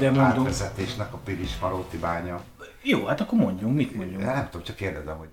de 0.00 0.10
mondom. 0.10 0.38
átvezetésnek 0.38 1.12
a 1.12 1.16
Pilis 1.16 1.58
Maróti 1.60 1.96
bánya. 1.96 2.40
Jó, 2.82 3.04
hát 3.06 3.20
akkor 3.20 3.38
mondjunk, 3.38 3.76
mit 3.76 3.94
mondjunk. 3.94 4.24
Nem 4.24 4.48
tudom, 4.50 4.66
csak 4.66 4.76
kérdezem, 4.76 5.16
hogy 5.16 5.28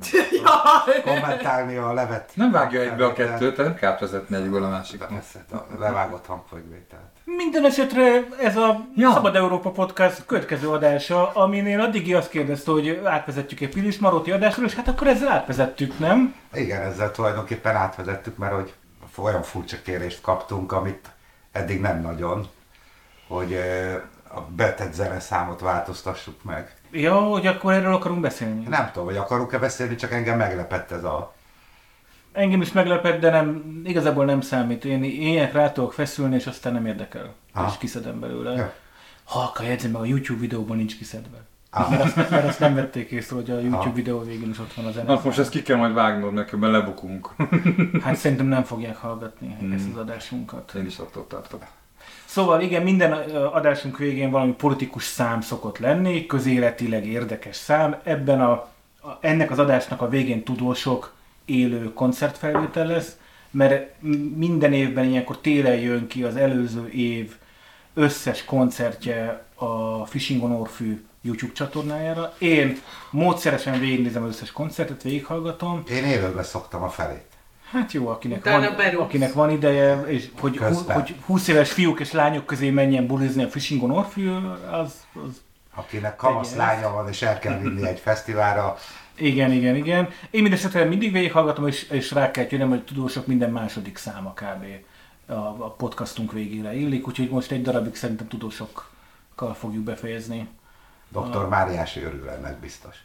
kommentálni 1.06 1.76
a 1.76 1.94
levet. 1.94 2.32
Nem 2.34 2.52
vágja 2.52 2.82
egybe 2.82 3.06
a 3.06 3.14
kettőt, 3.14 3.58
nem 3.58 3.76
kell 3.76 3.98
vezetni 4.00 4.36
egyikből 4.36 4.64
a. 4.64 4.84
Persze, 5.10 5.46
a 5.52 5.80
levágott 5.80 6.26
hangfogvételt. 6.26 7.02
Minden 7.24 7.66
esetre 7.66 8.28
ez 8.42 8.58
a 8.58 8.86
Ja. 8.96 9.12
Szabad 9.12 9.36
Európa 9.36 9.72
Podcast 9.72 10.26
következő 10.26 10.70
adása, 10.70 11.32
aminél 11.32 11.80
addigi 11.82 12.14
azt 12.14 12.30
kérdezte, 12.30 12.72
hogy 12.72 13.02
átvezetjük 13.04 13.60
egy 13.60 13.70
Pilis 13.74 14.00
Maróti 14.00 14.32
adásról, 14.32 14.66
és 14.66 14.76
hát 14.76 14.88
akkor 14.88 15.08
ezzel 15.08 15.32
átvezettük, 15.32 16.00
nem? 16.00 16.36
Igen, 16.54 16.82
ezzel 16.82 17.12
tulajdonképpen 17.12 17.76
átvezettük, 17.76 18.38
mert 18.38 18.54
hogy 18.54 18.74
olyan 19.18 19.44
furcsa 19.44 19.78
kérést 19.84 20.22
kaptunk, 20.22 20.72
amit 20.72 21.10
eddig 21.52 21.82
nem 21.82 22.02
nagyon, 22.02 22.48
hogy 23.28 23.60
a 24.30 24.42
betett 24.56 24.94
zeneszámot 24.94 25.60
változtassuk 25.60 26.44
meg. 26.44 26.76
Ja, 26.92 27.16
hogy 27.16 27.48
akkor 27.48 27.74
erről 27.74 27.94
akarunk 27.94 28.22
beszélni. 28.22 28.68
Nem 28.68 28.90
tudom, 28.92 29.08
hogy 29.08 29.18
akarunk-e 29.18 29.58
beszélni, 29.58 29.96
csak 29.96 30.12
engem 30.12 30.38
meglepett 30.38 30.92
ez 30.92 31.04
a... 31.04 31.34
Engem 32.32 32.62
is 32.62 32.72
meglepett, 32.72 33.20
de 33.20 33.30
nem, 33.30 33.82
igazából 33.86 34.26
nem 34.26 34.42
számít. 34.42 34.86
Én 34.86 35.04
ilyenek 35.04 35.54
rá 35.54 35.72
tudok 35.72 35.94
feszülni, 35.94 36.36
és 36.36 36.48
aztán 36.48 36.74
nem 36.74 36.86
érdekel. 36.86 37.34
Aha. 37.54 37.68
És 37.68 37.78
kiszedem 37.78 38.20
belőle. 38.20 38.52
Ja. 38.56 38.74
Halka 39.24 39.64
jegyzem 39.64 39.92
meg, 39.92 40.02
a 40.02 40.06
YouTube 40.06 40.40
videóban 40.40 40.78
nincs 40.78 40.98
kiszedve. 40.98 41.38
Ah. 41.70 41.90
Mert 41.90 42.04
azt, 42.04 42.16
mert 42.16 42.48
azt 42.48 42.60
nem 42.60 42.76
vették 42.76 43.12
észre, 43.12 43.36
hogy 43.36 43.52
a 43.52 43.60
YouTube 43.60 43.78
Aha. 43.78 43.94
videó 43.94 44.20
végén 44.24 44.50
is 44.50 44.60
ott 44.60 44.74
van 44.74 44.86
a 44.86 44.92
zene. 44.92 45.14
Na, 45.14 45.22
most 45.24 45.40
ezt 45.40 45.50
ki 45.50 45.62
kell 45.62 45.78
majd 45.78 45.94
vágnod, 45.94 46.34
mert 46.34 46.52
lebukunk. 46.60 47.30
Hát 48.04 48.16
szerintem 48.16 48.46
nem 48.46 48.64
fogják 48.64 48.96
hallgatni 48.96 49.58
ezt 49.76 49.88
az 49.92 49.98
adásunkat. 49.98 50.74
Én 50.74 50.86
is 50.86 50.98
attól 50.98 51.28
tartok. 51.28 51.64
Szóval 52.38 52.62
igen, 52.62 52.84
minden 52.84 53.12
adásunk 53.32 53.98
végén 53.98 54.32
valami 54.32 54.52
politikus 54.52 55.04
szám 55.04 55.42
szokott 55.42 55.78
lenni, 55.78 56.26
közéletileg 56.26 57.06
érdekes 57.06 57.56
szám. 57.56 57.96
Ebben 58.04 58.42
a, 58.42 58.52
a, 58.52 59.18
ennek 59.22 59.52
az 59.52 59.60
adásnak 59.60 60.02
a 60.02 60.10
végén 60.10 60.44
tudósok 60.44 61.14
élő 61.46 61.94
koncertfelvétel 61.94 62.88
lesz, 62.88 63.18
mert 63.52 64.02
minden 64.36 64.74
évben 64.74 65.06
ilyenkor 65.06 65.38
télen 65.38 65.80
jön 65.80 66.08
ki 66.08 66.24
az 66.24 66.36
előző 66.36 66.88
év 66.88 67.36
összes 67.94 68.46
koncertje 68.46 69.46
a 69.56 70.06
Fishing 70.06 70.44
on 70.44 70.52
Orfű 70.52 71.06
YouTube 71.22 71.54
csatornájára. 71.54 72.34
Én 72.38 72.78
módszeresen 73.12 73.80
végignézem 73.80 74.24
az 74.24 74.30
összes 74.30 74.52
koncertet, 74.52 75.04
végighallgatom. 75.04 75.84
Én 75.90 76.04
élőben 76.04 76.44
szoktam 76.44 76.84
a 76.84 76.90
felét. 76.90 77.27
Hát 77.72 77.92
jó, 77.92 78.08
akinek, 78.08 78.40
Utána 78.40 78.68
van, 78.68 78.76
berúgsz. 78.76 79.04
akinek 79.04 79.34
van 79.34 79.50
ideje, 79.50 80.02
és 80.02 80.30
hogy, 80.40 80.58
Közben. 80.58 80.96
hogy 80.96 81.16
20 81.26 81.48
éves 81.48 81.72
fiúk 81.72 82.00
és 82.00 82.12
lányok 82.12 82.46
közé 82.46 82.70
menjen 82.70 83.08
bulizni 83.08 83.44
a 83.44 83.50
Fishing 83.50 83.84
on 83.84 83.92
Orfű, 83.92 84.30
az, 84.72 85.06
az 85.14 85.42
Akinek 85.76 86.16
kamasz 86.16 86.56
lánya 86.56 86.92
van, 86.92 87.08
és 87.08 87.22
el 87.22 87.40
kell 87.40 87.60
vinni 87.60 87.88
egy 87.88 88.00
fesztiválra, 88.00 88.78
igen, 89.18 89.52
igen, 89.52 89.76
igen. 89.76 90.10
Én 90.30 90.42
mindesetre 90.42 90.84
mindig 90.84 91.12
végighallgatom, 91.12 91.68
és, 91.68 91.90
és 91.90 92.12
rá 92.12 92.32
kell 92.32 92.46
jönnöm, 92.50 92.70
hogy 92.70 92.84
tudósok 92.84 93.28
minden 93.28 93.52
második 93.52 93.98
száma 93.98 94.34
kb. 94.34 94.66
A, 95.26 95.34
a 95.34 95.76
podcastunk 95.78 96.32
végére 96.32 96.76
illik, 96.76 97.08
úgyhogy 97.08 97.30
most 97.30 97.52
egy 97.52 97.62
darabig 97.62 97.96
szerintem 97.96 98.28
tudósokkal 98.28 99.54
fogjuk 99.54 99.84
befejezni. 99.84 100.48
Dr. 101.12 101.48
Máriás 101.50 101.98
örül 101.98 102.30
ennek 102.30 102.60
biztos. 102.60 102.96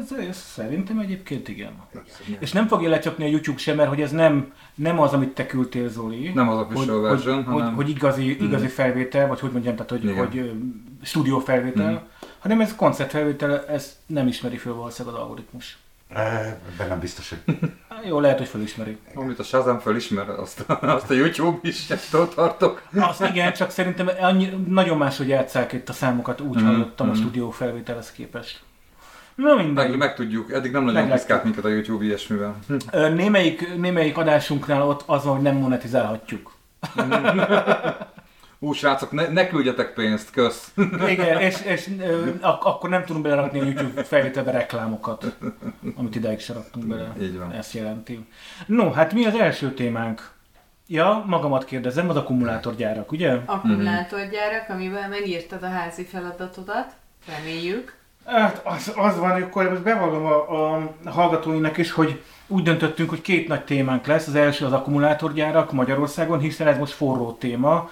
Ez, 0.00 0.12
ez 0.28 0.36
szerintem 0.36 0.98
egyébként 0.98 1.48
igen. 1.48 1.72
És 2.38 2.52
nem 2.52 2.66
fogja 2.66 2.88
lecsapni 2.88 3.24
a 3.24 3.28
YouTube 3.28 3.58
sem, 3.58 3.76
mert 3.76 3.88
hogy 3.88 4.00
ez 4.00 4.10
nem, 4.10 4.52
nem 4.74 5.00
az, 5.00 5.12
amit 5.12 5.34
te 5.34 5.46
küldtél, 5.46 5.88
Zoli. 5.88 6.28
Nem 6.34 6.48
az 6.48 6.58
official 6.58 7.00
hogy, 7.00 7.10
version, 7.10 7.34
hogy, 7.44 7.44
hanem- 7.44 7.74
hogy, 7.74 7.84
hogy 7.84 7.88
igazi, 7.88 8.42
igazi 8.42 8.66
felvétel, 8.66 9.26
vagy 9.26 9.40
hogy 9.40 9.52
mondjam, 9.52 9.74
tehát 9.74 9.90
hogy, 9.90 10.04
Igen. 10.04 10.16
hogy 10.16 10.52
stúdió 11.02 11.38
felvétel, 11.38 12.08
hanem 12.38 12.60
ez 12.60 12.74
koncertfelvétel, 12.76 13.66
ez 13.66 13.98
nem 14.06 14.26
ismeri 14.26 14.56
föl 14.56 14.74
valószínűleg 14.74 15.16
az 15.16 15.22
algoritmus. 15.22 15.78
Ebben 16.14 16.88
nem 16.88 16.98
biztos, 16.98 17.28
hogy 17.28 17.58
Jó, 18.08 18.20
lehet, 18.20 18.38
hogy 18.38 18.48
felismeri. 18.48 18.98
Amit 19.14 19.38
a 19.38 19.42
Shazam 19.42 19.78
felismer, 19.78 20.28
azt, 20.28 20.64
azt 20.80 21.10
a 21.10 21.14
YouTube 21.14 21.58
is, 21.68 21.90
ettől 21.90 22.28
tartok. 22.28 22.82
Azt 23.00 23.20
igen, 23.20 23.52
csak 23.52 23.70
szerintem 23.70 24.10
annyi, 24.20 24.64
nagyon 24.68 24.98
máshogy 24.98 25.28
játsszák 25.28 25.72
itt 25.72 25.88
a 25.88 25.92
számokat, 25.92 26.40
úgy 26.40 26.56
Mhm, 26.56 26.64
hallottam 26.66 27.08
a 27.08 27.12
mhm. 27.12 27.20
stúdió 27.20 27.50
felvételhez 27.50 28.12
képest. 28.12 28.62
Na 29.34 29.54
Meg, 29.54 29.64
mindegy. 29.64 29.96
megtudjuk, 29.96 30.52
eddig 30.52 30.72
nem 30.72 30.84
nagyon 30.84 31.10
piszkált 31.10 31.44
minket 31.44 31.64
a 31.64 31.68
YouTube 31.68 32.04
ilyesmivel. 32.04 32.56
Hm. 32.68 33.14
Némelyik, 33.14 33.76
némelyik 33.76 34.16
adásunknál 34.16 34.82
ott 34.82 35.02
az 35.06 35.24
van, 35.24 35.34
hogy 35.34 35.42
nem 35.42 35.56
monetizálhatjuk. 35.56 36.52
Ú, 38.64 38.72
srácok, 38.72 39.12
ne, 39.12 39.28
ne 39.28 39.46
küldjetek 39.48 39.92
pénzt, 39.92 40.30
kösz. 40.30 40.72
Igen, 41.08 41.40
és, 41.40 41.60
és 41.64 41.88
ö, 42.00 42.30
ak- 42.40 42.64
akkor 42.64 42.90
nem 42.90 43.04
tudunk 43.04 43.24
belerakni 43.24 43.60
a 43.60 43.64
YouTube 43.64 44.04
felvételbe 44.04 44.50
reklámokat, 44.50 45.36
amit 45.96 46.14
idáig 46.14 46.40
se 46.40 46.52
raktunk 46.52 46.86
bele. 46.86 47.12
Így 47.20 47.38
van. 47.38 47.52
Ezt 47.52 47.72
jelenti. 47.72 48.26
No, 48.66 48.90
hát 48.90 49.12
mi 49.12 49.24
az 49.26 49.34
első 49.34 49.72
témánk? 49.74 50.30
Ja, 50.86 51.24
magamat 51.26 51.64
kérdezem, 51.64 52.08
az 52.08 52.16
akkumulátorgyárak, 52.16 53.12
ugye? 53.12 53.36
Akkumulátorgyárak, 53.46 54.68
amivel 54.68 55.08
megírtad 55.08 55.62
a 55.62 55.68
házi 55.68 56.04
feladatodat, 56.04 56.92
reméljük. 57.36 57.94
Hát 58.26 58.60
az, 58.64 58.92
az 58.96 59.18
van, 59.18 59.32
hogy 59.32 59.42
akkor 59.42 59.68
most 59.70 59.82
bevallom 59.82 60.24
a, 60.26 60.72
a 61.04 61.10
hallgatóinak 61.10 61.76
is, 61.78 61.90
hogy 61.90 62.22
úgy 62.46 62.62
döntöttünk, 62.62 63.08
hogy 63.08 63.20
két 63.20 63.48
nagy 63.48 63.64
témánk 63.64 64.06
lesz. 64.06 64.26
Az 64.26 64.34
első 64.34 64.64
az 64.64 64.72
akkumulátorgyárak 64.72 65.72
Magyarországon, 65.72 66.38
hiszen 66.38 66.66
ez 66.66 66.78
most 66.78 66.92
forró 66.92 67.32
téma. 67.32 67.90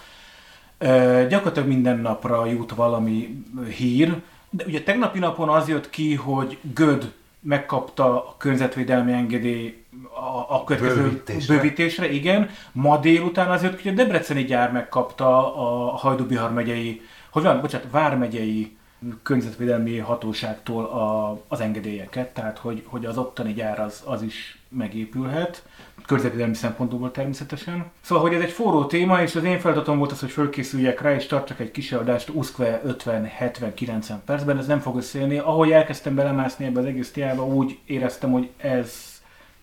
Gyakorlatilag 1.28 1.68
minden 1.68 1.98
napra 1.98 2.46
jut 2.46 2.72
valami 2.72 3.44
hír. 3.76 4.16
De 4.50 4.64
ugye 4.66 4.82
tegnapi 4.82 5.18
napon 5.18 5.48
az 5.48 5.68
jött 5.68 5.90
ki, 5.90 6.14
hogy 6.14 6.58
Göd 6.74 7.12
megkapta 7.40 8.04
a 8.04 8.34
környezetvédelmi 8.38 9.12
engedély 9.12 9.84
a, 10.14 10.54
a 10.54 10.64
következő 10.64 11.02
Bővítésre. 11.02 11.54
bővítésre, 11.54 12.10
igen. 12.10 12.50
Ma 12.72 12.98
délután 12.98 13.50
az 13.50 13.62
jött 13.62 13.76
ki, 13.76 13.88
hogy 13.88 13.98
a 13.98 14.02
Debreceni 14.02 14.44
gyár 14.44 14.72
megkapta 14.72 15.54
a 15.56 15.96
Hajdú-Bihar 15.96 16.52
megyei, 16.52 17.00
hogy 17.30 17.42
van, 17.42 17.60
bocsánat, 17.60 17.90
Vármegyei 17.90 18.76
környezetvédelmi 19.22 19.98
hatóságtól 19.98 20.84
a, 20.84 21.38
az 21.48 21.60
engedélyeket, 21.60 22.34
tehát 22.34 22.58
hogy, 22.58 22.82
hogy 22.86 23.04
az 23.04 23.18
ottani 23.18 23.52
gyár 23.52 23.80
az, 23.80 24.02
az 24.04 24.22
is 24.22 24.58
megépülhet, 24.68 25.64
környezetvédelmi 26.06 26.54
szempontból 26.54 27.10
természetesen. 27.10 27.90
Szóval, 28.00 28.24
hogy 28.24 28.34
ez 28.34 28.42
egy 28.42 28.50
forró 28.50 28.84
téma, 28.84 29.22
és 29.22 29.34
az 29.34 29.44
én 29.44 29.58
feladatom 29.58 29.98
volt 29.98 30.12
az, 30.12 30.20
hogy 30.20 30.30
fölkészüljek 30.30 31.00
rá, 31.00 31.14
és 31.14 31.26
tartsak 31.26 31.60
egy 31.60 31.70
kis 31.70 31.92
adást 31.92 32.28
uszkve 32.28 32.82
50-70-90 32.86 34.14
percben, 34.24 34.58
ez 34.58 34.66
nem 34.66 34.80
fog 34.80 34.96
összejönni. 34.96 35.38
Ahogy 35.38 35.70
elkezdtem 35.70 36.14
belemászni 36.14 36.64
ebbe 36.64 36.80
az 36.80 36.86
egész 36.86 37.10
témába, 37.12 37.46
úgy 37.46 37.78
éreztem, 37.86 38.32
hogy 38.32 38.50
ez, 38.56 39.20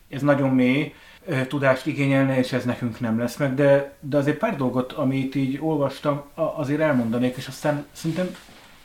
ez 0.10 0.22
nagyon 0.22 0.50
mély 0.50 0.94
tudást 1.48 1.86
igényelne, 1.86 2.38
és 2.38 2.54
ez 2.54 2.66
nekünk 2.66 3.00
nem 3.00 3.20
lesz 3.20 3.38
meg, 3.38 3.54
de, 3.54 3.98
de 4.00 4.18
azért 4.18 4.38
pár 4.38 4.56
dolgot, 4.56 4.92
amit 4.92 5.36
így 5.36 5.58
olvastam, 5.62 6.24
azért 6.36 6.82
elmondanék, 6.82 7.36
és 7.36 7.48
aztán 7.48 7.86
szerintem 7.92 8.36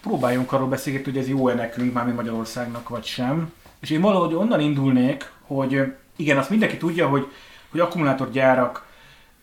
próbáljunk 0.03 0.53
arról 0.53 0.69
beszélgetni, 0.69 1.13
hogy 1.13 1.21
ez 1.21 1.29
jó-e 1.29 1.55
nekünk, 1.55 1.93
mármint 1.93 2.17
Magyarországnak, 2.17 2.89
vagy 2.89 3.05
sem. 3.05 3.53
És 3.81 3.91
én 3.91 4.01
valahogy 4.01 4.35
onnan 4.35 4.61
indulnék, 4.61 5.33
hogy 5.47 5.93
igen, 6.17 6.39
azt 6.39 6.51
mindenki 6.51 6.77
tudja, 6.77 7.09
hogy, 7.09 7.27
hogy 7.71 7.81
akkumulátorgyárak 7.81 8.87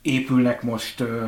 épülnek 0.01 0.63
most 0.63 0.99
ö, 0.99 1.27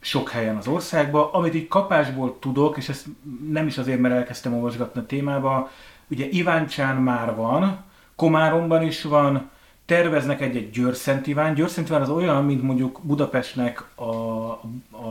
sok 0.00 0.28
helyen 0.28 0.56
az 0.56 0.66
országban. 0.66 1.28
Amit 1.32 1.54
így 1.54 1.68
kapásból 1.68 2.38
tudok, 2.38 2.76
és 2.76 2.88
ezt 2.88 3.06
nem 3.50 3.66
is 3.66 3.78
azért, 3.78 4.00
mert 4.00 4.14
elkezdtem 4.14 4.54
olvasgatni 4.54 5.00
a 5.00 5.06
témába, 5.06 5.70
ugye 6.08 6.28
Iváncsán 6.28 6.96
már 6.96 7.34
van, 7.34 7.84
Komáromban 8.16 8.82
is 8.82 9.02
van, 9.02 9.50
terveznek 9.86 10.40
egy-egy 10.40 10.70
Győrszent 10.70 11.26
Iván. 11.26 11.54
Győrszent 11.54 11.88
Iván 11.88 12.02
az 12.02 12.10
olyan, 12.10 12.44
mint 12.44 12.62
mondjuk 12.62 13.00
Budapestnek 13.02 13.84
a, 13.94 14.02
a, 14.04 14.60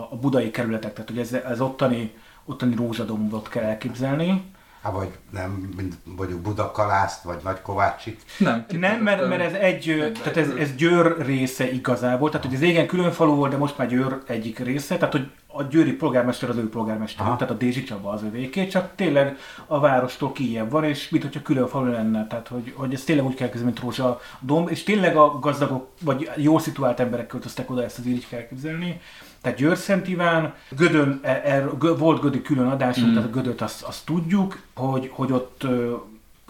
a 0.09 0.15
budai 0.21 0.51
kerületek, 0.51 0.93
tehát 0.93 1.09
hogy 1.09 1.19
ez, 1.19 1.33
ez 1.33 1.61
ottani, 1.61 2.13
ottani 2.49 2.75
rózsadombot 2.75 3.49
kell 3.49 3.63
elképzelni. 3.63 4.43
Hát 4.81 4.93
vagy 4.93 5.09
nem, 5.29 5.73
mint 5.75 5.95
mondjuk 6.03 6.41
Budakalászt, 6.41 7.23
vagy 7.23 7.37
Nagykovácsit. 7.43 8.21
Nem, 8.37 8.65
Nem, 8.79 9.01
mert, 9.01 9.27
mert 9.27 9.41
ez 9.41 9.53
egy, 9.53 10.11
tehát 10.21 10.37
ez, 10.37 10.49
ez 10.49 10.75
Győr 10.75 11.25
része 11.25 11.71
igazából, 11.71 12.29
tehát 12.29 12.45
hogy 12.45 12.55
ez 12.55 12.61
régen 12.61 12.87
külön 12.87 13.11
falu 13.11 13.35
volt, 13.35 13.51
de 13.51 13.57
most 13.57 13.77
már 13.77 13.87
Győr 13.87 14.21
egyik 14.27 14.59
része, 14.59 14.97
tehát 14.97 15.13
hogy 15.13 15.31
a 15.51 15.63
győri 15.63 15.91
polgármester 15.91 16.49
az 16.49 16.57
ő 16.57 16.69
polgármester, 16.69 17.25
Aha. 17.25 17.35
tehát 17.35 17.53
a 17.53 17.57
Dézsi 17.57 17.83
Csaba 17.83 18.09
az 18.09 18.23
övéké, 18.23 18.67
csak 18.67 18.91
tényleg 18.95 19.37
a 19.65 19.79
várostól 19.79 20.31
kijebb 20.31 20.71
van, 20.71 20.83
és 20.83 21.09
mint 21.09 21.23
hogyha 21.23 21.41
külön 21.41 21.67
falu 21.67 21.91
lenne, 21.91 22.27
tehát 22.27 22.47
hogy, 22.47 22.73
hogy 22.75 22.93
ez 22.93 23.03
tényleg 23.03 23.25
úgy 23.25 23.35
kell 23.35 23.47
kezdeni, 23.47 23.71
mint 23.71 23.83
Rózsa 23.83 24.19
domb, 24.39 24.69
és 24.69 24.83
tényleg 24.83 25.17
a 25.17 25.39
gazdagok, 25.39 25.87
vagy 26.01 26.29
jól 26.35 26.59
szituált 26.59 26.99
emberek 26.99 27.27
költöztek 27.27 27.69
oda, 27.69 27.83
ezt 27.83 27.97
az 27.97 28.05
így 28.05 28.27
kell 28.27 28.47
képzelni. 28.47 29.01
Tehát 29.41 29.57
Győr 29.57 29.77
Szent 29.77 30.07
Iván, 30.07 30.53
Gödön, 30.69 31.19
er, 31.23 31.77
Gö- 31.77 31.97
volt 31.97 32.21
Gödi 32.21 32.41
külön 32.41 32.67
adásunk, 32.67 33.11
mm. 33.11 33.13
tehát 33.13 33.29
a 33.29 33.31
Gödöt 33.31 33.61
azt, 33.61 33.83
azt 33.83 34.05
tudjuk, 34.05 34.61
hogy, 34.73 35.09
hogy 35.13 35.31
ott 35.31 35.65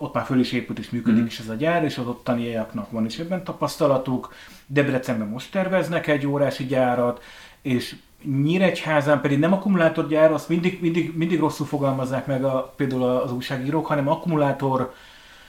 ott 0.02 0.14
már 0.14 0.26
föl 0.26 0.40
is 0.40 0.52
épült 0.52 0.80
és 0.80 0.90
működik 0.90 1.22
mm. 1.22 1.26
is 1.26 1.40
ez 1.40 1.50
a 1.50 1.54
gyár, 1.54 1.84
és 1.84 1.98
az 1.98 2.08
ottaniaknak 2.08 2.92
van 2.92 3.06
is 3.06 3.18
ebben 3.18 3.44
tapasztalatuk. 3.44 4.34
Debrecenben 4.66 5.28
most 5.28 5.52
terveznek 5.52 6.08
egy 6.08 6.28
órási 6.28 6.66
gyárat, 6.66 7.24
és 7.62 7.96
Nyíregyházán 8.24 9.22
pedig 9.22 9.40
nem 9.40 9.54
akkumulátorgyár, 9.54 10.32
azt 10.32 10.50
mindig, 10.50 10.82
mindig, 10.82 11.18
mindig 11.18 11.40
rosszul 11.40 11.66
fogalmazzák 11.66 12.26
meg 12.26 12.44
a, 12.44 12.74
például 12.76 13.04
az 13.04 13.32
újságírók, 13.32 13.86
hanem 13.86 14.08
akkumulátor 14.08 14.94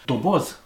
doboz? 0.05 0.61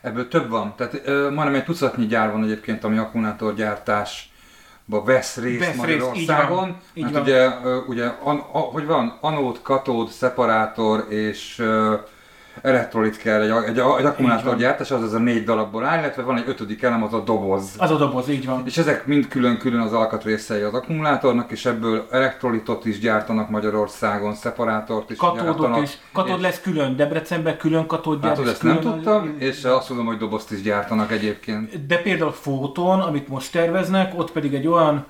Ebből 0.00 0.28
több 0.28 0.48
van. 0.48 0.74
Tehát 0.76 1.00
ö, 1.04 1.30
majdnem 1.30 1.54
egy 1.54 1.64
tucatnyi 1.64 2.06
gyár 2.06 2.32
van 2.32 2.42
egyébként, 2.42 2.84
ami 2.84 2.98
akkumulátorgyártásba 2.98 4.27
vesz 4.88 5.36
részt 5.36 5.58
Vesz 5.58 5.76
Magyarországon. 5.76 6.50
így 6.50 6.56
van, 6.56 6.76
így 6.94 7.02
hát 7.04 7.12
van. 7.12 7.22
ugye, 7.22 7.48
ugye 7.86 8.06
an, 8.22 8.36
a, 8.52 8.58
hogy 8.58 8.86
van, 8.86 9.18
anód, 9.20 9.62
katód, 9.62 10.08
szeparátor 10.08 11.06
és 11.08 11.62
elektrolit 12.62 13.16
kell 13.16 13.40
egy, 13.42 13.68
egy, 13.68 13.78
egy 13.98 14.04
akkumulátorgyártás, 14.04 14.90
az 14.90 15.02
az 15.02 15.12
a 15.12 15.18
négy 15.18 15.44
darabból 15.44 15.84
áll, 15.84 15.98
illetve 15.98 16.22
van 16.22 16.36
egy 16.36 16.44
ötödik 16.46 16.82
elem, 16.82 17.02
az 17.02 17.12
a 17.12 17.20
doboz. 17.20 17.74
Az 17.78 17.90
a 17.90 17.96
doboz, 17.96 18.28
így 18.28 18.46
van. 18.46 18.62
És 18.66 18.78
ezek 18.78 19.06
mind 19.06 19.28
külön-külön 19.28 19.80
az 19.80 19.92
alkatrészei 19.92 20.62
az 20.62 20.74
akkumulátornak, 20.74 21.50
és 21.50 21.66
ebből 21.66 22.06
elektrolitot 22.10 22.84
is 22.84 22.98
gyártanak 22.98 23.50
Magyarországon, 23.50 24.34
szeparátort 24.34 25.10
is 25.10 25.16
Katódot 25.16 25.44
gyártanak. 25.44 25.82
is. 25.82 25.98
Katód 26.12 26.36
és- 26.36 26.42
lesz 26.42 26.60
külön, 26.60 26.96
Debrecenben 26.96 27.56
külön 27.56 27.86
katódgyár. 27.86 28.36
Hát 28.36 28.44
és 28.44 28.50
ezt 28.50 28.62
nem 28.62 28.80
tudtam, 28.80 29.34
és 29.38 29.64
azt 29.64 29.86
tudom, 29.86 30.06
hogy 30.06 30.16
dobozt 30.16 30.50
is 30.52 30.62
gyártanak 30.62 31.12
egyébként. 31.12 31.86
De 31.86 31.96
például 31.96 32.32
Fóton, 32.32 33.00
amit 33.00 33.28
most 33.28 33.52
terveznek, 33.52 34.12
ott 34.18 34.32
pedig 34.32 34.54
egy 34.54 34.66
olyan 34.66 35.06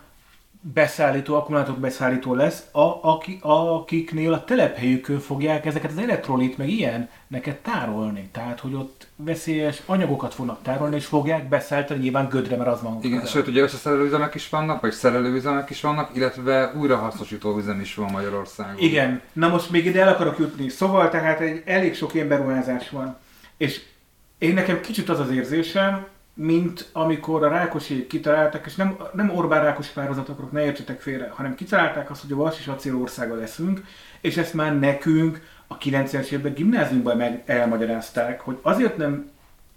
beszállító, 0.60 1.34
akkumulátor 1.34 1.75
beszállító 1.75 2.34
lesz, 2.34 2.62
a, 2.72 2.99
aki, 3.02 3.38
akiknél 3.43 4.32
a 4.32 4.44
telephelyükön 4.44 5.19
fogják 5.19 5.66
ezeket 5.66 5.90
az 5.90 5.99
elektrolit, 5.99 6.58
meg 6.58 6.69
ilyen 6.69 7.08
neked 7.26 7.56
tárolni. 7.56 8.28
Tehát, 8.32 8.60
hogy 8.60 8.75
ott 8.75 9.06
veszélyes 9.16 9.82
anyagokat 9.87 10.34
fognak 10.34 10.62
tárolni, 10.62 10.96
és 10.96 11.06
fogják 11.06 11.49
beszállítani 11.49 12.00
nyilván 12.00 12.28
gödre, 12.28 12.56
mert 12.56 12.70
az 12.70 12.82
van. 12.82 12.99
Igen, 13.02 13.26
sőt, 13.26 13.46
ugye 13.46 13.62
összeszerelőüzemek 13.62 14.34
is 14.34 14.49
vannak, 14.49 14.81
vagy 14.81 14.93
szerelőüzemek 14.93 15.70
is 15.70 15.81
vannak, 15.81 16.10
illetve 16.16 16.72
újrahasznosító 16.76 17.58
üzem 17.58 17.81
is 17.81 17.94
van 17.94 18.11
Magyarországon. 18.11 18.78
Igen, 18.78 19.20
na 19.32 19.49
most 19.49 19.70
még 19.70 19.87
ide 19.87 20.00
el 20.00 20.08
akarok 20.08 20.38
jutni. 20.38 20.69
Szóval 20.69 21.08
tehát 21.08 21.40
egy 21.40 21.62
elég 21.64 21.94
sok 21.94 22.14
ilyen 22.14 22.28
beruházás 22.28 22.90
van. 22.90 23.16
És 23.56 23.81
én 24.38 24.54
nekem 24.54 24.81
kicsit 24.81 25.08
az 25.08 25.20
az 25.20 25.31
érzésem, 25.31 26.06
mint 26.40 26.88
amikor 26.93 27.44
a 27.44 27.49
Rákosi 27.49 28.06
kitalálták, 28.06 28.67
és 28.67 28.75
nem, 28.75 28.96
nem 29.12 29.31
Orbán 29.31 29.62
Rákosi 29.62 29.90
párhuzat 29.94 30.29
akarok, 30.29 30.52
ne 30.52 30.64
értsetek 30.64 31.00
félre, 31.00 31.32
hanem 31.35 31.55
kitalálták 31.55 32.11
azt, 32.11 32.23
hogy 32.23 32.32
a 32.32 32.37
vas 32.37 32.58
és 32.58 32.67
acél 32.67 32.96
országa 32.96 33.35
leszünk, 33.35 33.85
és 34.20 34.37
ezt 34.37 34.55
már 34.55 34.79
nekünk 34.79 35.40
a 35.67 35.79
90-es 35.79 36.26
években 36.26 36.52
gimnáziumban 36.52 37.17
meg 37.17 37.43
elmagyarázták, 37.46 38.40
hogy 38.40 38.58
azért 38.62 38.96
nem 38.96 39.31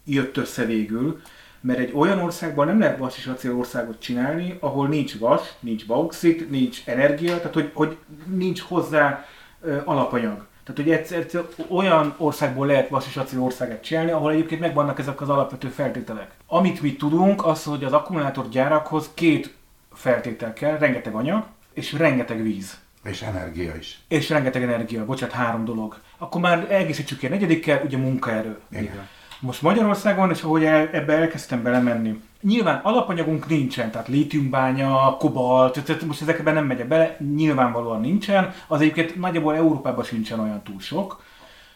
jött 0.05 0.37
össze 0.37 0.65
végül, 0.65 1.21
mert 1.61 1.79
egy 1.79 1.91
olyan 1.95 2.19
országban 2.19 2.67
nem 2.67 2.79
lehet 2.79 2.97
vas 2.97 3.17
és 3.17 3.25
acél 3.25 3.55
országot 3.55 3.99
csinálni, 3.99 4.57
ahol 4.59 4.87
nincs 4.87 5.17
vas, 5.17 5.53
nincs 5.59 5.85
bauxit, 5.85 6.49
nincs 6.49 6.81
energia, 6.85 7.37
tehát 7.37 7.53
hogy, 7.53 7.71
hogy 7.73 7.97
nincs 8.25 8.61
hozzá 8.61 9.25
ö, 9.61 9.77
alapanyag. 9.85 10.45
Tehát, 10.63 10.81
hogy 10.81 10.91
egyszer, 10.91 11.19
egyszer 11.19 11.45
olyan 11.67 12.15
országból 12.17 12.67
lehet 12.67 12.89
vas 12.89 13.07
és 13.07 13.17
acél 13.17 13.41
országát 13.41 13.83
csinálni, 13.83 14.11
ahol 14.11 14.31
egyébként 14.31 14.61
megvannak 14.61 14.99
ezek 14.99 15.21
az 15.21 15.29
alapvető 15.29 15.67
feltételek. 15.67 16.31
Amit 16.53 16.81
mi 16.81 16.95
tudunk, 16.95 17.45
az, 17.45 17.63
hogy 17.63 17.83
az 17.83 17.93
akkumulátorgyárakhoz 17.93 19.09
két 19.13 19.55
feltétel 19.93 20.53
kell, 20.53 20.77
rengeteg 20.77 21.13
anyag 21.13 21.43
és 21.73 21.93
rengeteg 21.93 22.41
víz. 22.43 22.79
És 23.03 23.21
energia 23.21 23.75
is. 23.75 23.99
És 24.07 24.29
rengeteg 24.29 24.63
energia, 24.63 25.05
bocsánat, 25.05 25.35
három 25.35 25.65
dolog. 25.65 25.99
Akkor 26.17 26.41
már 26.41 26.71
egészítsük 26.71 27.19
ki 27.19 27.25
a 27.25 27.29
negyedikkel, 27.29 27.81
ugye 27.85 27.97
munkaerő. 27.97 28.59
Igen. 28.71 29.07
Most 29.39 29.61
Magyarországon, 29.61 30.29
és 30.29 30.41
ahogy 30.41 30.63
el, 30.63 30.89
ebbe 30.91 31.13
elkezdtem 31.13 31.63
belemenni, 31.63 32.21
nyilván 32.41 32.79
alapanyagunk 32.83 33.47
nincsen, 33.47 33.91
tehát 33.91 34.07
lítiumbánya, 34.07 35.15
kobalt, 35.19 35.83
tehát 35.83 36.05
most 36.05 36.21
ezekben 36.21 36.53
nem 36.53 36.65
megyek 36.65 36.87
bele, 36.87 37.17
nyilvánvalóan 37.35 38.01
nincsen, 38.01 38.53
az 38.67 38.81
egyébként 38.81 39.15
nagyjából 39.15 39.55
Európában 39.55 40.03
sincsen 40.03 40.39
olyan 40.39 40.61
túl 40.63 40.79
sok. 40.79 41.23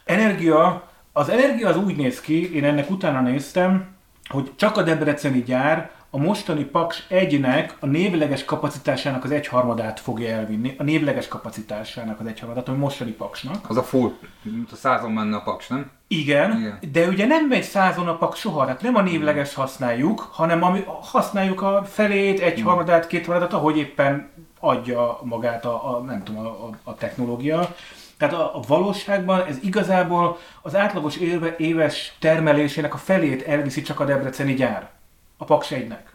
Energia, 0.03 0.89
az 1.11 1.29
energia 1.29 1.69
az 1.69 1.77
úgy 1.77 1.95
néz 1.95 2.21
ki, 2.21 2.55
én 2.55 2.63
ennek 2.63 2.89
utána 2.89 3.21
néztem, 3.21 3.94
hogy 4.29 4.51
csak 4.55 4.77
a 4.77 4.83
Debreceni 4.83 5.43
gyár 5.43 5.91
a 6.09 6.17
mostani 6.17 6.63
Paks 6.63 7.03
1-nek 7.09 7.69
a 7.79 7.85
névleges 7.85 8.45
kapacitásának 8.45 9.23
az 9.23 9.31
egyharmadát 9.31 9.99
fogja 9.99 10.29
elvinni, 10.29 10.75
a 10.77 10.83
névleges 10.83 11.27
kapacitásának 11.27 12.19
az 12.19 12.25
egyharmadát, 12.25 12.67
ami 12.67 12.77
mostani 12.77 13.11
Paksnak. 13.11 13.69
Az 13.69 13.77
a 13.77 13.83
full, 13.83 14.11
mint 14.41 14.71
a 14.71 14.75
százon 14.75 15.11
menne 15.11 15.35
a 15.35 15.41
paks, 15.41 15.67
nem? 15.67 15.91
Igen, 16.07 16.57
Igen. 16.59 16.79
de 16.91 17.07
ugye 17.07 17.25
nem 17.25 17.47
megy 17.47 17.63
százon 17.63 18.07
a 18.07 18.17
pak 18.17 18.35
soha, 18.35 18.65
tehát 18.65 18.81
nem 18.81 18.95
a 18.95 19.01
névleges 19.01 19.53
használjuk, 19.53 20.19
hanem 20.19 20.63
ami, 20.63 20.83
használjuk 21.01 21.61
a 21.61 21.83
felét, 21.83 22.39
egy 22.39 22.61
harmadát, 22.61 23.07
két 23.07 23.25
harmadát, 23.25 23.53
ahogy 23.53 23.77
éppen 23.77 24.29
adja 24.59 25.19
magát 25.23 25.65
a, 25.65 25.95
a 25.95 25.99
nem 25.99 26.23
tudom, 26.23 26.45
a, 26.45 26.49
a, 26.49 26.69
a 26.83 26.95
technológia. 26.95 27.75
Tehát 28.17 28.33
a, 28.33 28.57
a 28.57 28.59
valóságban 28.67 29.45
ez 29.45 29.57
igazából 29.61 30.37
az 30.61 30.75
átlagos 30.75 31.17
éve, 31.17 31.55
éves 31.57 32.15
termelésének 32.19 32.93
a 32.93 32.97
felét 32.97 33.41
elviszi 33.41 33.81
csak 33.81 33.99
a 33.99 34.05
debreceni 34.05 34.53
gyár, 34.53 34.89
a 35.37 35.45
Paks 35.45 35.67
1-nek. 35.69 36.13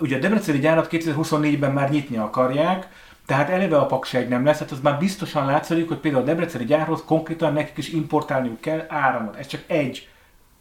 Ugye 0.00 0.16
a 0.16 0.20
debreceni 0.20 0.58
gyárat 0.58 0.88
2024-ben 0.90 1.72
már 1.72 1.90
nyitni 1.90 2.16
akarják, 2.16 2.88
tehát 3.26 3.48
eleve 3.48 3.78
a 3.78 3.86
Paks 3.86 4.14
1 4.14 4.28
nem 4.28 4.44
lesz, 4.44 4.58
tehát 4.58 4.72
az 4.72 4.80
már 4.80 4.98
biztosan 4.98 5.46
látszik, 5.46 5.88
hogy 5.88 5.98
például 5.98 6.22
a 6.22 6.26
debreceni 6.26 6.64
gyárhoz 6.64 7.02
konkrétan 7.06 7.52
nekik 7.52 7.76
is 7.76 7.88
importálniuk 7.88 8.60
kell 8.60 8.86
áramot. 8.88 9.36
Ez 9.36 9.46
csak 9.46 9.62
egy 9.66 10.08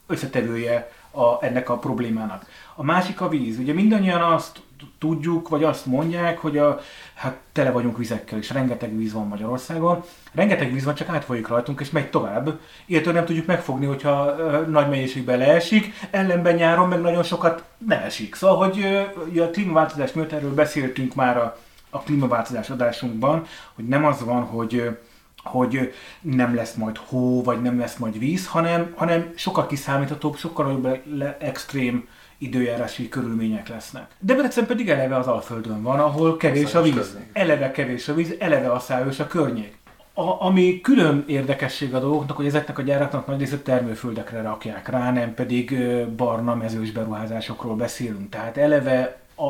összetevője 0.08 0.92
a, 1.12 1.46
ennek 1.46 1.70
a 1.70 1.78
problémának. 1.78 2.46
A 2.76 2.84
másik 2.84 3.22
a 3.22 3.30
víz. 3.30 3.58
Ugye 3.58 3.74
mindannyian 3.74 4.22
azt 4.22 4.60
tudjuk, 4.98 5.50
vagy 5.50 5.64
azt 5.64 5.86
mondják, 5.86 6.38
hogy 6.38 6.58
a, 6.58 6.80
hát 7.14 7.38
tele 7.52 7.72
vagyunk 7.72 7.98
vizekkel, 7.98 8.38
és 8.38 8.50
rengeteg 8.50 8.98
víz 8.98 9.14
van 9.14 9.28
Magyarországon. 9.28 10.04
Rengeteg 10.34 10.74
víz 10.74 10.84
van, 10.84 10.96
csak 10.96 11.10
átfolyik 11.10 11.48
rajtunk, 11.48 11.80
és 11.80 11.90
megy 11.90 12.10
tovább. 12.10 12.60
Illetve 12.86 13.12
nem 13.12 13.26
tudjuk 13.26 13.46
megfogni, 13.46 13.86
hogyha 13.86 14.36
nagy 14.70 14.90
mennyiségben 14.90 15.38
leesik, 15.38 15.94
ellenben 16.12 16.56
nyáron 16.56 16.88
meg 16.88 17.02
nagyon 17.02 17.24
sokat 17.24 17.64
nem 17.78 18.02
esik. 18.04 18.36
Szóval, 18.36 18.58
hogy 18.58 19.40
a 19.40 19.50
klímaváltozás 19.50 20.14
miatt 20.14 20.32
erről 20.32 20.54
beszéltünk 20.54 21.16
már 21.16 21.38
a, 21.38 21.58
a 21.90 22.00
klímaváltozás 22.00 22.70
adásunkban, 22.70 23.46
hogy 23.74 23.88
nem 23.88 24.06
az 24.06 24.24
van, 24.24 24.44
hogy 24.44 24.98
hogy 25.46 25.94
nem 26.22 26.56
lesz 26.56 26.74
majd 26.74 26.98
hó, 26.98 27.44
vagy 27.44 27.62
nem 27.62 27.80
lesz 27.80 27.98
majd 27.98 28.20
víz, 28.20 28.48
hanem, 28.48 28.94
hanem 28.96 29.34
sokkal 29.36 29.68
kiszámíthatóbb, 29.68 30.36
sokkal 30.36 30.80
le, 30.82 31.02
le, 31.18 31.38
extrém 31.40 32.08
időjárási 32.38 33.10
körülmények 33.10 33.68
lesznek. 33.68 34.08
Debrecen 34.20 34.66
pedig 34.66 34.90
eleve 34.90 35.16
az 35.16 35.28
Alföldön 35.28 35.82
van, 35.82 36.00
ahol 36.00 36.38
kevés 36.38 36.64
a 36.64 36.68
Szájos 36.68 36.94
víz. 36.94 37.12
környék. 37.12 37.30
Eleve 37.34 37.72
kevés 37.72 38.08
a 38.08 38.14
víz, 38.14 38.36
eleve 38.40 38.72
a 38.72 38.80
szájos 38.80 39.20
a 39.20 39.28
környék. 39.28 39.78
A, 40.14 40.46
ami 40.46 40.82
külön 40.82 41.24
érdekesség 41.28 41.94
a 41.94 42.00
dolgoknak, 42.00 42.38
hogy 42.38 42.46
ezeknek 42.46 42.78
a 42.78 42.82
gyáraknak 42.82 43.28
nagy 43.28 43.40
részét 43.40 43.64
termőföldekre 43.64 44.42
rakják 44.42 44.88
rá, 44.90 45.12
nem 45.12 45.34
pedig 45.34 45.78
barna 46.16 46.56
mezős 46.56 46.92
beruházásokról 46.92 47.76
beszélünk. 47.76 48.30
Tehát 48.30 48.58
eleve 48.58 49.18
a, 49.36 49.46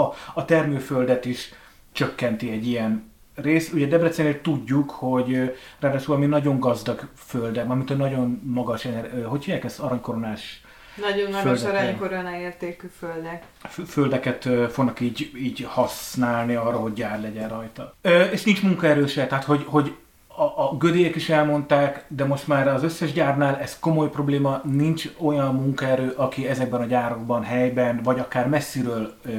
a, 0.00 0.14
a 0.34 0.44
termőföldet 0.44 1.24
is 1.24 1.52
csökkenti 1.92 2.50
egy 2.50 2.66
ilyen 2.66 3.10
rész. 3.34 3.72
Ugye 3.72 3.86
Debrecennél 3.86 4.40
tudjuk, 4.40 4.90
hogy 4.90 5.56
ráadásul 5.78 6.14
ami 6.14 6.26
nagyon 6.26 6.60
gazdag 6.60 7.08
földek, 7.14 7.70
amit 7.70 7.90
a 7.90 7.94
nagyon 7.94 8.40
magas, 8.44 8.88
hogy 9.26 9.44
hívják 9.44 9.64
ezt, 9.64 9.80
aranykoronás 9.80 10.62
Nagyon 10.94 11.30
magas 11.30 11.64
aranykorona 11.64 12.36
értékű 12.36 12.86
földek. 12.98 13.42
földeket 13.86 14.48
fognak 14.70 15.00
így, 15.00 15.30
így 15.36 15.66
használni 15.68 16.54
arra, 16.54 16.76
hogy 16.76 16.92
gyár 16.92 17.20
legyen 17.20 17.48
rajta. 17.48 17.94
Ö, 18.02 18.22
és 18.22 18.42
nincs 18.42 18.62
munkaerő 18.62 19.06
se, 19.06 19.26
tehát 19.26 19.44
hogy, 19.44 19.64
hogy 19.66 19.94
a, 20.26 20.42
a 20.42 20.76
gödélyek 20.78 21.14
is 21.14 21.28
elmondták, 21.28 22.04
de 22.08 22.24
most 22.24 22.46
már 22.46 22.68
az 22.68 22.82
összes 22.82 23.12
gyárnál 23.12 23.58
ez 23.58 23.78
komoly 23.78 24.08
probléma, 24.08 24.60
nincs 24.64 25.08
olyan 25.18 25.54
munkaerő, 25.54 26.12
aki 26.16 26.48
ezekben 26.48 26.80
a 26.80 26.84
gyárakban, 26.84 27.42
helyben, 27.42 28.00
vagy 28.02 28.18
akár 28.18 28.48
messziről 28.48 29.14
ö, 29.24 29.30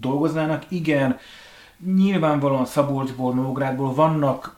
dolgoznának. 0.00 0.62
Igen, 0.68 1.18
nyilvánvalóan 1.94 2.66
Szabolcsból, 2.66 3.34
Nógrádból 3.34 3.94
vannak 3.94 4.56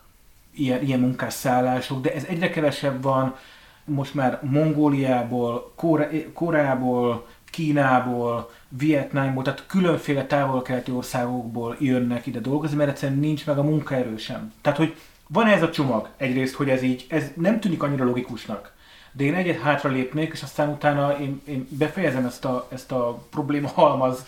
ilyen, 0.55 0.83
ilyen 0.83 1.01
munkásszállások, 1.01 2.01
de 2.01 2.15
ez 2.15 2.25
egyre 2.25 2.51
kevesebb 2.51 3.03
van, 3.03 3.37
most 3.85 4.15
már 4.15 4.39
Mongóliából, 4.43 5.73
Kore- 5.77 6.33
Koreából, 6.33 7.27
Kínából, 7.51 8.51
Vietnámból, 8.69 9.43
tehát 9.43 9.67
különféle 9.67 10.27
távol-keleti 10.27 10.91
országokból 10.91 11.77
jönnek 11.79 12.27
ide 12.27 12.41
dolgozni, 12.41 12.77
mert 12.77 12.91
egyszerűen 12.91 13.19
nincs 13.19 13.47
meg 13.47 13.59
a 13.59 13.63
munkaerő 13.63 14.17
sem. 14.17 14.53
Tehát, 14.61 14.79
hogy 14.79 14.95
van 15.29 15.47
ez 15.47 15.63
a 15.63 15.71
csomag 15.71 16.09
egyrészt, 16.17 16.55
hogy 16.55 16.69
ez 16.69 16.83
így, 16.83 17.07
ez 17.09 17.31
nem 17.35 17.61
tűnik 17.61 17.83
annyira 17.83 18.05
logikusnak. 18.05 18.73
De 19.13 19.25
én 19.25 19.35
egyet 19.35 19.61
hátra 19.61 19.91
lépnék, 19.91 20.33
és 20.33 20.43
aztán 20.43 20.69
utána 20.69 21.19
én, 21.19 21.41
én 21.45 21.67
befejezem 21.71 22.25
ezt 22.25 22.45
a, 22.45 22.67
ezt 22.73 22.93
a 22.93 23.23
probléma 23.31 23.69
halmaz 23.69 24.27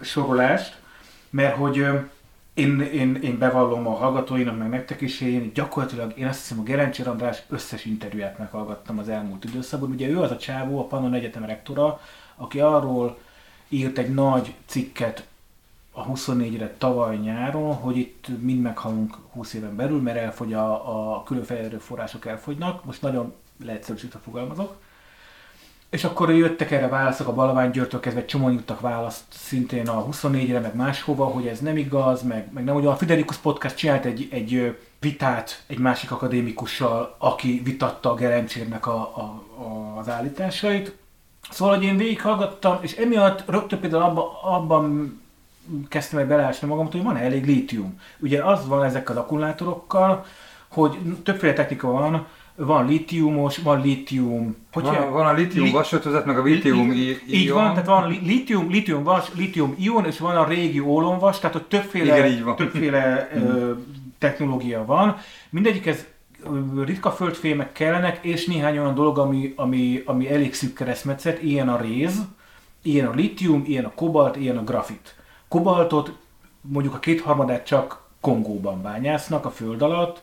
sorolást, 0.00 0.80
mert 1.30 1.56
hogy 1.56 1.86
én, 2.54 2.80
én, 2.80 3.14
én 3.14 3.38
bevallom 3.38 3.86
a 3.86 3.94
hallgatóinak, 3.94 4.58
meg 4.58 4.68
nektek 4.68 5.00
is, 5.00 5.20
én 5.20 5.50
gyakorlatilag 5.54 6.18
én 6.18 6.26
azt 6.26 6.40
hiszem 6.40 6.58
a 6.58 6.62
Gerencsér 6.62 7.08
András 7.08 7.42
összes 7.48 7.84
interjúját 7.84 8.38
meghallgattam 8.38 8.98
az 8.98 9.08
elmúlt 9.08 9.44
időszakban. 9.44 9.90
Ugye 9.90 10.08
ő 10.08 10.20
az 10.20 10.30
a 10.30 10.36
csávó, 10.36 10.78
a 10.78 10.86
Pannon 10.86 11.14
Egyetem 11.14 11.44
rektora, 11.44 12.00
aki 12.36 12.60
arról 12.60 13.18
írt 13.68 13.98
egy 13.98 14.14
nagy 14.14 14.54
cikket 14.66 15.26
a 15.92 16.06
24-re 16.06 16.74
tavaly 16.78 17.16
nyáron, 17.16 17.74
hogy 17.74 17.96
itt 17.96 18.26
mind 18.40 18.62
meghalunk 18.62 19.16
20 19.32 19.54
éven 19.54 19.76
belül, 19.76 20.00
mert 20.00 20.16
elfogy 20.18 20.52
a, 20.52 21.14
a 21.14 21.22
különféle 21.22 21.60
erőforrások 21.60 22.26
elfogynak, 22.26 22.84
most 22.84 23.02
nagyon 23.02 23.34
leegyszerűsítve 23.64 24.18
fogalmazok. 24.18 24.76
És 25.92 26.04
akkor 26.04 26.30
jöttek 26.30 26.70
erre 26.70 26.88
válaszok, 26.88 27.28
a 27.28 27.32
Balavány 27.32 27.70
Györgytől 27.70 28.00
kezdve 28.00 28.24
csomó 28.24 28.48
nyújtak 28.48 28.80
választ 28.80 29.22
szintén 29.28 29.88
a 29.88 30.06
24-re, 30.06 30.60
meg 30.60 30.74
máshova, 30.74 31.24
hogy 31.24 31.46
ez 31.46 31.60
nem 31.60 31.76
igaz, 31.76 32.22
meg, 32.22 32.48
meg 32.52 32.64
nem. 32.64 32.74
Ugye 32.74 32.88
a 32.88 32.96
Fidelikus 32.96 33.36
Podcast 33.36 33.76
csinált 33.76 34.04
egy, 34.04 34.28
egy 34.30 34.78
vitát 35.00 35.62
egy 35.66 35.78
másik 35.78 36.10
akadémikussal, 36.10 37.14
aki 37.18 37.60
vitatta 37.64 38.10
a 38.10 38.14
Gerencsérnek 38.14 38.86
a, 38.86 38.94
a, 38.94 39.20
a, 39.62 39.98
az 39.98 40.08
állításait. 40.08 40.96
Szóval, 41.50 41.74
hogy 41.74 41.84
én 41.84 41.96
végighallgattam, 41.96 42.78
és 42.80 42.92
emiatt 42.92 43.50
rögtön 43.50 43.80
például 43.80 44.02
abban, 44.02 44.24
abban 44.42 45.20
kezdtem 45.88 46.18
el 46.18 46.26
beleásni 46.26 46.68
magam, 46.68 46.90
hogy 46.90 47.02
van 47.02 47.16
elég 47.16 47.46
lítium. 47.46 48.00
Ugye 48.18 48.44
az 48.44 48.66
van 48.66 48.84
ezek 48.84 49.10
az 49.10 49.16
akkumulátorokkal, 49.16 50.24
hogy 50.68 50.98
többféle 51.22 51.52
technika 51.52 51.90
van, 51.90 52.26
van 52.56 52.86
litiumos, 52.86 53.58
van 53.58 53.80
litium... 53.80 54.56
Hogy 54.72 54.82
van, 54.82 55.12
van 55.12 55.26
a 55.26 55.32
litium 55.32 55.64
li, 55.64 55.70
vasötözet, 55.70 56.24
meg 56.24 56.38
a 56.38 56.42
litium 56.42 56.90
li, 56.90 57.06
ion. 57.06 57.18
Így 57.26 57.50
van, 57.50 57.70
tehát 57.70 57.86
van 57.86 58.18
litium, 58.22 58.70
litium 58.70 59.02
vas, 59.02 59.34
litium 59.34 59.74
ion, 59.78 60.06
és 60.06 60.18
van 60.18 60.36
a 60.36 60.46
régi 60.46 60.80
ólomvas, 60.80 61.38
tehát 61.38 61.56
hogy 61.56 61.66
többféle, 61.66 62.18
Igen, 62.18 62.30
így 62.30 62.42
van. 62.42 62.56
többféle 62.56 63.28
ö, 63.34 63.72
technológia 64.18 64.84
van. 64.84 65.16
Mindegyik 65.50 65.86
ez 65.86 66.06
ritka 66.84 67.10
földfémek 67.10 67.72
kellenek, 67.72 68.24
és 68.24 68.46
néhány 68.46 68.78
olyan 68.78 68.94
dolog, 68.94 69.18
ami, 69.18 69.52
ami, 69.56 70.02
ami 70.04 70.30
elég 70.30 70.54
szűk 70.54 70.74
keresztmetszet, 70.74 71.42
ilyen 71.42 71.68
a 71.68 71.80
réz, 71.80 72.22
ilyen 72.82 73.06
a 73.06 73.14
litium, 73.14 73.62
ilyen 73.66 73.84
a 73.84 73.92
kobalt, 73.94 74.36
ilyen 74.36 74.56
a 74.56 74.64
grafit. 74.64 75.14
Kobaltot 75.48 76.12
mondjuk 76.60 76.94
a 76.94 76.98
kétharmadát 76.98 77.66
csak 77.66 78.00
Kongóban 78.20 78.82
bányásznak 78.82 79.44
a 79.44 79.50
föld 79.50 79.82
alatt, 79.82 80.22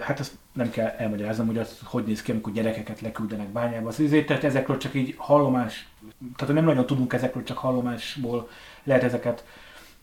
hát 0.00 0.20
ezt 0.20 0.32
nem 0.52 0.70
kell 0.70 0.86
elmagyaráznom, 0.86 1.46
hogy 1.46 1.58
az 1.58 1.78
hogy 1.84 2.04
néz 2.04 2.22
ki, 2.22 2.30
amikor 2.30 2.52
gyerekeket 2.52 3.00
leküldenek 3.00 3.48
bányába. 3.48 3.88
Az 3.88 4.00
izé, 4.00 4.24
tehát 4.24 4.44
ezekről 4.44 4.76
csak 4.76 4.94
így 4.94 5.14
hallomás, 5.16 5.88
tehát 6.36 6.54
nem 6.54 6.64
nagyon 6.64 6.86
tudunk 6.86 7.12
ezekről, 7.12 7.42
csak 7.42 7.58
hallomásból 7.58 8.48
lehet 8.82 9.02
ezeket 9.02 9.44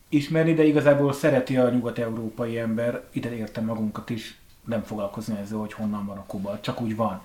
ismerni, 0.09 0.53
de 0.53 0.63
igazából 0.63 1.13
szereti 1.13 1.57
a 1.57 1.69
nyugat-európai 1.69 2.59
ember, 2.59 3.03
ide 3.11 3.35
értem 3.35 3.65
magunkat 3.65 4.09
is, 4.09 4.37
nem 4.65 4.83
foglalkozni 4.83 5.37
ezzel, 5.37 5.57
hogy 5.57 5.73
honnan 5.73 6.05
van 6.05 6.17
a 6.17 6.25
kobalt, 6.25 6.61
csak 6.61 6.81
úgy 6.81 6.95
van. 6.95 7.21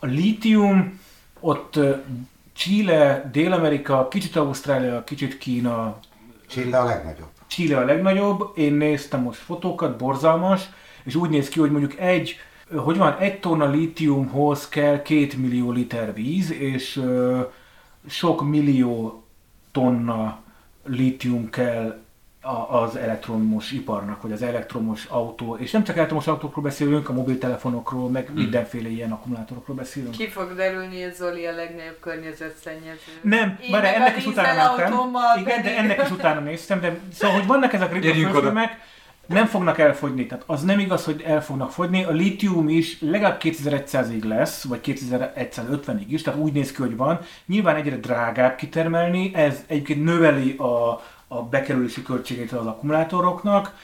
A 0.00 0.06
lítium, 0.06 1.00
ott 1.40 1.78
Chile, 2.52 3.28
Dél-Amerika, 3.32 4.08
kicsit 4.08 4.36
Ausztrália, 4.36 5.04
kicsit 5.04 5.38
Kína. 5.38 5.98
Chile 6.46 6.78
a 6.78 6.84
legnagyobb. 6.84 7.28
Chile 7.46 7.76
a 7.76 7.84
legnagyobb, 7.84 8.52
én 8.56 8.72
néztem 8.72 9.22
most 9.22 9.40
fotókat, 9.40 9.96
borzalmas, 9.96 10.68
és 11.02 11.14
úgy 11.14 11.30
néz 11.30 11.48
ki, 11.48 11.60
hogy 11.60 11.70
mondjuk 11.70 11.98
egy, 11.98 12.36
hogy 12.76 12.96
van, 12.96 13.16
egy 13.18 13.40
tonna 13.40 13.70
lítiumhoz 13.70 14.68
kell 14.68 15.02
két 15.02 15.36
millió 15.36 15.70
liter 15.70 16.14
víz, 16.14 16.52
és 16.52 17.02
sok 18.08 18.48
millió 18.48 19.22
tonna 19.72 20.40
lítium 20.84 21.50
kell 21.50 22.00
az 22.68 22.96
elektromos 22.96 23.72
iparnak, 23.72 24.22
vagy 24.22 24.32
az 24.32 24.42
elektromos 24.42 25.04
autó, 25.04 25.56
és 25.56 25.70
nem 25.70 25.84
csak 25.84 25.96
elektromos 25.96 26.26
autókról 26.26 26.64
beszélünk, 26.64 27.08
a 27.08 27.12
mobiltelefonokról, 27.12 28.10
meg 28.10 28.26
hmm. 28.26 28.34
mindenféle 28.34 28.88
ilyen 28.88 29.12
akkumulátorokról 29.12 29.76
beszélünk. 29.76 30.14
Ki 30.14 30.28
fog 30.28 30.54
derülni, 30.54 31.02
hogy 31.02 31.14
Zoli 31.14 31.46
a 31.46 31.54
legnagyobb 31.54 31.98
környezetszennyező. 32.00 33.12
Nem, 33.22 33.58
bár 33.70 33.84
ennek 33.84 34.16
is 34.16 34.26
utána 34.26 34.76
néztem. 34.76 35.14
Igen, 35.38 35.62
de 35.62 35.76
ennek 35.76 36.02
is 36.02 36.10
utána 36.10 36.40
néztem, 36.40 36.80
de 36.80 36.98
szóval, 37.12 37.36
hogy 37.36 37.46
vannak 37.46 37.72
ezek 37.72 37.90
a 37.90 37.98
ritka 37.98 38.52
nem 39.28 39.46
fognak 39.46 39.78
elfogyni. 39.78 40.26
Tehát 40.26 40.44
az 40.46 40.62
nem 40.62 40.78
igaz, 40.78 41.04
hogy 41.04 41.22
el 41.26 41.42
fognak 41.42 41.70
fogyni. 41.70 42.04
A 42.04 42.10
litium 42.10 42.68
is 42.68 43.00
legalább 43.00 43.40
2100-ig 43.42 44.24
lesz, 44.24 44.64
vagy 44.64 44.80
2150-ig 44.84 46.06
is, 46.08 46.22
tehát 46.22 46.40
úgy 46.40 46.52
néz 46.52 46.72
ki, 46.72 46.82
hogy 46.82 46.96
van. 46.96 47.20
Nyilván 47.46 47.76
egyre 47.76 47.96
drágább 47.96 48.56
kitermelni, 48.56 49.34
ez 49.34 49.64
egyébként 49.66 50.04
növeli 50.04 50.56
a, 50.56 51.02
a 51.28 51.42
bekerülési 51.42 52.02
költségét 52.02 52.52
az 52.52 52.66
akkumulátoroknak, 52.66 53.74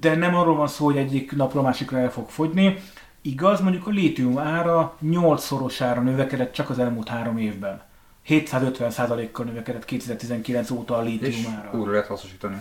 de 0.00 0.14
nem 0.14 0.34
arról 0.34 0.56
van 0.56 0.68
szó, 0.68 0.84
hogy 0.84 0.96
egyik 0.96 1.36
napról 1.36 1.62
másikra 1.62 1.98
el 1.98 2.10
fog 2.10 2.28
fogyni. 2.28 2.76
Igaz, 3.22 3.60
mondjuk 3.60 3.86
a 3.86 3.90
lítium 3.90 4.38
ára 4.38 4.96
8-szorosára 5.04 6.02
növekedett 6.02 6.52
csak 6.52 6.70
az 6.70 6.78
elmúlt 6.78 7.08
három 7.08 7.38
évben. 7.38 7.82
750%-kal 8.28 9.44
növekedett 9.44 9.84
2019 9.84 10.70
óta 10.70 10.96
a 10.96 11.00
lítium 11.00 11.54
ára. 11.58 11.78
újra 11.78 11.90
lehet 11.90 12.06
hasznosítani. 12.06 12.56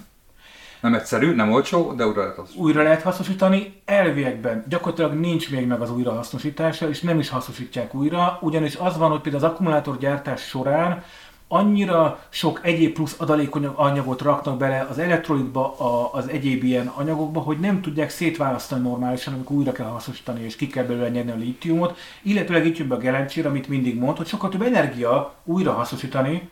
Nem 0.79 0.93
egyszerű, 0.93 1.35
nem 1.35 1.51
olcsó, 1.51 1.93
de 1.93 2.05
újra 2.05 2.21
lehet 2.21 2.35
hasznosítani. 2.35 2.65
Újra 2.67 2.83
lehet 2.83 3.01
hasznosítani, 3.01 3.81
elviekben 3.85 4.63
gyakorlatilag 4.67 5.13
nincs 5.13 5.51
még 5.51 5.67
meg 5.67 5.81
az 5.81 5.91
újrahasznosítása, 5.91 6.89
és 6.89 7.01
nem 7.01 7.19
is 7.19 7.29
hasznosítják 7.29 7.93
újra, 7.93 8.37
ugyanis 8.41 8.75
az 8.75 8.97
van, 8.97 9.09
hogy 9.09 9.21
például 9.21 9.43
az 9.43 9.51
akkumulátorgyártás 9.51 10.41
során 10.41 11.03
annyira 11.47 12.19
sok 12.29 12.59
egyéb 12.63 12.93
plusz 12.93 13.15
adalékony 13.19 13.65
anyagot 13.65 14.21
raknak 14.21 14.57
bele 14.57 14.87
az 14.89 14.97
elektrolitba, 14.97 15.75
az 16.11 16.27
egyéb 16.27 16.63
ilyen 16.63 16.87
anyagokba, 16.87 17.39
hogy 17.39 17.59
nem 17.59 17.81
tudják 17.81 18.09
szétválasztani 18.09 18.81
normálisan, 18.81 19.33
amikor 19.33 19.55
újra 19.55 19.71
kell 19.71 19.85
hasznosítani 19.85 20.43
és 20.43 20.55
ki 20.55 20.67
kell 20.67 20.83
belőle 20.83 21.09
nyerni 21.09 21.31
a 21.31 21.35
lítiumot, 21.35 21.97
illetőleg 22.21 22.65
itt 22.65 22.77
jön 22.77 22.87
be 22.87 22.95
a 22.95 22.97
gelencsére, 22.97 23.47
amit 23.47 23.67
mindig 23.67 23.99
mond, 23.99 24.17
hogy 24.17 24.27
sokkal 24.27 24.49
több 24.49 24.61
energia 24.61 25.33
újra 25.43 25.71
hasznosítani, 25.71 26.49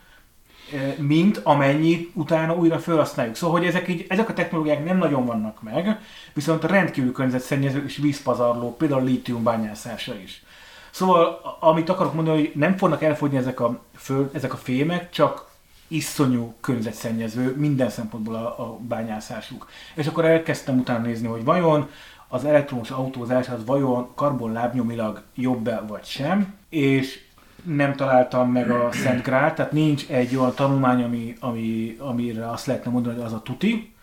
mint 0.96 1.40
amennyi 1.42 2.10
utána 2.14 2.54
újra 2.54 2.78
felhasználjuk. 2.78 3.36
Szóval, 3.36 3.58
hogy 3.58 3.66
ezek, 3.66 3.88
így, 3.88 4.06
ezek 4.08 4.28
a 4.28 4.32
technológiák 4.32 4.84
nem 4.84 4.98
nagyon 4.98 5.26
vannak 5.26 5.62
meg, 5.62 6.00
viszont 6.32 6.64
rendkívül 6.64 7.12
környezetszennyező 7.12 7.84
és 7.84 7.96
vízpazarló, 7.96 8.76
például 8.76 9.00
a 9.00 9.04
lítium 9.04 9.42
bányászása 9.42 10.14
is. 10.14 10.42
Szóval, 10.90 11.40
amit 11.60 11.88
akarok 11.88 12.14
mondani, 12.14 12.38
hogy 12.38 12.52
nem 12.54 12.76
fognak 12.76 13.02
elfogyni 13.02 13.36
ezek 13.36 13.60
a, 13.60 13.80
föl, 13.96 14.30
ezek 14.32 14.52
a 14.52 14.56
fémek, 14.56 15.10
csak 15.10 15.52
iszonyú 15.88 16.54
környezetszennyező 16.60 17.54
minden 17.56 17.90
szempontból 17.90 18.34
a, 18.34 18.62
a 18.62 18.78
bányászásuk. 18.80 19.68
És 19.94 20.06
akkor 20.06 20.24
elkezdtem 20.24 20.78
utána 20.78 21.06
nézni, 21.06 21.26
hogy 21.26 21.44
vajon 21.44 21.90
az 22.28 22.44
elektromos 22.44 22.90
autózás 22.90 23.48
az 23.48 23.64
vajon 23.64 24.08
karbonlábnyomilag 24.14 25.22
jobb-e 25.34 25.80
vagy 25.80 26.04
sem, 26.04 26.54
és 26.68 27.23
nem 27.64 27.94
találtam 27.94 28.50
meg 28.50 28.70
a 28.70 28.92
Szent 28.92 29.22
Grál, 29.22 29.54
tehát 29.54 29.72
nincs 29.72 30.08
egy 30.08 30.36
olyan 30.36 30.54
tanulmány, 30.54 31.02
ami, 31.02 31.36
ami, 31.40 31.96
amire 31.98 32.50
azt 32.50 32.66
lehetne 32.66 32.90
mondani, 32.90 33.16
hogy 33.16 33.24
az 33.24 33.32
a 33.32 33.42
tuti, 33.42 33.94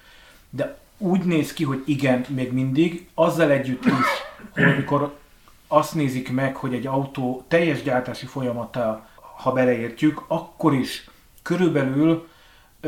de 0.49 0.77
úgy 0.97 1.23
néz 1.23 1.53
ki, 1.53 1.63
hogy 1.63 1.83
igen, 1.85 2.25
még 2.29 2.51
mindig, 2.51 3.07
azzal 3.13 3.51
együtt 3.51 3.85
is, 3.85 4.07
hogy 4.53 4.63
amikor 4.63 5.17
azt 5.67 5.95
nézik 5.95 6.31
meg, 6.31 6.55
hogy 6.55 6.73
egy 6.73 6.87
autó 6.87 7.45
teljes 7.47 7.83
gyártási 7.83 8.25
folyamata, 8.25 9.07
ha 9.35 9.51
beleértjük, 9.51 10.23
akkor 10.27 10.73
is 10.73 11.09
körülbelül 11.41 12.27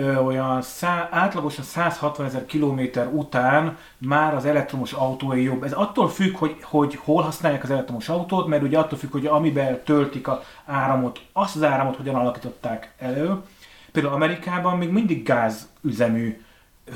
olyan 0.01 0.61
szá, 0.61 1.07
átlagosan 1.11 1.63
160 1.63 2.25
ezer 2.25 2.45
kilométer 2.45 3.07
után 3.07 3.77
már 3.97 4.33
az 4.33 4.45
elektromos 4.45 4.91
autó 4.91 5.33
jobb. 5.33 5.63
Ez 5.63 5.73
attól 5.73 6.09
függ, 6.09 6.35
hogy, 6.35 6.57
hogy 6.61 6.95
hol 6.95 7.23
használják 7.23 7.63
az 7.63 7.71
elektromos 7.71 8.09
autót, 8.09 8.47
mert 8.47 8.63
ugye 8.63 8.79
attól 8.79 8.97
függ, 8.97 9.11
hogy 9.11 9.25
amiben 9.25 9.83
töltik 9.83 10.27
a 10.27 10.43
áramot, 10.65 11.21
azt 11.33 11.55
az 11.55 11.63
áramot 11.63 11.95
hogyan 11.95 12.15
alakították 12.15 12.93
elő. 12.97 13.41
Például 13.91 14.13
Amerikában 14.13 14.77
még 14.77 14.89
mindig 14.89 15.23
gázüzemű 15.23 16.41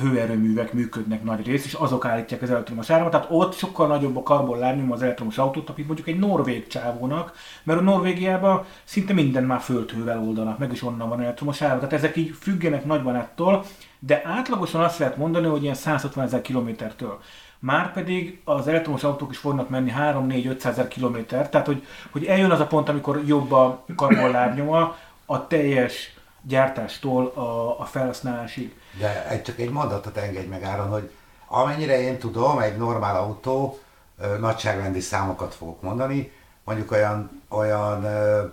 hőerőművek 0.01 0.74
működnek 0.74 1.24
nagy 1.24 1.46
rész, 1.46 1.65
és 1.65 1.74
azok 1.74 2.06
állítják 2.06 2.41
az 2.41 2.50
elektromos 2.50 2.89
áramot, 2.89 3.12
tehát 3.12 3.27
ott 3.29 3.53
sokkal 3.53 3.88
nagyobb 3.88 4.17
a 4.17 4.24
karbonlábnyom 4.24 4.91
az 4.91 5.01
elektromos 5.01 5.38
autót, 5.38 5.75
mint 5.75 5.88
mondjuk 5.88 6.08
egy 6.08 6.20
norvég 6.20 6.67
csávónak, 6.67 7.34
mert 7.63 7.79
a 7.79 7.84
Norvégiában 7.84 8.65
szinte 8.84 9.13
minden 9.13 9.44
már 9.44 9.60
földhővel 9.60 10.24
oldanak, 10.24 10.58
meg 10.58 10.72
is 10.72 10.84
onnan 10.84 11.10
van 11.10 11.22
elektromos 11.22 11.62
áram, 11.62 11.77
tehát 11.77 11.94
ezek 11.94 12.15
így 12.15 12.36
függenek 12.39 12.86
nagyban 12.86 13.15
ettől, 13.15 13.65
de 14.00 14.22
átlagosan 14.25 14.84
azt 14.84 14.98
lehet 15.00 15.17
mondani, 15.17 15.48
hogy 15.48 15.63
ilyen 15.63 15.75
160 15.75 16.24
ezer 16.24 16.41
kilométertől. 16.41 17.20
Márpedig 17.60 18.41
az 18.44 18.67
elektromos 18.67 19.03
autók 19.03 19.32
is 19.32 19.38
fognak 19.38 19.70
menni 19.70 19.94
3-4-500 20.00 20.65
ezer 20.65 20.88
kilométer, 20.88 21.50
tehát 21.50 21.65
hogy, 21.65 21.86
hogy 22.12 22.25
eljön 22.25 22.51
az 22.51 22.60
a 22.60 22.67
pont, 22.67 22.89
amikor 22.89 23.22
jobb 23.25 23.51
a 23.51 23.84
karbonlábnyoma 23.96 24.96
a 25.25 25.48
teljes 25.48 26.15
gyártástól 26.41 27.25
a, 27.25 27.79
a 27.79 27.86
felhasználásig. 27.86 28.75
De 29.00 29.27
egy, 29.27 29.44
csak 29.44 29.60
egy 29.60 29.70
mondatot 29.70 30.18
engedj 30.18 30.48
meg 30.48 30.63
Áron, 30.63 30.89
hogy 30.89 31.12
amennyire 31.48 32.00
én 32.01 32.18
tudom, 32.18 32.60
egy 32.60 32.77
normál 32.77 33.16
autó, 33.16 33.80
nagyságrendi 34.39 35.00
számokat 35.00 35.56
fogok 35.56 35.82
mondani, 35.82 36.32
mondjuk 36.63 36.92
olyan, 36.92 37.42
olyan 37.50 38.04
ö, 38.04 38.46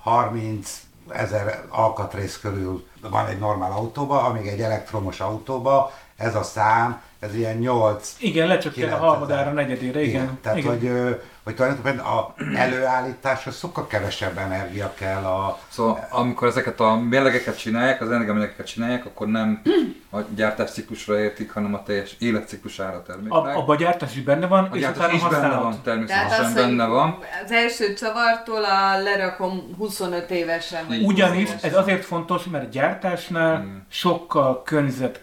30 0.00 0.82
ezer 1.08 1.64
alkatrész 1.68 2.38
körül 2.38 2.86
van 3.00 3.26
egy 3.26 3.38
normál 3.38 3.72
autóba, 3.72 4.22
amíg 4.22 4.46
egy 4.46 4.60
elektromos 4.60 5.20
autóba 5.20 5.92
ez 6.16 6.34
a 6.34 6.42
szám 6.42 7.02
ez 7.22 7.34
ilyen 7.34 7.56
8 7.56 8.14
Igen, 8.18 8.46
lecsökken 8.46 8.82
a 8.82 8.86
9000. 8.86 9.08
harmadára, 9.08 9.52
negyedére, 9.52 10.02
igen. 10.02 10.22
Igen, 10.22 10.38
tehát 10.42 10.58
igen. 10.58 10.70
Hogy, 10.70 11.16
hogy 11.44 11.54
tulajdonképpen 11.54 11.98
a 11.98 12.34
előállításra 12.56 13.50
sokkal 13.50 13.86
kevesebb 13.86 14.38
energia 14.38 14.92
kell 14.98 15.22
a... 15.24 15.58
Szóval 15.68 16.06
amikor 16.10 16.48
ezeket 16.48 16.80
a 16.80 16.94
mérlegeket 16.96 17.58
csinálják, 17.58 18.00
az 18.00 18.10
energiamérlegeket 18.10 18.66
csinálják, 18.66 19.04
akkor 19.06 19.26
nem 19.26 19.62
a 20.10 20.18
gyártás 20.34 20.70
ciklusra 20.70 21.18
értik, 21.18 21.52
hanem 21.52 21.74
a 21.74 21.82
teljes 21.82 22.16
életciklusára 22.18 23.02
terméknek. 23.02 23.32
A, 23.32 23.56
abba 23.56 23.72
a 23.72 23.76
gyártás 23.76 24.16
is 24.16 24.22
benne 24.22 24.46
van, 24.46 24.64
a 24.64 24.76
és 24.76 24.86
utána 24.88 25.12
is 25.12 25.22
benne 25.22 25.48
van, 25.56 25.70
Tehát 25.70 25.82
természetesen 25.84 26.44
az, 26.44 26.54
benne 26.54 26.86
van. 26.86 27.18
az 27.44 27.50
első 27.52 27.94
csavartól 27.94 28.64
a 28.64 29.00
lerakom 29.02 29.74
25 29.78 30.30
évesen. 30.30 30.84
Ugyanis 31.02 31.40
20 31.40 31.48
évesen. 31.50 31.70
ez 31.70 31.76
azért 31.76 32.04
fontos, 32.04 32.44
mert 32.44 32.64
a 32.64 32.68
gyártásnál 32.68 33.56
Hmm. 33.56 33.86
sokkal 33.90 34.62
környezet, 34.62 35.20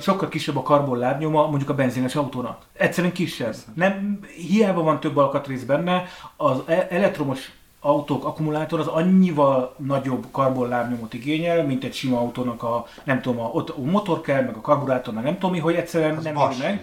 sokkal 0.00 0.28
kisebb 0.28 0.56
a 0.56 0.62
karbonlábnyoma 0.62 1.46
mondjuk 1.46 1.70
a 1.70 1.74
benzines 1.74 2.16
autónak. 2.16 2.62
Egyszerűen 2.72 3.12
kisebb. 3.12 3.54
Nem, 3.74 4.20
hiába 4.36 4.82
van 4.82 5.00
több 5.00 5.16
alkatrész 5.16 5.62
benne, 5.62 6.04
az 6.36 6.58
e- 6.66 6.86
elektromos 6.90 7.52
autók 7.84 8.24
akkumulátor 8.24 8.80
az 8.80 8.86
annyival 8.86 9.74
nagyobb 9.78 10.26
karbonlábnyomot 10.30 11.14
igényel, 11.14 11.64
mint 11.66 11.84
egy 11.84 11.94
sima 11.94 12.18
autónak 12.18 12.62
a, 12.62 12.86
nem 13.04 13.20
tudom, 13.20 13.40
a, 13.40 13.48
ott 13.52 13.68
a 13.70 13.80
motor 13.80 14.20
kell, 14.20 14.42
meg 14.42 14.56
a 14.56 14.60
karburátor, 14.60 15.14
meg 15.14 15.24
nem 15.24 15.34
tudom 15.34 15.50
mi, 15.50 15.58
hogy 15.58 15.74
egyszerűen 15.74 16.16
Az 16.16 16.24
nem 16.24 16.36
éri 16.36 16.62
meg. 16.62 16.82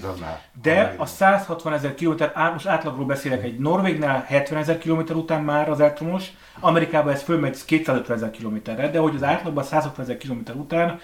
De 0.62 0.96
a 0.98 1.06
160 1.06 1.74
ezer 1.74 1.94
kilométer, 1.96 2.32
á- 2.34 2.54
most 2.54 2.68
átlagról 2.68 3.06
beszélek, 3.06 3.44
egy 3.44 3.60
Norvégnál 3.60 4.24
70 4.28 4.60
ezer 4.60 4.78
kilométer 4.78 5.16
után 5.16 5.44
már 5.44 5.70
az 5.70 5.80
elektromos, 5.80 6.32
Amerikában 6.60 7.14
ez 7.14 7.22
fölmegy 7.22 7.66
250 7.66 8.18
ezer 8.18 8.32
kilométerre, 8.32 8.90
de 8.90 9.00
hogy 9.00 9.16
az 9.16 9.24
átlagban 9.24 9.64
160 9.64 10.06
ezer 10.06 10.18
kilométer 10.18 10.56
után, 10.56 11.00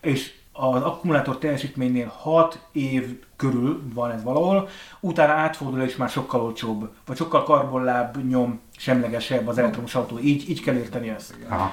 és 0.00 0.32
az 0.60 0.82
akkumulátor 0.82 1.38
teljesítménynél 1.38 2.12
6 2.16 2.60
év 2.72 3.18
körül 3.36 3.82
van 3.94 4.10
ez 4.10 4.22
valahol, 4.22 4.68
utána 5.00 5.32
átfordul 5.32 5.82
és 5.82 5.96
már 5.96 6.08
sokkal 6.08 6.40
olcsóbb, 6.40 6.90
vagy 7.06 7.16
sokkal 7.16 7.42
karbonláb 7.42 8.16
nyom 8.28 8.60
semlegesebb 8.76 9.48
az 9.48 9.58
elektromos 9.58 9.94
autó. 9.94 10.18
Így, 10.18 10.50
így 10.50 10.62
kell 10.62 10.74
érteni 10.74 11.08
ezt. 11.08 11.34
Aha. 11.48 11.72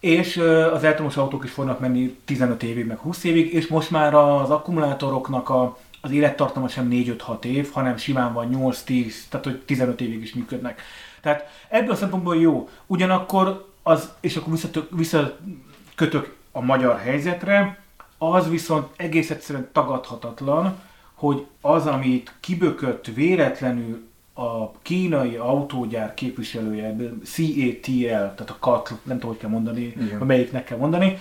És 0.00 0.36
az 0.72 0.84
elektromos 0.84 1.16
autók 1.16 1.44
is 1.44 1.50
fognak 1.50 1.80
menni 1.80 2.18
15 2.24 2.62
évig, 2.62 2.86
meg 2.86 2.98
20 2.98 3.24
évig, 3.24 3.52
és 3.52 3.66
most 3.66 3.90
már 3.90 4.14
az 4.14 4.50
akkumulátoroknak 4.50 5.48
a, 5.48 5.78
az 6.00 6.10
élettartama 6.10 6.68
sem 6.68 6.88
4-5-6 6.90 7.44
év, 7.44 7.70
hanem 7.72 7.96
simán 7.96 8.32
van 8.32 8.48
8-10, 8.52 9.12
tehát 9.28 9.46
hogy 9.46 9.62
15 9.64 10.00
évig 10.00 10.22
is 10.22 10.34
működnek. 10.34 10.82
Tehát 11.20 11.48
ebből 11.68 11.90
a 11.90 11.96
szempontból 11.96 12.36
jó. 12.36 12.68
Ugyanakkor 12.86 13.66
az, 13.82 14.12
és 14.20 14.36
akkor 14.36 14.52
visszatök, 14.52 14.88
visszakötök 14.90 16.36
a 16.52 16.60
magyar 16.60 16.98
helyzetre, 16.98 17.78
az 18.18 18.48
viszont 18.48 18.86
egész 18.96 19.30
egyszerűen 19.30 19.68
tagadhatatlan, 19.72 20.80
hogy 21.14 21.46
az, 21.60 21.86
amit 21.86 22.34
kibökött 22.40 23.06
véletlenül 23.06 24.06
a 24.34 24.72
kínai 24.82 25.36
autógyár 25.36 26.14
képviselője, 26.14 26.96
CATL, 27.24 28.08
tehát 28.08 28.50
a 28.50 28.56
CATL, 28.60 28.92
nem 29.02 29.18
tudom, 29.18 29.30
hogy 29.30 29.40
kell 29.40 29.50
mondani, 29.50 29.80
Igen. 29.82 30.26
melyiknek 30.26 30.64
kell 30.64 30.78
mondani, 30.78 31.18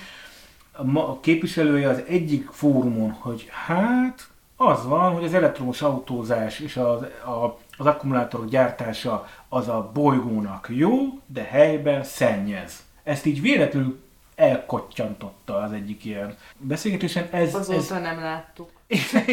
a 0.94 1.20
képviselője 1.20 1.90
az 1.90 2.04
egyik 2.08 2.50
fórumon, 2.52 3.12
hogy 3.12 3.48
hát 3.66 4.30
az 4.56 4.86
van, 4.86 5.14
hogy 5.14 5.24
az 5.24 5.34
elektromos 5.34 5.82
autózás 5.82 6.60
és 6.60 6.78
az, 6.78 7.02
a, 7.26 7.60
az 7.78 7.86
akkumulátorok 7.86 8.50
gyártása 8.50 9.28
az 9.50 9.68
a 9.68 9.92
bolygónak 9.94 10.68
jó, 10.72 10.94
de 11.26 11.42
helyben 11.42 12.04
szennyez. 12.04 12.84
Ezt 13.04 13.26
így 13.26 13.42
véletlenül 13.42 14.00
elkottyantotta 14.38 15.58
az 15.58 15.72
egyik 15.72 16.06
ilyen 16.06 16.36
beszélgetésen. 16.58 17.28
Ez, 17.32 17.56
ez, 17.56 17.70
Azóta 17.70 18.00
nem 18.00 18.20
láttuk. 18.20 18.70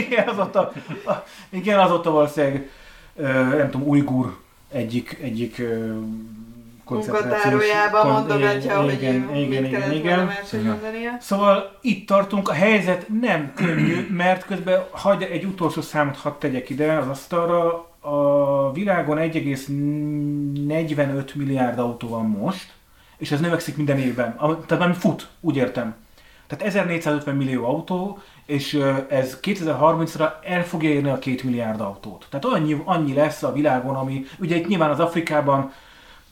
igen, 0.08 0.28
azóta, 0.28 0.72
igen, 1.48 1.78
azóta 1.78 2.10
valószínűleg, 2.10 2.70
nem 3.56 3.70
tudom, 3.70 3.88
ujgur 3.88 4.36
egyik, 4.72 5.18
egyik 5.22 5.62
koncentrációs... 6.84 7.64
Mondogatja, 8.02 8.82
hogy 8.82 8.92
igen, 8.92 9.36
igen, 9.36 9.64
igen, 9.64 9.92
igen. 9.92 10.30
Szóval 11.20 11.78
itt 11.80 12.06
tartunk, 12.06 12.48
a 12.48 12.52
helyzet 12.52 13.06
nem 13.20 13.52
könnyű, 13.54 14.06
mert 14.10 14.44
közben 14.44 14.84
hagy 14.90 15.22
egy 15.22 15.44
utolsó 15.44 15.80
számot 15.80 16.16
hadd 16.16 16.32
tegyek 16.38 16.70
ide 16.70 16.92
az 16.92 17.08
asztalra. 17.08 17.88
A 18.00 18.72
világon 18.72 19.18
1,45 19.18 21.34
milliárd 21.34 21.78
autó 21.78 22.08
van 22.08 22.26
most, 22.26 22.72
és 23.18 23.30
ez 23.30 23.40
növekszik 23.40 23.76
minden 23.76 23.98
évben. 23.98 24.36
Tehát 24.66 24.84
nem 24.84 24.92
fut, 24.92 25.28
úgy 25.40 25.56
értem. 25.56 25.94
Tehát 26.46 26.64
1450 26.64 27.36
millió 27.36 27.64
autó, 27.64 28.18
és 28.46 28.74
ez 29.08 29.38
2030-ra 29.42 30.30
el 30.42 30.64
fogja 30.64 30.90
érni 30.90 31.08
a 31.08 31.18
2 31.18 31.36
milliárd 31.44 31.80
autót. 31.80 32.26
Tehát 32.30 32.44
annyi, 32.44 32.82
annyi 32.84 33.14
lesz 33.14 33.42
a 33.42 33.52
világon, 33.52 33.94
ami 33.94 34.24
ugye 34.38 34.56
itt 34.56 34.66
nyilván 34.66 34.90
az 34.90 35.00
Afrikában 35.00 35.72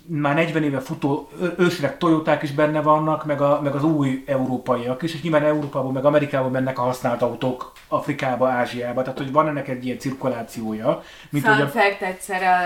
már 0.07 0.35
40 0.35 0.63
éve 0.63 0.81
futó 0.81 1.29
ősreg 1.59 1.99
Toyoták 1.99 2.43
is 2.43 2.53
benne 2.53 2.81
vannak, 2.81 3.25
meg, 3.25 3.41
a, 3.41 3.61
meg 3.63 3.75
az 3.75 3.85
új 3.85 4.23
európaiak 4.27 5.03
is, 5.03 5.15
és 5.15 5.23
nyilván 5.23 5.45
Európában, 5.45 5.93
meg 5.93 6.05
Amerikában 6.05 6.51
mennek 6.51 6.79
a 6.79 6.83
használt 6.83 7.23
autók 7.23 7.73
Afrikába, 7.89 8.49
Ázsiába, 8.49 9.03
tehát 9.03 9.19
hogy 9.19 9.33
van 9.33 9.49
ennek 9.49 9.69
egy 9.69 9.85
ilyen 9.85 9.99
cirkulációja. 9.99 11.03
Mint 11.31 11.45
Fun 11.45 11.55
hogy 11.55 11.63
a, 11.63 11.69
fact, 11.69 12.03
egyszer 12.03 12.43
a 12.43 12.57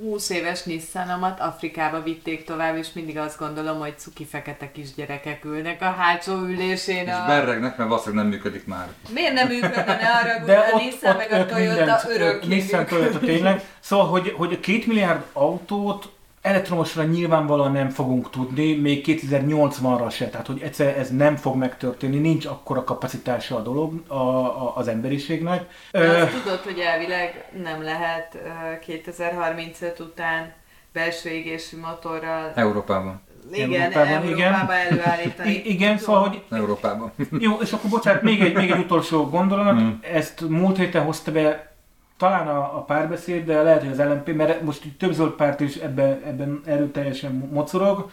20 0.00 0.30
éves 0.30 0.62
Nissanomat 0.62 1.40
Afrikába 1.40 2.02
vitték 2.02 2.44
tovább, 2.44 2.76
és 2.76 2.92
mindig 2.92 3.18
azt 3.18 3.38
gondolom, 3.38 3.78
hogy 3.78 3.98
cuki 3.98 4.24
fekete 4.24 4.70
kisgyerekek 4.72 5.44
ülnek 5.44 5.82
a 5.82 5.90
hátsó 5.98 6.32
ülésén. 6.32 7.06
És 7.06 7.12
A... 7.12 7.26
berregnek, 7.26 7.76
mert 7.76 7.88
valószínűleg 7.88 8.24
nem 8.24 8.34
működik 8.34 8.66
már. 8.66 8.88
Miért 9.10 9.32
nem 9.32 9.48
működne, 9.48 9.84
ne 9.84 10.08
arra 10.20 10.44
de 10.44 10.58
a 10.58 10.74
ott, 10.74 10.82
Nissan 10.82 11.10
ott 11.10 11.16
meg 11.16 11.32
a 11.32 11.46
Toyota 11.46 11.76
mindent, 11.76 12.08
örökké 12.08 12.46
Nissan. 12.48 12.86
Toyota 12.86 13.18
tényleg. 13.18 13.62
Szóval, 13.80 14.06
hogy, 14.06 14.34
hogy 14.36 14.52
a 14.52 14.60
két 14.60 14.86
milliárd 14.86 15.22
autót 15.32 16.16
elektromosra 16.48 17.02
nyilvánvalóan 17.02 17.72
nem 17.72 17.88
fogunk 17.90 18.30
tudni, 18.30 18.74
még 18.74 19.04
2080-ra 19.06 20.10
se, 20.10 20.28
tehát 20.28 20.46
hogy 20.46 20.60
egyszer 20.60 20.98
ez 20.98 21.10
nem 21.10 21.36
fog 21.36 21.56
megtörténni, 21.56 22.18
nincs 22.18 22.46
akkora 22.46 22.84
kapacitása 22.84 23.56
a 23.56 23.60
dolog 23.60 24.02
a, 24.06 24.14
a, 24.14 24.72
az 24.76 24.88
emberiségnek. 24.88 25.68
De 25.90 26.08
azt 26.08 26.42
tudod, 26.42 26.58
hogy 26.58 26.78
elvileg 26.78 27.50
nem 27.62 27.82
lehet 27.82 28.34
ö, 28.34 28.78
2035 28.78 30.00
után 30.00 30.52
belső 30.92 31.30
égésű 31.30 31.78
motorral 31.80 32.52
Európában. 32.54 33.20
igen, 33.52 33.80
Európában, 33.80 34.12
Európában, 34.12 34.76
igen. 34.76 34.98
Előállítani. 34.98 35.50
I- 35.50 35.70
igen, 35.72 35.98
szóval, 35.98 36.28
hogy 36.28 36.42
Európában. 36.50 37.12
Jó, 37.38 37.56
és 37.62 37.72
akkor 37.72 37.90
bocsánat, 37.90 38.22
még 38.22 38.40
egy, 38.40 38.54
még 38.54 38.70
egy 38.70 38.78
utolsó 38.78 39.24
gondolat. 39.24 39.78
Hmm. 39.78 39.98
Ezt 40.12 40.48
múlt 40.48 40.76
héten 40.76 41.04
hozta 41.04 41.32
be 41.32 41.76
talán 42.18 42.48
a, 42.48 42.76
a 42.76 42.82
párbeszéd, 42.82 43.44
de 43.44 43.62
lehet, 43.62 43.80
hogy 43.80 43.90
az 43.90 43.98
LMP, 43.98 44.34
mert 44.34 44.62
most 44.62 44.84
így 44.84 44.96
több 44.96 45.12
zöld 45.12 45.30
párt 45.30 45.60
is 45.60 45.76
ebben, 45.76 46.22
ebben 46.26 46.60
erőteljesen 46.64 47.48
mocorog. 47.52 48.10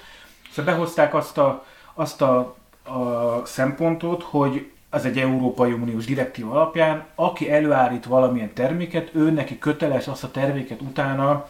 Szóval 0.52 0.74
behozták 0.74 1.14
azt 1.14 1.38
a, 1.38 1.66
azt 1.94 2.22
a, 2.22 2.56
a 2.84 3.42
szempontot, 3.46 4.24
hogy 4.24 4.70
az 4.90 5.06
egy 5.06 5.18
Európai 5.18 5.72
Uniós 5.72 6.06
direktív 6.06 6.52
alapján, 6.52 7.06
aki 7.16 7.52
előállít 7.52 8.06
valamilyen 8.06 8.54
terméket, 8.54 9.10
ő 9.14 9.32
neki 9.32 9.58
köteles 9.60 10.08
azt 10.08 10.24
a 10.24 10.32
terméket 10.32 10.82
utána 10.82 11.48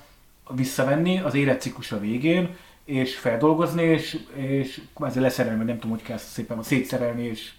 visszavenni 0.50 1.20
az 1.20 1.34
életciklusa 1.34 2.00
végén, 2.00 2.56
és 2.86 3.18
feldolgozni, 3.18 3.84
és, 3.84 4.20
és 4.34 4.82
kvázi 4.96 5.20
leszerelni, 5.20 5.58
vagy 5.58 5.68
nem 5.68 5.80
tudom, 5.80 5.96
hogy 5.96 6.06
kell 6.06 6.18
szépen 6.18 6.63
szétszerelni, 6.63 7.24
és, 7.24 7.52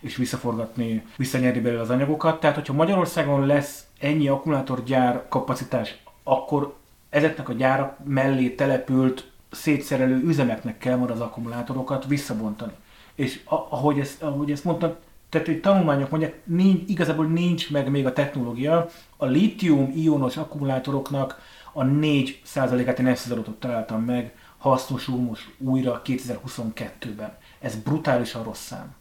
és 0.00 0.16
visszaforgatni, 0.16 1.02
visszanyerni 1.16 1.60
belőle 1.60 1.80
az 1.80 1.90
anyagokat. 1.90 2.40
Tehát, 2.40 2.56
hogyha 2.56 2.72
Magyarországon 2.72 3.46
lesz 3.46 3.87
ennyi 3.98 4.28
akkumulátorgyár 4.28 5.28
kapacitás, 5.28 5.98
akkor 6.22 6.74
ezeknek 7.10 7.48
a 7.48 7.52
gyárak 7.52 7.96
mellé 8.04 8.48
települt 8.48 9.30
szétszerelő 9.50 10.22
üzemeknek 10.22 10.78
kell 10.78 10.96
majd 10.96 11.10
az 11.10 11.20
akkumulátorokat 11.20 12.06
visszabontani. 12.06 12.72
És 13.14 13.40
ahogy 13.46 13.98
ezt, 13.98 14.22
ahogy 14.22 14.50
ezt 14.50 14.64
mondtam, 14.64 14.94
tehát 15.28 15.48
egy 15.48 15.60
tanulmányok 15.60 16.10
mondják, 16.10 16.40
nincs, 16.44 16.90
igazából 16.90 17.26
nincs 17.26 17.70
meg 17.70 17.90
még 17.90 18.06
a 18.06 18.12
technológia. 18.12 18.88
A 19.16 19.26
lítium-ionos 19.26 20.36
akkumulátoroknak 20.36 21.40
a 21.72 21.84
4%-át 21.84 22.98
én 22.98 23.06
ezt 23.06 23.30
az 23.30 23.40
találtam 23.58 24.02
meg, 24.02 24.34
hasznosul 24.58 25.20
most 25.20 25.54
újra 25.58 26.02
2022-ben. 26.04 27.36
Ez 27.60 27.76
brutálisan 27.76 28.42
rossz 28.42 28.66
szám. 28.66 28.94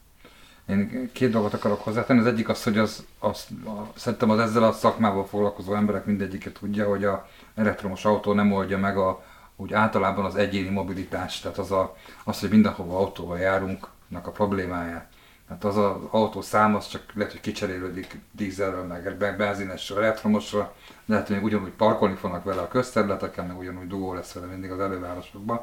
Én 0.68 1.10
két 1.14 1.32
dolgot 1.32 1.54
akarok 1.54 1.84
hozzátenni. 1.84 2.20
Az 2.20 2.26
egyik 2.26 2.50
az, 2.50 2.64
hogy 2.64 2.78
az, 2.78 3.06
az, 3.20 3.48
a, 3.66 3.92
szerintem 3.96 4.30
az 4.30 4.40
ezzel 4.40 4.64
a 4.64 4.72
szakmával 4.72 5.26
foglalkozó 5.26 5.74
emberek 5.74 6.06
mindegyike 6.06 6.52
tudja, 6.52 6.88
hogy 6.88 7.04
a 7.04 7.28
elektromos 7.56 8.06
autó 8.06 8.34
nem 8.34 8.52
oldja 8.52 8.78
meg 8.78 8.98
a, 8.98 9.24
úgy 9.56 9.74
általában 9.74 10.26
az 10.26 10.36
egyéni 10.36 10.70
mobilitást, 10.70 11.42
tehát 11.42 11.58
az, 11.58 11.72
a, 11.72 11.96
az 12.24 12.40
hogy 12.40 12.50
mindenhova 12.50 12.98
autóval 12.98 13.40
járunknak 13.40 14.28
a 14.28 14.32
problémáját. 14.32 15.08
Tehát 15.48 15.64
az 15.64 15.78
az 15.78 15.96
autó 16.10 16.42
szám, 16.42 16.76
az 16.76 16.88
csak 16.88 17.04
lehet, 17.14 17.32
hogy 17.32 17.42
kicserélődik 17.42 18.20
dízelről, 18.32 18.84
meg 18.84 19.36
benzinesről, 19.38 20.04
elektromosra, 20.04 20.74
lehet, 21.06 21.28
hogy 21.28 21.36
még 21.36 21.46
ugyanúgy 21.46 21.72
parkolni 21.72 22.16
fognak 22.16 22.44
vele 22.44 22.62
a 22.62 22.68
közterületeken, 22.68 23.46
meg 23.46 23.58
ugyanúgy 23.58 23.88
dugó 23.88 24.14
lesz 24.14 24.34
vele 24.34 24.46
mindig 24.46 24.72
az 24.72 24.80
elővárosokban. 24.80 25.62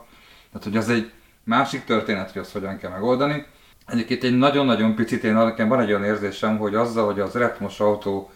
Tehát, 0.49 0.65
hogy 0.65 0.77
az 0.77 0.89
egy 0.89 1.13
másik 1.43 1.85
történet, 1.85 2.31
hogy 2.31 2.43
azt 2.43 2.53
hogyan 2.53 2.79
kell 2.79 2.91
megoldani. 2.91 3.47
Egyébként 3.87 4.25
egy 4.25 4.37
nagyon-nagyon 4.39 4.95
picit, 4.95 5.25
én 5.25 5.35
nekem 5.35 5.69
van 5.69 5.81
egy 5.81 5.89
olyan 5.89 6.05
érzésem, 6.05 6.59
hogy 6.59 6.75
azzal, 6.75 7.05
hogy 7.05 7.21
az 7.21 7.37
elektromos 7.37 7.81
autó 7.81 8.31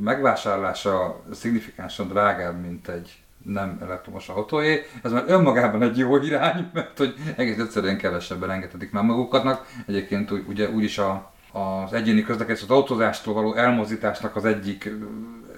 megvásárlása 0.00 1.22
szignifikánsan 1.32 2.08
drágább, 2.08 2.60
mint 2.60 2.88
egy 2.88 3.18
nem 3.44 3.78
elektromos 3.82 4.28
autóé. 4.28 4.86
Ez 5.02 5.12
már 5.12 5.24
önmagában 5.26 5.82
egy 5.82 5.98
jó 5.98 6.16
irány, 6.16 6.70
mert 6.72 6.98
hogy 6.98 7.14
egész 7.36 7.58
egyszerűen 7.58 7.98
kevesebben 7.98 8.50
engedhetik 8.50 8.92
már 8.92 9.04
magukatnak. 9.04 9.66
Egyébként 9.86 10.30
ugye 10.30 10.70
úgyis 10.70 10.98
a, 10.98 11.32
az 11.52 11.92
egyéni 11.92 12.22
közlekedés, 12.22 12.62
az 12.62 12.70
autózástól 12.70 13.34
való 13.34 13.54
elmozdításnak 13.54 14.36
az 14.36 14.44
egyik 14.44 14.90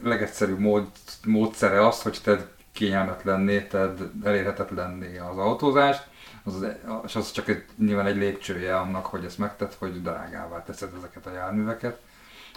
legegyszerűbb 0.02 0.58
mód, 0.58 0.86
módszere 1.24 1.86
az, 1.86 2.02
hogy 2.02 2.18
te 2.24 2.46
kényelmetlenné, 2.72 3.60
tehát 3.60 3.98
elérhetetlenné 4.24 5.18
az 5.18 5.38
autózást, 5.38 6.06
az, 6.48 6.62
az, 6.86 7.00
és 7.04 7.16
az 7.16 7.32
csak 7.32 7.48
egy, 7.48 7.64
nyilván 7.78 8.06
egy 8.06 8.16
lépcsője 8.16 8.76
annak, 8.78 9.06
hogy 9.06 9.24
ezt 9.24 9.38
megtett, 9.38 9.74
hogy 9.74 10.02
drágává 10.02 10.62
teszed 10.62 10.90
ezeket 10.96 11.26
a 11.26 11.32
járműveket. 11.32 12.00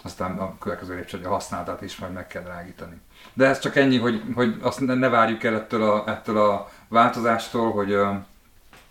Aztán 0.02 0.38
a 0.38 0.58
következő 0.58 0.94
lépcső, 0.94 1.16
hogy 1.16 1.26
a 1.26 1.30
használatát 1.30 1.82
is 1.82 1.96
majd 1.96 2.12
meg 2.12 2.26
kell 2.26 2.42
drágítani. 2.42 3.00
De 3.32 3.46
ez 3.46 3.58
csak 3.58 3.76
ennyi, 3.76 3.98
hogy, 3.98 4.22
hogy 4.34 4.56
azt 4.60 4.80
ne 4.80 5.08
várjuk 5.08 5.44
el 5.44 5.54
ettől 5.54 5.82
a, 5.82 6.08
ettől 6.08 6.38
a 6.38 6.70
változástól, 6.88 7.72
hogy, 7.72 7.98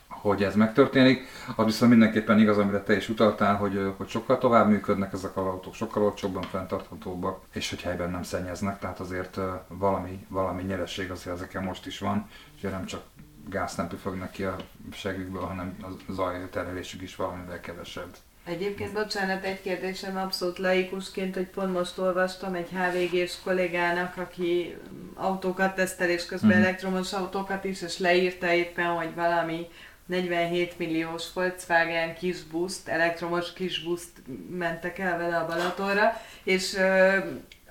hogy 0.08 0.44
ez 0.44 0.56
megtörténik. 0.56 1.28
Az 1.56 1.66
viszont 1.66 1.92
mindenképpen 1.92 2.40
igaz, 2.40 2.58
amire 2.58 2.82
te 2.82 2.96
is 2.96 3.10
utaltál, 3.10 3.56
hogy, 3.56 3.94
hogy 3.98 4.08
sokkal 4.08 4.38
tovább 4.38 4.70
működnek 4.70 5.14
ezek 5.14 5.38
a 5.38 5.42
autók, 5.42 5.74
sokkal 5.74 6.04
olcsóbban 6.04 6.42
fenntarthatóbbak, 6.42 7.40
és 7.54 7.70
hogy 7.70 7.82
helyben 7.82 8.10
nem 8.10 8.24
szennyeznek, 8.24 8.80
tehát 8.80 9.00
azért 9.00 9.40
valami, 9.68 10.26
valami 10.28 10.64
nyereség 10.64 11.12
azért 11.12 11.36
ezeken 11.36 11.64
most 11.64 11.86
is 11.86 12.00
van, 12.00 12.30
és 12.56 12.62
nem 12.62 12.86
csak 12.86 13.02
gáz 13.50 13.76
nem 13.76 13.88
püfögnek 13.88 14.32
ki 14.32 14.44
a 14.44 14.56
segükből, 14.94 15.42
hanem 15.42 15.78
a 15.82 16.12
zajterhelésük 16.12 17.02
is 17.02 17.16
valamivel 17.16 17.60
kevesebb. 17.60 18.16
Egyébként, 18.46 18.94
bocsánat, 18.94 19.44
egy 19.44 19.62
kérdésem 19.62 20.18
abszolút 20.18 20.58
laikusként, 20.58 21.36
hogy 21.36 21.48
pont 21.48 21.74
most 21.74 21.98
olvastam 21.98 22.54
egy 22.54 22.70
HVG-s 22.70 23.36
kollégának, 23.44 24.18
aki 24.18 24.78
autókat 25.14 25.76
tesztel, 25.76 26.10
és 26.10 26.26
közben 26.26 26.50
uh-huh. 26.50 26.66
elektromos 26.66 27.14
autókat 27.14 27.64
is, 27.64 27.82
és 27.82 27.98
leírta 27.98 28.52
éppen, 28.52 28.86
hogy 28.86 29.16
valami 29.16 29.68
47 30.06 30.78
milliós 30.78 31.34
Volkswagen 31.34 32.16
kisbuszt, 32.16 32.88
elektromos 32.88 33.54
kisbuszt 33.54 34.10
mentek 34.50 35.00
el 35.00 35.18
vele 35.18 35.38
a 35.38 35.46
Balatonra, 35.46 36.22
és 36.44 36.78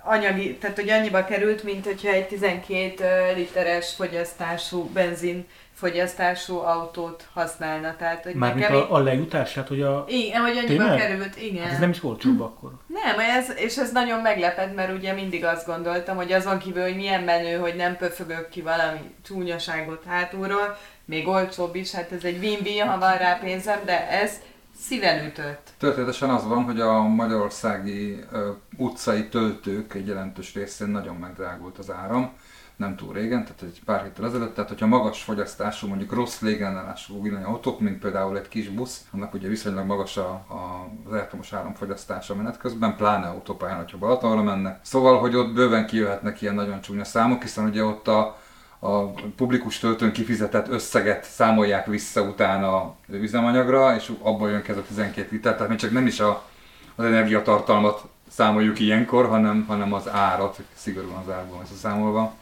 anyagi, 0.03 0.57
tehát 0.57 0.75
hogy 0.75 0.89
annyiba 0.89 1.25
került, 1.25 1.63
mint 1.63 1.85
hogyha 1.85 2.09
egy 2.09 2.27
12 2.27 3.33
literes 3.35 3.93
fogyasztású 3.93 4.83
benzin 4.83 5.45
fogyasztású 5.81 6.57
autót 6.57 7.27
használna. 7.33 7.95
Tehát, 7.95 8.23
hogy 8.23 8.33
Mármint 8.33 8.69
nekem 8.69 8.85
a, 8.89 8.95
a 8.95 8.99
lejutását, 8.99 9.67
hogy 9.67 9.81
a... 9.81 10.05
Igen, 10.07 10.41
hogy 10.41 10.57
annyiba 10.57 10.83
Tényleg? 10.83 10.97
került, 10.97 11.41
igen. 11.41 11.63
Hát 11.63 11.73
ez 11.73 11.79
nem 11.79 11.89
is 11.89 12.03
olcsóbb 12.03 12.35
hm. 12.35 12.41
akkor. 12.41 12.71
Nem, 12.87 13.19
ez, 13.19 13.51
és 13.55 13.77
ez 13.77 13.91
nagyon 13.91 14.19
meglepett, 14.19 14.75
mert 14.75 14.97
ugye 14.97 15.13
mindig 15.13 15.45
azt 15.45 15.65
gondoltam, 15.65 16.15
hogy 16.15 16.31
azon 16.31 16.57
kívül, 16.57 16.83
hogy 16.83 16.95
milyen 16.95 17.23
menő, 17.23 17.57
hogy 17.57 17.75
nem 17.75 17.97
pöfögök 17.97 18.49
ki 18.49 18.61
valami 18.61 18.99
csúnyaságot 19.25 20.03
hátulról, 20.07 20.77
még 21.05 21.27
olcsóbb 21.27 21.75
is, 21.75 21.91
hát 21.91 22.11
ez 22.11 22.23
egy 22.23 22.37
win-win, 22.37 22.87
ha 22.87 22.99
van 22.99 23.17
rá 23.17 23.39
pénzem, 23.43 23.79
de 23.85 24.09
ez 24.09 24.41
szíven 24.81 25.25
ütött. 25.25 25.73
Történetesen 25.77 26.29
az 26.29 26.47
van, 26.47 26.63
hogy 26.63 26.79
a 26.79 27.01
magyarországi 27.01 28.23
uh, 28.31 28.39
utcai 28.77 29.27
töltők 29.27 29.93
egy 29.93 30.07
jelentős 30.07 30.53
részén 30.53 30.87
nagyon 30.87 31.15
megdrágult 31.15 31.77
az 31.77 31.91
áram 31.91 32.31
nem 32.81 32.95
túl 32.95 33.13
régen, 33.13 33.43
tehát 33.43 33.61
egy 33.61 33.81
pár 33.85 34.03
héttel 34.03 34.25
ezelőtt, 34.25 34.53
tehát 34.55 34.69
hogyha 34.69 34.87
magas 34.87 35.23
fogyasztású, 35.23 35.87
mondjuk 35.87 36.13
rossz 36.13 36.39
légellenállású 36.39 37.21
villanyautók, 37.21 37.79
mint 37.79 37.99
például 37.99 38.37
egy 38.37 38.47
kis 38.47 38.69
busz, 38.69 39.05
annak 39.11 39.33
ugye 39.33 39.47
viszonylag 39.47 39.85
magas 39.85 40.17
a, 40.17 40.29
a, 40.29 40.89
az 41.05 41.13
elektromos 41.13 41.53
áramfogyasztása 41.53 42.35
menet 42.35 42.57
közben, 42.57 42.95
pláne 42.95 43.27
autópályán, 43.27 43.77
hogyha 43.77 43.97
Balatonra 43.97 44.43
mennek. 44.43 44.79
Szóval, 44.83 45.19
hogy 45.19 45.35
ott 45.35 45.53
bőven 45.53 45.85
kijöhetnek 45.85 46.41
ilyen 46.41 46.55
nagyon 46.55 46.81
csúnya 46.81 47.03
számok, 47.03 47.41
hiszen 47.41 47.65
ugye 47.65 47.83
ott 47.83 48.07
a, 48.07 48.39
a 48.83 49.11
publikus 49.35 49.79
töltőn 49.79 50.11
kifizetett 50.11 50.67
összeget 50.67 51.23
számolják 51.23 51.85
vissza 51.85 52.21
utána 52.21 52.95
üzemanyagra, 53.07 53.95
és 53.95 54.11
abból 54.21 54.49
jön 54.49 54.61
ki 54.61 54.71
ez 54.71 54.77
a 54.77 54.83
12 54.83 55.27
liter, 55.31 55.53
tehát 55.53 55.69
még 55.69 55.77
csak 55.77 55.91
nem 55.91 56.07
is 56.07 56.19
a, 56.19 56.43
az 56.95 57.05
energiatartalmat 57.05 58.03
számoljuk 58.29 58.79
ilyenkor, 58.79 59.27
hanem, 59.27 59.65
hanem 59.67 59.93
az 59.93 60.09
árat, 60.09 60.59
szigorúan 60.73 61.23
az 61.25 61.33
árban 61.33 61.65
számolva. 61.75 62.33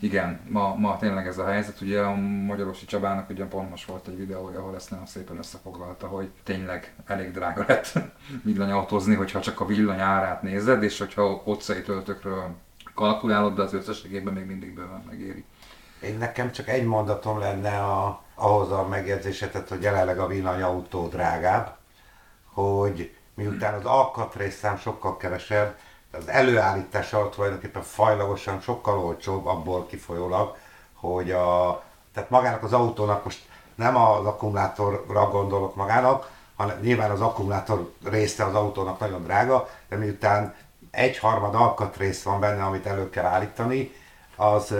Igen, 0.00 0.40
ma, 0.48 0.74
ma 0.74 0.96
tényleg 0.98 1.26
ez 1.26 1.38
a 1.38 1.46
helyzet. 1.46 1.80
Ugye 1.80 2.00
a 2.00 2.14
Magyarosi 2.46 2.84
Csabának 2.84 3.30
ugye 3.30 3.44
pont 3.44 3.70
most 3.70 3.86
volt 3.86 4.08
egy 4.08 4.16
videója, 4.16 4.58
ahol 4.58 4.74
ezt 4.74 4.90
nagyon 4.90 5.06
szépen 5.06 5.38
összefoglalta, 5.38 6.06
hogy 6.06 6.28
tényleg 6.42 6.94
elég 7.06 7.32
drága 7.32 7.64
lett 7.68 7.92
villanyautózni, 8.44 9.14
hogyha 9.14 9.40
csak 9.40 9.60
a 9.60 9.66
villany 9.66 10.00
árát 10.00 10.42
nézed, 10.42 10.82
és 10.82 10.98
hogyha 10.98 11.42
utcai 11.44 11.82
töltőkről 11.82 12.54
kalkulálod, 12.94 13.54
de 13.54 13.62
az 13.62 13.72
összességében 13.74 14.34
még 14.34 14.46
mindig 14.46 14.74
bőven 14.74 15.02
megéri. 15.06 15.44
Én 16.00 16.18
nekem 16.18 16.52
csak 16.52 16.68
egy 16.68 16.84
mondatom 16.84 17.38
lenne 17.38 17.78
a, 17.78 18.22
ahhoz 18.34 18.70
a 18.70 18.86
megjegyzésetet, 18.86 19.68
hogy 19.68 19.82
jelenleg 19.82 20.18
a 20.18 20.26
villanyautó 20.26 21.06
drágább, 21.06 21.76
hogy 22.52 23.16
miután 23.34 23.74
az 23.74 23.84
alkatrészszám 23.84 24.78
sokkal 24.78 25.16
kevesebb, 25.16 25.76
az 26.12 26.28
előállítása 26.28 27.28
tulajdonképpen 27.28 27.82
fajlagosan 27.82 28.60
sokkal 28.60 28.98
olcsóbb 28.98 29.46
abból 29.46 29.86
kifolyólag, 29.86 30.56
hogy 30.94 31.30
a, 31.30 31.82
tehát 32.14 32.30
magának 32.30 32.62
az 32.62 32.72
autónak 32.72 33.24
most 33.24 33.42
nem 33.74 33.96
az 33.96 34.26
akkumulátorra 34.26 35.30
gondolok 35.30 35.74
magának, 35.74 36.30
hanem 36.56 36.80
nyilván 36.80 37.10
az 37.10 37.20
akkumulátor 37.20 37.92
része 38.04 38.44
az 38.44 38.54
autónak 38.54 38.98
nagyon 38.98 39.22
drága, 39.22 39.68
de 39.88 39.96
miután 39.96 40.54
egyharmad 40.90 41.54
alkatrész 41.54 42.22
van 42.22 42.40
benne, 42.40 42.64
amit 42.64 42.86
elő 42.86 43.10
kell 43.10 43.24
állítani, 43.24 43.92
az 44.38 44.74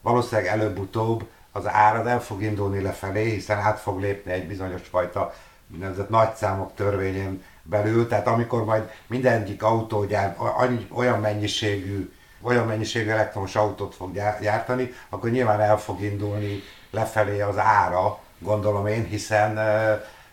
valószínűleg 0.00 0.50
előbb-utóbb 0.50 1.26
az 1.52 1.66
árad 1.66 2.06
el 2.06 2.20
fog 2.20 2.42
indulni 2.42 2.82
lefelé, 2.82 3.30
hiszen 3.30 3.58
át 3.58 3.78
fog 3.78 4.00
lépni 4.00 4.32
egy 4.32 4.46
bizonyos 4.46 4.82
fajta 4.90 5.34
úgynevezett 5.72 6.08
nagyszámok 6.08 6.74
törvényén 6.74 7.42
belül, 7.62 8.08
tehát 8.08 8.26
amikor 8.26 8.64
majd 8.64 8.90
mindegyik 9.06 9.62
autógyár 9.62 10.36
annyi, 10.38 10.88
olyan 10.92 11.20
mennyiségű 11.20 12.12
olyan 12.42 12.66
mennyiségű 12.66 13.10
elektromos 13.10 13.56
autót 13.56 13.94
fog 13.94 14.12
gyártani, 14.40 14.92
akkor 15.08 15.30
nyilván 15.30 15.60
el 15.60 15.78
fog 15.78 16.02
indulni 16.02 16.62
lefelé 16.90 17.40
az 17.40 17.58
ára, 17.58 18.18
gondolom 18.38 18.86
én, 18.86 19.04
hiszen, 19.04 19.58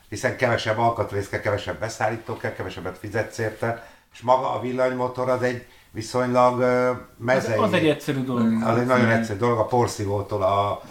hiszen 0.09 0.35
kevesebb 0.35 0.77
alkatrész 0.77 1.29
kell, 1.29 1.39
kevesebb 1.39 1.79
beszállító 1.79 2.37
kell, 2.37 2.53
kevesebbet 2.53 2.97
fizetsz 2.97 3.37
érte, 3.37 3.87
és 4.13 4.21
maga 4.21 4.53
a 4.53 4.59
villanymotor 4.59 5.29
az 5.29 5.41
egy 5.41 5.65
viszonylag 5.95 6.63
mezei. 7.17 7.57
Az, 7.57 7.63
az 7.63 7.73
egy 7.73 7.87
egyszerű 7.87 8.23
dolog. 8.23 8.63
Az 8.63 8.77
egy 8.77 8.85
nagyon 8.85 9.09
egyszerű 9.09 9.39
dolog, 9.39 9.59
a 9.59 9.65
porszívótól 9.65 10.43
a 10.43 10.81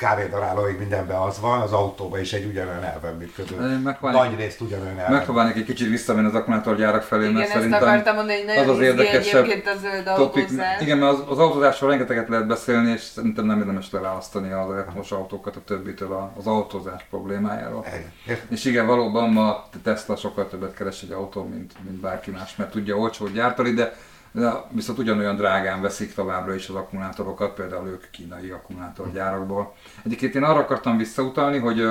kávédarálóig 0.00 0.78
mindenben 0.78 1.16
az 1.16 1.40
van, 1.40 1.60
az 1.60 1.72
autóban 1.72 2.20
is 2.20 2.32
egy 2.32 2.44
ugyanolyan 2.44 2.82
elven 2.82 3.14
működő. 3.14 3.80
Nagy 4.00 4.36
részt 4.36 4.60
ugyanolyan 4.60 4.98
elven. 4.98 5.12
Megpróbálnék 5.12 5.56
egy 5.56 5.64
kicsit 5.64 5.88
visszamenni 5.88 6.26
az 6.26 6.34
akkumulátorgyárak 6.34 7.02
felé, 7.02 7.22
igen, 7.22 7.34
mert 7.34 7.50
szerintem 7.50 7.82
akartam 7.82 8.14
mondani, 8.14 8.36
hogy 8.36 8.46
nagyon 8.46 8.68
az 8.68 8.76
az 8.76 8.80
érdekesebb 8.80 9.46
a 9.46 9.78
zöld 9.80 10.06
autózás. 10.06 10.80
Igen, 10.80 10.98
mert 10.98 11.12
az, 11.12 11.22
az 11.28 11.38
autózásról 11.38 11.90
rengeteget 11.90 12.28
lehet 12.28 12.46
beszélni, 12.46 12.90
és 12.90 13.00
szerintem 13.00 13.44
nem 13.44 13.58
érdemes 13.58 13.90
leválasztani 13.90 14.50
az 14.52 14.70
elektromos 14.70 15.12
autókat 15.12 15.56
a 15.56 15.60
többitől 15.64 16.32
az 16.36 16.46
autózás 16.46 17.06
problémájáról. 17.10 17.84
Igen. 18.24 18.38
És 18.50 18.64
igen, 18.64 18.86
valóban 18.86 19.30
ma 19.30 19.68
Tesla 19.82 20.16
sokkal 20.16 20.48
többet 20.48 20.74
keres 20.74 21.02
egy 21.02 21.12
autó, 21.12 21.44
mint, 21.44 21.72
mint 21.84 22.00
bárki 22.00 22.30
más, 22.30 22.56
mert 22.56 22.70
tudja 22.70 22.96
olcsó 22.96 23.26
gyártani, 23.26 23.70
de 23.70 23.92
de 24.32 24.52
viszont 24.70 24.98
ugyanolyan 24.98 25.36
drágán 25.36 25.80
veszik 25.80 26.14
továbbra 26.14 26.54
is 26.54 26.68
az 26.68 26.74
akkumulátorokat, 26.74 27.54
például 27.54 27.88
ők 27.88 28.10
kínai 28.10 28.50
akkumulátorgyárakból. 28.50 29.74
Egyébként 30.04 30.34
én 30.34 30.42
arra 30.42 30.58
akartam 30.58 30.96
visszautalni, 30.96 31.58
hogy 31.58 31.88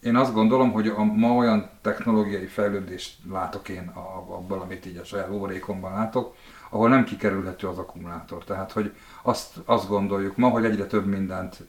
én 0.00 0.16
azt 0.16 0.34
gondolom, 0.34 0.72
hogy 0.72 0.88
a, 0.88 1.04
ma 1.04 1.34
olyan 1.34 1.70
technológiai 1.82 2.46
fejlődést 2.46 3.16
látok 3.30 3.68
én 3.68 3.92
abban, 4.38 4.60
amit 4.60 4.86
így 4.86 4.96
a 4.96 5.04
saját 5.04 5.30
órékomban 5.30 5.92
látok, 5.92 6.34
ahol 6.70 6.88
nem 6.88 7.04
kikerülhető 7.04 7.66
az 7.66 7.78
akkumulátor. 7.78 8.44
Tehát, 8.44 8.72
hogy 8.72 8.94
azt, 9.22 9.56
azt 9.64 9.88
gondoljuk 9.88 10.36
ma, 10.36 10.48
hogy 10.48 10.64
egyre 10.64 10.86
több 10.86 11.06
mindent 11.06 11.62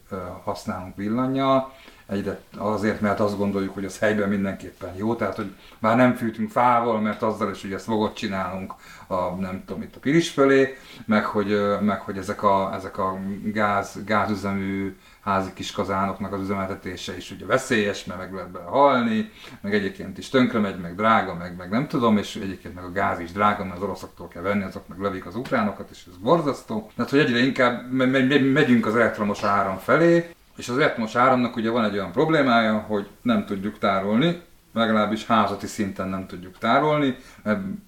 használunk 0.44 0.96
villanyjal, 0.96 1.72
egyre 2.06 2.40
azért, 2.56 3.00
mert 3.00 3.20
azt 3.20 3.36
gondoljuk, 3.36 3.74
hogy 3.74 3.84
az 3.84 3.98
helyben 3.98 4.28
mindenképpen 4.28 4.94
jó, 4.96 5.14
tehát 5.14 5.36
hogy 5.36 5.54
már 5.78 5.96
nem 5.96 6.14
fűtünk 6.14 6.50
fával, 6.50 7.00
mert 7.00 7.22
azzal 7.22 7.50
is 7.50 7.64
ugye 7.64 7.78
fogot 7.78 8.14
csinálunk 8.14 8.74
a, 9.06 9.14
nem 9.14 9.62
tudom, 9.66 9.82
itt 9.82 9.96
a 9.96 10.00
piris 10.00 10.30
fölé, 10.30 10.76
meg 11.04 11.24
hogy, 11.24 11.60
meg 11.80 12.00
hogy 12.00 12.18
ezek 12.18 12.42
a, 12.42 12.74
ezek 12.74 12.98
a 12.98 13.18
gáz, 13.44 13.98
gázüzemű 14.04 14.96
házi 15.20 15.50
kis 15.54 15.72
kazánoknak 15.72 16.32
az 16.32 16.40
üzemeltetése 16.40 17.16
is 17.16 17.30
ugye 17.30 17.46
veszélyes, 17.46 18.04
mert 18.04 18.20
meg 18.20 18.32
lehet 18.32 18.50
bele 18.50 18.64
halni, 18.64 19.30
meg 19.60 19.74
egyébként 19.74 20.18
is 20.18 20.28
tönkre 20.28 20.58
megy, 20.58 20.80
meg 20.80 20.94
drága, 20.94 21.34
meg, 21.34 21.56
meg 21.56 21.70
nem 21.70 21.88
tudom, 21.88 22.16
és 22.16 22.36
egyébként 22.36 22.74
meg 22.74 22.84
a 22.84 22.92
gáz 22.92 23.20
is 23.20 23.32
drága, 23.32 23.64
mert 23.64 23.76
az 23.76 23.82
oroszoktól 23.82 24.28
kell 24.28 24.42
venni, 24.42 24.62
azok 24.62 24.88
meg 24.88 24.98
lövik 24.98 25.26
az 25.26 25.36
ukránokat, 25.36 25.88
és 25.90 26.04
ez 26.08 26.16
borzasztó. 26.16 26.90
Tehát, 26.96 27.10
hogy 27.10 27.20
egyre 27.20 27.38
inkább 27.38 27.92
megyünk 28.52 28.86
az 28.86 28.96
elektromos 28.96 29.42
áram 29.42 29.78
felé, 29.78 30.34
és 30.56 30.68
az 30.68 30.78
elektromos 30.78 31.14
áramnak 31.14 31.56
ugye 31.56 31.70
van 31.70 31.84
egy 31.84 31.92
olyan 31.92 32.12
problémája, 32.12 32.78
hogy 32.78 33.08
nem 33.22 33.44
tudjuk 33.44 33.78
tárolni, 33.78 34.42
legalábbis 34.72 35.26
házati 35.26 35.66
szinten 35.66 36.08
nem 36.08 36.26
tudjuk 36.26 36.58
tárolni, 36.58 37.16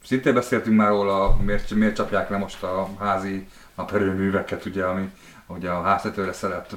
szintén 0.04 0.34
beszéltünk 0.34 0.76
már 0.76 0.88
róla, 0.88 1.36
miért, 1.44 1.70
miért 1.70 1.94
csapják 1.94 2.28
le 2.30 2.36
most 2.36 2.62
a 2.62 2.88
házi 2.98 3.48
naperőműveket, 3.74 4.64
ugye, 4.64 4.84
ami 4.84 5.10
ugye 5.46 5.70
a 5.70 5.82
háztetőre 5.82 6.32
szeret 6.32 6.76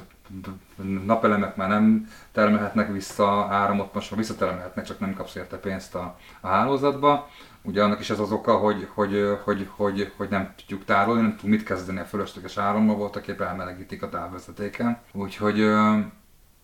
napelemek 1.04 1.56
már 1.56 1.68
nem 1.68 2.08
termelhetnek 2.32 2.92
vissza 2.92 3.46
áramot, 3.50 3.94
most 3.94 4.10
már 4.10 4.20
visszatermelhetnek, 4.20 4.84
csak 4.84 5.00
nem 5.00 5.14
kapsz 5.14 5.34
érte 5.34 5.56
pénzt 5.56 5.94
a, 5.94 6.18
a 6.40 6.48
hálózatba. 6.48 7.28
Ugye 7.62 7.82
annak 7.82 8.00
is 8.00 8.10
ez 8.10 8.18
az 8.18 8.32
oka, 8.32 8.56
hogy, 8.56 8.88
hogy, 8.94 9.38
hogy, 9.44 9.68
hogy, 9.76 10.12
hogy 10.16 10.28
nem 10.28 10.54
tudjuk 10.56 10.84
tárolni, 10.84 11.20
nem 11.20 11.30
tudjuk 11.30 11.50
mit 11.50 11.62
kezdeni 11.62 11.98
a 11.98 12.04
fölösleges 12.04 12.56
árammal, 12.56 12.96
voltak 12.96 13.28
éppen 13.28 13.46
elmelegítik 13.46 14.02
a 14.02 14.08
távvezetéken. 14.08 14.98
Úgyhogy 15.12 15.60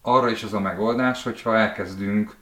arra 0.03 0.31
is 0.31 0.43
az 0.43 0.55
a 0.55 0.61
megoldás, 0.61 1.23
hogyha 1.23 1.57
elkezdünk 1.57 2.37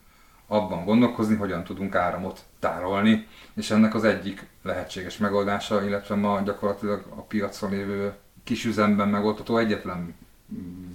abban 0.47 0.85
gondolkozni, 0.85 1.37
hogyan 1.37 1.65
tudunk 1.65 1.95
áramot 1.95 2.41
tárolni, 2.59 3.27
és 3.55 3.71
ennek 3.71 3.95
az 3.95 4.05
egyik 4.05 4.47
lehetséges 4.63 5.19
megoldása, 5.19 5.85
illetve 5.85 6.15
ma 6.15 6.41
gyakorlatilag 6.41 7.05
a 7.17 7.21
piacon 7.21 7.71
lévő 7.71 8.15
kisüzemben 8.45 9.09
megoldható 9.09 9.59
egyetlen 9.59 10.15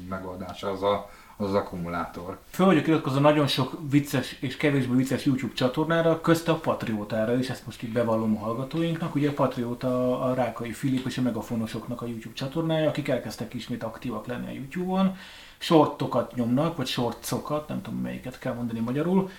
megoldása 0.09 0.71
az 0.71 0.83
a, 0.83 1.09
az, 1.41 1.49
az 1.49 1.55
akkumulátor. 1.55 2.37
Föl 2.49 2.65
vagyok 2.65 2.87
iratkozva 2.87 3.19
nagyon 3.19 3.47
sok 3.47 3.77
vicces 3.89 4.37
és 4.39 4.57
kevésbé 4.57 4.95
vicces 4.95 5.25
YouTube 5.25 5.53
csatornára, 5.53 6.21
közte 6.21 6.51
a 6.51 6.55
Patriótára 6.55 7.37
is, 7.37 7.49
ezt 7.49 7.65
most 7.65 7.83
itt 7.83 7.91
bevallom 7.91 8.37
a 8.37 8.39
hallgatóinknak. 8.39 9.15
Ugye 9.15 9.29
a 9.29 9.33
Patrióta 9.33 10.21
a 10.21 10.33
Rákai 10.33 10.71
Filip 10.71 11.05
és 11.05 11.17
a 11.17 11.21
Megafonosoknak 11.21 12.01
a 12.01 12.07
YouTube 12.07 12.35
csatornája, 12.35 12.89
akik 12.89 13.07
elkezdtek 13.07 13.53
ismét 13.53 13.83
aktívak 13.83 14.25
lenni 14.25 14.47
a 14.47 14.51
YouTube-on. 14.51 15.15
Shortokat 15.57 16.35
nyomnak, 16.35 16.77
vagy 16.77 16.87
shortsokat, 16.87 17.67
nem 17.67 17.81
tudom 17.81 17.99
melyiket 17.99 18.39
kell 18.39 18.53
mondani 18.53 18.79
magyarul, 18.79 19.29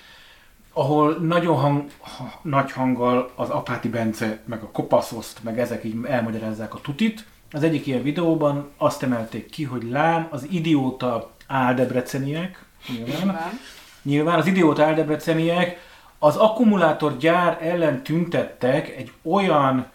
ahol 0.73 1.17
nagyon 1.17 1.57
hang, 1.57 1.85
ha, 1.99 2.41
nagy 2.43 2.73
hanggal 2.73 3.31
az 3.35 3.49
Apáti 3.49 3.89
Bence, 3.89 4.43
meg 4.45 4.63
a 4.63 4.71
Kopaszoszt, 4.71 5.43
meg 5.43 5.59
ezek 5.59 5.85
így 5.85 5.97
elmagyarázzák 6.05 6.75
a 6.75 6.81
tutit, 6.81 7.25
az 7.55 7.63
egyik 7.63 7.87
ilyen 7.87 8.03
videóban 8.03 8.71
azt 8.77 9.03
emelték 9.03 9.51
ki, 9.51 9.65
hogy 9.65 9.83
lám 9.83 10.29
az 10.31 10.47
idióta 10.51 11.31
áldebreceniek, 11.53 12.65
nyilván, 13.05 13.61
nyilván 14.03 14.39
az 14.39 14.47
idióta 14.47 14.85
áldebreceniek 14.85 15.79
az 16.19 16.37
akkumulátorgyár 16.37 17.59
ellen 17.61 18.03
tüntettek 18.03 18.97
egy 18.97 19.13
olyan 19.23 19.87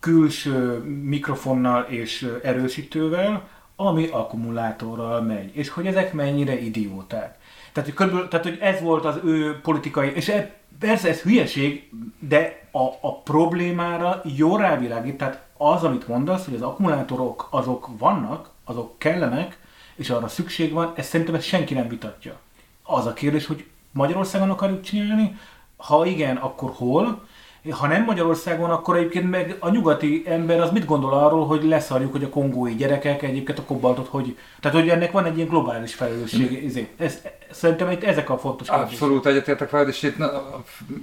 külső 0.00 0.78
mikrofonnal 1.02 1.82
és 1.82 2.28
erősítővel, 2.42 3.48
ami 3.76 4.06
akkumulátorral 4.06 5.20
megy. 5.22 5.56
És 5.56 5.68
hogy 5.68 5.86
ezek 5.86 6.12
mennyire 6.12 6.60
idióták. 6.60 7.38
Tehát, 7.72 7.88
hogy, 7.88 7.98
körülbelül, 7.98 8.28
tehát, 8.28 8.46
hogy 8.46 8.58
ez 8.60 8.80
volt 8.80 9.04
az 9.04 9.20
ő 9.24 9.60
politikai, 9.60 10.12
és 10.14 10.28
e, 10.28 10.54
persze 10.78 11.08
ez 11.08 11.20
hülyeség, 11.20 11.90
de 12.18 12.68
a, 12.72 12.82
a 13.00 13.20
problémára 13.22 14.20
jó 14.36 14.56
rávilágít, 14.56 15.16
tehát 15.16 15.46
az, 15.56 15.84
amit 15.84 16.08
mondasz, 16.08 16.44
hogy 16.44 16.54
az 16.54 16.62
akkumulátorok 16.62 17.48
azok 17.50 17.88
vannak, 17.98 18.50
azok 18.64 18.98
kellenek, 18.98 19.58
és 19.98 20.10
arra 20.10 20.28
szükség 20.28 20.72
van, 20.72 20.92
ezt 20.96 21.08
szerintem 21.08 21.34
ezt 21.34 21.46
senki 21.46 21.74
nem 21.74 21.88
vitatja. 21.88 22.38
Az 22.82 23.06
a 23.06 23.12
kérdés, 23.12 23.46
hogy 23.46 23.64
Magyarországon 23.92 24.50
akarjuk 24.50 24.82
csinálni, 24.82 25.38
ha 25.76 26.06
igen, 26.06 26.36
akkor 26.36 26.70
hol, 26.74 27.26
ha 27.70 27.86
nem 27.86 28.04
Magyarországon, 28.04 28.70
akkor 28.70 28.96
egyébként 28.96 29.30
meg 29.30 29.56
a 29.58 29.70
nyugati 29.70 30.22
ember 30.26 30.60
az 30.60 30.70
mit 30.70 30.84
gondol 30.84 31.12
arról, 31.12 31.46
hogy 31.46 31.64
leszarjuk, 31.64 32.12
hogy 32.12 32.24
a 32.24 32.28
kongói 32.28 32.74
gyerekek 32.74 33.22
egyébként 33.22 33.58
a 33.58 33.62
kobaltot, 33.62 34.06
hogy... 34.06 34.36
Tehát, 34.60 34.78
hogy 34.78 34.88
ennek 34.88 35.12
van 35.12 35.24
egy 35.24 35.36
ilyen 35.36 35.48
globális 35.48 35.94
felelősség. 35.94 36.64
Ez, 36.64 36.78
ez, 36.96 37.18
szerintem 37.50 37.90
itt 37.90 38.04
ezek 38.04 38.30
a 38.30 38.38
fontos 38.38 38.68
kérdések. 38.68 38.92
Abszolút 38.92 39.26
egyetértek 39.26 39.68
fel, 39.68 39.88
és 39.88 40.02
itt 40.02 40.18
na, 40.18 40.30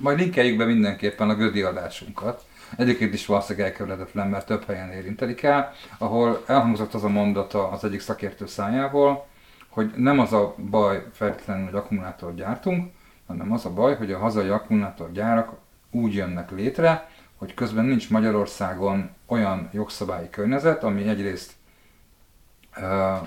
majd 0.02 0.20
linkeljük 0.20 0.58
be 0.58 0.66
mindenképpen 0.66 1.30
a 1.30 1.36
gödi 1.36 1.62
adásunkat 1.62 2.44
Egyébként 2.78 3.14
is 3.14 3.26
valószínűleg 3.26 3.68
elkerülhetetlen, 3.68 4.28
mert 4.28 4.46
több 4.46 4.66
helyen 4.66 4.92
érintelik 4.92 5.44
el, 5.44 5.74
ahol 5.98 6.44
elhangzott 6.48 6.94
az 6.94 7.04
a 7.04 7.10
mondata 7.10 7.70
az 7.70 7.84
egyik 7.84 8.00
szakértő 8.00 8.46
szájából, 8.46 9.28
hogy 9.70 9.94
nem 9.96 10.20
az 10.20 10.34
a 10.34 10.56
baj 10.70 11.06
feltétlenül, 11.14 11.66
hogy 11.66 11.76
akkumulátort 11.76 12.36
gyártunk, 12.36 12.94
hanem 13.28 13.52
az 13.52 13.66
a 13.66 13.74
baj, 13.74 13.96
hogy 13.96 14.12
a 14.12 14.18
hazai 14.18 14.50
akkumulátorgyárak 14.50 15.52
úgy 15.92 16.14
jönnek 16.14 16.52
létre, 16.52 17.10
hogy 17.36 17.54
közben 17.54 17.86
nincs 17.86 18.10
Magyarországon 18.10 19.10
olyan 19.26 19.70
jogszabályi 19.72 20.30
környezet, 20.30 20.84
ami 20.84 21.08
egyrészt 21.08 21.54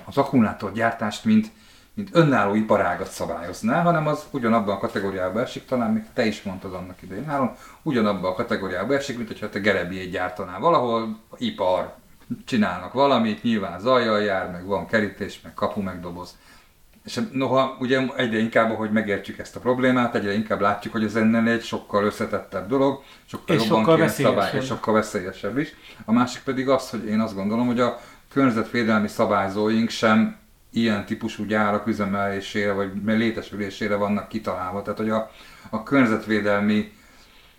az 0.04 0.18
akkumulátorgyártást, 0.18 1.24
mint 1.24 1.50
mint 1.98 2.10
önálló 2.12 2.54
iparágat 2.54 3.10
szabályozná, 3.10 3.82
hanem 3.82 4.06
az 4.06 4.26
ugyanabban 4.30 4.76
a 4.76 4.78
kategóriába 4.78 5.40
esik, 5.40 5.64
talán 5.64 5.92
még 5.92 6.04
te 6.12 6.26
is 6.26 6.42
mondtad 6.42 6.74
annak 6.74 7.02
idején 7.02 7.28
ugyanabban 7.88 8.30
a 8.30 8.34
kategóriába 8.34 8.94
esik, 8.94 9.16
mint 9.16 9.28
hogyha 9.28 9.48
te 9.48 9.58
gerebiét 9.58 10.10
gyártanál 10.10 10.60
valahol, 10.60 11.18
ipar, 11.36 11.94
csinálnak 12.44 12.92
valamit, 12.92 13.42
nyilván 13.42 13.80
zajjal 13.80 14.22
jár, 14.22 14.50
meg 14.50 14.66
van 14.66 14.86
kerítés, 14.86 15.40
meg 15.42 15.54
kapu, 15.54 15.80
meg 15.80 16.00
doboz. 16.00 16.36
És 17.04 17.20
noha 17.32 17.76
ugye 17.80 18.00
egyre 18.16 18.38
inkább, 18.38 18.76
hogy 18.76 18.90
megértjük 18.90 19.38
ezt 19.38 19.56
a 19.56 19.60
problémát, 19.60 20.14
egyre 20.14 20.34
inkább 20.34 20.60
látjuk, 20.60 20.92
hogy 20.92 21.04
ez 21.04 21.16
ennél 21.16 21.52
egy 21.52 21.62
sokkal 21.62 22.04
összetettebb 22.04 22.68
dolog, 22.68 23.02
sokkal 23.26 23.56
és 23.56 23.62
jobban 23.66 23.84
sokkal 23.84 24.08
szabály, 24.08 24.50
és 24.56 24.64
sokkal 24.64 24.94
veszélyesebb 24.94 25.58
is. 25.58 25.74
A 26.04 26.12
másik 26.12 26.42
pedig 26.42 26.68
az, 26.68 26.90
hogy 26.90 27.06
én 27.06 27.20
azt 27.20 27.34
gondolom, 27.34 27.66
hogy 27.66 27.80
a 27.80 28.00
környezetvédelmi 28.32 29.08
szabályzóink 29.08 29.88
sem 29.88 30.36
ilyen 30.72 31.06
típusú 31.06 31.44
gyárak 31.44 31.86
üzemelésére 31.86 32.72
vagy 32.72 32.90
létesülésére 33.04 33.94
vannak 33.94 34.28
kitalálva. 34.28 34.82
Tehát, 34.82 34.98
hogy 34.98 35.10
a, 35.10 35.30
a 35.70 35.82
környezetvédelmi 35.82 36.92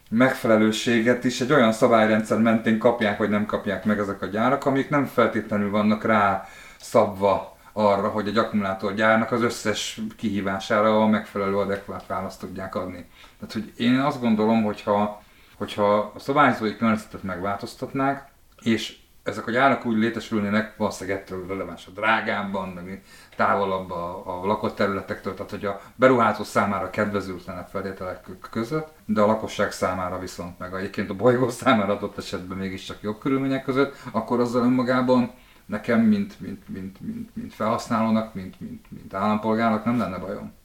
megfelelőséget 0.10 1.24
is 1.24 1.42
egy 1.42 1.52
olyan 1.52 1.72
szabályrendszer 1.72 2.40
mentén 2.40 2.78
kapják, 2.78 3.18
vagy 3.18 3.30
nem 3.30 3.46
kapják 3.46 3.86
meg 3.86 4.00
ezek 4.00 4.22
a 4.22 4.26
gyárak, 4.26 4.66
amik 4.66 4.90
nem 4.90 5.06
feltétlenül 5.06 5.70
vannak 5.70 6.04
rá 6.04 6.48
szabva 6.80 7.58
arra, 7.74 8.08
hogy 8.08 8.28
egy 8.28 8.38
akkumulátorgyárnak 8.38 9.32
az 9.32 9.42
összes 9.42 10.02
kihívására 10.18 11.02
a 11.02 11.08
megfelelő 11.08 11.58
adekvát 11.58 12.08
választ 12.08 12.40
tudják 12.40 12.76
adni. 12.76 13.06
Tehát, 13.40 13.54
hogy 13.54 13.74
én 13.78 14.00
azt 14.00 14.22
gondolom, 14.22 14.64
hogyha, 14.64 15.22
hogyha 15.58 16.12
a 16.16 16.20
szabályzói 16.20 16.78
környezetet 16.78 17.24
megváltoztatnák, 17.24 18.28
és 18.62 18.98
ezek 19.30 19.48
a 19.48 19.52
gyárak 19.52 19.86
úgy 19.86 19.98
létesülnének, 19.98 20.78
valószínűleg 20.78 21.20
ettől 21.20 21.48
releváns 21.48 21.88
a 21.88 21.92
drágábban, 21.92 22.70
meg 22.70 23.04
távolabb 23.36 23.92
a, 23.92 24.22
a 24.26 24.46
lakott 24.46 24.76
területektől, 24.76 25.34
tehát 25.34 25.52
hogy 25.52 25.66
a 25.66 25.82
beruházó 25.96 26.44
számára 26.44 26.90
kedvezőtlenebb 26.90 27.68
feltételek 27.68 28.28
között, 28.52 28.88
de 29.06 29.22
a 29.22 29.26
lakosság 29.26 29.72
számára 29.72 30.20
viszont 30.20 30.60
meg 30.60 30.74
egyébként 30.74 31.10
a 31.10 31.16
bolygó 31.16 31.50
számára 31.62 31.94
adott 31.94 32.18
esetben 32.18 32.58
mégiscsak 32.58 33.02
jobb 33.02 33.20
körülmények 33.20 33.64
között, 33.64 33.96
akkor 34.12 34.40
azzal 34.40 34.64
önmagában 34.64 35.32
nekem, 35.66 36.00
mint, 36.02 36.40
mint, 36.40 36.68
mint, 36.68 37.02
mint, 37.02 37.36
mint 37.36 37.54
felhasználónak, 37.54 38.34
mint, 38.34 38.60
mint, 38.60 38.92
mint 38.92 39.14
állampolgárnak 39.14 39.86
nem 39.86 39.98
lenne 39.98 40.18
bajom. 40.18 40.58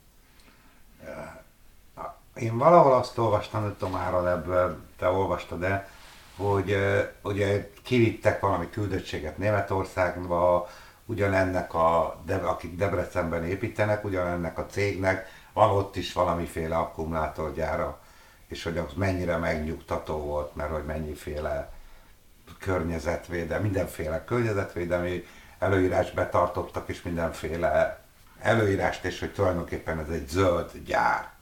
Én 2.35 2.59
valahol 2.59 2.92
azt 2.92 3.18
olvastam, 3.18 3.62
hogy 3.62 3.72
Tomára 3.72 4.31
ebből 4.31 4.77
te 4.98 5.09
olvastad 5.09 5.59
de 5.59 5.88
hogy 6.36 6.76
ugye 7.22 7.70
kivittek 7.82 8.40
valami 8.40 8.70
küldöttséget 8.70 9.38
Németországba, 9.38 10.68
ugyanennek 11.06 11.74
a, 11.74 12.20
akik 12.42 12.76
Debrecenben 12.76 13.44
építenek, 13.44 14.04
ugyanennek 14.04 14.58
a 14.58 14.66
cégnek 14.66 15.26
van 15.52 15.70
ott 15.70 15.96
is 15.96 16.12
valamiféle 16.12 16.76
akkumulátorgyára, 16.76 18.00
és 18.46 18.62
hogy 18.62 18.78
az 18.78 18.92
mennyire 18.96 19.36
megnyugtató 19.36 20.16
volt, 20.16 20.54
mert 20.54 20.70
hogy 20.70 20.84
mennyiféle 20.84 21.72
környezetvédelmi, 22.58 23.62
mindenféle 23.64 24.24
környezetvédelmi 24.24 25.24
előírást 25.58 26.14
betartottak, 26.14 26.88
és 26.88 27.02
mindenféle 27.02 28.02
előírást, 28.40 29.04
és 29.04 29.20
hogy 29.20 29.32
tulajdonképpen 29.32 29.98
ez 29.98 30.08
egy 30.08 30.28
zöld 30.28 30.70
gyár. 30.86 31.32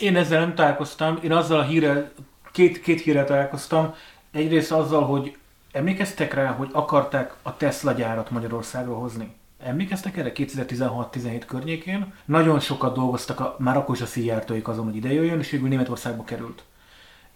Én 0.00 0.16
ezzel 0.16 0.40
nem 0.40 0.54
találkoztam, 0.54 1.18
én 1.22 1.32
azzal 1.32 1.58
a 1.58 1.64
hírrel, 1.64 2.12
két, 2.52 2.80
két 2.80 3.00
hírrel 3.00 3.24
találkoztam, 3.24 3.94
Egyrészt 4.34 4.72
azzal, 4.72 5.02
hogy 5.04 5.36
emlékeztek 5.72 6.34
rá, 6.34 6.52
hogy 6.52 6.68
akarták 6.72 7.34
a 7.42 7.56
Tesla 7.56 7.92
gyárat 7.92 8.30
Magyarországra 8.30 8.94
hozni? 8.94 9.34
Emlékeztek 9.62 10.16
erre 10.16 10.32
2016-17 10.34 11.42
környékén? 11.46 12.12
Nagyon 12.24 12.60
sokat 12.60 12.94
dolgoztak, 12.94 13.40
a, 13.40 13.56
már 13.58 13.76
akkor 13.76 13.94
is 13.94 14.00
a 14.00 14.06
szíjártóik 14.06 14.68
azon, 14.68 14.84
hogy 14.84 14.96
ide 14.96 15.12
jöjjön, 15.12 15.38
és 15.38 15.50
végül 15.50 15.68
Németországba 15.68 16.24
került. 16.24 16.62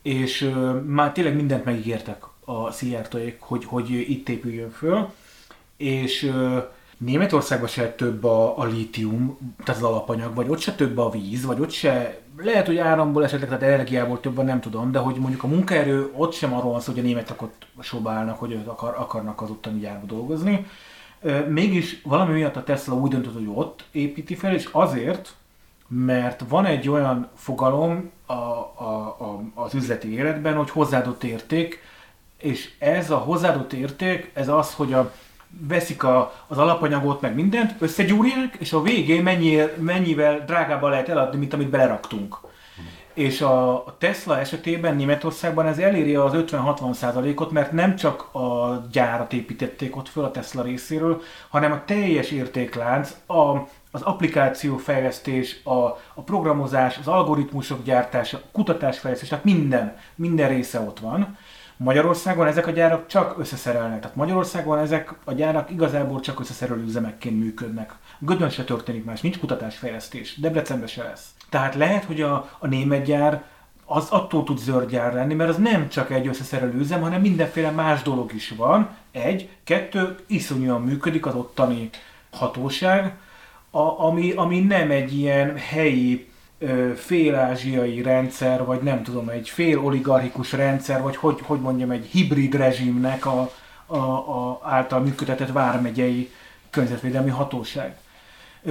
És 0.03 0.43
uh, 0.43 0.83
már 0.83 1.13
tényleg 1.13 1.35
mindent 1.35 1.65
megígértek 1.65 2.25
a 2.45 2.71
szíjártóik, 2.71 3.37
hogy, 3.41 3.65
hogy 3.65 3.91
itt 3.91 4.29
épüljön 4.29 4.71
föl. 4.71 5.13
És 5.77 6.23
uh, 6.23 6.63
Németországban 6.97 7.69
se 7.69 7.93
több 7.93 8.25
a, 8.25 8.59
a 8.59 8.65
lítium, 8.65 9.39
tehát 9.65 9.81
az 9.81 9.89
alapanyag, 9.89 10.35
vagy 10.35 10.49
ott 10.49 10.61
se 10.61 10.75
több 10.75 10.99
a 10.99 11.11
víz, 11.11 11.45
vagy 11.45 11.61
ott 11.61 11.71
se, 11.71 12.21
lehet, 12.43 12.67
hogy 12.67 12.79
áramból 12.79 13.25
esetleg, 13.25 13.49
tehát 13.49 13.65
energiából 13.65 14.21
többen 14.21 14.45
nem 14.45 14.61
tudom, 14.61 14.93
de 14.93 14.99
hogy 14.99 15.17
mondjuk 15.17 15.43
a 15.43 15.47
munkaerő 15.47 16.11
ott 16.17 16.33
sem 16.33 16.55
arról 16.55 16.71
van 16.71 16.81
szó, 16.81 16.93
hogy 16.93 17.01
a 17.01 17.05
németek 17.05 17.43
ott 17.43 17.67
sobálnak, 17.81 18.39
hogy 18.39 18.53
ők 18.53 18.67
akar, 18.67 18.95
akarnak 18.99 19.43
az 19.43 19.51
ottani 19.51 19.81
gyárba 19.81 20.07
dolgozni. 20.07 20.67
Mégis 21.49 22.03
valami 22.03 22.33
miatt 22.33 22.57
a 22.57 22.65
Tesla 22.65 22.95
úgy 22.95 23.11
döntött, 23.11 23.35
hogy 23.35 23.51
ott 23.55 23.85
építi 23.91 24.35
fel, 24.35 24.55
és 24.55 24.69
azért, 24.73 25.35
mert 25.89 26.45
van 26.49 26.65
egy 26.65 26.89
olyan 26.89 27.29
fogalom 27.35 28.11
a, 28.27 28.33
a, 28.33 29.17
a, 29.19 29.43
az 29.55 29.75
üzleti 29.75 30.13
életben, 30.13 30.57
hogy 30.57 30.71
hozzáadott 30.71 31.25
érték, 31.25 31.81
és 32.39 32.71
ez 32.79 33.11
a 33.11 33.17
hozzáadott 33.17 33.73
érték, 33.73 34.31
ez 34.35 34.49
az, 34.49 34.75
hogy 34.75 34.93
a, 34.93 35.13
veszik 35.69 36.03
a, 36.03 36.33
az 36.47 36.59
alapanyagot, 36.59 37.21
meg 37.21 37.35
mindent, 37.35 37.75
összegyúrják, 37.79 38.57
és 38.59 38.73
a 38.73 38.83
végén 38.83 39.23
mennyi, 39.23 39.63
mennyivel 39.79 40.45
drágábban 40.47 40.91
lehet 40.91 41.09
eladni, 41.09 41.39
mint 41.39 41.53
amit 41.53 41.71
beleraktunk. 41.71 42.39
És 43.15 43.41
a 43.41 43.85
Tesla 43.99 44.39
esetében 44.39 44.97
Németországban 44.97 45.67
ez 45.67 45.79
eléri 45.79 46.15
az 46.15 46.33
50-60 46.35 46.93
százalékot, 46.93 47.51
mert 47.51 47.73
nem 47.73 47.97
csak 47.97 48.35
a 48.35 48.77
gyárat 48.93 49.33
építették 49.33 49.97
ott 49.97 50.09
föl 50.09 50.25
a 50.25 50.31
Tesla 50.31 50.63
részéről, 50.63 51.23
hanem 51.49 51.73
a 51.73 51.83
teljes 51.85 52.31
értéklánc, 52.31 53.17
a, 53.27 53.69
az 53.91 54.03
applikációfejlesztés, 54.03 55.61
a, 55.65 55.75
a 56.15 56.23
programozás, 56.25 56.99
az 56.99 57.09
algoritmusok 57.09 57.83
gyártása, 57.85 58.37
a 58.37 58.49
kutatásfejlesztés, 58.53 59.29
tehát 59.29 59.45
minden, 59.45 59.97
minden 60.15 60.49
része 60.49 60.81
ott 60.81 60.99
van. 60.99 61.37
Magyarországon 61.81 62.47
ezek 62.47 62.67
a 62.67 62.71
gyárak 62.71 63.07
csak 63.07 63.39
összeszerelnek. 63.39 64.01
Tehát 64.01 64.17
Magyarországon 64.17 64.79
ezek 64.79 65.15
a 65.25 65.33
gyárak 65.33 65.71
igazából 65.71 66.21
csak 66.21 66.41
összeszerelő 66.41 66.83
üzemekként 66.83 67.39
működnek. 67.39 67.95
Gödön 68.19 68.51
se 68.51 68.65
történik 68.65 69.05
más, 69.05 69.21
nincs 69.21 69.39
kutatásfejlesztés, 69.39 70.35
Debrecenben 70.37 70.89
se 70.89 71.03
lesz. 71.03 71.27
Tehát 71.49 71.75
lehet, 71.75 72.05
hogy 72.05 72.21
a, 72.21 72.51
a 72.59 72.67
német 72.67 73.05
gyár 73.05 73.43
az 73.85 74.09
attól 74.11 74.45
tud 74.45 74.59
zöld 74.59 74.91
gyár 74.91 75.15
lenni, 75.15 75.35
mert 75.35 75.51
az 75.51 75.57
nem 75.57 75.89
csak 75.89 76.11
egy 76.11 76.27
összeszerelő 76.27 76.79
üzem, 76.79 77.01
hanem 77.01 77.21
mindenféle 77.21 77.71
más 77.71 78.03
dolog 78.03 78.33
is 78.35 78.51
van. 78.57 78.89
Egy, 79.11 79.49
kettő, 79.65 80.17
iszonyúan 80.27 80.83
működik 80.83 81.27
az 81.27 81.35
ottani 81.35 81.91
hatóság, 82.31 83.17
a, 83.71 84.05
ami, 84.05 84.33
ami 84.33 84.61
nem 84.61 84.91
egy 84.91 85.19
ilyen 85.19 85.57
helyi 85.57 86.28
fél-ázsiai 86.97 88.03
rendszer, 88.03 88.65
vagy 88.65 88.81
nem 88.83 89.03
tudom, 89.03 89.29
egy 89.29 89.49
fél-oligarchikus 89.49 90.53
rendszer, 90.53 91.03
vagy 91.03 91.17
hogy, 91.17 91.39
hogy 91.43 91.61
mondjam, 91.61 91.91
egy 91.91 92.07
hibrid 92.07 92.55
rezsimnek 92.55 93.27
a, 93.27 93.51
a, 93.87 93.97
a 93.97 94.61
által 94.63 95.01
működtetett 95.01 95.53
vármegyei 95.53 96.31
környezetvédelmi 96.71 97.31
hatóság. 97.31 97.97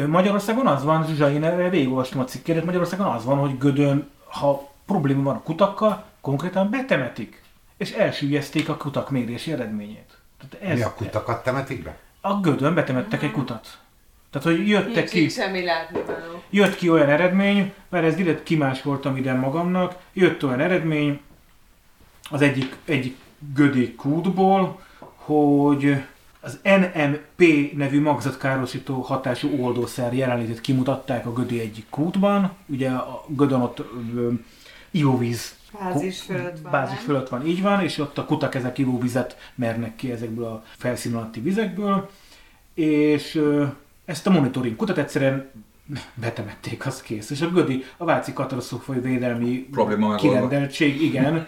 Magyarországon 0.08 0.68
az 0.68 0.84
van, 0.84 1.06
Zsuzsa, 1.06 1.32
én 1.32 1.44
erre 1.44 1.70
végigolvastam 1.70 2.20
a 2.20 2.24
cikkédet, 2.24 2.66
Magyarországon 2.66 3.08
az 3.08 3.26
van, 3.26 3.38
hogy 3.38 3.58
Gödön, 3.58 4.10
ha 4.26 4.70
probléma 4.86 5.24
van 5.24 5.36
a 5.36 5.42
kutakkal, 5.44 6.04
konkrétan 6.22 6.70
betemetik, 6.70 7.42
és 7.78 7.92
elsüllyezték 7.92 8.70
a 8.70 8.78
kutak 8.78 9.10
mérési 9.10 9.52
eredményét. 9.52 10.18
Tehát 10.38 10.72
ez, 10.72 10.78
Mi 10.78 10.84
a 10.84 10.94
kutakat 10.94 11.44
temetik 11.44 11.84
be? 11.84 11.98
A 12.22 12.40
Gödön 12.40 12.74
betemettek 12.74 13.24
egy 13.24 13.32
kutat. 13.32 13.80
Tehát, 14.32 14.48
hogy 14.48 14.68
jöttek 14.68 15.10
ki, 15.10 15.30
semmi 15.30 15.64
jött 16.50 16.76
ki 16.76 16.90
olyan 16.90 17.10
eredmény, 17.10 17.74
mert 17.90 18.06
ez 18.06 18.16
direkt 18.16 18.44
kimásoltam 18.44 19.18
ide 19.18 19.34
magamnak, 19.34 19.96
jött 20.14 20.44
olyan 20.44 20.60
eredmény 20.60 21.20
az 22.30 22.42
egyik, 22.42 22.76
egyik 22.86 23.18
gödék 23.54 23.96
kútból, 23.96 24.82
hogy 25.16 26.04
az 26.40 26.60
NMP 26.64 27.72
nevű 27.76 28.02
magzatkárosító 28.02 29.02
hatású 29.02 29.64
oldószer 29.64 30.14
jelenlétét 30.14 30.62
kimutatták 30.62 31.26
a 31.26 31.34
Gödi 31.34 31.60
egyik 31.60 31.86
kútban. 31.90 32.52
Ugye 32.66 32.90
a 32.90 33.26
Gödön 33.28 33.62
ott 33.62 33.80
ö, 34.16 34.32
ivóvíz 34.92 35.56
Bázis 35.80 36.22
fölött 36.22 36.60
van. 36.62 36.72
Bázis 36.72 37.00
fölött 37.00 37.30
van, 37.30 37.48
így 37.48 37.62
van, 37.62 37.84
és 37.84 37.98
ott 37.98 38.18
a 38.18 38.26
kutak 38.26 38.56
ezek 38.56 38.78
ivóvizet 38.78 39.52
mernek 39.56 39.96
ki 39.96 40.12
ezekből 40.12 40.46
a 40.46 40.64
felszín 40.78 41.16
alatti 41.16 41.40
vizekből. 41.40 42.10
És 42.74 43.36
ö, 43.36 43.66
ezt 44.08 44.28
a 44.28 44.32
monitoring 44.32 44.76
kutat 44.76 44.98
egyszerűen 44.98 45.50
betemették, 46.14 46.86
az 46.86 47.02
kész. 47.02 47.30
És 47.30 47.42
a 47.42 47.50
Gödi, 47.50 47.84
a 47.98 48.06
Váci 48.06 48.34
katasztrófai 48.34 49.00
védelmi 49.00 49.68
Probléma 49.72 50.16
kirendeltség, 50.16 51.02
igen. 51.02 51.48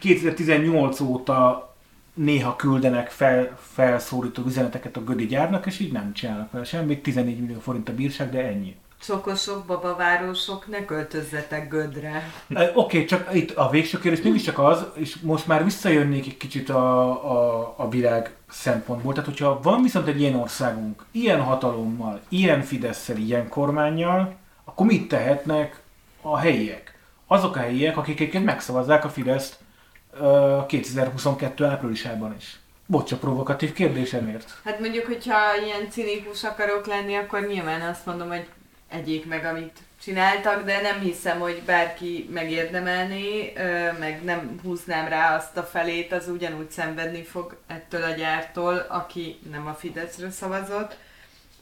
2018 0.00 1.00
óta 1.00 1.68
néha 2.14 2.56
küldenek 2.56 3.10
fel, 3.10 3.58
felszólító 3.60 4.42
üzeneteket 4.46 4.96
a 4.96 5.04
Gödi 5.04 5.26
gyárnak, 5.26 5.66
és 5.66 5.80
így 5.80 5.92
nem 5.92 6.12
csinálnak 6.12 6.50
vele 6.50 6.64
semmit. 6.64 7.02
14 7.02 7.40
millió 7.40 7.58
forint 7.60 7.88
a 7.88 7.94
bírság, 7.94 8.30
de 8.30 8.46
ennyi. 8.46 8.76
Szokosok, 9.00 9.66
babavárosok, 9.66 10.68
ne 10.68 10.84
költözzetek 10.84 11.68
Gödre. 11.68 12.32
Oké, 12.50 12.70
okay, 12.74 13.04
csak 13.04 13.34
itt 13.34 13.50
a 13.50 13.70
végső 13.70 13.98
kérdés 13.98 14.24
mégiscsak 14.24 14.58
az, 14.58 14.86
és 14.94 15.16
most 15.16 15.46
már 15.46 15.64
visszajönnék 15.64 16.26
egy 16.26 16.36
kicsit 16.36 16.68
a, 16.68 17.10
a, 17.32 17.74
a 17.76 17.88
világ 17.88 18.34
szempontból. 18.48 19.12
Tehát, 19.12 19.28
hogyha 19.28 19.60
van 19.62 19.82
viszont 19.82 20.08
egy 20.08 20.20
ilyen 20.20 20.34
országunk, 20.34 21.04
ilyen 21.10 21.42
hatalommal, 21.42 22.20
ilyen 22.28 22.62
fidesz 22.62 23.08
ilyen 23.08 23.48
kormányjal, 23.48 24.36
akkor 24.64 24.86
mit 24.86 25.08
tehetnek 25.08 25.80
a 26.22 26.38
helyiek? 26.38 26.98
Azok 27.26 27.56
a 27.56 27.58
helyiek, 27.58 27.96
akik 27.96 28.20
egyébként 28.20 28.44
megszavazzák 28.44 29.04
a 29.04 29.08
Fideszt 29.08 29.58
2022 30.66 31.64
áprilisában 31.64 32.34
is. 32.38 32.60
Bocs, 32.86 33.12
a 33.12 33.16
provokatív 33.16 33.72
kérdésemért. 33.72 34.60
Hát 34.64 34.80
mondjuk, 34.80 35.06
hogyha 35.06 35.36
ilyen 35.64 35.90
cinikus 35.90 36.44
akarok 36.44 36.86
lenni, 36.86 37.14
akkor 37.14 37.46
nyilván 37.46 37.80
azt 37.80 38.06
mondom, 38.06 38.28
hogy 38.28 38.46
egyék 38.88 39.26
meg, 39.26 39.44
amit 39.44 39.78
csináltak, 40.02 40.64
de 40.64 40.80
nem 40.80 41.00
hiszem, 41.00 41.40
hogy 41.40 41.62
bárki 41.66 42.28
megérdemelné, 42.32 43.52
meg 43.98 44.24
nem 44.24 44.60
húznám 44.62 45.08
rá 45.08 45.36
azt 45.36 45.56
a 45.56 45.62
felét, 45.62 46.12
az 46.12 46.28
ugyanúgy 46.28 46.70
szenvedni 46.70 47.22
fog 47.22 47.56
ettől 47.66 48.02
a 48.02 48.10
gyártól, 48.10 48.86
aki 48.88 49.38
nem 49.50 49.66
a 49.66 49.74
Fideszre 49.74 50.30
szavazott. 50.30 50.96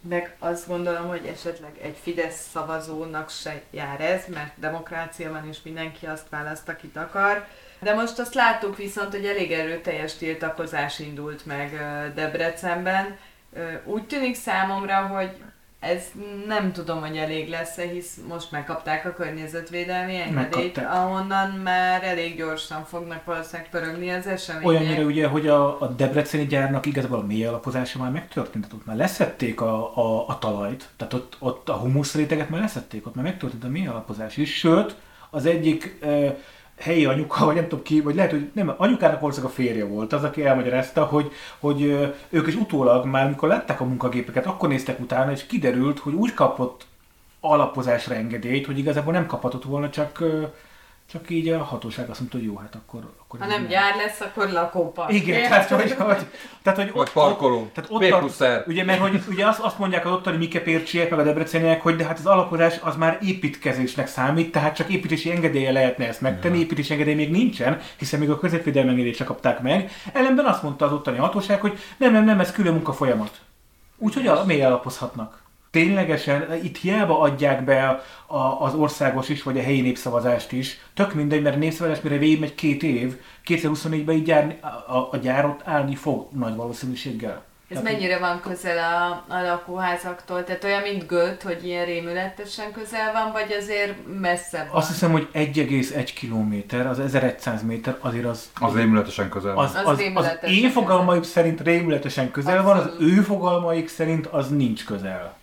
Meg 0.09 0.35
azt 0.39 0.67
gondolom, 0.67 1.09
hogy 1.09 1.27
esetleg 1.27 1.73
egy 1.83 1.97
Fidesz 2.03 2.49
szavazónak 2.53 3.31
se 3.31 3.63
jár 3.71 4.01
ez, 4.01 4.23
mert 4.35 4.53
demokrácia 4.57 5.31
van, 5.31 5.49
és 5.49 5.59
mindenki 5.63 6.07
azt 6.07 6.29
választ, 6.29 6.69
akit 6.69 6.97
akar. 6.97 7.47
De 7.81 7.95
most 7.95 8.19
azt 8.19 8.35
láttuk 8.35 8.77
viszont, 8.77 9.11
hogy 9.11 9.27
elég 9.27 9.53
erőteljes 9.53 10.15
tiltakozás 10.15 10.99
indult 10.99 11.47
meg 11.47 11.71
Debrecenben. 12.15 13.17
Úgy 13.85 14.07
tűnik 14.07 14.35
számomra, 14.35 14.97
hogy 15.07 15.31
ez 15.87 16.03
nem 16.47 16.73
tudom, 16.73 17.01
hogy 17.01 17.17
elég 17.17 17.49
lesz-e, 17.49 17.83
hisz 17.83 18.19
most 18.29 18.51
megkapták 18.51 19.05
a 19.05 19.13
környezetvédelmi 19.13 20.17
engedélyt, 20.17 20.79
ahonnan 20.79 21.51
már 21.51 22.05
elég 22.05 22.37
gyorsan 22.37 22.85
fognak 22.85 23.25
valószínűleg 23.25 23.71
pörögni 23.71 24.11
az 24.11 24.27
események. 24.27 24.69
Olyannyira 24.69 25.03
ugye, 25.03 25.27
hogy 25.27 25.49
a, 25.49 25.81
a 25.81 25.87
debreceni 25.87 26.47
gyárnak 26.47 26.87
igazából 26.87 27.19
a 27.19 27.27
mély 27.27 27.47
alapozása 27.47 27.99
már 27.99 28.11
megtörtént, 28.11 28.65
tehát 28.65 28.81
ott 28.81 28.87
már 28.87 28.97
leszették 28.97 29.61
a, 29.61 29.97
a, 29.97 30.29
a 30.29 30.39
talajt, 30.39 30.89
tehát 30.97 31.13
ott, 31.13 31.37
ott 31.39 31.69
a 31.69 31.75
humuszréteget 31.75 32.51
már 32.51 32.61
leszették, 32.61 33.07
ott 33.07 33.15
már 33.15 33.25
megtörtént 33.25 33.65
a 33.65 33.69
mély 33.69 33.87
alapozás 33.87 34.37
is, 34.37 34.59
sőt, 34.59 34.97
az 35.31 35.47
egyik 35.47 35.99
e, 36.03 36.37
helyi 36.79 37.05
anyuka, 37.05 37.45
vagy 37.45 37.55
nem 37.55 37.69
tudom 37.69 37.85
ki, 37.85 38.01
vagy 38.01 38.15
lehet, 38.15 38.31
hogy 38.31 38.51
nem, 38.53 38.75
anyukának 38.77 39.21
valószínűleg 39.21 39.53
a 39.53 39.57
férje 39.57 39.85
volt 39.85 40.13
az, 40.13 40.25
aki 40.25 40.45
elmagyarázta, 40.45 41.05
hogy, 41.05 41.33
hogy 41.59 41.83
ők 42.29 42.47
is 42.47 42.55
utólag 42.55 43.07
már, 43.07 43.27
amikor 43.27 43.49
lettek 43.49 43.81
a 43.81 43.85
munkagépeket, 43.85 44.47
akkor 44.47 44.69
néztek 44.69 45.01
utána, 45.01 45.31
és 45.31 45.47
kiderült, 45.47 45.99
hogy 45.99 46.13
úgy 46.13 46.35
kapott 46.35 46.87
alapozásra 47.41 48.15
engedélyt, 48.15 48.67
hogy 48.67 48.79
igazából 48.79 49.13
nem 49.13 49.27
kaphatott 49.27 49.65
volna, 49.65 49.91
csak 49.91 50.23
csak 51.11 51.31
így 51.31 51.49
a 51.49 51.63
hatóság 51.63 52.11
azt 52.11 52.19
mondta, 52.19 52.39
hogy 52.39 52.47
jó, 52.47 52.57
hát 52.57 52.75
akkor... 52.75 53.13
akkor 53.21 53.41
ha 53.41 53.47
nem 53.47 53.67
gyár 53.67 53.97
lesz, 53.97 54.21
akkor 54.21 54.49
lakópark. 54.49 55.13
Igen, 55.13 55.43
tehát 55.43 55.69
hogy, 55.69 55.93
hogy, 55.93 56.27
tehát, 56.63 56.79
hogy 56.79 56.91
ott, 56.93 57.13
parkoló. 57.13 57.71
Tehát 57.75 57.91
ott 57.91 58.07
plusz 58.07 58.41
Ugye, 58.67 58.85
mert 58.85 59.01
hogy 59.01 59.23
ugye 59.29 59.47
azt, 59.47 59.61
azt 59.61 59.79
mondják 59.79 60.07
az 60.07 60.13
ottani 60.13 60.37
Mike 60.37 60.61
Pércsiek, 60.61 61.11
meg 61.11 61.19
a 61.19 61.23
debreceniek, 61.23 61.83
hogy 61.83 61.97
de 61.97 62.05
hát 62.05 62.19
az 62.19 62.27
alapozás 62.27 62.79
az 62.81 62.97
már 62.97 63.19
építkezésnek 63.23 64.07
számít, 64.07 64.53
tehát 64.53 64.77
csak 64.77 64.89
építési 64.89 65.31
engedélye 65.31 65.73
lehetne 65.73 66.07
ezt 66.07 66.21
megtenni, 66.21 66.59
építési 66.59 66.93
engedély 66.93 67.15
még 67.15 67.31
nincsen, 67.31 67.81
hiszen 67.97 68.21
még 68.21 68.31
a 68.31 68.39
közvetvédelmi 68.39 68.91
engedélyt 68.91 69.25
kapták 69.25 69.61
meg. 69.61 69.91
Ellenben 70.13 70.45
azt 70.45 70.63
mondta 70.63 70.85
az 70.85 70.93
ottani 70.93 71.19
hatóság, 71.19 71.61
hogy 71.61 71.79
nem, 71.97 72.13
nem, 72.13 72.25
nem, 72.25 72.41
ez 72.41 72.53
külön 72.53 72.73
munka 72.73 72.93
folyamat. 72.93 73.41
Úgyhogy 73.99 74.27
a, 74.27 74.45
mély 74.45 74.63
alapozhatnak 74.63 75.45
ténylegesen 75.77 76.55
itt 76.63 76.77
hiába 76.77 77.21
adják 77.21 77.65
be 77.65 78.03
a, 78.27 78.37
az 78.37 78.75
országos 78.75 79.29
is, 79.29 79.43
vagy 79.43 79.59
a 79.59 79.63
helyi 79.63 79.81
népszavazást 79.81 80.53
is, 80.53 80.79
tök 80.95 81.15
mindegy, 81.15 81.43
mert 81.43 81.57
a 81.57 81.59
népszavazás 81.59 82.01
mire 82.01 82.19
megy 82.19 82.55
két 82.55 82.83
év, 82.83 83.17
2024-ben 83.47 84.15
így 84.15 84.23
gyár, 84.23 84.57
a, 84.87 84.97
a 84.97 85.17
gyárot 85.23 85.63
állni 85.65 85.95
fog 85.95 86.29
nagy 86.33 86.57
valószínűséggel. 86.57 87.43
Ez 87.69 87.77
Tehát, 87.77 87.93
mennyire 87.93 88.19
van 88.19 88.41
közel 88.41 88.79
a, 88.79 89.25
a 89.35 89.43
lakóházaktól? 89.43 90.45
Tehát 90.45 90.65
olyan, 90.65 90.83
mint 90.83 91.07
Göt, 91.07 91.43
hogy 91.43 91.65
ilyen 91.65 91.85
rémületesen 91.85 92.73
közel 92.73 93.13
van, 93.13 93.33
vagy 93.33 93.53
azért 93.61 93.95
messze 94.21 94.67
van? 94.71 94.81
Azt 94.81 94.89
hiszem, 94.89 95.13
hogy 95.13 95.29
1,1 95.35 96.11
kilométer, 96.15 96.87
az 96.87 96.99
1100 96.99 97.63
méter, 97.63 97.97
azért 98.01 98.25
az... 98.25 98.51
Az 98.61 98.75
rémületesen 98.75 99.29
közel 99.29 99.55
van. 99.55 99.65
Az, 99.65 99.75
az, 99.75 99.87
az, 99.87 100.01
az, 100.15 100.39
az 100.43 100.51
én 100.51 100.71
fogalmaik 100.71 101.25
szerint 101.25 101.61
rémületesen 101.61 102.31
közel 102.31 102.59
Abszolút. 102.59 102.85
van, 102.85 102.93
az 102.93 103.01
ő 103.01 103.23
fogalmaik 103.23 103.89
szerint 103.89 104.27
az 104.27 104.49
nincs 104.49 104.85
közel. 104.85 105.36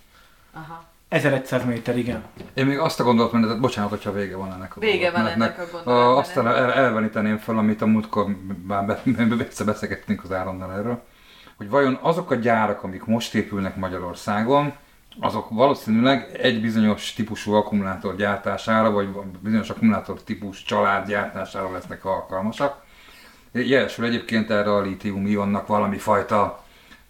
Aha. 0.54 0.84
1100 1.10 1.66
méter, 1.66 1.98
igen. 1.98 2.24
Én 2.54 2.66
még 2.66 2.78
azt 2.80 3.00
a 3.00 3.04
gondolatmenetet, 3.04 3.60
bocsánat, 3.60 3.90
hogyha 3.90 4.12
vége 4.12 4.36
van 4.36 4.54
ennek 4.54 4.76
a 4.76 4.80
Vége 4.80 5.12
van 5.12 5.28
ennek 5.28 5.60
a 5.60 5.62
gondolatmenetnek. 5.72 6.18
Aztán 6.18 6.48
el, 6.48 6.74
elveníteném 6.74 7.38
fel, 7.38 7.58
amit 7.58 7.82
a 7.82 7.86
múltkor 7.86 8.36
már 8.68 8.86
be, 8.86 9.02
beszélgettünk 9.66 10.24
az 10.24 10.32
államnál 10.32 10.72
erről, 10.72 11.04
hogy 11.58 11.70
vajon 11.70 12.00
azok 12.02 12.32
a 12.32 12.36
gyárak, 12.36 12.84
amik 12.84 13.06
most 13.06 13.36
épülnek 13.36 13.76
Magyarországon, 13.76 14.74
azok 15.20 15.50
valószínűleg 15.50 16.38
egy 16.42 16.62
bizonyos 16.62 17.14
típusú 17.14 17.54
akkumulátor 17.54 18.16
gyártására, 18.16 18.92
vagy 18.92 19.08
bizonyos 19.40 19.70
akkumulátor 19.70 20.24
típus 20.24 20.64
család 20.64 21.08
gyártására 21.08 21.72
lesznek 21.72 22.06
alkalmasak. 22.06 22.84
Jelesül 23.52 24.06
egyébként 24.06 24.50
erre 24.50 24.74
a 24.74 24.82
lítium-ionnak 24.82 25.68
valami 25.68 25.98
fajta, 25.98 26.64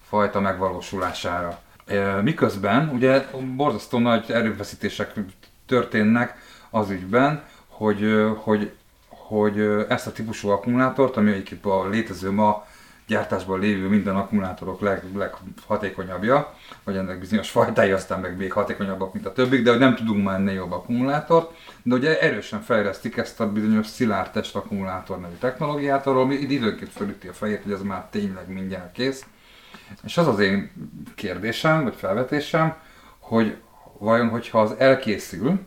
fajta 0.08 0.39
megvalósulására. 0.39 1.60
Miközben 2.22 2.90
ugye 2.90 3.26
borzasztó 3.56 4.00
nagy 4.00 4.32
erőfeszítések 4.32 5.14
történnek 5.66 6.38
az 6.70 6.90
ügyben, 6.90 7.44
hogy, 7.68 8.26
hogy, 8.38 8.72
hogy 9.08 9.60
ezt 9.90 10.08
a 10.08 10.12
típusú 10.12 10.50
akkumulátort, 10.50 11.18
ami 11.18 11.32
egyébként 11.32 11.66
a 11.66 11.88
létező 11.90 12.32
ma 12.32 12.66
gyártásban 13.08 13.60
lévő 13.60 13.88
minden 13.88 14.16
akkumulátorok 14.16 14.82
leg, 14.82 15.04
leghatékonyabbja, 15.16 16.54
vagy 16.84 16.96
ennek 16.96 17.20
bizonyos 17.20 17.50
fajtái 17.50 17.92
aztán 17.92 18.20
meg 18.20 18.38
még 18.38 18.52
hatékonyabbak, 18.52 19.14
mint 19.14 19.26
a 19.26 19.34
többik, 19.34 19.64
de 19.64 19.70
hogy 19.70 19.80
nem 19.80 19.96
tudunk 19.96 20.24
már 20.24 20.40
ennél 20.40 20.54
jobb 20.54 20.72
akkumulátort. 20.72 21.56
De 21.84 21.96
ugye 21.96 22.20
erősen 22.20 22.62
fejlesztik 22.62 23.18
ezt 23.18 23.40
a 23.40 23.52
bizonyos 23.52 23.88
szilárd 23.88 24.32
test 24.32 24.56
akkumulátor 24.56 25.20
nevű 25.20 25.36
technológiát, 25.40 26.08
arról 26.08 26.26
mi 26.26 26.36
időnként 26.36 26.92
fölüti 26.92 27.28
a 27.28 27.34
fejét, 27.34 27.64
hogy 27.64 27.72
ez 27.72 27.82
már 27.82 28.06
tényleg 28.10 28.48
mindjárt 28.48 28.92
kész. 28.92 29.26
És 30.03 30.17
az 30.17 30.28
az 30.28 30.39
én 30.39 30.71
kérdésem, 31.15 31.84
vagy 31.84 31.95
felvetésem, 31.95 32.76
hogy 33.19 33.57
vajon, 33.97 34.30
hogyha 34.30 34.61
az 34.61 34.76
elkészül, 34.78 35.59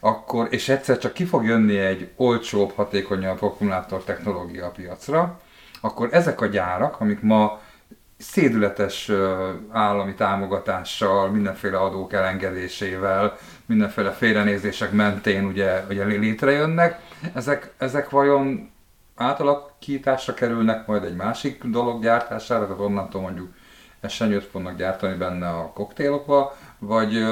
akkor, 0.00 0.46
és 0.50 0.68
egyszer 0.68 0.98
csak 0.98 1.12
ki 1.12 1.24
fog 1.24 1.44
jönni 1.44 1.78
egy 1.78 2.10
olcsóbb, 2.16 2.72
hatékonyabb 2.74 3.42
akkumulátor 3.42 4.04
technológia 4.04 4.66
a 4.66 4.70
piacra, 4.70 5.40
akkor 5.80 6.08
ezek 6.12 6.40
a 6.40 6.46
gyárak, 6.46 7.00
amik 7.00 7.20
ma 7.20 7.60
szédületes 8.18 9.10
állami 9.70 10.14
támogatással, 10.14 11.30
mindenféle 11.30 11.78
adók 11.78 12.12
elengedésével, 12.12 13.36
mindenféle 13.66 14.10
félrenézések 14.10 14.92
mentén 14.92 15.44
ugye, 15.44 15.84
ugye 15.88 16.04
létrejönnek, 16.04 17.00
ezek, 17.34 17.72
ezek 17.78 18.10
vajon 18.10 18.70
átalakításra 19.20 20.34
kerülnek 20.34 20.86
majd 20.86 21.04
egy 21.04 21.16
másik 21.16 21.64
dolog 21.64 22.02
gyártására, 22.02 22.66
tehát 22.66 22.80
onnantól 22.80 23.20
mondjuk 23.20 23.48
esenyőt 24.00 24.44
fognak 24.44 24.76
gyártani 24.76 25.16
benne 25.16 25.48
a 25.48 25.72
koktélokba, 25.74 26.56
vagy, 26.78 27.24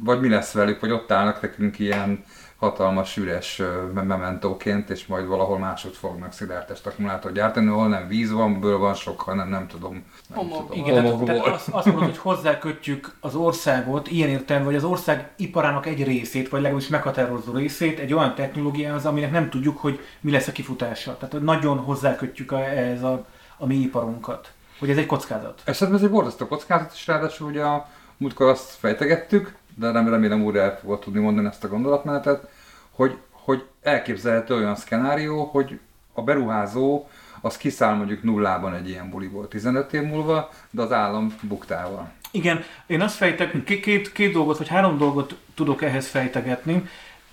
vagy 0.00 0.20
mi 0.20 0.28
lesz 0.28 0.52
velük, 0.52 0.80
vagy 0.80 0.90
ott 0.90 1.12
állnak 1.12 1.40
nekünk 1.42 1.78
ilyen 1.78 2.24
hatalmas 2.62 3.16
üres 3.16 3.62
mementóként, 3.94 4.90
és 4.90 5.06
majd 5.06 5.26
valahol 5.26 5.58
másod 5.58 5.92
fognak 5.92 6.32
szilárdtest 6.32 6.86
akkumulátor 6.86 7.32
gyártani, 7.32 7.66
ahol 7.66 7.88
nem 7.88 8.08
víz 8.08 8.32
van, 8.32 8.60
ből 8.60 8.78
van 8.78 8.94
sok, 8.94 9.20
hanem 9.20 9.48
nem 9.48 9.66
tudom. 9.66 10.04
Nem 10.34 10.48
tudom 10.48 10.68
Igen, 10.72 11.02
tehát, 11.02 11.24
tehát 11.24 11.46
azt, 11.46 11.68
azt 11.68 11.86
mondod, 11.86 12.04
hogy 12.04 12.18
hozzákötjük 12.18 13.16
az 13.20 13.34
országot, 13.34 14.08
ilyen 14.08 14.28
értelme, 14.28 14.64
vagy 14.64 14.74
az 14.74 14.84
ország 14.84 15.30
iparának 15.36 15.86
egy 15.86 16.04
részét, 16.04 16.48
vagy 16.48 16.60
legalábbis 16.60 16.88
meghatározó 16.88 17.52
részét 17.52 17.98
egy 17.98 18.12
olyan 18.12 18.34
technológiához, 18.34 19.06
aminek 19.06 19.30
nem 19.30 19.50
tudjuk, 19.50 19.78
hogy 19.78 20.00
mi 20.20 20.30
lesz 20.30 20.48
a 20.48 20.52
kifutása. 20.52 21.16
Tehát 21.16 21.44
nagyon 21.44 21.78
hozzákötjük 21.78 22.52
a, 22.52 22.64
ez 22.64 23.02
a, 23.02 23.26
a 23.58 23.66
mi 23.66 23.74
iparunkat. 23.74 24.52
Hogy 24.78 24.90
ez 24.90 24.96
egy 24.96 25.06
kockázat. 25.06 25.62
Ez, 25.64 25.82
ez 25.82 26.02
egy 26.02 26.10
borzasztó 26.10 26.46
kockázat, 26.46 26.92
és 26.94 27.06
ráadásul 27.06 27.48
ugye 27.48 27.62
a 27.62 27.88
múltkor 28.16 28.48
azt 28.48 28.70
fejtegettük, 28.70 29.54
de 29.82 29.90
nem 29.90 30.08
remélem 30.08 30.44
újra 30.44 30.60
el 30.60 30.78
fogod 30.78 30.98
tudni 30.98 31.20
mondani 31.20 31.46
ezt 31.46 31.64
a 31.64 31.68
gondolatmenetet, 31.68 32.48
hogy, 32.90 33.16
hogy 33.30 33.64
elképzelhető 33.82 34.54
olyan 34.54 34.76
szkenárió, 34.76 35.44
hogy 35.44 35.78
a 36.12 36.22
beruházó 36.22 37.08
az 37.40 37.56
kiszáll 37.56 37.94
mondjuk 37.94 38.22
nullában 38.22 38.74
egy 38.74 38.88
ilyen 38.88 39.10
buliból 39.10 39.48
15 39.48 39.92
év 39.92 40.02
múlva, 40.02 40.50
de 40.70 40.82
az 40.82 40.92
állam 40.92 41.36
buktával. 41.40 42.10
Igen, 42.30 42.64
én 42.86 43.00
azt 43.00 43.16
fejtek, 43.16 43.64
két, 43.64 44.12
két 44.12 44.32
dolgot, 44.32 44.58
vagy 44.58 44.68
három 44.68 44.98
dolgot 44.98 45.36
tudok 45.54 45.82
ehhez 45.82 46.06
fejtegetni. 46.06 46.84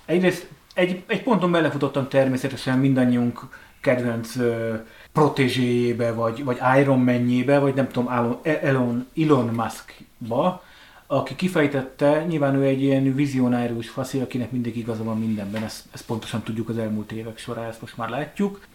Egyrészt 0.06 0.48
egy, 0.74 1.04
egy 1.08 1.24
ponton 1.24 1.52
belefutottam 1.52 2.08
természetesen 2.08 2.80
mindannyiunk 2.80 3.40
kedvenc 3.82 4.36
uh, 4.36 4.80
protégéjébe, 5.12 6.14
vagy, 6.14 6.44
vagy 6.44 6.60
Iron 6.80 7.00
Man-jébe, 7.00 7.60
vagy 7.60 7.74
nem 7.74 7.88
tudom, 7.88 8.40
Elon, 8.44 9.08
Elon 9.16 9.46
Musk-ba, 9.56 10.64
aki 11.12 11.36
kifejtette, 11.36 12.26
nyilván 12.26 12.56
ő 12.56 12.64
egy 12.64 12.82
ilyen 12.82 13.16
vizionárius 13.16 13.90
faszi, 13.90 14.20
akinek 14.20 14.52
mindig 14.52 14.78
igaza 14.78 15.04
van 15.04 15.20
mindenben, 15.20 15.64
ezt, 15.64 15.86
ezt 15.94 16.06
pontosan 16.06 16.44
tudjuk 16.44 16.70
az 16.70 16.78
elmúlt 16.78 17.12
évek 17.12 17.38
során, 17.38 17.70
ezt 17.70 17.82
most 17.82 17.98
már 17.98 18.10
látjuk. 18.10 18.66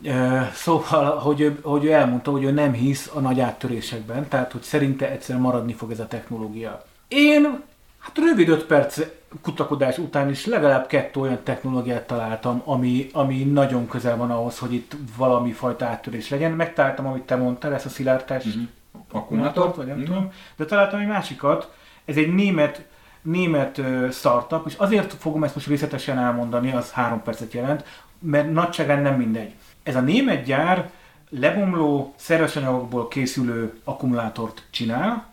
Szóval, 0.53 1.19
hogy, 1.19 1.59
hogy 1.63 1.85
ő 1.85 1.93
elmondta, 1.93 2.31
hogy 2.31 2.45
ő 2.45 2.51
nem 2.51 2.73
hisz 2.73 3.11
a 3.15 3.21
nagy 3.21 3.41
áttörésekben, 3.41 4.29
tehát 4.29 4.53
hogy 4.53 4.63
szerinte 4.63 5.11
egyszer 5.11 5.39
maradni 5.39 5.73
fog 5.73 5.91
ez 5.91 6.01
a 6.01 6.07
technológia. 6.07 6.85
Én 7.09 7.63
Hát 8.05 8.19
rövid 8.19 8.49
5 8.49 8.65
perc 8.65 9.01
kutakodás 9.43 9.99
után 9.99 10.31
is 10.31 10.47
legalább 10.47 10.87
kettő 10.87 11.21
olyan 11.21 11.39
technológiát 11.43 12.07
találtam, 12.07 12.63
ami, 12.65 13.09
ami 13.13 13.45
nagyon 13.45 13.89
közel 13.89 14.17
van 14.17 14.31
ahhoz, 14.31 14.59
hogy 14.59 14.73
itt 14.73 14.97
valami 15.17 15.53
fajta 15.53 15.87
áttörés 15.87 16.29
legyen. 16.29 16.53
Megtaláltam, 16.53 17.07
amit 17.07 17.23
te 17.23 17.37
mondtál, 17.37 17.75
ezt 17.75 17.87
a 17.87 17.89
szilárdtás 17.89 18.47
mm-hmm. 18.47 18.65
akkumulátort, 19.13 19.77
vagy 19.77 19.87
nem 19.87 19.97
mm-hmm. 19.97 20.05
tudom, 20.05 20.33
de 20.57 20.65
találtam 20.65 21.01
egy 21.01 21.07
másikat, 21.07 21.73
ez 22.05 22.17
egy 22.17 22.35
német, 22.35 22.85
német 23.23 23.81
startup, 24.13 24.67
és 24.67 24.75
azért 24.75 25.13
fogom 25.13 25.45
ezt 25.45 25.55
most 25.55 25.67
részletesen 25.67 26.19
elmondani, 26.19 26.73
az 26.73 26.91
három 26.91 27.23
percet 27.23 27.53
jelent, 27.53 27.85
mert 28.19 28.53
nagyságán 28.53 29.03
nem 29.03 29.17
mindegy. 29.17 29.53
Ez 29.83 29.97
a 29.97 30.01
német 30.01 30.45
gyár 30.45 30.91
lebomló 31.29 32.15
szerves 32.17 32.57
anyagokból 32.57 33.09
készülő 33.09 33.81
akkumulátort 33.85 34.67
csinál, 34.71 35.33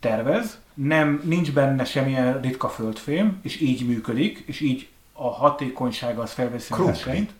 tervez, 0.00 0.58
nem, 0.74 1.20
nincs 1.24 1.52
benne 1.52 1.84
semmilyen 1.84 2.40
ritka 2.40 2.68
földfém, 2.68 3.38
és 3.42 3.60
így 3.60 3.86
működik, 3.86 4.42
és 4.46 4.60
így 4.60 4.88
a 5.12 5.28
hatékonysága 5.28 6.22
az 6.22 6.32
felveszi 6.32 6.72
a 6.72 6.84
versenyt. 6.84 7.32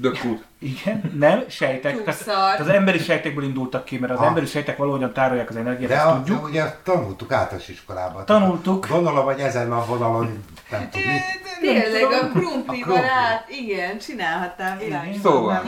Dökkút. 0.00 0.44
Igen, 0.58 1.12
nem, 1.18 1.44
sejtek. 1.48 2.04
Tehát, 2.04 2.60
az 2.60 2.68
emberi 2.68 2.98
sejtekből 2.98 3.44
indultak 3.44 3.84
ki, 3.84 3.98
mert 3.98 4.12
az 4.12 4.18
ha. 4.18 4.26
emberi 4.26 4.46
sejtek 4.46 4.76
valahogyan 4.76 5.12
tárolják 5.12 5.48
az 5.48 5.56
energiát, 5.56 5.88
de 5.88 5.96
ezt 5.96 6.06
a, 6.06 6.16
tudjuk. 6.16 6.40
De 6.40 6.48
ugye 6.48 6.76
tanultuk 6.82 7.32
általános 7.32 7.68
iskolában. 7.68 8.24
Tanultuk. 8.24 8.88
Gondolom, 8.88 9.24
hogy 9.24 9.40
ezen 9.40 9.72
a 9.72 9.84
vonalon 9.84 10.44
nem 10.70 10.88
tudni. 10.90 11.20
Tényleg 11.60 12.02
a 12.22 12.28
krumplival 12.28 13.04
át, 13.04 13.48
igen, 13.48 13.98
csinálhattál 13.98 14.78
világos. 14.78 15.16
Szóval. 15.22 15.62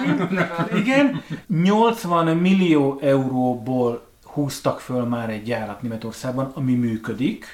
Igen, 0.74 1.22
80 1.47 2.37
millió 2.37 2.99
euróból 3.03 4.09
húztak 4.24 4.81
föl 4.81 5.05
már 5.05 5.31
egy 5.31 5.43
gyárat 5.43 5.83
Németországban, 5.83 6.53
ami 6.55 6.74
működik 6.74 7.47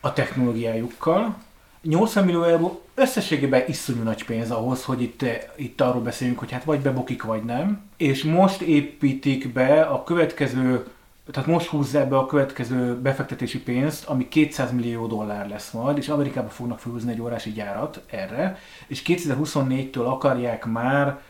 a 0.00 0.12
technológiájukkal, 0.12 1.36
80 1.82 2.24
millió 2.24 2.42
euró 2.42 2.82
összességében 2.94 3.62
iszonyú 3.66 4.02
nagy 4.02 4.24
pénz 4.24 4.50
ahhoz, 4.50 4.84
hogy 4.84 5.02
itt, 5.02 5.24
itt 5.56 5.80
arról 5.80 6.02
beszéljünk, 6.02 6.38
hogy 6.38 6.50
hát 6.50 6.64
vagy 6.64 6.80
bebokik, 6.80 7.22
vagy 7.22 7.44
nem. 7.44 7.82
És 7.96 8.24
most 8.24 8.60
építik 8.60 9.52
be 9.52 9.82
a 9.82 10.04
következő, 10.04 10.86
tehát 11.30 11.48
most 11.48 11.66
húzza 11.66 12.06
be 12.06 12.16
a 12.16 12.26
következő 12.26 12.96
befektetési 12.96 13.62
pénzt, 13.62 14.04
ami 14.08 14.28
200 14.28 14.72
millió 14.72 15.06
dollár 15.06 15.48
lesz 15.48 15.70
majd, 15.70 15.96
és 15.96 16.08
Amerikába 16.08 16.48
fognak 16.48 16.78
felhúzni 16.78 17.12
egy 17.12 17.20
órási 17.20 17.52
gyárat 17.52 18.02
erre, 18.06 18.58
és 18.86 19.02
2024-től 19.06 20.04
akarják 20.04 20.64
már 20.64 21.20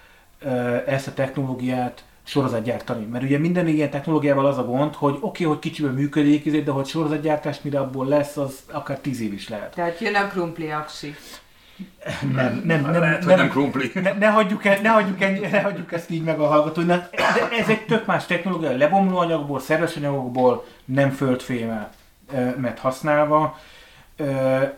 ezt 0.86 1.06
a 1.06 1.14
technológiát 1.14 2.04
sorozatgyártani. 2.30 3.04
Mert 3.04 3.24
ugye 3.24 3.38
minden 3.38 3.68
ilyen 3.68 3.90
technológiával 3.90 4.46
az 4.46 4.58
a 4.58 4.64
gond, 4.64 4.94
hogy 4.94 5.14
oké, 5.14 5.26
okay, 5.26 5.46
hogy 5.46 5.58
kicsiben 5.58 5.94
működik, 5.94 6.62
de 6.64 6.70
hogy 6.70 6.86
sorozatgyártás 6.86 7.60
mire 7.62 7.78
abból 7.78 8.06
lesz, 8.06 8.36
az 8.36 8.58
akár 8.70 8.98
tíz 8.98 9.20
év 9.20 9.32
is 9.32 9.48
lehet. 9.48 9.74
Tehát 9.74 10.00
jön 10.00 10.14
a 10.14 10.26
krumpli 10.26 10.70
aksi. 10.70 11.14
Nem, 12.32 12.62
nem, 12.64 12.80
nem, 12.80 13.00
Lehet, 13.00 13.24
nem, 13.24 13.38
nem 13.38 13.48
krumpli. 13.48 13.90
Ne, 13.94 14.12
ne, 14.12 14.26
hagyjuk 14.26 14.64
el, 14.64 14.80
ne, 14.82 14.88
hagyjuk 14.88 15.20
el, 15.20 15.38
ne 15.50 15.60
hagyjuk 15.60 15.92
ezt 15.92 16.10
így 16.10 16.22
meg 16.22 16.40
a 16.40 16.46
hallgatóinak. 16.46 17.10
De 17.10 17.48
ez 17.58 17.68
egy 17.68 17.84
tök 17.86 18.06
más 18.06 18.26
technológia, 18.26 18.76
lebomló 18.76 19.18
anyagból, 19.18 19.60
szerves 19.60 19.96
anyagokból, 19.96 20.64
nem 20.84 21.10
földfémmel 21.10 21.90
mert 22.56 22.78
használva 22.78 23.58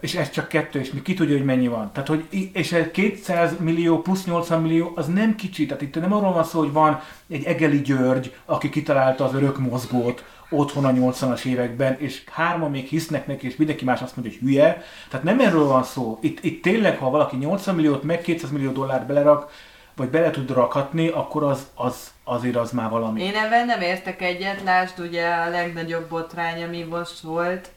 és 0.01 0.15
ez 0.15 0.31
csak 0.31 0.49
kettő, 0.49 0.79
és 0.79 0.93
mi 0.93 1.03
ki 1.03 1.15
tudja, 1.15 1.37
hogy 1.37 1.45
mennyi 1.45 1.69
van. 1.69 1.91
Tehát, 1.93 2.09
hogy, 2.09 2.51
és 2.53 2.77
200 2.93 3.59
millió 3.59 4.01
plusz 4.01 4.25
80 4.25 4.63
millió, 4.63 4.93
az 4.95 5.07
nem 5.07 5.35
kicsi. 5.35 5.67
Tehát 5.67 5.83
itt 5.83 6.01
nem 6.01 6.13
arról 6.13 6.33
van 6.33 6.45
szó, 6.45 6.59
hogy 6.59 6.73
van 6.73 7.01
egy 7.29 7.45
Egeli 7.45 7.81
György, 7.81 8.35
aki 8.45 8.69
kitalálta 8.69 9.25
az 9.25 9.35
örök 9.35 9.59
mozgót 9.59 10.25
otthon 10.51 10.85
a 10.85 10.91
80-as 10.91 11.45
években, 11.45 11.97
és 11.99 12.23
hárman 12.31 12.71
még 12.71 12.87
hisznek 12.87 13.27
neki, 13.27 13.47
és 13.47 13.57
mindenki 13.57 13.85
más 13.85 14.01
azt 14.01 14.17
mondja, 14.17 14.35
hogy 14.39 14.49
hülye. 14.49 14.83
Tehát 15.11 15.25
nem 15.25 15.41
erről 15.41 15.67
van 15.67 15.83
szó. 15.83 16.19
Itt, 16.21 16.45
itt 16.45 16.63
tényleg, 16.63 16.99
ha 16.99 17.11
valaki 17.11 17.37
80 17.37 17.75
milliót, 17.75 18.03
meg 18.03 18.21
200 18.21 18.51
millió 18.51 18.71
dollárt 18.71 19.07
belerak, 19.07 19.51
vagy 19.97 20.09
bele 20.09 20.31
tud 20.31 20.51
rakhatni, 20.51 21.09
akkor 21.09 21.43
az, 21.43 21.67
az 21.75 22.11
azért 22.25 22.57
az 22.57 22.71
már 22.71 22.91
valami. 22.91 23.23
Én 23.23 23.35
ebben 23.35 23.67
nem 23.67 23.81
értek 23.81 24.23
egyet, 24.23 24.63
lásd 24.63 24.99
ugye 25.01 25.29
a 25.29 25.49
legnagyobb 25.49 26.09
botrány, 26.09 26.63
ami 26.63 26.83
most 26.83 27.21
volt, 27.21 27.71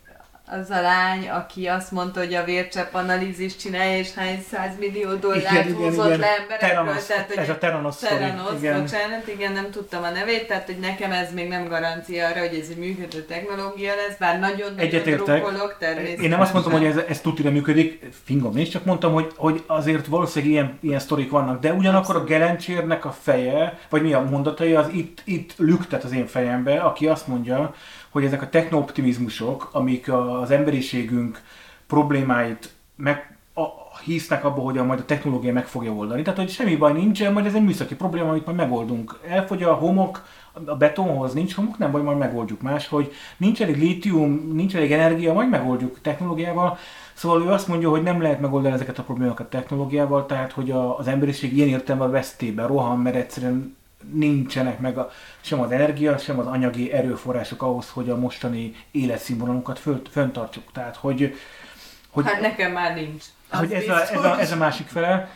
az 0.48 0.70
a 0.70 0.82
lány, 0.82 1.30
aki 1.30 1.68
azt 1.68 1.92
mondta, 1.92 2.20
hogy 2.20 2.34
a 2.34 2.44
vércsepp 2.44 2.94
analízist 2.94 3.60
csinálja, 3.60 3.98
és 3.98 4.14
hány 4.14 4.46
százmillió 4.52 5.14
dollárt 5.14 5.52
Igen, 5.52 5.68
igen, 5.68 5.76
húzott 5.76 6.06
igen. 6.06 6.20
le 6.20 6.28
emberekről. 6.42 6.70
Teranos, 6.70 7.06
tehát, 7.06 7.28
hogy 7.28 7.38
ez 7.38 7.50
a 7.50 7.58
Teranos 7.58 7.96
Teranos, 7.98 8.52
igen. 8.58 8.82
bocsánat, 8.82 9.28
igen, 9.28 9.52
nem 9.52 9.72
tudtam 9.72 10.04
a 10.04 10.10
nevét, 10.10 10.48
tehát 10.48 10.66
hogy 10.66 10.78
nekem 10.80 11.12
ez 11.12 11.34
még 11.34 11.48
nem 11.48 11.68
garancia 11.68 12.28
arra, 12.28 12.40
hogy 12.40 12.60
ez 12.62 12.68
egy 12.70 12.78
működő 12.78 13.24
technológia 13.24 13.92
lesz, 13.96 14.18
bár 14.20 14.40
nagyon-nagyon 14.40 14.78
Egyetértek. 14.78 15.42
drukkolok 15.42 15.76
természetesen. 15.80 16.24
Én 16.24 16.30
nem 16.30 16.42
azt 16.42 16.54
mondtam, 16.54 16.74
hogy 16.74 16.86
ez, 16.86 16.98
ez 17.08 17.22
tutira 17.22 17.52
működik, 17.52 18.10
fingom 18.24 18.54
nincs, 18.54 18.70
csak 18.70 18.86
mondtam, 18.86 19.14
hogy, 19.14 19.32
hogy 19.36 19.64
azért 19.68 20.06
valószínűleg 20.06 20.54
ilyen, 20.54 20.78
ilyen 20.82 21.00
sztorik 21.00 21.30
vannak, 21.30 21.60
de 21.60 21.74
ugyanakkor 21.74 22.16
a 22.16 22.24
Gelencsérnek 22.24 23.06
a 23.06 23.12
feje, 23.22 23.80
vagy 23.90 24.02
mi 24.02 24.14
a 24.14 24.22
mondatai, 24.22 24.76
az 24.76 24.88
itt, 24.92 25.22
itt 25.24 25.54
lüktet 25.58 26.04
az 26.04 26.12
én 26.12 26.28
fejembe, 26.28 26.80
aki 26.80 27.08
azt 27.08 27.28
mondja, 27.28 27.74
hogy 28.16 28.26
ezek 28.26 28.42
a 28.42 28.50
technooptimizmusok, 28.50 29.70
amik 29.72 30.12
az 30.14 30.52
emberiségünk 30.52 31.42
problémáit 31.88 32.74
meg, 32.96 33.38
a, 33.54 33.64
hisznek 34.04 34.46
abba, 34.46 34.62
hogy 34.62 34.78
a, 34.78 34.84
majd 34.84 35.00
a 35.00 35.06
technológia 35.06 35.54
meg 35.54 35.66
fogja 35.66 35.92
oldani. 35.92 36.22
Tehát, 36.22 36.40
hogy 36.40 36.50
semmi 36.50 36.76
baj 36.76 36.94
nincsen, 36.94 37.34
majd 37.34 37.46
ez 37.46 37.54
egy 37.54 37.64
műszaki 37.64 37.96
probléma, 37.96 38.30
amit 38.30 38.46
majd 38.46 38.58
megoldunk. 38.58 39.20
Elfogy 39.28 39.64
a 39.64 39.74
homok, 39.74 40.26
a 40.66 40.76
betonhoz 40.76 41.34
nincs 41.34 41.54
homok, 41.54 41.78
nem 41.78 41.92
baj, 41.92 42.02
majd 42.02 42.18
megoldjuk 42.18 42.62
más, 42.62 42.88
hogy 42.88 43.12
nincs 43.38 43.62
elég 43.62 43.78
lítium, 43.78 44.52
nincs 44.54 44.76
elég 44.76 44.92
energia, 44.92 45.34
majd 45.34 45.50
megoldjuk 45.50 46.02
technológiával. 46.02 46.78
Szóval 47.14 47.42
ő 47.42 47.50
azt 47.50 47.68
mondja, 47.68 47.90
hogy 47.90 48.04
nem 48.04 48.22
lehet 48.22 48.40
megoldani 48.40 48.74
ezeket 48.74 49.00
a 49.00 49.04
problémákat 49.04 49.50
technológiával, 49.50 50.26
tehát 50.26 50.52
hogy 50.52 50.72
a, 50.72 50.98
az 50.98 51.08
emberiség 51.08 51.58
ilyen 51.58 51.70
értelemben 51.70 52.12
vesztébe 52.12 52.66
rohan, 52.66 53.00
mert 53.00 53.16
egyszerűen 53.16 53.76
nincsenek 54.14 54.80
meg 54.80 54.98
a, 54.98 55.12
sem 55.42 55.60
az 55.60 55.72
energia, 55.72 56.18
sem 56.18 56.40
az 56.40 56.46
anyagi 56.46 56.92
erőforrások 56.92 57.62
ahhoz, 57.62 57.90
hogy 57.90 58.10
a 58.10 58.18
mostani 58.18 58.76
életszínvonalunkat 58.92 59.80
föl, 59.80 60.02
föntartsuk. 60.12 60.72
Tehát, 60.72 60.96
hogy, 60.96 61.36
hogy 62.10 62.26
Hát 62.26 62.42
nekem 62.42 62.72
már 62.72 62.96
nincs. 62.96 63.24
Az 63.50 63.60
hogy 63.60 63.72
ez 63.72 63.88
a, 63.88 64.02
ez, 64.02 64.24
a, 64.24 64.40
ez 64.40 64.52
a 64.52 64.56
másik 64.56 64.88
fele. 64.88 65.30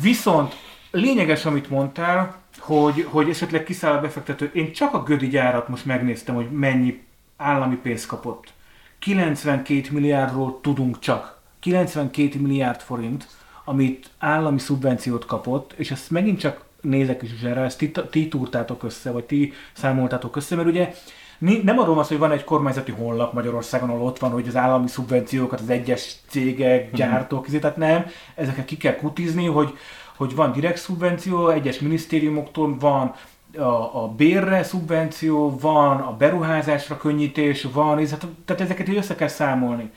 Viszont 0.00 0.54
lényeges, 0.90 1.44
amit 1.44 1.70
mondtál, 1.70 2.36
hogy, 2.58 3.06
hogy 3.10 3.28
esetleg 3.28 3.64
kiszáll 3.64 3.92
a 3.92 4.00
befektető. 4.00 4.50
Én 4.54 4.72
csak 4.72 4.94
a 4.94 5.02
Gödi 5.02 5.28
gyárat 5.28 5.68
most 5.68 5.84
megnéztem, 5.84 6.34
hogy 6.34 6.50
mennyi 6.50 7.02
állami 7.36 7.76
pénzt 7.76 8.06
kapott. 8.06 8.52
92 8.98 9.88
milliárdról 9.90 10.60
tudunk 10.60 10.98
csak. 10.98 11.40
92 11.60 12.40
milliárd 12.40 12.80
forint, 12.80 13.28
amit 13.64 14.10
állami 14.18 14.58
szubvenciót 14.58 15.26
kapott, 15.26 15.72
és 15.76 15.90
ezt 15.90 16.10
megint 16.10 16.38
csak 16.40 16.64
nézek 16.80 17.22
is 17.22 17.42
erre, 17.42 17.60
ezt 17.60 17.78
ti, 17.78 17.90
ti 18.10 18.28
túrtátok 18.28 18.82
össze, 18.82 19.10
vagy 19.10 19.24
ti 19.24 19.52
számoltátok 19.72 20.36
össze, 20.36 20.56
mert 20.56 20.68
ugye 20.68 20.94
nem 21.38 21.78
arról 21.78 21.94
van 21.94 22.04
szó, 22.04 22.10
hogy 22.10 22.18
van 22.18 22.32
egy 22.32 22.44
kormányzati 22.44 22.92
honlap 22.92 23.32
Magyarországon, 23.32 23.90
ahol 23.90 24.06
ott 24.06 24.18
van, 24.18 24.30
hogy 24.30 24.48
az 24.48 24.56
állami 24.56 24.88
szubvenciókat 24.88 25.60
az 25.60 25.70
egyes 25.70 26.16
cégek, 26.28 26.92
gyártók, 26.92 27.50
mm. 27.50 27.58
tehát 27.58 27.76
nem, 27.76 28.06
ezeket 28.34 28.64
ki 28.64 28.76
kell 28.76 28.96
kutizni, 28.96 29.46
hogy, 29.46 29.78
hogy 30.16 30.34
van 30.34 30.52
direkt 30.52 30.78
szubvenció, 30.78 31.48
egyes 31.48 31.78
minisztériumoktól 31.78 32.76
van 32.78 33.14
a, 33.56 34.02
a 34.02 34.08
bérre 34.16 34.62
szubvenció, 34.62 35.58
van 35.58 36.00
a 36.00 36.16
beruházásra 36.16 36.96
könnyítés, 36.96 37.66
van, 37.72 37.98
ez- 37.98 38.16
tehát 38.44 38.62
ezeket 38.62 38.88
így 38.88 38.96
össze 38.96 39.14
kell 39.14 39.28
számolni. 39.28 39.90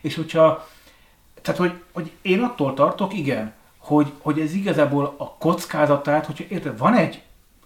És 0.00 0.14
hogyha 0.14 0.66
tehát, 1.46 1.60
hogy, 1.60 1.72
hogy 1.92 2.12
én 2.22 2.42
attól 2.42 2.74
tartok, 2.74 3.14
igen, 3.14 3.52
hogy, 3.86 4.12
hogy 4.22 4.40
ez 4.40 4.54
igazából 4.54 5.14
a 5.18 5.30
kockázatát, 5.38 6.26
hogyha 6.26 6.44
érted, 6.48 6.78
van 6.78 6.94
egy 6.94 7.22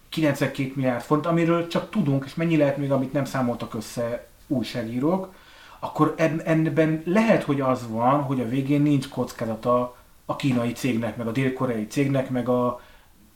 92 0.09 0.71
milliárd 0.75 1.01
font, 1.01 1.25
amiről 1.25 1.67
csak 1.67 1.89
tudunk, 1.89 2.25
és 2.25 2.35
mennyi 2.35 2.57
lehet 2.57 2.77
még, 2.77 2.91
amit 2.91 3.13
nem 3.13 3.25
számoltak 3.25 3.73
össze 3.73 4.27
újságírók, 4.47 5.33
akkor 5.79 6.13
eb- 6.17 6.47
ebben 6.47 7.01
lehet, 7.05 7.43
hogy 7.43 7.61
az 7.61 7.87
van, 7.89 8.21
hogy 8.21 8.39
a 8.39 8.47
végén 8.47 8.81
nincs 8.81 9.09
kockázata 9.09 9.95
a 10.25 10.35
kínai 10.35 10.71
cégnek, 10.71 11.17
meg 11.17 11.27
a 11.27 11.31
dél-koreai 11.31 11.87
cégnek, 11.87 12.29
meg 12.29 12.49
a 12.49 12.81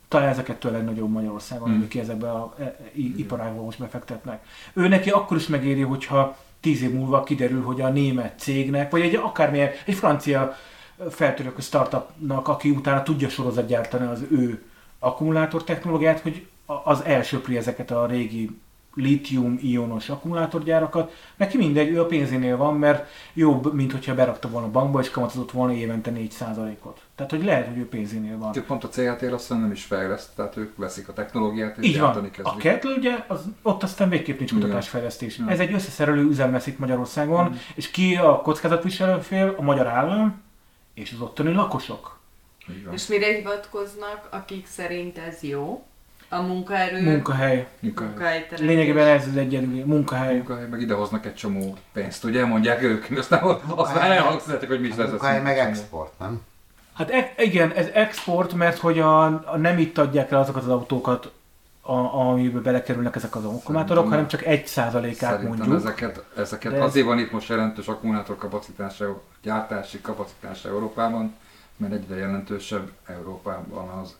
talán 0.08 0.28
ez 0.28 0.38
a 0.38 0.44
kettő 0.44 0.68
a 0.68 0.72
legnagyobb 0.72 1.12
Magyarországon, 1.12 1.68
Hmm. 1.68 1.78
amik 1.78 1.96
ezekbe 1.96 2.32
a 2.32 2.54
e- 2.60 2.76
i- 2.94 3.14
iparágba 3.18 3.62
most 3.64 3.80
befektetnek. 3.80 4.44
Ő 4.74 4.88
neki 4.88 5.10
akkor 5.10 5.38
is 5.38 5.48
megéri, 5.48 5.82
hogyha 5.82 6.38
tíz 6.60 6.82
év 6.82 6.94
múlva 6.94 7.24
kiderül, 7.24 7.64
hogy 7.64 7.82
a 7.82 7.90
német 7.90 8.40
cégnek, 8.40 8.92
vagy 8.92 9.02
egy 9.02 9.16
akármilyen, 9.16 9.70
egy 9.86 9.96
francia 9.96 10.56
feltörőkö 11.10 11.62
startupnak, 11.62 12.48
aki 12.48 12.70
utána 12.70 13.04
tudja 13.04 13.30
sorozat 13.30 13.68
gyártani 13.68 14.06
az 14.08 14.24
ő 14.32 14.64
akkumulátor 15.00 15.64
technológiát, 15.64 16.20
hogy 16.20 16.46
a- 16.66 16.82
az 16.92 17.04
elsöpri 17.04 17.58
ezeket 17.58 17.92
a 17.92 18.06
régi 18.06 18.60
lítium-ionos 18.98 20.10
akkumulátorgyárakat. 20.10 21.14
Neki 21.36 21.58
mindegy, 21.58 21.90
ő 21.90 22.02
a 22.02 22.06
pénzénél 22.06 22.58
van, 22.58 22.78
mert 22.78 23.08
jobb, 23.34 23.74
mint 23.74 23.92
hogyha 23.92 24.16
berakta 24.16 24.50
volna 24.50 24.68
a 24.68 24.72
bankba, 24.72 25.00
és 25.00 25.10
kamatozott 25.10 25.52
volna 25.52 25.74
évente 25.74 26.12
4%-ot. 26.12 27.02
Tehát, 27.16 27.32
hogy 27.32 27.44
lehet, 27.44 27.68
hogy 27.68 27.78
ő 27.78 27.88
pénzénél 27.88 28.38
van. 28.38 28.52
Pont 28.68 28.84
a 28.84 28.90
CHT 28.90 29.22
azt 29.22 29.48
hiszem 29.48 29.60
nem 29.62 29.72
is 29.72 29.84
fejleszt, 29.84 30.30
tehát 30.36 30.58
ők 30.58 30.78
veszik 30.78 31.08
a 31.10 31.14
technológiát 31.14 31.78
és 31.78 31.88
Így 31.88 31.94
van. 32.00 32.04
gyártani 32.06 32.30
kezdik. 32.32 32.54
A 32.54 32.58
Kettle 32.58 32.92
ugye, 32.98 33.26
az, 33.28 33.46
ott 33.62 33.84
aztán 33.84 34.10
végképp 34.10 34.38
nincs 34.38 34.54
kutatásfejlesztés. 34.54 35.38
Igen. 35.38 35.50
Ez 35.50 35.60
egy 35.60 35.74
összeszerelő 35.74 36.24
üzem 36.24 36.52
lesz 36.52 36.68
itt 36.68 36.80
Magyarországon, 36.80 37.56
és 37.76 37.92
ki 37.92 38.16
a 38.16 38.42
kockázatviselő 38.42 39.20
fél? 39.20 39.54
A 39.58 39.62
magyar 39.62 39.88
állam 39.88 40.44
és 40.96 41.12
az 41.14 41.22
ottani 41.22 41.54
lakosok. 41.54 42.18
És 42.92 43.08
mire 43.08 43.34
hivatkoznak, 43.34 44.28
akik 44.30 44.68
szerint 44.68 45.18
ez 45.18 45.42
jó? 45.42 45.84
A 46.30 46.42
munkaerő, 46.42 47.02
Munkahely. 47.02 47.68
Munkahely. 47.80 48.10
munkahelyteremtés. 48.10 48.60
Lényegében 48.68 49.08
ez 49.08 49.28
az 49.28 49.38
egyedüli 49.38 49.84
munkahely. 49.84 50.36
Munkahely, 50.36 50.68
meg 50.68 50.82
idehoznak 50.82 51.26
egy 51.26 51.36
csomó 51.36 51.78
pénzt, 51.94 52.24
ugye? 52.24 52.46
Mondják 52.46 52.82
ők, 52.84 53.06
aztán 53.18 53.44
aztán 53.68 54.12
elhangzatok, 54.12 54.70
hogy 54.70 54.82
mit 54.82 54.94
A 54.94 54.98
lesz. 54.98 55.10
munkahely 55.10 55.42
meg 55.42 55.58
export, 55.58 56.20
nem? 56.20 56.42
Hát 56.94 57.10
e- 57.12 57.34
igen, 57.38 57.72
ez 57.72 57.88
export, 57.94 58.54
mert 58.54 58.78
hogy 58.78 59.00
a, 59.00 59.24
a 59.26 59.58
nem 59.58 59.78
itt 59.78 59.98
adják 59.98 60.32
el 60.32 60.40
azokat 60.40 60.64
az 60.64 60.70
autókat, 60.70 61.32
a, 61.88 62.20
amiben 62.20 62.62
belekerülnek 62.64 63.16
ezek 63.16 63.36
az 63.36 63.46
akkumulátorok, 63.46 64.10
hanem 64.10 64.28
csak 64.28 64.46
egy 64.46 64.68
százalékát 64.68 65.32
Szerintem 65.32 65.58
mondjuk. 65.58 65.76
ezeket, 65.78 66.24
ezeket 66.38 66.72
De 66.72 66.78
ez- 66.78 66.84
azért 66.84 67.06
van 67.06 67.20
itt 67.20 67.32
most 67.32 67.50
jelentős 67.50 67.88
akkumulátor 67.88 68.38
kapacitása, 68.38 69.22
gyártási 69.44 70.02
kapacitása 70.02 70.70
Európában, 70.70 71.36
mert 71.78 71.94
egyre 71.94 72.16
jelentősebb 72.16 72.90
Európában 73.08 73.88
az 74.02 74.16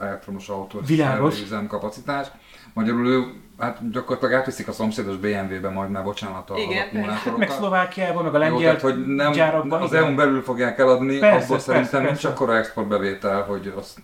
elektromos 0.00 0.48
autós 0.48 0.86
Világos. 0.86 1.42
üzem 1.42 1.66
kapacitás. 1.66 2.26
Magyarul 2.72 3.06
ő, 3.06 3.24
hát 3.58 3.90
gyakorlatilag 3.90 4.34
átviszik 4.34 4.68
a 4.68 4.72
szomszédos 4.72 5.16
BMW-be 5.16 5.68
majd 5.68 5.90
már 5.90 6.04
bocsánat 6.04 6.50
a 6.50 6.56
Igen, 6.56 6.68
Meg 6.76 6.86
akkumulátorokat. 6.86 7.50
Szlovákiában, 7.50 8.24
meg 8.24 8.34
a 8.34 8.44
Jó, 8.44 8.50
lengyel 8.50 8.76
tehát, 8.76 8.80
hogy 8.96 9.06
nem, 9.06 9.32
gyárakban. 9.32 9.82
az. 9.82 9.92
EU-n 9.92 10.16
belül 10.16 10.42
fogják 10.42 10.78
eladni, 10.78 11.18
Persze, 11.18 11.44
abból 11.44 11.58
szerintem 11.58 11.90
persze, 11.90 11.98
nincs 11.98 12.10
persze. 12.22 12.28
akkora 12.28 12.56
exportbevétel, 12.56 13.42
hogy 13.42 13.72
azt, 13.76 13.98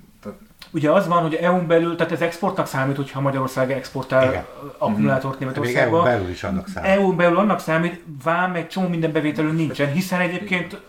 Ugye 0.73 0.91
az 0.91 1.07
van, 1.09 1.23
hogy 1.23 1.35
EU-n 1.35 1.67
belül, 1.67 1.97
tehát 1.97 2.13
ez 2.13 2.21
exportnak 2.21 2.67
számít, 2.67 2.97
hogyha 2.97 3.21
Magyarország 3.21 3.73
exportál 3.73 4.29
Igen. 4.29 4.45
akkumulátort 4.79 5.35
EU 5.35 5.41
Németországba. 5.41 6.03
belül 6.03 6.29
is 6.29 6.43
annak 6.45 6.69
számít. 6.69 6.91
EU-n 6.91 7.17
belül 7.17 7.39
annak 7.39 7.61
számít, 7.61 8.03
vám 8.25 8.55
egy 8.55 8.69
csomó 8.69 8.89
minden 8.89 9.13
bevételünk 9.13 9.57
nincsen, 9.57 9.93
hiszen 9.93 10.21
egyébként 10.21 10.81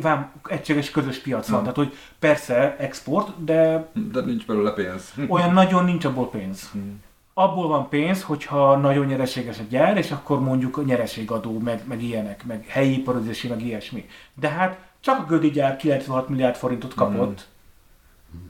vám 0.00 0.30
egységes 0.48 0.90
közös 0.90 1.18
piac 1.18 1.48
van. 1.48 1.60
Mhm. 1.62 1.68
Tehát, 1.72 1.76
hogy 1.88 1.96
persze 2.18 2.76
export, 2.78 3.44
de 3.44 3.88
de 4.12 4.20
nincs 4.20 4.46
belőle 4.46 4.70
pénz. 4.70 5.12
olyan 5.28 5.52
nagyon 5.52 5.84
nincs 5.84 6.04
abból 6.04 6.30
pénz. 6.30 6.70
Mhm. 6.72 6.84
Abból 7.34 7.68
van 7.68 7.88
pénz, 7.88 8.22
hogyha 8.22 8.76
nagyon 8.76 9.06
nyereséges 9.06 9.58
a 9.58 9.62
gyár, 9.68 9.96
és 9.96 10.10
akkor 10.10 10.40
mondjuk 10.40 10.76
a 10.76 10.82
nyereségadó, 10.82 11.58
meg, 11.58 11.80
meg 11.84 12.02
ilyenek, 12.02 12.44
meg 12.46 12.64
helyi 12.68 12.92
iparozési, 12.96 13.48
meg 13.48 13.62
ilyesmi. 13.62 14.08
De 14.34 14.48
hát 14.48 14.78
csak 15.00 15.18
a 15.20 15.24
Gödi 15.24 15.50
gyár 15.50 15.76
96 15.76 16.28
milliárd 16.28 16.56
forintot 16.56 16.94
kapott. 16.94 17.46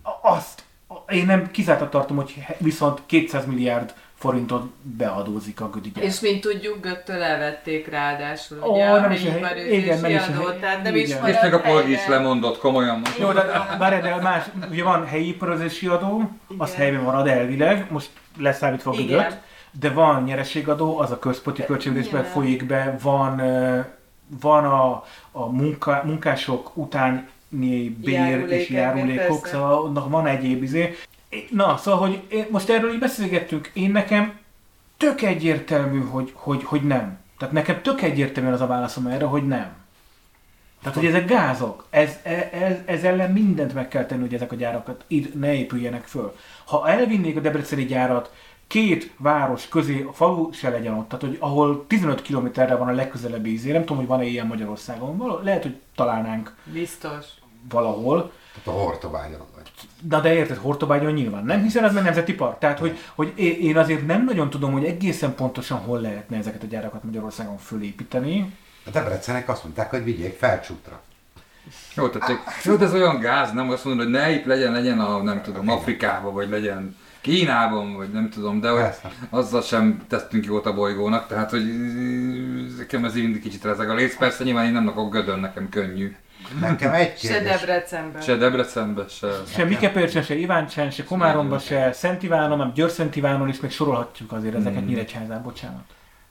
A- 0.03 0.29
Azt 0.29 0.63
én 1.11 1.27
nem 1.27 1.51
kizártat 1.51 1.91
tartom, 1.91 2.17
hogy 2.17 2.35
viszont 2.59 3.03
200 3.07 3.47
milliárd 3.47 3.95
forintot 4.19 4.71
beadózik 4.83 5.61
a 5.61 5.71
Gödi 5.71 5.91
gyár. 5.91 6.05
És 6.05 6.21
mint 6.21 6.41
tudjuk, 6.41 6.81
Göttől 6.81 7.23
elvették 7.23 7.89
ráadásul, 7.91 8.59
Ó, 8.63 8.73
ugye, 8.73 8.91
nem 8.91 9.11
a 9.11 9.15
is 9.15 9.25
a 9.25 9.31
hely- 9.31 9.73
igen, 9.73 10.01
nem 10.01 10.11
is 10.11 10.17
a 10.17 10.33
adót, 10.33 10.51
hely- 10.51 10.61
tehát 10.61 10.83
nem 10.83 10.95
igen. 10.95 11.29
is 11.29 11.35
És 11.35 11.41
még 11.43 11.53
a 11.53 11.61
Polgi 11.61 11.93
is 11.93 12.07
lemondott 12.07 12.59
komolyan 12.59 12.99
most. 12.99 13.19
Jó, 13.19 13.33
de 13.33 13.43
várj, 13.79 14.01
de 14.01 14.15
más, 14.23 14.45
ugye 14.71 14.83
van 14.83 15.07
helyi 15.07 15.29
iparozési 15.29 15.87
adó, 15.87 16.31
az 16.59 16.69
Igen. 16.69 16.81
helyben 16.81 17.03
marad 17.03 17.27
elvileg, 17.27 17.87
most 17.91 18.11
leszámítva 18.39 18.91
a 18.91 18.95
gödöt, 18.95 19.39
de 19.81 19.91
van 19.91 20.23
nyereségadó, 20.23 20.99
az 20.99 21.11
a 21.11 21.19
központi 21.19 21.65
költségvetésben 21.65 22.25
folyik 22.25 22.67
be, 22.67 22.97
van, 23.03 23.43
van 24.41 24.65
a, 24.65 25.05
a 25.33 25.47
munka, 25.53 26.03
munkások 26.05 26.77
utáni 26.77 27.27
bér 27.49 28.15
Járulékek, 28.15 28.59
és 28.59 28.69
járulékok, 28.69 29.41
persze. 29.41 29.57
szóval 29.57 29.85
annak 29.85 30.11
van 30.11 30.27
egyéb 30.27 30.63
izé. 30.63 30.95
Na, 31.51 31.77
szóval, 31.77 32.01
hogy 32.01 32.47
most 32.51 32.69
erről 32.69 32.93
így 32.93 32.99
beszélgettünk, 32.99 33.71
én 33.73 33.91
nekem 33.91 34.39
tök 34.97 35.23
egyértelmű, 35.23 36.01
hogy, 36.01 36.33
hogy, 36.35 36.65
hogy 36.65 36.83
nem. 36.83 37.19
Tehát 37.39 37.55
nekem 37.55 37.83
tök 37.83 38.03
egyértelmű 38.03 38.51
az 38.51 38.61
a 38.61 38.67
válaszom 38.67 39.07
erre, 39.07 39.25
hogy 39.25 39.47
nem. 39.47 39.77
Tehát, 40.83 40.99
hogy 40.99 41.07
ezek 41.07 41.29
gázok, 41.29 41.87
ez, 41.91 42.19
ez, 42.53 42.77
ez 42.85 43.03
ellen 43.05 43.33
mindent 43.33 43.75
meg 43.75 43.89
kell 43.89 44.07
tenni, 44.07 44.21
hogy 44.21 44.35
ezek 44.35 44.53
a 44.53 44.57
gyárakat 44.57 45.05
ne 45.35 45.55
épüljenek 45.55 46.05
föl. 46.07 46.37
Ha 46.65 46.89
elvinnék 46.89 47.37
a 47.37 47.41
debreceni 47.41 47.85
gyárat 47.85 48.33
két 48.69 49.13
város 49.17 49.69
közé 49.69 50.05
a 50.09 50.13
falu 50.13 50.53
se 50.53 50.69
legyen 50.69 50.95
ott, 50.95 51.09
tehát 51.09 51.25
hogy 51.25 51.37
ahol 51.41 51.87
15 51.87 52.23
kilométerre 52.23 52.77
van 52.77 52.89
a 52.89 52.93
legközelebbi 52.93 53.51
ízé, 53.53 53.73
nem 53.73 53.81
tudom, 53.81 53.97
hogy 53.97 54.07
van-e 54.07 54.25
ilyen 54.25 54.47
Magyarországon, 54.47 55.17
Val- 55.17 55.45
lehet, 55.45 55.63
hogy 55.63 55.77
találnánk 55.95 56.55
Biztos. 56.65 57.25
valahol, 57.69 58.33
Tehát 58.65 58.81
a 58.81 58.83
Hortobágyon 58.83 59.41
vagy. 59.55 59.71
Na 60.09 60.21
de 60.21 60.35
érted, 60.35 60.57
Hortobágyon 60.57 61.13
nyilván 61.13 61.45
nem, 61.45 61.63
hiszen 61.63 61.85
ez 61.85 61.93
meg 61.93 62.03
nemzeti 62.03 62.35
park. 62.35 62.59
Tehát, 62.59 62.79
hogy, 62.79 62.99
hogy 63.15 63.33
én 63.39 63.77
azért 63.77 64.07
nem 64.07 64.25
nagyon 64.25 64.51
tudom, 64.51 64.73
hogy 64.73 64.85
egészen 64.85 65.35
pontosan 65.35 65.79
hol 65.79 66.01
lehetne 66.01 66.37
ezeket 66.37 66.63
a 66.63 66.67
gyárakat 66.67 67.05
Magyarországon 67.05 67.59
fölépíteni. 67.59 68.55
A 68.87 68.91
Debrecenek 68.91 69.49
azt 69.49 69.65
mondták, 69.65 69.91
hogy 69.91 70.05
vigyék 70.05 70.37
felcsútra. 70.39 71.01
Jó, 71.95 72.09
tehát, 72.09 72.39
jó, 72.65 72.77
de 72.77 72.85
ez 72.85 72.95
olyan 72.95 73.19
gáz, 73.19 73.53
nem 73.53 73.71
azt 73.71 73.85
mondod, 73.85 74.05
hogy 74.05 74.15
ne 74.15 74.31
itt 74.31 74.45
legyen, 74.45 74.73
legyen 74.73 75.01
a, 75.01 75.23
nem 75.23 75.43
tudom, 75.43 75.69
Afrikában, 75.69 76.35
vagy 76.35 76.49
legyen 76.49 76.97
Kínában, 77.21 77.95
vagy 77.97 78.11
nem 78.11 78.31
tudom, 78.31 78.61
de 78.61 78.69
hogy 78.69 78.81
Persze. 78.81 79.13
azzal 79.31 79.63
sem 79.63 80.05
tettünk 80.09 80.45
jót 80.45 80.67
a 80.67 80.75
bolygónak, 80.75 81.27
tehát 81.27 81.51
hogy 81.51 81.65
nekem 82.77 83.05
ez 83.05 83.15
mindig 83.15 83.43
kicsit 83.43 83.65
rezeg 83.65 83.91
a 83.91 83.95
léc. 83.95 84.17
Persze 84.17 84.45
nyilván 84.45 84.65
én 84.65 84.73
nem 84.73 84.89
akarok 84.89 85.13
gödön, 85.13 85.39
nekem 85.39 85.69
könnyű. 85.69 86.17
Nekem 86.61 86.93
egy 86.93 87.19
Se 87.19 87.29
kérdés. 87.29 87.61
Debrecenben. 87.61 88.23
Se 88.23 88.37
Debrecenbe, 88.37 89.09
se... 89.09 89.29
Se 89.55 89.65
Mikepércsen, 89.65 90.23
se 90.23 90.35
Iváncsen, 90.35 90.91
se 90.91 91.05
Komáromba, 91.05 91.59
se 91.59 91.93
Szent 91.93 92.23
Ivánon, 92.23 92.59
nem 92.59 92.73
Győr 92.73 92.91
Szent 92.91 93.17
Ivánon 93.17 93.49
is, 93.49 93.61
még 93.61 93.71
sorolhatjuk 93.71 94.33
azért 94.33 94.55
ezeket 94.55 94.87
Nyíregyházán, 94.87 95.43
bocsánat. 95.43 95.85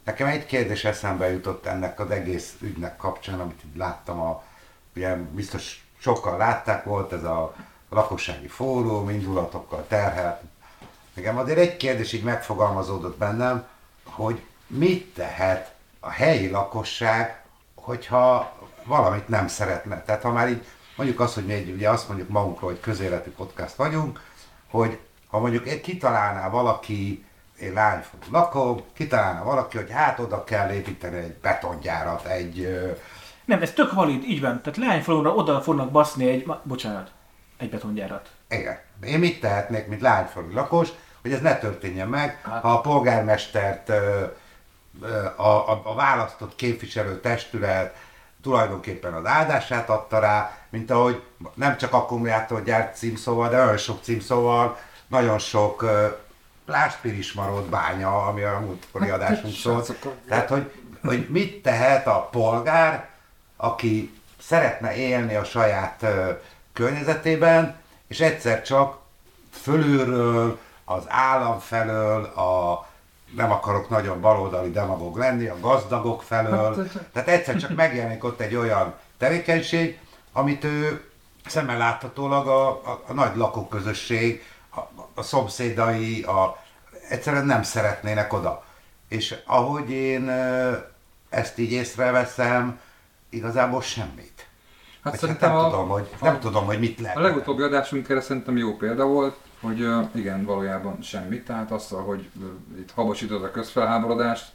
Nekem 0.04 0.28
egy 0.28 0.46
kérdés 0.46 0.86
eszembe 0.86 1.32
jutott 1.32 1.66
ennek 1.66 2.00
az 2.00 2.10
egész 2.10 2.56
ügynek 2.62 2.98
kapcsán, 2.98 3.40
amit 3.40 3.62
itt 3.64 3.78
láttam, 3.78 4.20
a, 4.20 4.44
ugye 4.96 5.16
biztos 5.16 5.86
sokan 6.00 6.38
látták, 6.38 6.84
volt 6.84 7.14
ez 7.14 7.24
a 7.24 7.56
lakossági 7.90 8.48
fórum, 8.48 9.10
indulatokkal 9.10 9.86
terhelt. 9.88 10.42
Nekem 11.18 11.38
azért 11.38 11.58
egy 11.58 11.78
kérdés 11.78 12.14
így 12.14 12.24
megfogalmazódott 12.24 13.18
bennem, 13.18 13.68
hogy 14.04 14.42
mit 14.68 15.14
tehet 15.14 15.74
a 16.00 16.10
helyi 16.10 16.50
lakosság, 16.50 17.42
hogyha 17.76 18.56
valamit 18.84 19.28
nem 19.28 19.48
szeretne. 19.48 20.02
Tehát 20.02 20.22
ha 20.22 20.32
már 20.32 20.50
így 20.50 20.66
mondjuk 20.96 21.20
azt, 21.20 21.34
hogy 21.34 21.46
mi 21.46 21.54
egy, 21.54 21.70
ugye 21.70 21.90
azt 21.90 22.08
mondjuk 22.08 22.30
magunkról, 22.30 22.70
hogy 22.70 22.80
közéleti 22.80 23.30
podcast 23.30 23.76
vagyunk, 23.76 24.22
hogy 24.70 25.00
ha 25.28 25.40
mondjuk 25.40 25.68
egy 25.68 25.82
kitalálná 25.82 26.50
valaki, 26.50 27.26
én 27.60 27.74
lányfalu 27.74 28.22
lakom, 28.32 28.82
kitalálna 28.94 29.44
valaki, 29.44 29.78
hogy 29.78 29.92
hát 29.92 30.20
oda 30.20 30.44
kell 30.44 30.72
építeni 30.72 31.18
egy 31.18 31.34
betongyárat, 31.34 32.26
egy, 32.26 32.82
Nem, 33.46 33.62
ez 33.62 33.74
tök 33.74 33.94
valid, 33.94 34.24
így 34.24 34.42
van. 34.42 34.62
Tehát 34.62 34.78
Leányfalunra 34.78 35.34
oda 35.34 35.62
fognak 35.62 35.92
baszni 35.92 36.30
egy, 36.30 36.52
bocsánat, 36.64 37.12
egy 37.58 37.70
betongyárat. 37.70 38.30
igen, 38.50 38.80
én 39.04 39.20
mit 39.20 39.40
tehetnék, 39.40 39.88
mint 39.88 40.02
lányfalu 40.02 40.54
lakos, 40.54 40.90
hogy 41.28 41.36
ez 41.36 41.42
ne 41.42 41.58
történjen 41.58 42.08
meg, 42.08 42.42
ha 42.44 42.72
a 42.72 42.82
polgármestert, 42.82 43.90
a, 45.36 45.44
a, 45.44 45.82
a 45.84 45.96
választott 45.96 46.56
képviselő 46.56 47.20
testület 47.20 47.96
tulajdonképpen 48.42 49.14
az 49.14 49.26
áldását 49.26 49.90
adta 49.90 50.20
rá, 50.20 50.58
mint 50.70 50.92
ahogy 50.92 51.24
nem 51.54 51.78
csak 51.78 51.94
akkumulátorgyár 51.94 52.92
címszóval, 52.96 53.50
de 53.50 53.58
nagyon 53.58 53.78
sok 53.78 54.04
címszóval, 54.04 54.78
nagyon 55.08 55.40
sok 55.40 55.82
ö, 55.82 56.08
pláspirismarott 56.66 57.70
bánya, 57.70 58.26
ami 58.26 58.42
a 58.42 58.60
múltkori 58.60 59.10
adásunk 59.10 59.54
szólt. 59.56 59.86
srácok, 59.86 60.14
Tehát, 60.28 60.50
hogy, 60.50 60.72
hogy 61.06 61.28
mit 61.30 61.62
tehet 61.62 62.08
a 62.08 62.28
polgár, 62.32 63.10
aki 63.56 64.20
szeretne 64.42 64.96
élni 64.96 65.36
a 65.36 65.44
saját 65.44 66.06
környezetében, 66.74 67.76
és 68.08 68.20
egyszer 68.20 68.62
csak 68.62 68.98
fölülről, 69.52 70.60
az 70.90 71.04
állam 71.08 71.60
felől, 71.60 72.24
a 72.24 72.86
nem 73.36 73.52
akarok 73.52 73.90
nagyon 73.90 74.22
baloldali 74.22 74.72
demagóg 74.72 75.18
lenni, 75.18 75.48
a 75.48 75.60
gazdagok 75.60 76.24
felől. 76.24 76.88
Tehát 77.14 77.28
egyszer 77.28 77.56
csak 77.56 77.76
megjelenik 77.76 78.24
ott 78.24 78.40
egy 78.40 78.56
olyan 78.56 78.94
tevékenység, 79.18 80.00
amit 80.32 80.64
ő 80.64 81.10
szemmel 81.46 81.78
láthatólag 81.78 82.48
a, 82.48 82.68
a, 82.68 83.04
a 83.08 83.14
nagy 83.14 83.36
lakóközösség, 83.36 84.44
a, 84.76 84.80
a 85.14 85.22
szomszédai, 85.22 86.22
a, 86.22 86.58
egyszerűen 87.10 87.46
nem 87.46 87.64
szeretnének 87.64 88.34
oda. 88.34 88.64
És 89.08 89.38
ahogy 89.46 89.90
én 89.90 90.30
ezt 91.30 91.58
így 91.58 91.72
észreveszem, 91.72 92.80
igazából 93.30 93.82
semmit. 93.82 94.48
Hát 95.04 95.18
szerintem 95.18 95.50
nem, 95.50 95.60
a, 95.60 95.70
tudom, 95.70 95.88
hogy, 95.88 96.10
nem 96.22 96.40
tudom, 96.40 96.66
hogy 96.66 96.80
mit 96.80 97.00
lehet. 97.00 97.18
a 97.18 97.22
legutóbbi 97.22 97.62
adásunk 97.62 98.10
erre 98.10 98.22
szerintem 98.22 98.58
jó 98.58 98.76
példa 98.76 99.06
volt, 99.06 99.38
hogy 99.62 99.88
igen, 100.16 100.46
valójában 100.46 101.02
semmit, 101.02 101.46
tehát 101.46 101.72
azzal, 101.72 102.04
hogy 102.04 102.30
itt 102.78 102.92
habosítod 102.92 103.44
a 103.44 103.52
közfelháborodást, 103.52 104.52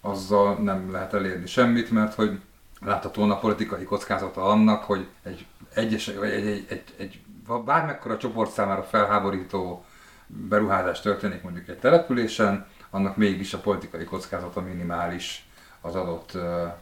azzal 0.00 0.54
nem 0.54 0.90
lehet 0.90 1.14
elérni 1.14 1.46
semmit, 1.46 1.90
mert 1.90 2.14
hogy 2.14 2.40
láthatóan 2.80 3.30
a 3.30 3.38
politikai 3.38 3.84
kockázata 3.84 4.42
annak, 4.42 4.84
hogy 4.84 5.08
egy 5.22 5.46
egyes, 5.74 6.06
vagy 6.18 6.30
egy, 6.30 6.46
egy, 6.46 6.66
egy, 6.68 6.84
egy 6.96 7.20
bármekkora 7.64 8.16
csoport 8.16 8.52
számára 8.52 8.82
felháborító 8.82 9.84
beruházás 10.26 11.00
történik 11.00 11.42
mondjuk 11.42 11.68
egy 11.68 11.78
településen, 11.78 12.66
annak 12.90 13.16
mégis 13.16 13.54
a 13.54 13.58
politikai 13.58 14.04
kockázata 14.04 14.60
minimális 14.60 15.48
az 15.80 15.94
adott 15.94 16.38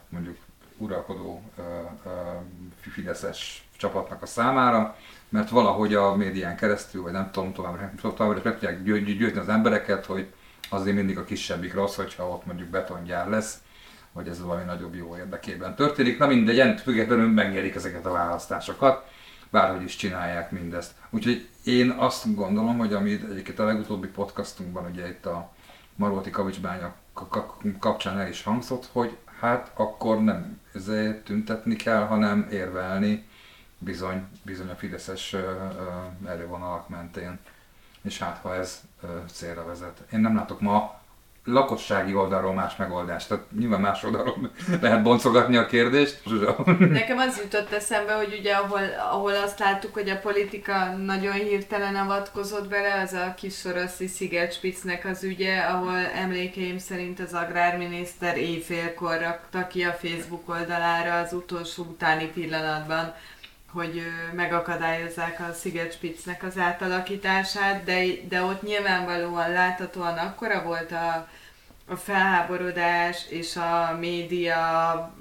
mondjuk 0.09 0.37
uralkodó 0.77 1.43
fideszes 2.79 3.67
csapatnak 3.77 4.21
a 4.21 4.25
számára, 4.25 4.95
mert 5.31 5.49
valahogy 5.49 5.93
a 5.93 6.15
médián 6.15 6.55
keresztül, 6.55 7.01
vagy 7.01 7.11
nem 7.11 7.31
tudom, 7.31 7.53
továbbra 7.53 8.37
is 8.37 8.43
meg 8.43 8.53
tudják 8.53 8.83
győ- 8.83 9.03
győ- 9.03 9.15
győzni 9.15 9.39
az 9.39 9.49
embereket, 9.49 10.05
hogy 10.05 10.27
azért 10.69 10.95
mindig 10.95 11.17
a 11.17 11.23
kisebbik 11.23 11.73
rossz, 11.73 11.95
hogyha 11.95 12.29
ott 12.29 12.45
mondjuk 12.45 12.69
betongyár 12.69 13.29
lesz, 13.29 13.57
vagy 14.11 14.27
ez 14.27 14.41
valami 14.41 14.63
nagyobb 14.63 14.95
jó 14.95 15.17
érdekében 15.17 15.75
történik. 15.75 16.17
Na 16.17 16.27
mindegy, 16.27 16.59
ennek 16.59 16.77
függetlenül 16.77 17.29
megnyerik 17.29 17.75
ezeket 17.75 18.05
a 18.05 18.11
választásokat, 18.11 19.09
bárhogy 19.49 19.83
is 19.83 19.95
csinálják 19.95 20.51
mindezt. 20.51 20.91
Úgyhogy 21.09 21.47
én 21.63 21.89
azt 21.89 22.35
gondolom, 22.35 22.77
hogy 22.77 22.93
ami 22.93 23.11
egyébként 23.11 23.59
a 23.59 23.65
legutóbbi 23.65 24.07
podcastunkban, 24.07 24.85
ugye 24.91 25.07
itt 25.07 25.25
a 25.25 25.51
Marolti 25.95 26.29
kavicsbánya 26.29 26.93
ka- 27.13 27.29
ka- 27.29 27.55
kapcsán 27.79 28.19
el 28.19 28.27
is 28.27 28.43
hangzott, 28.43 28.89
hogy 28.91 29.17
hát 29.39 29.71
akkor 29.75 30.23
nem 30.23 30.59
ezért 30.73 31.23
tüntetni 31.23 31.75
kell, 31.75 32.05
hanem 32.05 32.47
érvelni 32.51 33.29
bizony, 33.83 34.27
bizony 34.43 34.69
a 34.69 34.75
fideszes 34.75 35.35
elővonalak 36.25 36.89
mentén. 36.89 37.39
És 38.01 38.19
hát 38.19 38.37
ha 38.37 38.55
ez 38.55 38.81
célra 39.31 39.65
vezet. 39.65 40.01
Én 40.11 40.19
nem 40.19 40.35
látok 40.35 40.61
ma 40.61 41.01
lakossági 41.43 42.13
oldalról 42.13 42.53
más 42.53 42.75
megoldást. 42.75 43.27
Tehát 43.27 43.43
nyilván 43.51 43.81
más 43.81 44.03
oldalról 44.03 44.51
lehet 44.81 45.03
boncogatni 45.03 45.57
a 45.57 45.65
kérdést. 45.65 46.21
Nekem 46.79 47.17
az 47.17 47.37
jutott 47.43 47.71
eszembe, 47.71 48.13
hogy 48.13 48.37
ugye 48.39 48.53
ahol, 48.53 48.81
ahol 49.11 49.35
azt 49.35 49.59
láttuk, 49.59 49.93
hogy 49.93 50.09
a 50.09 50.19
politika 50.19 50.95
nagyon 50.95 51.33
hirtelen 51.33 51.95
avatkozott 51.95 52.67
bele, 52.67 53.01
az 53.01 53.13
a 53.13 53.33
kis 53.33 53.57
soroszi 53.57 54.07
Szigetspitznek 54.07 55.05
az 55.05 55.23
ügye, 55.23 55.59
ahol 55.59 55.97
emlékeim 55.97 56.77
szerint 56.77 57.19
az 57.19 57.33
agrárminiszter 57.33 58.37
éjfélkor 58.37 59.19
rakta 59.19 59.67
ki 59.67 59.83
a 59.83 59.91
Facebook 59.91 60.49
oldalára 60.49 61.19
az 61.19 61.33
utolsó 61.33 61.83
utáni 61.83 62.25
pillanatban, 62.25 63.13
hogy 63.73 64.01
megakadályozzák 64.35 65.39
a 65.39 65.53
Szigetspitznek 65.53 66.43
az 66.43 66.57
átalakítását, 66.57 67.83
de, 67.83 68.03
de 68.29 68.41
ott 68.43 68.61
nyilvánvalóan 68.61 69.51
láthatóan 69.51 70.17
akkora 70.17 70.63
volt 70.63 70.91
a, 70.91 71.27
a 71.87 71.95
felháborodás 71.95 73.25
és 73.29 73.55
a 73.55 73.97
média, 73.99 75.13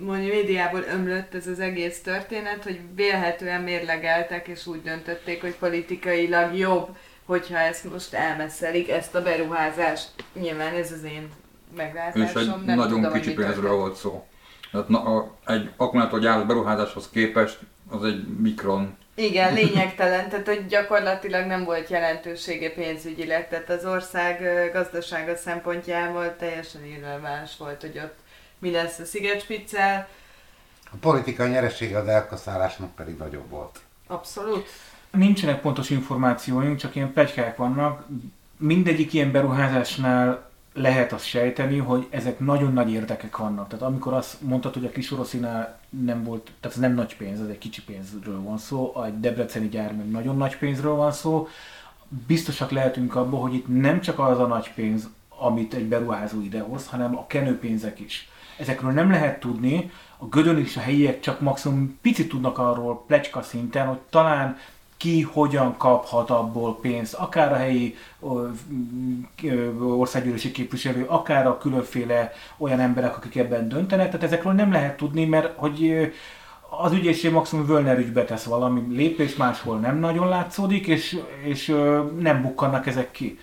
mondjuk 0.00 0.32
médiából 0.32 0.84
ömlött 0.92 1.34
ez 1.34 1.46
az 1.46 1.60
egész 1.60 2.00
történet, 2.00 2.62
hogy 2.62 2.80
vélhetően 2.94 3.62
mérlegeltek 3.62 4.48
és 4.48 4.66
úgy 4.66 4.82
döntötték, 4.82 5.40
hogy 5.40 5.54
politikailag 5.54 6.56
jobb, 6.56 6.96
hogyha 7.24 7.58
ezt 7.58 7.90
most 7.92 8.14
elmesszelik, 8.14 8.90
ezt 8.90 9.14
a 9.14 9.22
beruházást. 9.22 10.10
Nyilván 10.32 10.74
ez 10.74 10.92
az 10.92 11.02
én 11.04 11.28
És 11.70 11.76
meglátásom. 11.76 12.42
egy 12.42 12.64
nem 12.64 12.76
nagyon 12.76 13.00
tudom, 13.00 13.12
kicsi 13.12 13.34
pénzről 13.34 13.76
volt 13.76 13.96
szó. 13.96 14.26
Tehát 14.70 14.88
na, 14.88 15.00
a, 15.00 15.34
egy 15.46 15.70
akkumulátorgyár 15.76 16.46
beruházáshoz 16.46 17.08
képest 17.10 17.58
az 17.88 18.04
egy 18.04 18.26
mikron. 18.38 18.96
Igen, 19.14 19.54
lényegtelen, 19.60 20.28
tehát 20.28 20.46
hogy 20.46 20.66
gyakorlatilag 20.66 21.46
nem 21.46 21.64
volt 21.64 21.88
jelentősége 21.88 22.72
pénzügyileg, 22.72 23.48
tehát 23.48 23.70
az 23.70 23.84
ország 23.84 24.42
gazdasága 24.72 25.36
szempontjából 25.36 26.36
teljesen 26.36 26.86
irreleváns 26.86 27.56
volt, 27.56 27.80
hogy 27.80 27.98
ott 28.04 28.16
mi 28.58 28.70
lesz 28.70 28.98
a 28.98 29.04
Szigetspiccel. 29.04 30.08
A 30.84 30.96
politikai 31.00 31.48
nyeresége 31.48 31.98
az 31.98 32.08
elkaszálásnak 32.08 32.94
pedig 32.94 33.16
nagyobb 33.16 33.50
volt. 33.50 33.80
Abszolút. 34.06 34.68
Nincsenek 35.10 35.60
pontos 35.60 35.90
információink, 35.90 36.78
csak 36.78 36.94
ilyen 36.94 37.12
pegykák 37.12 37.56
vannak. 37.56 38.06
Mindegyik 38.56 39.12
ilyen 39.12 39.32
beruházásnál 39.32 40.50
lehet 40.74 41.12
azt 41.12 41.26
sejteni, 41.26 41.78
hogy 41.78 42.06
ezek 42.10 42.38
nagyon 42.38 42.72
nagy 42.72 42.90
érdekek 42.90 43.36
vannak. 43.36 43.68
Tehát 43.68 43.84
amikor 43.84 44.12
azt 44.12 44.42
mondtad, 44.42 44.74
hogy 44.74 44.84
a 44.84 44.90
kis 44.90 45.12
oroszinál 45.12 45.78
nem 45.88 46.24
volt, 46.24 46.50
tehát 46.60 46.76
ez 46.76 46.82
nem 46.82 46.94
nagy 46.94 47.16
pénz, 47.16 47.40
ez 47.40 47.48
egy 47.48 47.58
kicsi 47.58 47.82
pénzről 47.82 48.42
van 48.42 48.58
szó, 48.58 48.92
a 48.94 49.08
Debreceni 49.08 49.68
gyár 49.68 49.94
meg 49.94 50.10
nagyon 50.10 50.36
nagy 50.36 50.58
pénzről 50.58 50.94
van 50.94 51.12
szó, 51.12 51.48
biztosak 52.26 52.70
lehetünk 52.70 53.14
abban, 53.14 53.40
hogy 53.40 53.54
itt 53.54 53.80
nem 53.80 54.00
csak 54.00 54.18
az 54.18 54.38
a 54.38 54.46
nagy 54.46 54.72
pénz, 54.74 55.08
amit 55.28 55.74
egy 55.74 55.84
beruházó 55.84 56.40
idehoz, 56.40 56.88
hanem 56.88 57.16
a 57.16 57.26
kenőpénzek 57.26 58.00
is. 58.00 58.28
Ezekről 58.58 58.90
nem 58.90 59.10
lehet 59.10 59.40
tudni, 59.40 59.90
a 60.18 60.26
gödön 60.26 60.58
és 60.58 60.76
a 60.76 60.80
helyiek 60.80 61.20
csak 61.20 61.40
maximum 61.40 61.98
picit 62.02 62.28
tudnak 62.28 62.58
arról 62.58 63.04
plecska 63.06 63.42
szinten, 63.42 63.86
hogy 63.86 63.98
talán 64.10 64.56
ki 65.04 65.22
hogyan 65.22 65.76
kaphat 65.76 66.30
abból 66.30 66.78
pénzt, 66.80 67.14
akár 67.14 67.52
a 67.52 67.56
helyi 67.56 67.96
országgyűlési 69.80 70.50
képviselő, 70.50 71.04
akár 71.04 71.46
a 71.46 71.58
különféle 71.58 72.32
olyan 72.56 72.80
emberek, 72.80 73.16
akik 73.16 73.36
ebben 73.36 73.68
döntenek, 73.68 74.06
tehát 74.06 74.22
ezekről 74.22 74.52
nem 74.52 74.72
lehet 74.72 74.96
tudni, 74.96 75.24
mert 75.24 75.58
hogy 75.58 76.12
az 76.80 76.92
ügyészség 76.92 77.32
maximum 77.32 77.66
Völner 77.66 77.98
ügybe 77.98 78.24
tesz 78.24 78.44
valami 78.44 78.82
lépés, 78.88 79.36
máshol 79.36 79.78
nem 79.78 79.98
nagyon 79.98 80.28
látszódik, 80.28 80.86
és, 80.86 81.18
és 81.42 81.66
nem 82.18 82.42
bukkannak 82.42 82.86
ezek 82.86 83.10
ki. 83.10 83.38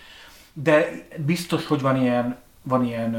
De 0.54 0.90
biztos, 1.26 1.68
hogy 1.68 1.82
van 1.82 2.02
ilyen, 2.02 2.38
van 2.62 2.86
ilyen 2.86 3.14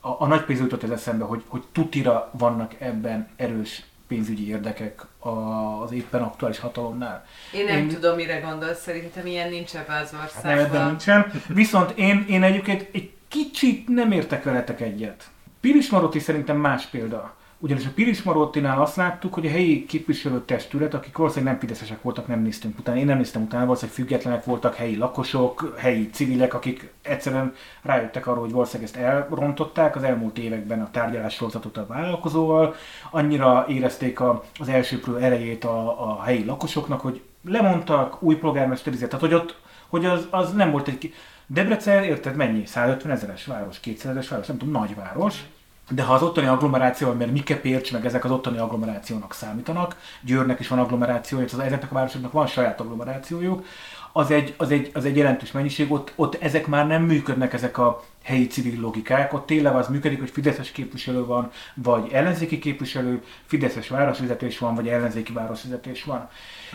a, 0.00 0.08
a 0.18 0.26
nagy 0.26 0.44
pénz 0.44 0.60
jutott 0.60 0.82
ez 0.82 0.90
eszembe, 0.90 1.24
hogy, 1.24 1.42
hogy 1.46 1.62
tutira 1.72 2.30
vannak 2.32 2.74
ebben 2.78 3.28
erős 3.36 3.84
pénzügyi 4.06 4.48
érdekek 4.48 5.06
az 5.20 5.92
éppen 5.92 6.22
aktuális 6.22 6.58
hatalomnál. 6.58 7.24
Én 7.52 7.64
nem 7.64 7.76
én... 7.76 7.88
tudom, 7.88 8.16
mire 8.16 8.38
gondolsz, 8.38 8.80
szerintem 8.80 9.26
ilyen 9.26 9.48
nincs 9.48 9.74
ebben 9.74 10.02
az 10.02 10.14
országban. 10.24 10.58
Hát 10.58 10.72
nem, 10.72 10.86
nincsen. 10.86 11.32
Viszont 11.48 11.90
én, 11.90 12.24
én 12.28 12.42
egyébként 12.42 12.88
egy 12.92 13.10
kicsit 13.28 13.88
nem 13.88 14.12
értek 14.12 14.44
veletek 14.44 14.80
egyet. 14.80 15.24
Piris 15.60 15.90
Marotti 15.90 16.18
szerintem 16.18 16.56
más 16.56 16.86
példa. 16.86 17.34
Ugyanis 17.62 17.86
a 17.86 17.90
Piris 17.94 18.22
Marottinál 18.22 18.80
azt 18.80 18.96
láttuk, 18.96 19.34
hogy 19.34 19.46
a 19.46 19.50
helyi 19.50 19.86
képviselőtestület, 19.86 20.94
akik 20.94 21.16
valószínűleg 21.16 21.52
nem 21.52 21.62
fideszesek 21.62 22.02
voltak, 22.02 22.26
nem 22.26 22.42
néztünk 22.42 22.78
utána, 22.78 22.98
én 22.98 23.04
nem 23.04 23.16
néztem 23.16 23.42
utána, 23.42 23.64
valószínűleg 23.64 23.96
függetlenek 23.96 24.44
voltak, 24.44 24.74
helyi 24.74 24.96
lakosok, 24.96 25.74
helyi 25.78 26.10
civilek, 26.10 26.54
akik 26.54 26.92
egyszerűen 27.02 27.54
rájöttek 27.82 28.26
arra, 28.26 28.40
hogy 28.40 28.50
valószínűleg 28.50 28.92
ezt 28.92 29.02
elrontották 29.02 29.96
az 29.96 30.02
elmúlt 30.02 30.38
években 30.38 30.80
a 30.80 30.90
tárgyalás 30.90 31.34
sorozatot 31.34 31.76
a 31.76 31.86
vállalkozóval, 31.86 32.74
annyira 33.10 33.64
érezték 33.68 34.20
a, 34.20 34.44
az 34.58 34.68
elsőprő 34.68 35.18
erejét 35.18 35.64
a, 35.64 36.08
a 36.10 36.22
helyi 36.22 36.44
lakosoknak, 36.44 37.00
hogy 37.00 37.20
lemondtak, 37.44 38.22
új 38.22 38.34
polgármesterizet, 38.34 39.08
tehát 39.08 39.24
hogy 39.24 39.34
ott, 39.34 39.58
hogy 39.88 40.04
az, 40.04 40.26
az 40.30 40.52
nem 40.52 40.70
volt 40.70 40.88
egy... 40.88 41.14
Debrecen, 41.46 42.04
érted 42.04 42.36
mennyi? 42.36 42.66
150 42.66 43.12
ezeres 43.12 43.46
város, 43.46 43.80
200 43.80 44.04
ezeres 44.04 44.28
város, 44.28 44.46
nem 44.46 44.58
tudom, 44.58 44.74
nagyváros 44.74 45.44
de 45.90 46.02
ha 46.02 46.14
az 46.14 46.22
ottani 46.22 46.46
agglomeráció, 46.46 47.12
mert 47.12 47.32
Mike 47.32 47.56
Pércs, 47.56 47.92
meg 47.92 48.06
ezek 48.06 48.24
az 48.24 48.30
ottani 48.30 48.58
agglomerációnak 48.58 49.34
számítanak, 49.34 49.96
Győrnek 50.20 50.60
is 50.60 50.68
van 50.68 50.78
agglomerációja, 50.78 51.44
az 51.44 51.58
ezeknek 51.58 51.90
a 51.90 51.94
városoknak 51.94 52.32
van 52.32 52.46
saját 52.46 52.80
agglomerációjuk, 52.80 53.64
az 54.12 54.30
egy, 54.30 54.54
az 54.56 54.70
egy, 54.70 54.90
az 54.94 55.04
egy 55.04 55.16
jelentős 55.16 55.52
mennyiség, 55.52 55.92
ott, 55.92 56.12
ott 56.16 56.42
ezek 56.42 56.66
már 56.66 56.86
nem 56.86 57.02
működnek, 57.02 57.52
ezek 57.52 57.78
a 57.78 58.04
helyi 58.22 58.46
civil 58.46 58.80
logikák, 58.80 59.32
ott 59.32 59.46
tényleg 59.46 59.74
az 59.74 59.88
működik, 59.88 60.18
hogy 60.18 60.30
Fideszes 60.30 60.70
képviselő 60.70 61.24
van, 61.24 61.50
vagy 61.74 62.08
ellenzéki 62.12 62.58
képviselő, 62.58 63.22
Fideszes 63.46 63.88
városvezetés 63.88 64.58
van, 64.58 64.74
vagy 64.74 64.88
ellenzéki 64.88 65.32
városvezetés 65.32 66.04
van. 66.04 66.28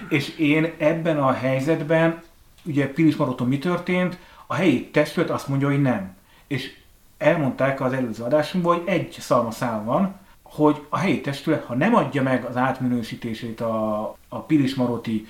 És 0.10 0.38
én 0.38 0.74
ebben 0.78 1.18
a 1.18 1.32
helyzetben, 1.32 2.22
ugye 2.66 2.88
Pilis 2.88 3.16
Maroton 3.16 3.48
mi 3.48 3.58
történt, 3.58 4.18
a 4.48 4.54
helyi 4.54 4.90
testület 4.90 5.30
azt 5.30 5.48
mondja, 5.48 5.68
hogy 5.68 5.82
nem. 5.82 6.16
És 6.48 6.74
elmondták 7.18 7.82
az 7.82 7.94
előző 7.94 8.24
adásunkban, 8.24 8.78
hogy 8.78 8.88
egy 8.88 9.16
szalmaszál 9.20 9.84
van, 9.84 10.16
hogy 10.44 10.86
a 10.90 10.98
helyi 10.98 11.22
testület, 11.22 11.64
ha 11.64 11.76
nem 11.76 11.96
adja 11.96 12.24
meg 12.24 12.44
az 12.46 12.58
átminősítését 12.58 13.62
a, 13.62 14.02
a 14.30 14.40
Pilis 14.40 14.76
Maroti 14.76 15.28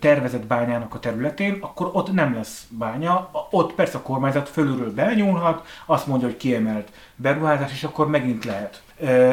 tervezett 0.00 0.46
bányának 0.46 0.94
a 0.94 0.98
területén, 0.98 1.58
akkor 1.60 1.90
ott 1.92 2.12
nem 2.12 2.34
lesz 2.34 2.66
bánya. 2.70 3.30
Ott 3.50 3.72
persze 3.72 3.98
a 3.98 4.02
kormányzat 4.02 4.48
fölülről 4.48 4.94
benyúlhat, 4.94 5.66
azt 5.86 6.06
mondja, 6.06 6.28
hogy 6.28 6.36
kiemelt 6.36 6.92
beruházás, 7.16 7.72
és 7.72 7.84
akkor 7.84 8.08
megint 8.08 8.44
lehet. 8.44 8.82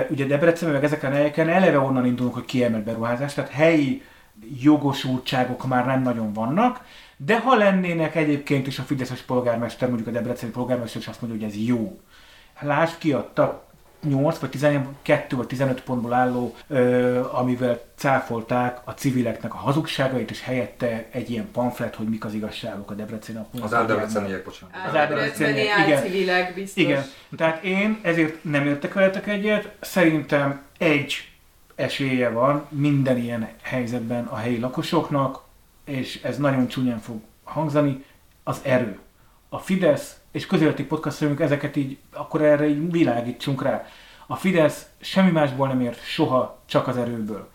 Ugye 0.10 0.26
Debrecen, 0.26 0.72
meg 0.72 0.84
ezeken 0.84 1.12
a 1.12 1.16
helyeken 1.16 1.50
eleve 1.50 1.80
onnan 1.80 2.06
indulunk, 2.06 2.34
hogy 2.34 2.46
kiemelt 2.46 2.84
beruházás, 2.84 3.34
tehát 3.34 3.52
helyi 3.52 4.02
jogosultságok 4.62 5.68
már 5.68 5.86
nem 5.86 6.02
nagyon 6.02 6.34
vannak, 6.34 6.82
de 7.18 7.40
ha 7.40 7.56
lennének 7.56 8.16
egyébként 8.16 8.68
is 8.68 8.80
a 8.80 8.84
Fideszes 8.84 9.22
polgármester, 9.22 9.88
mondjuk 9.88 10.10
a 10.10 10.12
Debreceni 10.12 10.52
polgármester, 10.52 11.02
és 11.02 11.08
azt 11.08 11.22
mondja, 11.22 11.40
hogy 11.40 11.50
ez 11.50 11.66
jó. 11.66 12.00
Lásd, 12.60 12.98
kiadta 12.98 13.66
8 14.08 14.38
vagy 14.38 14.50
12 14.50 15.36
vagy 15.36 15.48
15 15.48 15.82
pontból 15.82 16.14
álló, 16.14 16.56
ö, 16.68 17.20
amivel 17.32 17.82
cáfolták 17.96 18.80
a 18.84 18.92
civileknek 18.92 19.54
a 19.54 19.58
hazugságait, 19.58 20.32
és 20.32 20.42
helyette 20.42 21.06
egy 21.12 21.30
ilyen 21.30 21.52
pamflet, 21.52 21.96
hogy 21.96 22.10
mik 22.10 22.26
az 22.26 22.34
igazságok 22.34 22.92
a 22.92 22.94
Debreceni 22.94 23.40
Az 23.62 23.74
áldebreceniek, 23.74 24.44
bocsánat. 24.44 24.76
Az 24.88 24.96
áldebreceniek, 24.96 25.88
igen. 25.88 26.02
civilek 26.02 26.54
biztos. 26.54 26.84
Igen. 26.84 27.04
Tehát 27.38 27.64
én 27.64 28.00
ezért 28.02 28.44
nem 28.44 28.68
értek 28.68 28.94
veletek 28.94 29.28
egyet. 29.28 29.72
Szerintem 29.80 30.62
egy 30.78 31.30
esélye 31.76 32.30
van 32.30 32.66
minden 32.70 33.18
ilyen 33.18 33.50
helyzetben 33.62 34.26
a 34.26 34.36
helyi 34.36 34.60
lakosoknak, 34.60 35.44
és 35.86 36.20
ez 36.24 36.38
nagyon 36.38 36.68
csúnyán 36.68 37.00
fog 37.00 37.20
hangzani, 37.44 38.04
az 38.44 38.60
erő. 38.64 39.00
A 39.50 39.58
Fidesz, 39.58 40.16
és 40.32 40.46
közéleti 40.46 40.84
podcastunk 40.84 41.40
ezeket 41.40 41.76
így, 41.76 41.98
akkor 42.14 42.42
erre 42.42 42.68
így 42.68 42.92
világítsunk 42.92 43.62
rá. 43.62 43.86
A 44.28 44.36
Fidesz 44.36 44.86
semmi 45.02 45.32
másból 45.32 45.68
nem 45.68 45.82
ért 45.82 46.04
soha, 46.04 46.60
csak 46.66 46.88
az 46.88 46.98
erőből. 46.98 47.50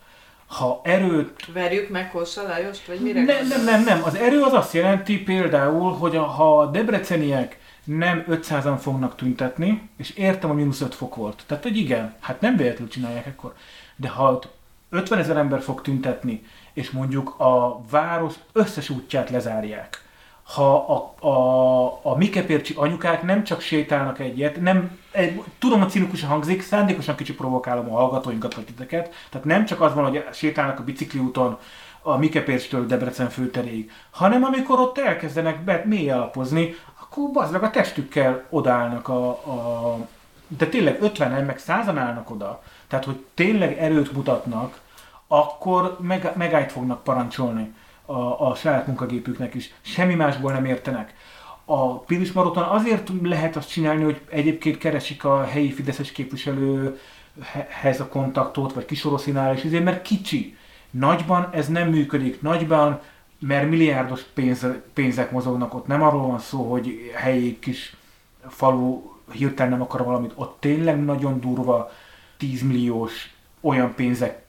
Ha 0.46 0.80
erőt... 0.84 1.52
Verjük 1.52 1.88
meg 1.88 2.10
Kossa 2.10 2.42
Lajost, 2.42 2.86
vagy 2.86 3.00
mire? 3.00 3.22
Nem, 3.22 3.46
nem, 3.46 3.64
nem, 3.64 3.84
nem. 3.84 4.02
Az 4.04 4.14
erő 4.14 4.42
az 4.42 4.52
azt 4.52 4.72
jelenti 4.72 5.22
például, 5.22 5.92
hogy 5.92 6.16
a, 6.16 6.22
ha 6.22 6.58
a 6.58 6.66
debreceniek 6.66 7.58
nem 7.84 8.24
500-an 8.28 8.78
fognak 8.80 9.16
tüntetni, 9.16 9.90
és 9.96 10.10
értem, 10.10 10.50
a 10.50 10.54
mínusz 10.54 10.80
5 10.80 10.94
fok 10.94 11.14
volt. 11.14 11.42
Tehát, 11.46 11.62
hogy 11.62 11.76
igen, 11.76 12.14
hát 12.20 12.40
nem 12.40 12.56
véletlenül 12.56 12.88
csinálják 12.88 13.26
ekkor. 13.26 13.54
De 13.96 14.08
ha 14.08 14.42
50 14.90 15.18
ezer 15.18 15.36
ember 15.36 15.62
fog 15.62 15.82
tüntetni, 15.82 16.42
és 16.72 16.90
mondjuk 16.90 17.34
a 17.40 17.80
város 17.90 18.34
összes 18.52 18.90
útját 18.90 19.30
lezárják. 19.30 20.08
Ha 20.42 20.74
a, 20.74 21.26
a, 21.26 22.00
a 22.02 22.16
Mikepércsi 22.16 22.74
anyukák 22.76 23.22
nem 23.22 23.44
csak 23.44 23.60
sétálnak 23.60 24.18
egyet, 24.18 24.60
nem, 24.60 24.98
egy, 25.10 25.42
tudom, 25.58 25.80
hogy 25.80 25.90
cinikusan 25.90 26.28
hangzik, 26.28 26.62
szándékosan 26.62 27.14
kicsit 27.14 27.36
provokálom 27.36 27.94
a 27.94 27.96
hallgatóinkat 27.96 28.54
vagy 28.54 28.64
titeket, 28.64 29.14
tehát 29.30 29.46
nem 29.46 29.64
csak 29.64 29.80
az 29.80 29.94
van, 29.94 30.04
hogy 30.04 30.24
sétálnak 30.32 30.78
a 30.78 30.84
bicikliúton 30.84 31.58
a 32.02 32.16
Mikepércstől 32.16 32.86
Debrecen 32.86 33.28
főteréig, 33.28 33.90
hanem 34.10 34.44
amikor 34.44 34.80
ott 34.80 34.98
elkezdenek 34.98 35.64
be 35.64 35.82
mély 35.86 36.10
alapozni, 36.10 36.74
akkor 37.00 37.30
bazdag 37.30 37.62
a 37.62 37.70
testükkel 37.70 38.46
odállnak 38.50 39.08
a, 39.08 39.28
a 39.28 39.96
de 40.48 40.66
tényleg 40.66 40.98
50-en, 41.02 41.46
meg 41.46 41.58
100 41.58 41.88
állnak 41.88 42.30
oda. 42.30 42.62
Tehát, 42.88 43.04
hogy 43.04 43.24
tényleg 43.34 43.78
erőt 43.78 44.12
mutatnak, 44.12 44.80
akkor 45.32 45.96
meg, 46.00 46.32
megállt 46.36 46.72
fognak 46.72 47.02
parancsolni 47.02 47.74
a, 48.06 48.48
a 48.48 48.54
saját 48.54 48.86
munkagépüknek 48.86 49.54
is. 49.54 49.74
Semmi 49.80 50.14
másból 50.14 50.52
nem 50.52 50.64
értenek. 50.64 51.14
A 51.64 51.98
Pilis 51.98 52.32
Maroton 52.32 52.62
azért 52.62 53.10
lehet 53.22 53.56
azt 53.56 53.70
csinálni, 53.70 54.02
hogy 54.02 54.20
egyébként 54.30 54.78
keresik 54.78 55.24
a 55.24 55.44
helyi 55.44 55.72
Fideszes 55.72 56.12
képviselőhez 56.12 58.00
a 58.00 58.08
kontaktot, 58.08 58.72
vagy 58.72 58.84
kisoroszinál, 58.84 59.54
és 59.54 59.64
azért, 59.64 59.84
mert 59.84 60.02
kicsi. 60.02 60.56
Nagyban 60.90 61.48
ez 61.52 61.68
nem 61.68 61.88
működik. 61.88 62.40
Nagyban, 62.42 63.00
mert 63.38 63.68
milliárdos 63.68 64.22
pénz, 64.22 64.66
pénzek 64.94 65.30
mozognak 65.30 65.74
ott. 65.74 65.86
Nem 65.86 66.02
arról 66.02 66.26
van 66.26 66.38
szó, 66.38 66.70
hogy 66.70 67.12
helyi 67.14 67.58
kis 67.58 67.96
falu 68.48 69.02
hirtelen 69.32 69.72
nem 69.72 69.82
akar 69.82 70.04
valamit. 70.04 70.32
Ott 70.34 70.56
tényleg 70.60 71.04
nagyon 71.04 71.40
durva 71.40 71.90
10 72.36 72.62
milliós 72.62 73.34
olyan 73.60 73.94
pénzek 73.94 74.48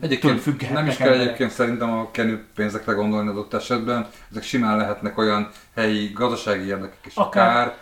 Egyébként 0.00 0.70
nem 0.72 0.86
is 0.86 0.96
kell 0.96 1.06
emberek. 1.06 1.26
egyébként 1.26 1.50
szerintem 1.50 1.90
a 1.92 2.10
kenő 2.10 2.44
pénzekre 2.54 2.92
gondolni 2.92 3.28
adott 3.28 3.54
esetben, 3.54 4.06
ezek 4.30 4.42
simán 4.42 4.76
lehetnek 4.76 5.18
olyan 5.18 5.48
helyi 5.74 6.10
gazdasági 6.14 6.66
érdekek 6.66 7.06
is, 7.06 7.14
akár, 7.14 7.50
akár 7.50 7.74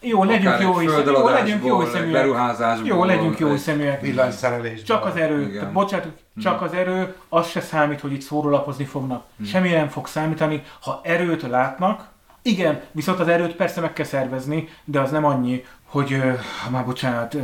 jó, 0.00 0.24
legyünk 0.24 0.60
jó, 0.60 0.80
legyünk 1.24 1.64
jó 1.64 1.78
beruházásból. 2.10 2.88
Jó, 2.88 3.04
legyünk 3.04 3.38
jó 3.38 3.56
szeműek. 3.56 4.00
Villanyszerelésből. 4.00 4.84
Csak 4.84 5.04
az 5.04 5.16
erő, 5.16 5.42
Igen. 5.42 5.72
bocsánat, 5.72 6.04
hmm. 6.04 6.42
csak 6.42 6.62
az 6.62 6.72
erő, 6.72 7.14
az 7.28 7.48
se 7.48 7.60
számít, 7.60 8.00
hogy 8.00 8.12
itt 8.12 8.20
szórólapozni 8.20 8.84
fognak. 8.84 9.24
Hmm. 9.36 9.46
Semmi 9.46 9.68
nem 9.68 9.88
fog 9.88 10.06
számítani. 10.06 10.62
Ha 10.80 11.00
erőt 11.02 11.42
látnak, 11.42 12.08
igen, 12.42 12.82
viszont 12.92 13.20
az 13.20 13.28
erőt 13.28 13.56
persze 13.56 13.80
meg 13.80 13.92
kell 13.92 14.04
szervezni, 14.04 14.68
de 14.84 15.00
az 15.00 15.10
nem 15.10 15.24
annyi, 15.24 15.64
hogy 15.84 16.12
uh, 16.12 16.38
már 16.70 16.84
bocsánat, 16.84 17.36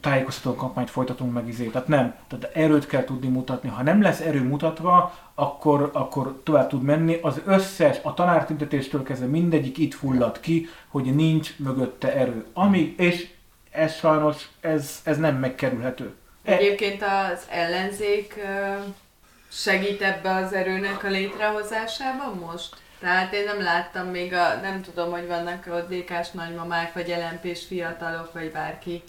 tájékoztató 0.00 0.54
kampányt 0.54 0.90
folytatunk 0.90 1.32
meg 1.32 1.48
izé. 1.48 1.66
Tehát 1.66 1.88
nem, 1.88 2.14
tehát 2.28 2.56
erőt 2.56 2.86
kell 2.86 3.04
tudni 3.04 3.28
mutatni. 3.28 3.68
Ha 3.68 3.82
nem 3.82 4.02
lesz 4.02 4.20
erő 4.20 4.42
mutatva, 4.42 5.14
akkor, 5.34 5.90
akkor 5.92 6.40
tovább 6.44 6.68
tud 6.68 6.82
menni. 6.82 7.18
Az 7.22 7.40
összes, 7.44 7.98
a 8.02 8.14
tanártüntetéstől 8.14 9.02
kezdve 9.02 9.26
mindegyik 9.26 9.78
itt 9.78 9.94
fullad 9.94 10.40
ki, 10.40 10.68
hogy 10.88 11.14
nincs 11.14 11.58
mögötte 11.58 12.14
erő. 12.14 12.44
Ami, 12.52 12.94
és 12.98 13.28
ez 13.70 13.94
sajnos, 13.94 14.48
ez, 14.60 15.00
ez 15.04 15.18
nem 15.18 15.36
megkerülhető. 15.36 16.14
Egyébként 16.42 17.02
az 17.02 17.46
ellenzék 17.50 18.34
segít 19.50 20.02
ebbe 20.02 20.34
az 20.34 20.52
erőnek 20.52 21.04
a 21.04 21.08
létrehozásában 21.08 22.34
most? 22.50 22.76
Tehát 23.00 23.32
én 23.32 23.44
nem 23.44 23.62
láttam 23.62 24.06
még 24.06 24.32
a, 24.32 24.60
nem 24.62 24.82
tudom, 24.82 25.10
hogy 25.10 25.26
vannak 25.26 25.66
ott 25.70 25.94
DK-s 25.94 26.30
nagymamák, 26.30 26.92
vagy 26.92 27.08
lmp 27.08 27.56
fiatalok, 27.56 28.32
vagy 28.32 28.50
bárki. 28.50 29.02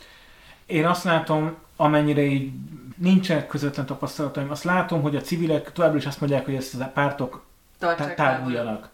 Én 0.66 0.86
azt 0.86 1.04
látom, 1.04 1.58
amennyire 1.76 2.22
így 2.22 2.52
nincsenek 2.98 3.48
közvetlen 3.48 3.86
tapasztalataim, 3.86 4.52
azt 4.52 4.64
látom, 4.64 5.02
hogy 5.02 5.16
a 5.16 5.22
civilek 5.22 5.72
továbbra 5.72 5.98
is 5.98 6.06
azt 6.06 6.20
mondják, 6.20 6.46
hogy 6.46 6.56
ezt 6.56 6.82
a 6.82 6.92
pártok 6.94 7.46
tárguljanak. 8.16 8.90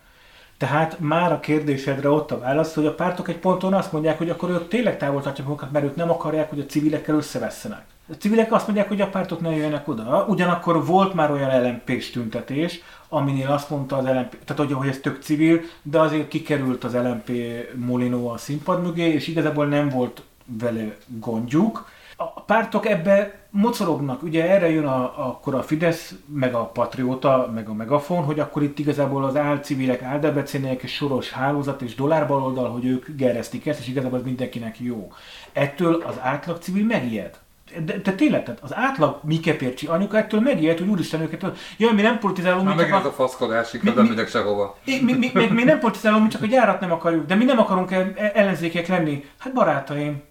Tehát 0.58 1.00
már 1.00 1.32
a 1.32 1.40
kérdésedre 1.40 2.10
ott 2.10 2.32
a 2.32 2.40
válasz, 2.40 2.74
hogy 2.74 2.86
a 2.86 2.96
pártok 2.96 3.28
egy 3.28 3.38
ponton 3.38 3.74
azt 3.74 3.92
mondják, 3.92 4.18
hogy 4.18 4.30
akkor 4.30 4.50
ők 4.50 4.68
tényleg 4.68 4.98
távol 4.98 5.22
tartják 5.22 5.48
magukat, 5.48 5.72
mert 5.72 5.86
ők 5.86 5.96
nem 5.96 6.10
akarják, 6.10 6.50
hogy 6.50 6.60
a 6.60 6.66
civilekkel 6.66 7.16
összevesszenek. 7.16 7.86
A 8.10 8.14
civilek 8.14 8.52
azt 8.52 8.66
mondják, 8.66 8.88
hogy 8.88 9.02
a 9.02 9.10
pártok 9.10 9.42
ne 9.42 9.50
jöjjenek 9.50 9.88
oda. 9.88 10.26
Ugyanakkor 10.28 10.86
volt 10.86 11.14
már 11.14 11.32
olyan 11.32 11.64
lmp 11.64 12.12
tüntetés, 12.12 12.82
aminél 13.10 13.52
azt 13.52 13.70
mondta 13.70 13.98
az 13.98 14.06
LMP, 14.06 14.44
tehát 14.46 14.62
hogy, 14.62 14.72
hogy 14.72 14.88
ez 14.88 15.00
tök 15.00 15.22
civil, 15.22 15.62
de 15.82 16.00
azért 16.00 16.28
kikerült 16.28 16.84
az 16.84 16.94
LMP 16.94 17.32
Molino 17.76 18.28
a 18.28 18.38
színpad 18.38 18.84
mögé, 18.84 19.14
és 19.14 19.28
igazából 19.28 19.66
nem 19.66 19.90
volt 19.90 20.24
vele 20.46 20.96
gondjuk. 21.08 21.90
A 22.18 22.42
pártok 22.42 22.86
ebbe 22.88 23.48
mocorognak, 23.50 24.24
ugye 24.24 24.50
erre 24.50 24.70
jön 24.70 24.86
a, 24.86 25.28
akkor 25.28 25.56
a 25.56 25.64
Fidesz, 25.64 26.16
meg 26.26 26.54
a 26.54 26.64
Patrióta, 26.66 27.52
meg 27.54 27.70
a 27.70 27.74
Megafon, 27.74 28.24
hogy 28.24 28.40
akkor 28.40 28.64
itt 28.64 28.80
igazából 28.80 29.26
az 29.26 29.36
álcivilek, 29.36 30.02
áldebecének 30.02 30.84
és 30.84 30.94
soros 30.94 31.32
hálózat 31.32 31.82
és 31.82 31.96
dolárbaloldal, 31.96 32.70
hogy 32.70 32.86
ők 32.86 33.08
geresztik 33.16 33.66
ezt, 33.66 33.80
és 33.80 33.88
igazából 33.88 34.18
az 34.18 34.26
mindenkinek 34.26 34.80
jó. 34.80 35.12
Ettől 35.54 36.04
az 36.08 36.16
átlag 36.22 36.58
civil 36.62 36.86
megijed 36.86 37.42
de, 37.86 37.98
de 37.98 38.12
tényleg, 38.12 38.44
tehát 38.44 38.60
az 38.64 38.76
átlag 38.76 39.20
Mikepércsi 39.24 39.88
anyuka 39.88 40.18
ettől 40.18 40.40
megijed, 40.40 40.78
hogy 40.78 40.88
úristen 40.88 41.22
őket, 41.22 41.58
jaj, 41.78 41.94
mi 41.94 42.02
nem 42.02 42.20
politizálunk, 42.20 42.68
mi 42.68 42.74
megint 42.74 43.06
a, 43.06 43.08
a 43.08 43.12
faszkodás, 43.12 43.72
mi, 43.72 43.92
nem 43.96 44.06
megyek 44.06 44.30
sehova. 44.30 44.78
Mi, 44.86 45.00
mi, 45.02 45.14
mi, 45.14 45.32
mi, 45.34 45.48
mi, 45.48 45.64
nem 45.64 45.80
politizálunk, 45.80 46.24
mi 46.24 46.30
csak 46.30 46.42
a 46.42 46.46
gyárat 46.46 46.80
nem 46.80 46.92
akarjuk, 46.92 47.26
de 47.26 47.36
mi 47.36 47.44
nem 47.44 47.60
akarunk 47.60 47.92
ellenzékek 48.34 48.88
lenni. 48.88 49.26
Hát 49.38 49.54
barátaim, 49.54 50.22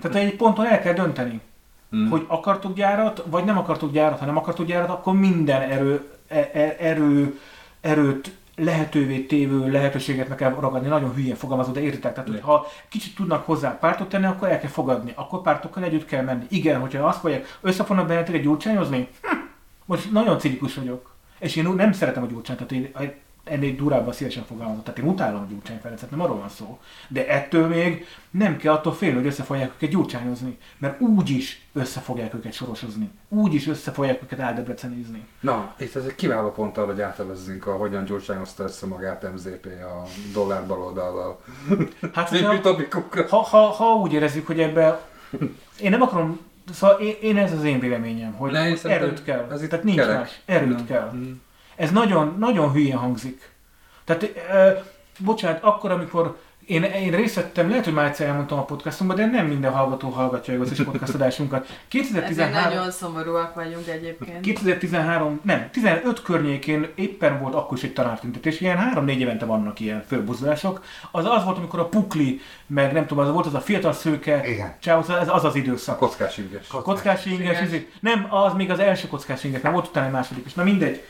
tehát 0.00 0.16
egy 0.16 0.36
ponton 0.36 0.66
el 0.66 0.80
kell 0.80 0.94
dönteni, 0.94 1.40
hmm. 1.90 2.10
hogy 2.10 2.24
akartuk 2.26 2.74
gyárat, 2.74 3.24
vagy 3.26 3.44
nem 3.44 3.58
akartuk 3.58 3.92
gyárat. 3.92 4.18
Ha 4.18 4.26
nem 4.26 4.36
akartuk 4.36 4.66
gyárat, 4.66 4.90
akkor 4.90 5.14
minden 5.14 5.62
erő, 5.62 6.02
e, 6.28 6.50
e, 6.52 6.76
erő, 6.78 7.40
erőt 7.80 8.32
lehetővé 8.56 9.18
tévő 9.18 9.70
lehetőséget 9.70 10.28
meg 10.28 10.36
kell 10.36 10.54
ragadni, 10.60 10.88
nagyon 10.88 11.14
hülyén 11.14 11.34
fogalmazó, 11.34 11.72
de 11.72 11.80
értitek, 11.80 12.12
tehát 12.14 12.30
hogy 12.30 12.40
ha 12.40 12.66
kicsit 12.88 13.14
tudnak 13.14 13.46
hozzá 13.46 13.78
pártot 13.78 14.08
tenni, 14.08 14.26
akkor 14.26 14.48
el 14.48 14.60
kell 14.60 14.70
fogadni, 14.70 15.12
akkor 15.14 15.42
pártokkal 15.42 15.84
együtt 15.84 16.04
kell 16.06 16.22
menni. 16.22 16.44
Igen, 16.48 16.80
hogyha 16.80 17.06
azt 17.06 17.22
mondják, 17.22 17.58
össze 17.60 17.84
fognak 17.84 18.06
benneteket 18.06 18.42
gyurcsányozni, 18.42 19.08
hm, 19.22 19.36
most 19.84 20.12
nagyon 20.12 20.38
cinikus 20.38 20.74
vagyok. 20.74 21.14
És 21.38 21.56
én 21.56 21.68
nem 21.68 21.92
szeretem 21.92 22.22
a 22.22 22.26
gyurcsányt, 22.26 22.58
tehát 22.58 22.72
én 22.72 23.14
ennél 23.44 23.74
durábban 23.74 24.12
szívesen 24.12 24.44
fogalmazok. 24.44 24.84
Tehát 24.84 24.98
én 24.98 25.08
utálom 25.08 25.40
a 25.40 25.46
Gyurcsány 25.50 25.78
Ferencet, 25.78 26.10
nem 26.10 26.20
arról 26.20 26.38
van 26.38 26.48
szó. 26.48 26.78
De 27.08 27.28
ettől 27.28 27.68
még 27.68 28.06
nem 28.30 28.56
kell 28.56 28.72
attól 28.72 28.92
félni, 28.92 29.16
hogy 29.16 29.26
össze 29.26 29.42
fogják 29.42 29.72
őket 29.76 29.90
gyurcsányozni. 29.90 30.58
Mert 30.78 31.00
úgy 31.00 31.30
is 31.30 31.66
össze 31.72 32.00
fogják 32.00 32.34
őket 32.34 32.52
sorosozni. 32.52 33.10
Úgy 33.28 33.54
is 33.54 33.66
össze 33.66 33.90
fogják 33.90 34.22
őket 34.22 34.40
áldebrecenizni. 34.40 35.26
Na, 35.40 35.74
itt 35.78 35.94
ez 35.94 36.04
egy 36.04 36.14
kiváló 36.14 36.50
pont 36.50 36.78
arra, 36.78 36.86
hogy 36.86 37.00
átelezzünk 37.00 37.66
a 37.66 37.76
hogyan 37.76 38.04
gyurcsányozta 38.04 38.62
össze 38.62 38.86
magát 38.86 39.32
MZP 39.32 39.66
a 39.66 40.02
dollár 40.32 40.66
baloldallal. 40.66 41.40
Hát, 42.14 42.28
ha, 42.28 42.72
ha, 43.28 43.36
ha, 43.42 43.58
ha, 43.58 43.94
úgy 43.94 44.12
érezzük, 44.12 44.46
hogy 44.46 44.60
ebbe 44.60 45.00
én 45.80 45.90
nem 45.90 46.02
akarom 46.02 46.40
Szóval 46.72 47.00
én, 47.00 47.14
én 47.22 47.36
ez 47.36 47.52
az 47.52 47.64
én 47.64 47.78
véleményem, 47.78 48.32
hogy 48.32 48.52
ne, 48.52 48.82
erőt 48.82 49.24
kell. 49.24 49.46
Ez 49.52 49.60
Tehát 49.60 49.84
nincs 49.84 49.98
kerek. 49.98 50.18
más. 50.18 50.40
Erőt 50.44 50.76
nem. 50.76 50.86
kell. 50.86 51.10
Mm. 51.14 51.32
Ez 51.76 51.90
nagyon, 51.90 52.36
nagyon 52.38 52.72
hülyén 52.72 52.96
hangzik. 52.96 53.52
Tehát, 54.04 54.22
e, 54.50 54.84
bocsánat, 55.18 55.62
akkor, 55.62 55.90
amikor 55.90 56.36
én, 56.66 56.82
én 56.82 57.10
részt 57.10 57.34
vettem, 57.34 57.68
lehet, 57.68 57.84
hogy 57.84 57.92
már 57.92 58.06
egyszer 58.06 58.26
elmondtam 58.26 58.58
a 58.58 58.64
podcastunkban, 58.64 59.16
de 59.20 59.26
nem 59.26 59.46
minden 59.46 59.72
hallgató 59.72 60.08
hallgatja 60.08 60.60
az 60.60 60.70
is 60.70 60.82
podcast 60.82 61.14
adásunkat. 61.14 61.66
2013... 61.88 62.54
Ezért 62.54 62.74
nagyon 62.74 62.90
szomorúak 62.90 63.54
vagyunk 63.54 63.88
egyébként. 63.88 64.40
2013, 64.40 65.40
nem, 65.42 65.68
15 65.70 66.22
környékén 66.22 66.88
éppen 66.94 67.40
volt 67.40 67.54
akkor 67.54 67.76
is 67.76 67.82
egy 67.82 67.92
tanártüntetés, 67.92 68.60
ilyen 68.60 68.92
3-4 68.94 69.16
évente 69.16 69.44
vannak 69.44 69.80
ilyen 69.80 70.04
fölbuzdulások. 70.06 70.84
Az 71.10 71.24
az 71.24 71.44
volt, 71.44 71.58
amikor 71.58 71.78
a 71.78 71.88
Pukli, 71.88 72.40
meg 72.66 72.92
nem 72.92 73.06
tudom, 73.06 73.24
az 73.24 73.32
volt 73.32 73.46
az 73.46 73.54
a 73.54 73.60
fiatal 73.60 73.92
szőke, 73.92 74.48
Igen. 74.48 74.74
Csához, 74.80 75.10
ez 75.10 75.28
az 75.28 75.44
az 75.44 75.54
időszak. 75.54 75.98
Kockás 75.98 76.38
inges. 76.38 76.66
Kockás 76.66 77.26
inges, 77.26 77.58
nem, 78.00 78.26
az 78.30 78.52
még 78.52 78.70
az 78.70 78.78
első 78.78 79.08
kockás 79.08 79.44
inges, 79.44 79.60
nem 79.60 79.72
volt 79.72 79.86
utána 79.86 80.06
egy 80.06 80.12
második 80.12 80.46
is. 80.46 80.54
Na 80.54 80.62
mindegy. 80.62 81.02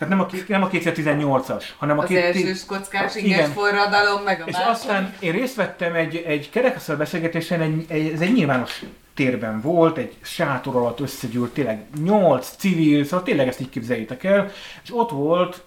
Tehát 0.00 0.16
nem 0.16 0.26
a, 0.26 0.28
nem 0.46 0.62
a 0.62 0.68
2018-as, 0.68 1.64
hanem 1.78 1.98
a... 1.98 2.02
Az 2.02 2.08
két, 2.08 2.18
első 2.18 2.52
kockás 2.66 3.14
inges 3.14 3.48
forradalom, 3.48 4.22
meg 4.22 4.40
a 4.40 4.44
És 4.46 4.52
második. 4.52 4.72
aztán 4.72 5.14
én 5.18 5.32
részt 5.32 5.54
vettem 5.54 5.94
egy, 5.94 6.16
egy 6.16 6.50
kerekasztal 6.50 6.96
beszélgetésen, 6.96 7.60
egy, 7.60 7.84
egy, 7.88 8.12
ez 8.12 8.20
egy 8.20 8.32
nyilvános 8.32 8.82
térben 9.14 9.60
volt, 9.60 9.98
egy 9.98 10.16
sátor 10.20 10.76
alatt 10.76 11.00
összegyűlt 11.00 11.52
tényleg 11.52 11.84
nyolc 12.02 12.56
civil, 12.56 13.04
szóval 13.04 13.22
tényleg 13.22 13.48
ezt 13.48 13.60
így 13.60 13.68
képzeljétek 13.68 14.24
el, 14.24 14.50
és 14.82 14.90
ott 14.92 15.10
volt 15.10 15.64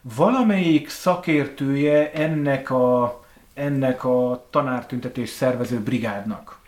valamelyik 0.00 0.88
szakértője 0.88 2.12
ennek 2.12 2.70
a, 2.70 3.20
ennek 3.54 4.04
a 4.04 4.46
tanártüntetés 4.50 5.28
szervező 5.28 5.78
brigádnak. 5.78 6.58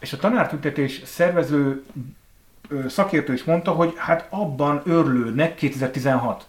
És 0.00 0.12
a 0.12 0.16
tanártüntetés 0.16 1.00
szervező 1.04 1.84
szakértő 2.88 3.32
is 3.32 3.44
mondta, 3.44 3.70
hogy 3.70 3.92
hát 3.96 4.26
abban 4.30 4.82
örlődnek 4.84 5.54
2016, 5.54 6.46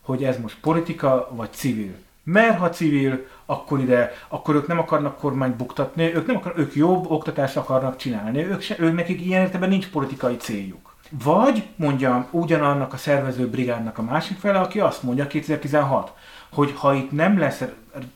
hogy 0.00 0.24
ez 0.24 0.38
most 0.38 0.56
politika 0.60 1.28
vagy 1.30 1.52
civil. 1.52 1.94
Mert 2.22 2.58
ha 2.58 2.70
civil, 2.70 3.26
akkor 3.46 3.80
ide, 3.80 4.12
akkor 4.28 4.54
ők 4.54 4.66
nem 4.66 4.78
akarnak 4.78 5.18
kormányt 5.18 5.56
buktatni, 5.56 6.14
ők 6.14 6.26
nem 6.26 6.36
akar, 6.36 6.52
ők 6.56 6.74
jobb 6.74 7.10
oktatást 7.10 7.56
akarnak 7.56 7.96
csinálni, 7.96 8.44
ők, 8.44 8.60
se, 8.60 8.76
ők 8.78 8.94
nekik 8.94 9.20
ilyen 9.20 9.40
értelemben 9.40 9.68
nincs 9.68 9.88
politikai 9.88 10.36
céljuk. 10.36 10.94
Vagy 11.24 11.66
mondja 11.76 12.26
ugyanannak 12.30 12.92
a 12.92 12.96
szervező 12.96 13.48
brigádnak 13.48 13.98
a 13.98 14.02
másik 14.02 14.38
fele, 14.38 14.58
aki 14.58 14.80
azt 14.80 15.02
mondja 15.02 15.26
2016, 15.26 16.12
hogy 16.50 16.72
ha 16.76 16.94
itt 16.94 17.12
nem 17.12 17.38
lesz 17.38 17.62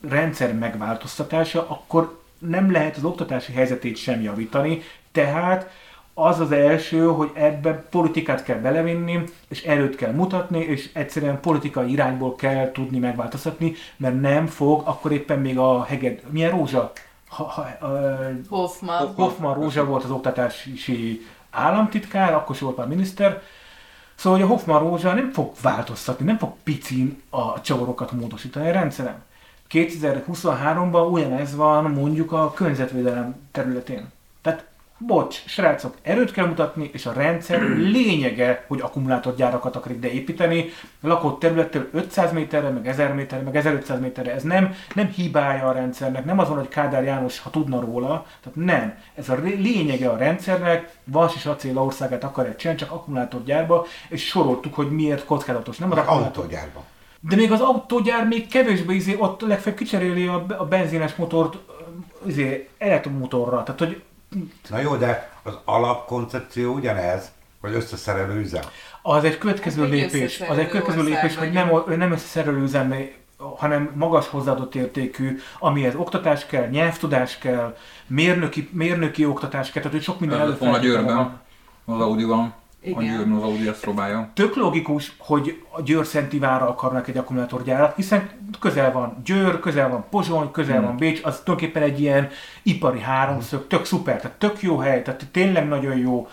rendszer 0.09 0.55
megváltoztatása, 0.55 1.69
akkor 1.69 2.19
nem 2.39 2.73
lehet 2.73 2.97
az 2.97 3.05
oktatási 3.05 3.53
helyzetét 3.53 3.97
sem 3.97 4.23
javítani, 4.23 4.83
tehát 5.13 5.71
az 6.15 6.41
az 6.41 6.53
első, 6.53 7.07
hogy 7.07 7.31
ebbe 7.35 7.73
politikát 7.91 8.43
kell 8.43 8.59
belevinni, 8.59 9.23
és 9.49 9.63
erőt 9.63 9.97
kell 9.97 10.13
mutatni, 10.13 10.59
és 10.59 10.91
egyszerűen 10.93 11.41
politikai 11.41 11.91
irányból 11.91 12.35
kell 12.35 12.73
tudni 12.73 12.99
megváltoztatni, 12.99 13.75
mert 13.97 14.21
nem 14.21 14.47
fog, 14.47 14.83
akkor 14.85 15.13
éppen 15.13 15.39
még 15.39 15.59
a 15.59 15.85
heged, 15.85 16.23
milyen 16.31 16.51
rózsa? 16.51 16.93
Ha, 17.29 17.45
ha, 17.45 17.67
uh, 17.81 18.47
Hoffman. 18.49 19.15
Hoffman 19.15 19.55
Rózsa 19.55 19.85
volt 19.85 20.05
az 20.05 20.11
oktatási 20.11 21.27
államtitkár, 21.51 22.35
akkor 22.35 22.57
sem 22.57 22.67
volt 22.67 22.79
már 22.79 22.89
miniszter, 22.89 23.43
Szóval, 24.15 24.39
hogy 24.39 24.49
a 24.49 24.51
Hoffman 24.51 24.79
Rózsa 24.79 25.15
nem 25.15 25.31
fog 25.33 25.53
változtatni, 25.63 26.25
nem 26.25 26.39
fog 26.39 26.53
picin 26.63 27.23
a 27.31 27.61
csavarokat 27.61 28.13
módosítani 28.13 28.69
a 28.69 28.73
rendszeren. 28.73 29.23
2023-ban 29.71 31.11
ugyanez 31.11 31.57
van 31.57 31.91
mondjuk 31.91 32.33
a 32.33 32.53
környezetvédelem 32.53 33.35
területén. 33.53 34.13
Bocs, 34.99 35.43
srácok, 35.47 35.95
erőt 36.03 36.33
kell 36.33 36.47
mutatni, 36.47 36.91
és 36.93 37.07
a 37.07 37.13
rendszer 37.13 37.61
lényege, 37.77 38.65
hogy 38.69 38.81
akkumulátorgyárakat 38.81 39.77
akar 39.77 39.93
ide 39.93 40.11
építeni, 40.13 40.69
lakott 41.01 41.39
területtől 41.39 41.89
500 41.93 42.33
méterre, 42.33 42.69
meg 42.69 42.87
1000 42.87 43.15
méterre, 43.15 43.43
meg 43.43 43.57
1500 43.57 44.01
méterre. 44.01 44.33
Ez 44.33 44.43
nem, 44.43 44.75
nem 44.95 45.09
hibája 45.09 45.69
a 45.69 45.73
rendszernek, 45.73 46.25
nem 46.25 46.39
az 46.39 46.49
van, 46.49 46.59
hogy 46.59 46.69
Kádár 46.69 47.05
János, 47.05 47.39
ha 47.39 47.51
tudna 47.51 47.81
róla, 47.81 48.27
tehát 48.43 48.59
nem. 48.59 48.95
Ez 49.15 49.29
a 49.29 49.35
lényege 49.43 50.09
a 50.09 50.17
rendszernek, 50.17 50.97
Vas 51.05 51.35
és 51.35 51.47
Acél 51.47 51.79
országát 51.79 52.25
akar 52.25 52.47
egy 52.47 52.57
csinálni, 52.57 52.81
csak 52.81 52.93
akkumulátorgyárba, 52.93 53.87
és 54.09 54.27
soroltuk, 54.27 54.75
hogy 54.75 54.91
miért 54.91 55.25
kockázatos. 55.25 55.79
Nem 55.79 55.91
az 55.91 55.99
autógyárba. 56.07 56.85
De 57.21 57.37
még 57.37 57.53
az 57.53 57.61
autógyár 57.61 58.27
még 58.27 58.49
kevésbé 58.49 58.95
izé, 58.95 59.17
ott 59.19 59.41
legfeljebb 59.41 59.79
kicseréli 59.79 60.27
a, 60.27 60.45
a 60.59 60.65
benzines 60.65 61.15
motort 61.15 61.59
izé, 62.27 62.69
elektromotorra. 62.79 63.63
Tehát, 63.63 63.81
hogy 63.81 64.03
Na 64.69 64.79
jó, 64.79 64.97
de 64.97 65.31
az 65.43 65.59
alapkoncepció 65.65 66.75
ugyanez, 66.75 67.33
hogy 67.61 67.75
összeszerelő 67.75 68.41
üzem. 68.41 68.63
Az 69.03 69.25
egy 69.25 69.39
következő 69.39 69.83
hát 69.83 69.91
lépés. 69.91 70.41
Az 70.41 70.59
egy 70.59 70.69
következő 70.69 71.03
lépés, 71.03 71.37
hogy 71.37 71.53
nem, 71.53 71.71
nem 71.87 72.13
összeszerelő 72.13 72.63
üzem, 72.63 72.95
hanem 73.57 73.93
magas 73.95 74.29
hozzáadott 74.29 74.75
értékű, 74.75 75.39
amihez 75.59 75.95
oktatás 75.95 76.47
kell, 76.47 76.69
nyelvtudás 76.69 77.39
kell, 77.39 77.77
mérnöki, 78.07 78.69
mérnöki 78.73 79.25
oktatás 79.27 79.71
kell, 79.71 79.83
tehát 79.83 79.97
hogy 79.97 80.07
sok 80.07 80.21
minden 80.21 80.41
előfeltétele 80.41 81.13
van. 81.13 81.41
Az 81.85 82.01
Audi-ban. 82.01 82.55
Igen. 82.85 83.33
A 83.33 83.45
Audi 83.45 83.69
ezt 83.69 83.81
próbálja. 83.81 84.31
Tök 84.35 84.57
logikus, 84.57 85.13
hogy 85.19 85.63
a 85.71 85.83
Győr 85.83 86.07
Szentivára 86.07 86.69
akarnak 86.69 87.09
egy 87.09 87.17
akkumulátorgyárat, 87.17 87.97
hiszen 87.97 88.31
közel 88.61 88.93
van 88.93 89.21
Győr, 89.25 89.61
közel 89.61 89.89
van 89.89 90.05
Pozsony, 90.11 90.51
közel 90.51 90.77
hmm. 90.77 90.85
van 90.85 90.97
Bécs, 90.97 91.25
az 91.25 91.41
tulajdonképpen 91.45 91.83
egy 91.83 92.01
ilyen 92.01 92.29
ipari 92.63 93.01
háromszög, 93.01 93.67
tök 93.67 93.85
szuper, 93.85 94.21
tehát 94.21 94.37
tök 94.37 94.63
jó 94.63 94.79
hely, 94.79 95.03
tehát 95.03 95.27
tényleg 95.31 95.69
nagyon 95.69 95.97
jó. 95.97 96.29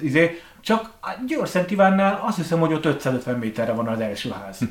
Izé, 0.00 0.40
csak 0.60 0.90
a 1.00 1.10
Győr 1.26 1.48
Szentivárnál 1.48 2.20
azt 2.26 2.36
hiszem, 2.36 2.60
hogy 2.60 2.72
ott 2.72 2.84
550 2.84 3.38
méterre 3.38 3.72
van 3.72 3.88
az 3.88 4.00
első 4.00 4.30
ház. 4.30 4.58
Hm. 4.58 4.64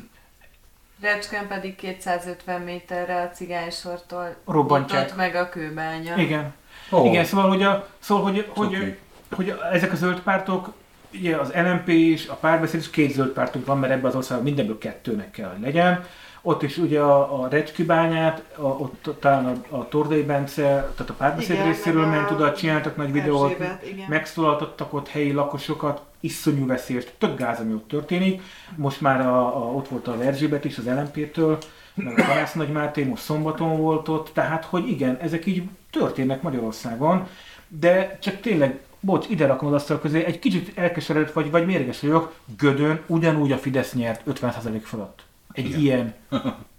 Recskén 1.00 1.46
pedig 1.48 1.74
250 1.74 2.60
méterre 2.60 3.20
a 3.20 3.28
cigánysortól 3.34 4.36
Robbantják. 4.46 5.16
meg 5.16 5.34
a 5.34 5.48
kőbánya. 5.48 6.16
Igen. 6.16 6.54
Ó, 6.92 7.04
Igen, 7.04 7.24
szóval, 7.24 7.48
hogy, 7.48 7.62
a, 7.62 7.88
szóval, 7.98 8.22
hogy, 8.22 8.50
hogy, 8.54 8.70
cuki. 8.70 8.98
hogy 9.34 9.54
ezek 9.72 9.92
a 9.92 9.96
zöld 9.96 10.20
pártok, 10.20 10.72
ugye 11.14 11.36
az 11.36 11.52
LMP 11.54 11.88
is, 11.88 12.26
a 12.28 12.34
párbeszéd 12.34 12.80
is 12.80 12.90
két 12.90 13.12
zöld 13.12 13.30
pártunk 13.30 13.66
van, 13.66 13.78
mert 13.78 13.92
ebben 13.92 14.04
az 14.04 14.14
országban 14.14 14.46
mindenből 14.46 14.78
kettőnek 14.78 15.30
kell, 15.30 15.50
hogy 15.50 15.60
legyen. 15.60 16.04
Ott 16.44 16.62
is 16.62 16.76
ugye 16.78 17.00
a, 17.00 17.42
a 17.42 17.48
Recski 17.48 17.84
bányát, 17.84 18.42
a, 18.56 18.62
ott 18.62 19.10
talán 19.20 19.46
a, 19.46 19.76
a 19.76 19.88
Tordai 19.88 20.22
Bence, 20.22 20.62
tehát 20.62 21.10
a 21.10 21.14
párbeszéd 21.16 21.50
Igen, 21.50 21.66
részéről 21.66 22.04
a 22.04 22.06
ment 22.06 22.30
oda, 22.30 22.52
csináltak 22.52 22.96
nagy 22.96 23.12
videót, 23.12 23.56
igen. 23.84 24.06
megszólaltattak 24.08 24.92
ott 24.92 25.08
helyi 25.08 25.32
lakosokat, 25.32 26.02
iszonyú 26.20 26.66
veszélyes, 26.66 27.04
tök 27.18 27.38
gáz, 27.38 27.60
ami 27.60 27.72
ott 27.72 27.88
történik. 27.88 28.42
Most 28.76 29.00
már 29.00 29.20
a, 29.20 29.56
a, 29.56 29.72
ott 29.72 29.88
volt 29.88 30.08
az 30.08 30.20
Erzsébet 30.20 30.64
is 30.64 30.78
az 30.78 30.86
LMP-től, 30.86 31.58
meg 31.94 32.18
a 32.18 32.22
Kalász 32.22 32.52
Nagy 32.52 32.72
Máté 32.72 33.04
most 33.04 33.22
szombaton 33.22 33.76
volt 33.76 34.08
ott, 34.08 34.30
tehát 34.32 34.64
hogy 34.64 34.88
igen, 34.88 35.16
ezek 35.20 35.46
így 35.46 35.62
történnek 35.90 36.42
Magyarországon, 36.42 37.26
de 37.68 38.18
csak 38.20 38.40
tényleg, 38.40 38.80
bocs, 39.02 39.28
ide 39.28 39.46
rakom 39.46 39.68
az 39.68 39.74
asztal 39.74 40.00
közé, 40.00 40.24
egy 40.24 40.38
kicsit 40.38 40.78
elkeseredett 40.78 41.32
vagy, 41.32 41.50
vagy 41.50 41.66
mérges 41.66 42.00
vagyok, 42.00 42.34
Gödön 42.56 43.00
ugyanúgy 43.06 43.52
a 43.52 43.58
Fidesz 43.58 43.92
nyert 43.92 44.22
50% 44.26 44.80
fölött. 44.84 45.24
Egy 45.52 45.64
Igen. 45.64 45.80
ilyen 45.80 46.14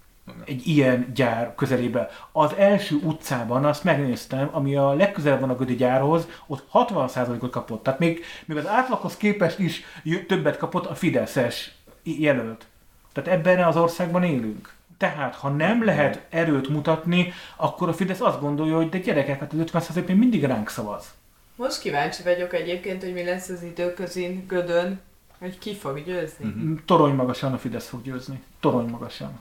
egy 0.46 0.68
ilyen 0.68 1.12
gyár 1.16 1.56
közelébe. 1.56 2.10
Az 2.32 2.54
első 2.58 2.96
utcában 2.96 3.66
azt 3.66 3.84
megnéztem, 3.84 4.50
ami 4.52 4.76
a 4.76 4.94
legközelebb 4.94 5.40
van 5.40 5.50
a 5.50 5.56
Gödi 5.56 5.76
gyárhoz, 5.76 6.28
ott 6.48 6.68
60%-ot 6.74 7.52
kapott. 7.52 7.84
Tehát 7.84 8.00
még, 8.00 8.24
még 8.46 8.58
az 8.58 8.68
átlaghoz 8.68 9.18
képest 9.18 9.60
is 9.60 9.84
többet 10.28 10.58
kapott 10.58 10.86
a 10.86 10.96
Fideszes 10.96 11.72
jelölt. 12.04 12.66
Tehát 13.14 13.40
ebben 13.40 13.64
az 13.64 13.78
országban 13.78 14.24
élünk. 14.24 14.74
Tehát, 14.98 15.36
ha 15.36 15.50
nem 15.50 15.84
lehet 15.84 16.26
erőt 16.30 16.70
mutatni, 16.70 17.34
akkor 17.56 17.90
a 17.90 17.94
Fidesz 17.94 18.22
azt 18.22 18.40
gondolja, 18.40 18.76
hogy 18.76 18.90
de 18.90 18.98
gyerekek, 18.98 19.40
hát 19.40 19.54
az 19.54 19.88
50% 19.88 20.06
még 20.08 20.16
mindig 20.16 20.44
ránk 20.44 20.70
szavaz. 20.70 21.14
Most 21.56 21.80
kíváncsi 21.80 22.24
vagyok 22.24 22.54
egyébként, 22.54 23.04
hogy 23.04 23.14
mi 23.14 23.24
lesz 23.24 23.50
az 23.50 23.64
időközin 23.64 24.46
Gödön, 24.48 25.02
hogy 25.40 25.58
ki 25.58 25.76
fog 25.76 26.04
győzni. 26.04 26.46
Mm. 26.46 26.76
Torony 26.86 27.14
magasan 27.14 27.54
a 27.54 27.58
Fidesz 27.58 27.88
fog 27.88 28.02
győzni. 28.02 28.44
Torony 28.60 28.90
magasan. 28.90 29.40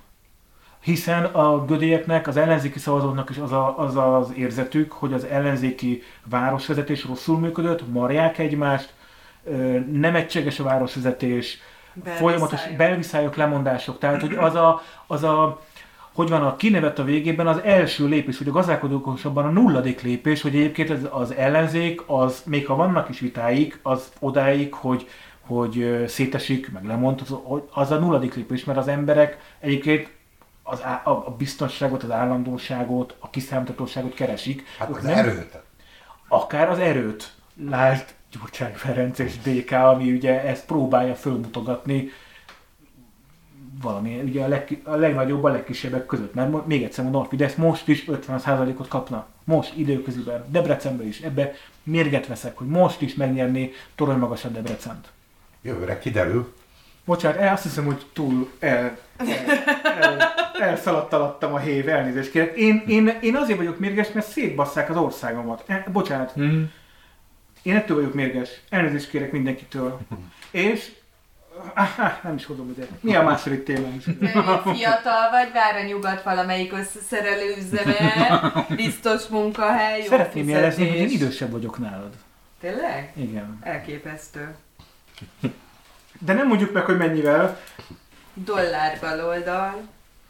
Hiszen 0.81 1.25
a 1.25 1.65
gödélyeknek, 1.65 2.27
az 2.27 2.37
ellenzéki 2.37 2.79
szavazóknak 2.79 3.31
is 3.31 3.37
az, 3.37 3.53
a, 3.53 3.79
az 3.79 3.97
az 3.97 4.33
érzetük, 4.37 4.93
hogy 4.93 5.13
az 5.13 5.25
ellenzéki 5.25 6.03
városvezetés 6.25 7.05
rosszul 7.05 7.39
működött, 7.39 7.89
marják 7.89 8.39
egymást, 8.39 8.93
nem 9.93 10.15
egységes 10.15 10.59
a 10.59 10.63
városvezetés, 10.63 11.59
folyamatos 12.05 12.61
belviszályok, 12.77 13.37
lemondások. 13.37 13.99
Tehát, 13.99 14.21
hogy 14.21 14.35
az 14.35 14.55
a, 14.55 14.83
az 15.07 15.23
a 15.23 15.61
hogy 16.13 16.29
van 16.29 16.43
a 16.43 16.57
kinevet 16.57 16.99
a 16.99 17.05
végében 17.05 17.47
az 17.47 17.61
első 17.65 18.07
lépés, 18.07 18.39
hogy 18.39 18.49
a 18.49 18.53
gazdálkodókosabban 18.53 19.45
a 19.45 19.51
nulladik 19.51 20.03
lépés, 20.03 20.43
hogy 20.43 20.57
egyébként 20.57 20.91
az, 20.91 21.09
az 21.11 21.33
ellenzék, 21.33 22.03
az 22.07 22.43
még 22.47 22.67
ha 22.67 22.75
vannak 22.75 23.09
is 23.09 23.21
vitáik, 23.21 23.79
az 23.83 24.13
odáig, 24.19 24.75
hogy, 24.75 25.09
hogy 25.41 26.05
szétesik, 26.09 26.73
meg 26.73 26.85
lemond, 26.85 27.21
az, 27.21 27.35
az 27.73 27.91
a 27.91 27.99
nulladik 27.99 28.35
lépés, 28.35 28.65
mert 28.65 28.79
az 28.79 28.89
emberek 28.89 29.39
egyébként 29.61 30.11
az, 30.63 30.83
á- 30.83 31.07
a, 31.07 31.35
biztonságot, 31.39 32.03
az 32.03 32.11
állandóságot, 32.11 33.17
a 33.19 33.31
kiszámíthatóságot 33.31 34.15
keresik. 34.15 34.65
Hát 34.79 34.91
az 34.91 35.05
erőt. 35.05 35.59
akár 36.29 36.71
az 36.71 36.79
erőt. 36.79 37.33
Lásd 37.69 38.05
Gyurcsány 38.33 38.73
Ferenc 38.75 39.19
és 39.19 39.39
DK, 39.39 39.71
ami 39.71 40.13
ugye 40.13 40.43
ezt 40.43 40.67
próbálja 40.67 41.15
fölmutogatni 41.15 42.11
valami, 43.81 44.21
ugye 44.25 44.45
a, 44.45 44.49
leg, 44.49 44.81
a 44.85 44.97
legnagyobb, 44.97 45.45
a 45.45 45.49
legkisebbek 45.49 46.07
között. 46.07 46.35
Mert 46.35 46.67
még 46.67 46.83
egyszer 46.83 47.05
mondom, 47.05 47.23
a 47.23 47.25
Fidesz 47.25 47.55
most 47.55 47.89
is 47.89 48.05
50%-ot 48.09 48.89
kapna. 48.89 49.27
Most, 49.45 49.77
időköziben. 49.77 50.45
Debrecenben 50.49 51.07
is. 51.07 51.21
Ebbe 51.21 51.53
mérget 51.83 52.27
veszek, 52.27 52.59
hogy 52.59 52.67
most 52.67 53.01
is 53.01 53.15
megnyerni 53.15 53.71
torony 53.95 54.19
magasan 54.19 54.53
Debrecent. 54.53 55.09
Jövőre 55.63 55.99
kiderül. 55.99 56.55
Bocsánat, 57.05 57.39
el, 57.39 57.53
azt 57.53 57.63
hiszem, 57.63 57.85
hogy 57.85 58.07
túl 58.13 58.51
el, 58.59 58.99
el, 59.17 59.29
el, 60.01 60.33
elszaladtalattam 60.61 61.55
a 61.55 61.59
hév, 61.59 61.89
elnézést 61.89 62.31
kérek. 62.31 62.57
Én, 62.57 62.83
én, 62.87 63.19
én 63.21 63.37
azért 63.37 63.59
vagyok 63.59 63.79
mérges, 63.79 64.13
mert 64.13 64.27
szétbasszák 64.27 64.91
az 64.91 64.97
országomat. 64.97 65.65
E, 65.67 65.87
bocsánat, 65.93 66.33
Hm. 66.33 66.63
én 67.63 67.75
ettől 67.77 67.97
vagyok 67.97 68.15
mérges. 68.15 68.51
Elnézést 68.69 69.09
kérek 69.09 69.33
mindenkitől. 69.33 69.99
És... 70.51 70.93
Aha, 71.75 72.19
nem 72.23 72.35
is 72.35 72.47
hozom 72.47 72.71
ide. 72.71 72.87
Mi 73.01 73.15
a 73.15 73.23
második 73.23 73.65
témánk? 73.65 74.03
Fiatal 74.75 75.31
vagy, 75.31 75.53
vár 75.53 75.77
a 75.77 75.83
nyugat 75.87 76.23
valamelyik 76.23 76.73
összeszerelő 76.73 77.55
üzeme, 77.57 78.53
biztos 78.77 79.27
munkahely, 79.27 80.01
jó 80.03 80.07
Szeretném 80.09 80.49
jelezni, 80.49 80.89
hogy 80.89 80.97
én 80.97 81.03
fizetés. 81.03 81.21
idősebb 81.27 81.51
vagyok 81.51 81.79
nálad. 81.79 82.13
Tényleg? 82.61 83.13
Igen. 83.17 83.59
Elképesztő. 83.63 84.55
De 86.19 86.33
nem 86.33 86.47
mondjuk 86.47 86.73
meg, 86.73 86.85
hogy 86.85 86.97
mennyivel. 86.97 87.61
Dollár 88.35 88.99
baloldal, 89.01 89.81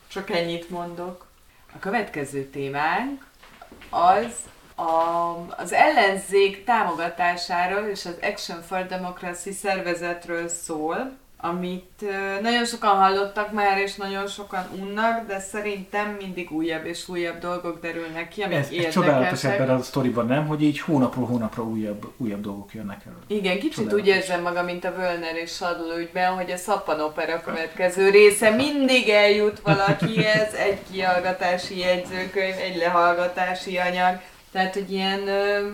csak 0.09 0.31
ennyit 0.31 0.71
mondok. 0.71 1.27
A 1.75 1.79
következő 1.79 2.45
témánk 2.45 3.27
az 3.91 4.35
a, 4.83 5.47
az 5.57 5.73
ellenzék 5.73 6.65
támogatásáról 6.65 7.89
és 7.89 8.05
az 8.05 8.17
Action 8.23 8.63
for 8.63 8.87
Democracy 8.87 9.53
szervezetről 9.53 10.49
szól, 10.49 11.21
amit 11.45 12.05
nagyon 12.43 12.65
sokan 12.65 12.97
hallottak 12.97 13.53
már, 13.53 13.79
és 13.79 13.95
nagyon 13.95 14.27
sokan 14.27 14.65
unnak, 14.81 15.27
de 15.27 15.41
szerintem 15.41 16.17
mindig 16.21 16.51
újabb 16.51 16.85
és 16.85 17.09
újabb 17.09 17.39
dolgok 17.39 17.81
derülnek 17.81 18.29
ki, 18.29 18.43
amik 18.43 18.57
Ez, 18.57 18.69
ez 18.71 18.93
csodálatos 18.93 19.45
ebben 19.45 19.71
a 19.71 19.83
sztoriban, 19.83 20.27
nem? 20.27 20.47
Hogy 20.47 20.63
így 20.63 20.81
hónapról 20.81 21.27
hónapra 21.27 21.63
újabb, 21.63 22.13
újabb 22.17 22.41
dolgok 22.41 22.75
jönnek 22.75 23.01
elő. 23.07 23.17
Igen, 23.27 23.59
kicsit 23.59 23.73
Csodálatos. 23.73 24.01
úgy 24.01 24.07
érzem 24.07 24.43
magam, 24.43 24.65
mint 24.65 24.85
a 24.85 24.95
Völner 24.95 25.37
és 25.37 25.51
Sadl 25.51 25.99
ügyben, 25.99 26.33
hogy 26.33 26.51
a 26.51 26.57
szappanopera 26.57 27.41
következő 27.41 28.11
része 28.11 28.51
mindig 28.51 29.09
eljut 29.09 29.61
valakihez, 29.61 30.55
egy 30.55 30.79
kihallgatási 30.91 31.79
jegyzőkönyv, 31.79 32.55
egy 32.59 32.77
lehallgatási 32.77 33.79
anyag, 33.79 34.21
tehát, 34.53 34.75
hogy 34.75 34.93
ilyen 34.93 35.29
ö, 35.29 35.69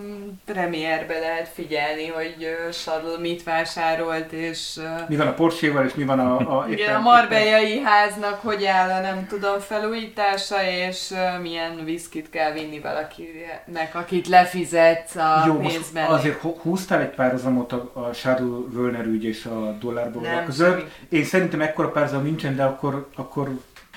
premierbe 0.44 1.18
lehet 1.18 1.48
figyelni, 1.48 2.06
hogy 2.06 2.48
Sadl 2.72 3.20
mit 3.20 3.42
vásárolt, 3.42 4.32
és 4.32 4.76
ö, 4.76 4.82
Mi 5.08 5.16
van 5.16 5.26
a 5.26 5.32
Porséval, 5.34 5.84
és 5.84 5.94
mi 5.94 6.04
van 6.04 6.18
a... 6.18 6.58
a 6.58 6.66
igen, 6.70 6.94
a 6.94 7.00
Marbellai 7.00 7.78
háznak 7.80 8.40
hogy 8.40 8.64
áll 8.64 8.90
a 8.90 9.00
nem 9.00 9.26
tudom 9.26 9.58
felújítása, 9.60 10.56
és 10.64 11.10
ö, 11.10 11.38
milyen 11.40 11.84
viszkit 11.84 12.30
kell 12.30 12.52
vinni 12.52 12.80
valakinek, 12.80 13.90
akit 13.94 14.28
lefizetsz 14.28 15.16
a 15.16 15.42
Jó, 15.46 15.52
most 15.52 15.74
pénzben. 15.74 16.06
azért 16.06 16.40
hú- 16.40 16.60
húztál 16.60 17.00
egy 17.00 17.14
párhuzamot 17.14 17.72
a, 17.72 17.90
a 17.94 18.12
Shadow 18.12 18.66
Wölner 18.74 19.04
ügy 19.06 19.24
és 19.24 19.44
a 19.44 19.76
dollárból 19.80 20.22
Nem, 20.22 20.44
között. 20.44 20.90
Én 21.08 21.24
szerintem 21.24 21.60
ekkora 21.60 21.90
párhuzam 21.90 22.22
nincsen, 22.22 22.56
de 22.56 22.64
akkor, 22.64 23.08
akkor 23.16 23.50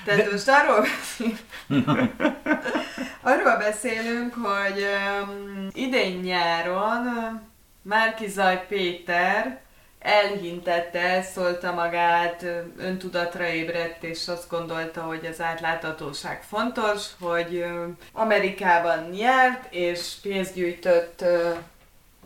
Tehát 0.04 0.30
most 0.30 0.48
arról 0.48 0.80
beszélünk, 0.80 1.38
arról 3.22 3.56
beszélünk, 3.56 4.34
hogy 4.34 4.84
um, 5.22 5.68
idén 5.72 6.20
nyáron 6.20 7.40
Márkizaj 7.82 8.66
Péter 8.68 9.60
elhintette, 9.98 11.00
elszólta 11.00 11.72
magát, 11.72 12.44
öntudatra 12.78 13.46
ébredt, 13.46 14.02
és 14.02 14.28
azt 14.28 14.50
gondolta, 14.50 15.02
hogy 15.02 15.26
az 15.26 15.40
átláthatóság 15.40 16.42
fontos, 16.42 17.06
hogy 17.20 17.64
Amerikában 18.12 19.14
járt, 19.14 19.66
és 19.72 20.12
pénzt 20.22 20.54
gyűjtött 20.54 21.24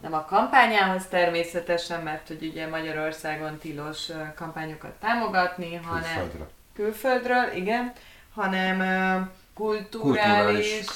nem 0.02 0.14
a 0.14 0.24
kampányához 0.24 1.06
természetesen, 1.06 2.02
mert 2.02 2.28
hogy 2.28 2.46
ugye 2.50 2.66
Magyarországon 2.66 3.58
tilos 3.58 4.10
kampányokat 4.34 4.92
támogatni, 5.00 5.74
hanem 5.74 6.02
Külföldre. 6.02 6.55
Külföldről, 6.76 7.52
igen, 7.54 7.92
hanem 8.34 8.78
kulturális, 9.54 10.68
Kulturális. 10.70 10.86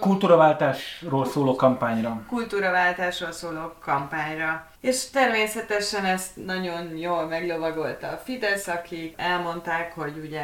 kultúraváltásról 0.00 1.26
szóló 1.26 1.54
kampányra. 1.56 2.22
kultúraváltásról 2.28 3.32
szóló 3.32 3.72
kampányra. 3.80 4.66
És 4.84 5.10
természetesen 5.10 6.04
ezt 6.04 6.36
nagyon 6.44 6.96
jól 6.96 7.26
meglovagolta 7.26 8.08
a 8.08 8.16
Fidesz, 8.16 8.66
akik 8.66 9.14
elmondták, 9.16 9.92
hogy 9.92 10.18
ugye 10.24 10.42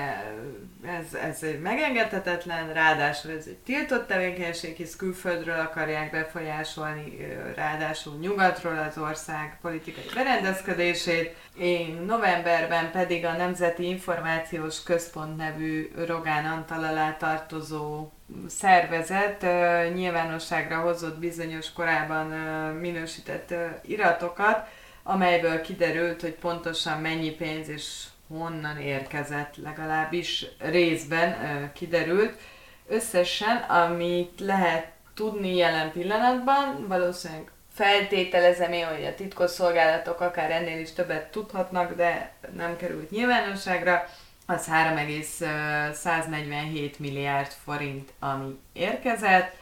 ez, 0.86 1.14
ez 1.14 1.44
megengedhetetlen, 1.62 2.72
ráadásul 2.72 3.30
ez 3.30 3.46
egy 3.46 3.56
tiltott 3.56 4.06
tevékenység, 4.06 4.76
hisz 4.76 4.96
külföldről 4.96 5.60
akarják 5.60 6.10
befolyásolni, 6.10 7.16
ráadásul 7.56 8.18
nyugatról 8.20 8.78
az 8.78 8.98
ország 8.98 9.58
politikai 9.62 10.04
berendezkedését. 10.14 11.36
Én 11.58 12.02
novemberben 12.06 12.90
pedig 12.90 13.24
a 13.24 13.32
Nemzeti 13.32 13.88
Információs 13.88 14.82
Központ 14.82 15.36
nevű 15.36 15.90
Rogán 16.06 16.44
Antal 16.44 16.84
alá 16.84 17.16
tartozó 17.16 18.10
szervezet 18.48 19.42
nyilvánosságra 19.94 20.80
hozott 20.80 21.18
bizonyos 21.18 21.72
korában 21.72 22.26
minősített 22.80 23.50
ö, 23.50 23.66
iratokat, 24.30 24.68
amelyből 25.02 25.60
kiderült, 25.60 26.20
hogy 26.20 26.34
pontosan 26.34 27.00
mennyi 27.00 27.30
pénz 27.30 27.68
és 27.68 28.04
honnan 28.28 28.78
érkezett, 28.78 29.56
legalábbis 29.56 30.46
részben 30.58 31.70
kiderült. 31.74 32.38
Összesen, 32.88 33.56
amit 33.56 34.40
lehet 34.40 34.86
tudni 35.14 35.56
jelen 35.56 35.92
pillanatban, 35.92 36.84
valószínűleg 36.88 37.50
feltételezem 37.74 38.72
én, 38.72 38.86
hogy 38.86 39.04
a 39.04 39.14
titkosszolgálatok 39.14 40.20
akár 40.20 40.50
ennél 40.50 40.80
is 40.80 40.92
többet 40.92 41.30
tudhatnak, 41.30 41.94
de 41.94 42.32
nem 42.56 42.76
került 42.76 43.10
nyilvánosságra, 43.10 44.04
az 44.46 44.66
3,147 44.66 46.98
milliárd 46.98 47.52
forint, 47.64 48.12
ami 48.18 48.58
érkezett. 48.72 49.58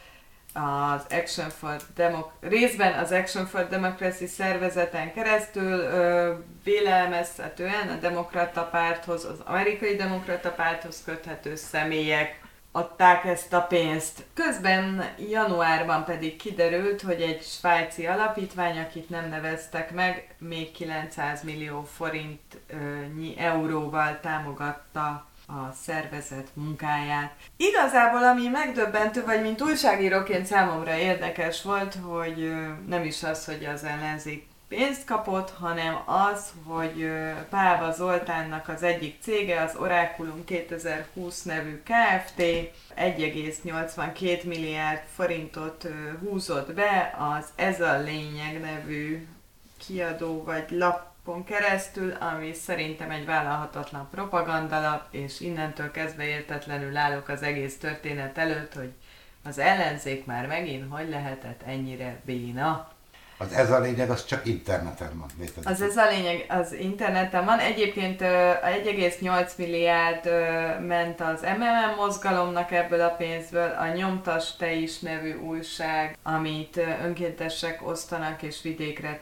Az 0.52 1.06
Action 1.10 1.48
for 1.48 1.76
Democ- 1.94 2.30
részben 2.40 2.92
az 2.92 3.12
Action 3.12 3.46
for 3.46 3.68
Democracy 3.68 4.26
szervezeten 4.26 5.12
keresztül 5.12 5.78
ö, 5.80 6.34
vélelmezhetően 6.64 7.88
a 7.88 8.00
demokrata 8.00 8.64
párthoz, 8.64 9.24
az 9.24 9.40
amerikai 9.44 9.96
demokrata 9.96 10.50
párthoz 10.50 11.02
köthető 11.04 11.56
személyek 11.56 12.40
adták 12.72 13.24
ezt 13.24 13.52
a 13.52 13.60
pénzt. 13.60 14.24
Közben 14.34 15.04
januárban 15.30 16.04
pedig 16.04 16.36
kiderült, 16.36 17.02
hogy 17.02 17.20
egy 17.20 17.42
svájci 17.42 18.06
alapítvány, 18.06 18.78
akit 18.78 19.08
nem 19.10 19.28
neveztek 19.28 19.92
meg, 19.92 20.34
még 20.38 20.70
900 20.72 21.42
millió 21.42 21.82
forintnyi 21.82 23.34
euróval 23.38 24.18
támogatta 24.20 25.26
a 25.48 25.72
szervezet 25.82 26.48
munkáját. 26.54 27.32
Igazából 27.56 28.24
ami 28.24 28.48
megdöbbentő, 28.48 29.24
vagy 29.24 29.42
mint 29.42 29.62
újságíróként 29.62 30.46
számomra 30.46 30.96
érdekes 30.96 31.62
volt, 31.62 31.94
hogy 32.02 32.52
nem 32.86 33.04
is 33.04 33.22
az, 33.22 33.44
hogy 33.44 33.64
az 33.64 33.84
ellenzék 33.84 34.46
pénzt 34.68 35.04
kapott, 35.04 35.50
hanem 35.50 36.02
az, 36.06 36.52
hogy 36.64 37.10
Páva 37.50 37.92
Zoltánnak 37.92 38.68
az 38.68 38.82
egyik 38.82 39.16
cége, 39.20 39.62
az 39.62 39.76
Oraculum 39.76 40.44
2020 40.44 41.42
nevű 41.42 41.82
Kft. 41.82 42.42
1,82 42.96 44.44
milliárd 44.44 45.02
forintot 45.14 45.88
húzott 46.20 46.72
be 46.74 47.16
az 47.36 47.46
Ez 47.56 47.80
a 47.80 47.98
lényeg 47.98 48.60
nevű 48.60 49.26
kiadó 49.86 50.42
vagy 50.44 50.70
lapon 51.28 51.44
keresztül, 51.44 52.12
ami 52.12 52.52
szerintem 52.52 53.10
egy 53.10 53.24
vállalhatatlan 53.24 54.08
propagandalap, 54.10 55.06
és 55.10 55.40
innentől 55.40 55.90
kezdve 55.90 56.24
értetlenül 56.24 56.96
állok 56.96 57.28
az 57.28 57.42
egész 57.42 57.78
történet 57.78 58.38
előtt, 58.38 58.74
hogy 58.74 58.92
az 59.44 59.58
ellenzék 59.58 60.24
már 60.24 60.46
megint 60.46 60.92
hogy 60.92 61.08
lehetett 61.08 61.62
ennyire 61.66 62.20
béna. 62.24 62.92
Az 63.38 63.52
ez 63.52 63.70
a 63.70 63.80
lényeg, 63.80 64.10
az 64.10 64.24
csak 64.24 64.46
interneten 64.46 65.18
van. 65.18 65.28
Az 65.64 65.82
ez 65.82 65.96
a 65.96 66.08
lényeg, 66.08 66.44
az 66.48 66.72
interneten 66.72 67.44
van. 67.44 67.58
Egyébként 67.58 68.20
1,8 68.20 69.56
milliárd 69.56 70.24
ment 70.86 71.20
az 71.20 71.40
MMM 71.40 71.94
mozgalomnak 71.96 72.72
ebből 72.72 73.00
a 73.00 73.08
pénzből. 73.08 73.70
A 73.70 73.86
Nyomtas 73.86 74.56
Te 74.56 74.72
is 74.72 74.98
nevű 74.98 75.34
újság, 75.34 76.18
amit 76.22 76.80
önkéntesek 77.04 77.86
osztanak 77.86 78.42
és 78.42 78.62
vidékre 78.62 79.20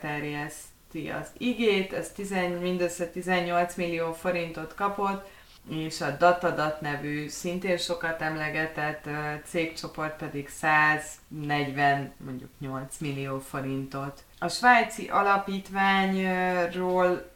terjeszti 0.96 1.10
az 1.10 1.30
igét, 1.38 1.92
ez 1.92 2.12
10, 2.12 2.34
mindössze 2.60 3.06
18 3.06 3.74
millió 3.74 4.12
forintot 4.12 4.74
kapott 4.74 5.28
és 5.68 6.00
a 6.00 6.10
Datadat 6.10 6.80
nevű 6.80 7.28
szintén 7.28 7.76
sokat 7.76 8.22
emlegetett 8.22 9.08
cégcsoport 9.44 10.16
pedig 10.16 10.48
140, 10.48 12.12
mondjuk 12.24 12.50
8 12.58 12.98
millió 12.98 13.38
forintot. 13.38 14.24
A 14.38 14.48
svájci 14.48 15.08
alapítványról 15.08 17.30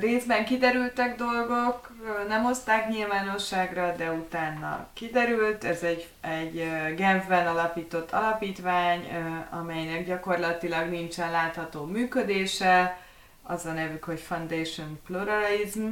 részben 0.00 0.44
kiderültek 0.44 1.16
dolgok, 1.16 1.90
nem 2.28 2.42
hozták 2.42 2.88
nyilvánosságra, 2.88 3.94
de 3.96 4.10
utána 4.10 4.86
kiderült. 4.92 5.64
Ez 5.64 5.82
egy, 5.82 6.08
egy 6.20 6.68
Genfben 6.96 7.46
alapított 7.46 8.12
alapítvány, 8.12 9.08
amelynek 9.50 10.06
gyakorlatilag 10.06 10.90
nincsen 10.90 11.30
látható 11.30 11.84
működése. 11.84 12.98
Az 13.42 13.64
a 13.66 13.72
nevük, 13.72 14.04
hogy 14.04 14.20
Foundation 14.20 15.00
Pluralism, 15.06 15.86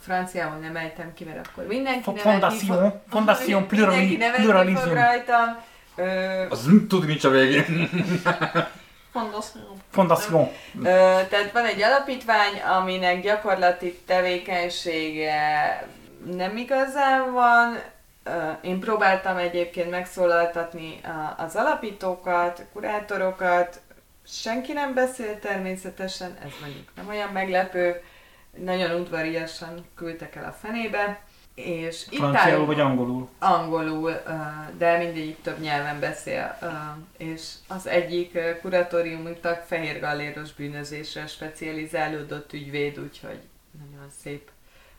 franciául 0.00 0.56
nem 0.56 0.76
ejtem 0.76 1.14
ki, 1.14 1.24
mert 1.24 1.46
akkor 1.46 1.66
mindenki 1.66 2.10
nevetni 2.10 2.58
fog. 2.66 3.00
Fondation 3.08 3.66
Mindenki 3.70 4.16
nevetni 4.16 4.74
fog 4.74 4.92
rajta. 4.92 5.64
Az 6.48 6.68
tudni 6.88 7.06
nincs 7.06 7.24
a 7.24 7.30
végén. 7.30 7.64
Fondation. 9.16 9.82
Fondation. 9.90 10.48
Tehát 11.28 11.52
van 11.52 11.64
egy 11.64 11.82
alapítvány, 11.82 12.60
aminek 12.78 13.22
gyakorlati 13.22 14.00
tevékenysége 14.06 15.86
nem 16.24 16.56
igazán 16.56 17.32
van. 17.32 17.78
Én 18.60 18.80
próbáltam 18.80 19.36
egyébként 19.36 19.90
megszólaltatni 19.90 21.00
az 21.36 21.56
alapítókat, 21.56 22.62
kurátorokat, 22.72 23.80
senki 24.26 24.72
nem 24.72 24.94
beszél 24.94 25.38
természetesen, 25.38 26.36
ez 26.44 26.50
mondjuk 26.60 26.88
nem 26.96 27.08
olyan 27.08 27.28
meglepő 27.28 28.02
nagyon 28.56 29.00
udvariasan 29.00 29.86
küldtek 29.94 30.36
el 30.36 30.44
a 30.44 30.56
fenébe, 30.62 31.20
és 31.56 32.06
Franciául 32.10 32.66
vagy 32.66 32.80
angolul? 32.80 33.28
Angolul, 33.38 34.12
de 34.78 34.98
mindegyik 34.98 35.40
több 35.42 35.60
nyelven 35.60 36.00
beszél, 36.00 36.58
és 37.16 37.52
az 37.68 37.86
egyik 37.86 38.38
kuratóriumi 38.60 39.32
tag 39.40 39.62
fehér 39.66 40.00
galléros 40.00 40.52
bűnözésre 40.54 41.26
specializálódott 41.26 42.52
ügyvéd, 42.52 42.98
úgyhogy 42.98 43.40
nagyon 43.78 44.06
szép 44.22 44.50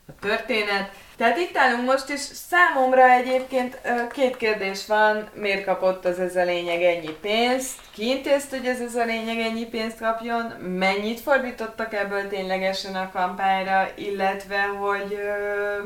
a 0.07 0.11
történet. 0.19 0.91
Tehát 1.17 1.37
itt 1.37 1.57
állunk 1.57 1.85
most, 1.85 2.09
és 2.09 2.19
számomra 2.19 3.09
egyébként 3.09 3.81
két 4.11 4.37
kérdés 4.37 4.85
van, 4.85 5.29
miért 5.33 5.65
kapott 5.65 6.05
az 6.05 6.19
ez 6.19 6.35
a 6.35 6.43
lényeg 6.43 6.81
ennyi 6.81 7.11
pénzt, 7.21 7.79
ki 7.91 8.07
intézte, 8.07 8.57
hogy 8.57 8.67
ez, 8.67 8.79
ez 8.79 8.95
a 8.95 9.05
lényeg 9.05 9.39
ennyi 9.39 9.65
pénzt 9.65 9.99
kapjon, 9.99 10.41
mennyit 10.59 11.19
fordítottak 11.19 11.93
ebből 11.93 12.27
ténylegesen 12.27 12.95
a 12.95 13.11
kampányra, 13.11 13.89
illetve 13.95 14.61
hogy 14.61 15.19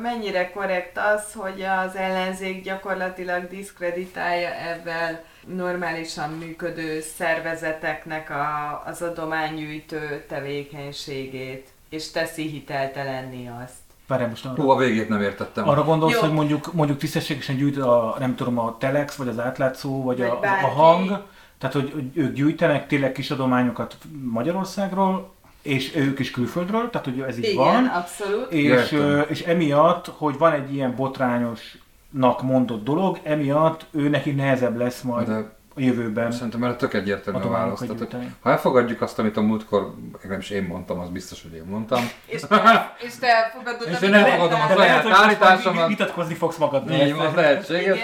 mennyire 0.02 0.52
korrekt 0.52 0.98
az, 0.98 1.34
hogy 1.34 1.62
az 1.62 1.96
ellenzék 1.96 2.64
gyakorlatilag 2.64 3.48
diszkreditálja 3.48 4.54
ebben 4.54 5.20
normálisan 5.48 6.30
működő 6.30 7.02
szervezeteknek 7.18 8.30
a, 8.30 8.84
az 8.86 9.02
adománygyűjtő 9.02 10.26
tevékenységét, 10.28 11.68
és 11.90 12.12
teszi 12.12 12.48
hiteltelenni 12.48 13.50
azt. 13.64 13.81
Várjál 14.12 14.30
most 14.30 14.46
arra. 14.46 14.62
Hú, 14.62 14.70
a 14.70 14.78
végét 14.78 15.10
nem 15.10 15.22
értettem. 15.22 15.70
Arra 15.70 15.84
gondolsz, 15.84 16.14
Jó. 16.14 16.20
hogy 16.20 16.32
mondjuk, 16.32 16.74
mondjuk 16.74 16.98
tisztességesen 16.98 17.56
gyűjt 17.56 17.78
a, 17.78 18.16
nem 18.20 18.36
tudom, 18.36 18.60
a 18.60 18.78
telex, 18.78 19.16
vagy 19.16 19.28
az 19.28 19.40
átlátszó, 19.40 20.04
vagy, 20.04 20.18
vagy 20.18 20.28
a, 20.28 20.40
a 20.64 20.68
hang, 20.68 21.24
tehát 21.58 21.76
hogy, 21.76 21.92
hogy 21.94 22.10
ők 22.14 22.34
gyűjtenek 22.34 22.88
tényleg 22.88 23.12
kis 23.12 23.32
adományokat 23.32 23.98
Magyarországról, 24.32 25.34
és 25.62 25.96
ők 25.96 26.20
is 26.20 26.32
külföldről, 26.32 26.90
tehát 26.90 27.08
hogy 27.08 27.20
ez 27.28 27.38
így 27.38 27.44
Igen, 27.44 27.56
van. 27.56 27.86
abszolút. 27.86 28.52
És, 28.52 29.00
és 29.28 29.42
emiatt, 29.42 30.08
hogy 30.18 30.38
van 30.38 30.52
egy 30.52 30.74
ilyen 30.74 30.96
botrányosnak 30.96 32.42
mondott 32.42 32.84
dolog, 32.84 33.20
emiatt 33.24 33.86
ő 33.92 34.10
neki 34.10 34.32
nehezebb 34.32 34.78
lesz 34.78 35.02
majd 35.02 35.28
De 35.28 35.60
a 35.76 35.80
jövőben. 35.80 36.32
Szerintem 36.32 36.64
erre 36.64 36.76
tök 36.76 36.94
egyértelmű 36.94 37.40
a 37.40 37.50
válasz. 37.50 37.80
Tehát, 37.80 38.18
ha 38.40 38.50
elfogadjuk 38.50 39.02
azt, 39.02 39.20
amit 39.20 39.38
a 39.38 39.42
múltkor, 39.42 39.94
nem 40.28 40.40
is 40.40 40.50
én 40.50 40.64
mondtam, 40.64 41.00
az 41.00 41.10
biztos, 41.10 41.42
hogy 41.42 41.54
én 41.54 41.64
mondtam. 41.64 42.10
És 42.26 42.42
te, 42.42 42.96
és 43.02 43.16
te 43.16 43.28
elfogadod, 43.28 43.88
és 43.90 44.02
én 44.02 44.14
elfogadom 44.14 44.62
a 44.62 44.68
saját 44.68 45.06
állításomat. 45.06 45.88
Vitatkozni 45.88 46.34
fogsz 46.34 46.58
magad. 46.58 46.92
Így 46.92 47.16
van, 47.16 47.36
lehetséges. 47.36 48.00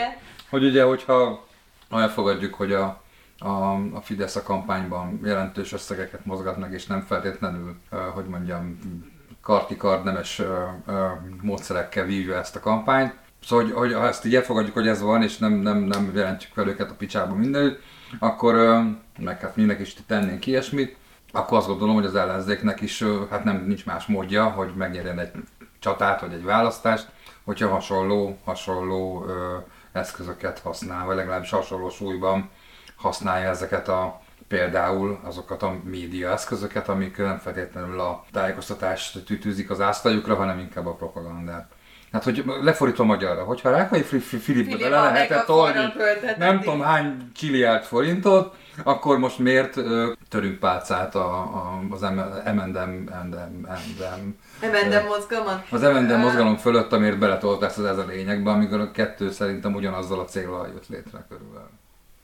Hogy 0.49 0.63
ugye, 0.63 0.83
hogyha 0.83 1.45
ha 1.89 2.01
elfogadjuk, 2.01 2.53
hogy 2.53 2.73
a, 2.73 3.01
a, 3.39 3.73
a 3.93 4.01
Fidesz 4.01 4.35
a 4.35 4.43
kampányban 4.43 5.19
jelentős 5.23 5.73
összegeket 5.73 6.25
mozgat 6.25 6.57
meg, 6.57 6.73
és 6.73 6.85
nem 6.85 7.01
feltétlenül, 7.01 7.75
hogy 8.13 8.25
mondjam, 8.25 8.79
kartikard 9.41 10.03
nemes 10.03 10.41
módszerekkel 11.41 12.05
vívja 12.05 12.37
ezt 12.37 12.55
a 12.55 12.59
kampányt, 12.59 13.15
Szóval, 13.47 13.65
hogy, 13.65 13.73
hogy 13.73 13.93
ha 13.93 14.07
ezt 14.07 14.25
így 14.25 14.35
elfogadjuk, 14.35 14.73
hogy 14.73 14.87
ez 14.87 15.01
van, 15.01 15.23
és 15.23 15.37
nem, 15.37 15.53
nem, 15.53 15.77
nem 15.77 16.11
jelentjük 16.15 16.51
fel 16.53 16.67
őket 16.67 16.91
a 16.91 16.95
picsába 16.97 17.33
mindenütt, 17.33 17.81
akkor, 18.19 18.53
meg 19.17 19.39
hát 19.39 19.55
mindenki 19.55 19.81
is 19.81 19.95
tennénk 20.07 20.45
ilyesmit, 20.45 20.95
akkor 21.31 21.57
azt 21.57 21.67
gondolom, 21.67 21.95
hogy 21.95 22.05
az 22.05 22.15
ellenzéknek 22.15 22.81
is 22.81 23.03
hát 23.29 23.43
nem 23.43 23.63
nincs 23.67 23.85
más 23.85 24.05
módja, 24.05 24.49
hogy 24.49 24.73
megnyerjen 24.75 25.19
egy 25.19 25.31
csatát 25.79 26.21
vagy 26.21 26.33
egy 26.33 26.43
választást, 26.43 27.07
hogyha 27.43 27.69
hasonló, 27.69 28.37
hasonló 28.43 29.25
ö, 29.27 29.57
eszközöket 29.91 30.59
használ, 30.59 31.05
vagy 31.05 31.15
legalábbis 31.15 31.49
hasonló 31.49 31.89
súlyban 31.89 32.49
használja 32.95 33.49
ezeket 33.49 33.87
a 33.87 34.21
például 34.47 35.19
azokat 35.23 35.63
a 35.63 35.75
média 35.83 36.31
eszközöket, 36.31 36.89
amik 36.89 37.17
nem 37.17 37.37
feltétlenül 37.37 37.99
a 37.99 38.25
tájékoztatást 38.31 39.25
tütőzik 39.25 39.69
az 39.69 39.81
ásztajukra, 39.81 40.35
hanem 40.35 40.59
inkább 40.59 40.85
a 40.85 40.93
propagandát. 40.93 41.75
Hát, 42.17 42.25
hogy 42.25 42.43
lefordítva 42.61 43.03
magyarra, 43.03 43.43
hogyha 43.43 43.69
Rákai 43.69 44.01
Filipbe 44.01 44.37
Filip 44.37 44.79
bele 44.79 45.01
lehetett 45.01 45.45
tolni 45.45 45.93
nem 46.37 46.59
tudom 46.59 46.81
hány 46.81 47.31
csiliárd 47.35 47.83
forintot, 47.83 48.55
akkor 48.83 49.17
most 49.17 49.39
miért 49.39 49.77
ö, 49.77 50.11
törünk 50.29 50.59
pálcát 50.59 51.15
a, 51.15 51.29
a, 51.39 51.79
az 51.89 52.01
M&M, 52.01 52.55
M&M, 52.55 53.67
Emendem 54.59 55.05
mozgalmat? 55.05 55.65
az 55.71 55.81
M&M 55.81 56.19
mozgalom 56.19 56.57
fölött, 56.57 56.93
amiért 56.93 57.17
beletolt 57.17 57.63
ezt 57.63 57.77
az 57.77 57.85
ez 57.85 57.97
a 57.97 58.05
lényegbe, 58.07 58.51
amikor 58.51 58.79
a 58.79 58.91
kettő 58.91 59.31
szerintem 59.31 59.73
ugyanazzal 59.75 60.19
a 60.19 60.25
célral 60.25 60.67
jött 60.67 60.87
létre 60.87 61.25
körülbelül. 61.29 61.69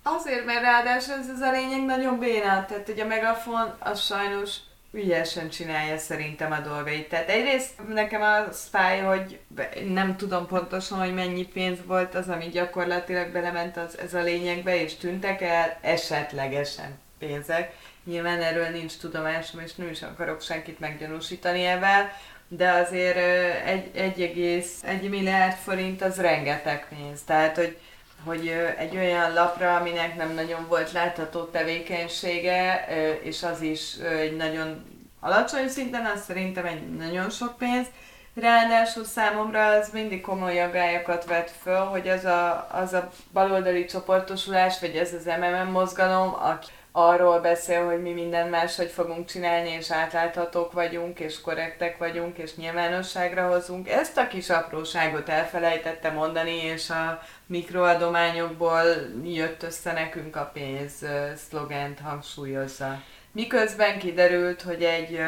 Azért, 0.03 0.45
mert 0.45 0.61
ráadásul 0.61 1.14
ez, 1.14 1.30
ez 1.36 1.41
a 1.41 1.52
lényeg 1.52 1.86
nagyon 1.86 2.20
béna, 2.20 2.65
tehát 2.65 2.86
hogy 2.86 2.99
a 2.99 3.06
megafon 3.06 3.74
az 3.80 3.99
sajnos 3.99 4.56
ügyesen 4.94 5.49
csinálja 5.49 5.98
szerintem 5.98 6.52
a 6.52 6.60
dolgait. 6.60 7.10
Tehát 7.10 7.30
egyrészt 7.30 7.72
nekem 7.88 8.22
az 8.22 8.68
fáj, 8.72 8.99
hogy 8.99 9.40
nem 9.88 10.18
tudom 10.18 10.48
pontosan, 10.48 10.99
hogy 10.99 11.14
mennyi 11.14 11.45
pénz 11.45 11.78
volt 11.86 12.15
az, 12.15 12.30
ami 12.30 12.49
gyakorlatilag 12.49 13.32
belement 13.32 13.78
az, 13.78 13.98
ez 13.98 14.14
a 14.14 14.22
lényegbe, 14.22 14.82
és 14.82 14.95
tűntek 14.95 15.41
el 15.41 15.78
esetlegesen 15.82 16.99
pénzek. 17.20 17.76
Nyilván 18.03 18.41
erről 18.41 18.70
nincs 18.70 18.98
tudomásom, 18.98 19.60
és 19.60 19.76
nem 19.76 19.90
is 19.90 20.02
akarok 20.02 20.41
senkit 20.41 20.80
meggyanúsítani 20.80 21.65
ebben, 21.65 22.10
de 22.48 22.72
azért 22.72 23.15
ö, 23.15 23.49
egy, 23.65 23.91
1,1 24.18 25.10
milliárd 25.10 25.56
forint 25.56 26.02
az 26.02 26.18
rengeteg 26.18 26.88
pénz. 26.90 27.24
Tehát, 27.24 27.56
hogy 27.56 27.78
hogy 28.26 28.48
egy 28.78 28.95
olyan 28.95 29.34
lapra, 29.34 29.76
aminek 29.76 30.16
nem 30.16 30.34
nagyon 30.34 30.66
volt 30.68 30.91
látható 30.91 31.44
tevékenysége, 31.44 32.86
és 33.22 33.44
az 33.44 33.62
is 33.62 33.95
egy 33.95 34.36
nagyon 34.36 34.86
alacsony 35.20 35.68
szinten, 35.68 36.06
az 36.06 36.24
szerintem 36.24 36.66
egy 36.66 36.95
nagyon 36.98 37.30
sok 37.30 37.58
pénz. 37.58 37.88
Ráadásul 38.36 39.04
számomra 39.04 39.68
az 39.68 39.90
mindig 39.94 40.22
komoly 40.22 40.62
aggályokat 40.62 41.26
vet 41.26 41.52
föl, 41.62 41.86
hogy 41.86 42.08
az 42.10 42.26
a, 42.26 42.68
az 42.72 42.94
a 42.94 43.10
baloldali 43.34 43.86
csoportosulás, 43.86 44.80
vagy 44.80 44.95
ez 44.95 45.14
az 45.14 45.26
MMM 45.26 45.72
mozgalom, 45.72 46.34
aki 46.34 46.68
arról 46.95 47.40
beszél, 47.40 47.86
hogy 47.86 48.02
mi 48.02 48.12
minden 48.12 48.50
máshogy 48.50 48.90
fogunk 48.90 49.28
csinálni, 49.28 49.70
és 49.70 49.91
átláthatók 49.91 50.72
vagyunk, 50.72 51.20
és 51.20 51.41
korrektek 51.41 51.98
vagyunk, 51.98 52.38
és 52.38 52.56
nyilvánosságra 52.56 53.48
hozunk. 53.48 53.90
Ezt 53.90 54.18
a 54.18 54.28
kis 54.28 54.50
apróságot 54.50 55.30
elfelejtette 55.30 56.12
mondani, 56.12 56.56
és 56.56 56.90
a 56.90 57.22
mikroadományokból 57.53 58.84
jött 59.23 59.63
össze 59.63 59.91
nekünk 59.93 60.35
a 60.35 60.49
pénz 60.53 61.05
szlogent 61.35 61.99
hangsúlyozza. 61.99 63.01
Miközben 63.31 63.99
kiderült, 63.99 64.61
hogy 64.61 64.84
egy 64.84 65.19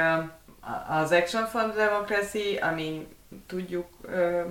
az 0.87 1.11
Action 1.11 1.45
for 1.45 1.73
Democracy, 1.73 2.57
ami 2.61 3.07
tudjuk, 3.47 3.87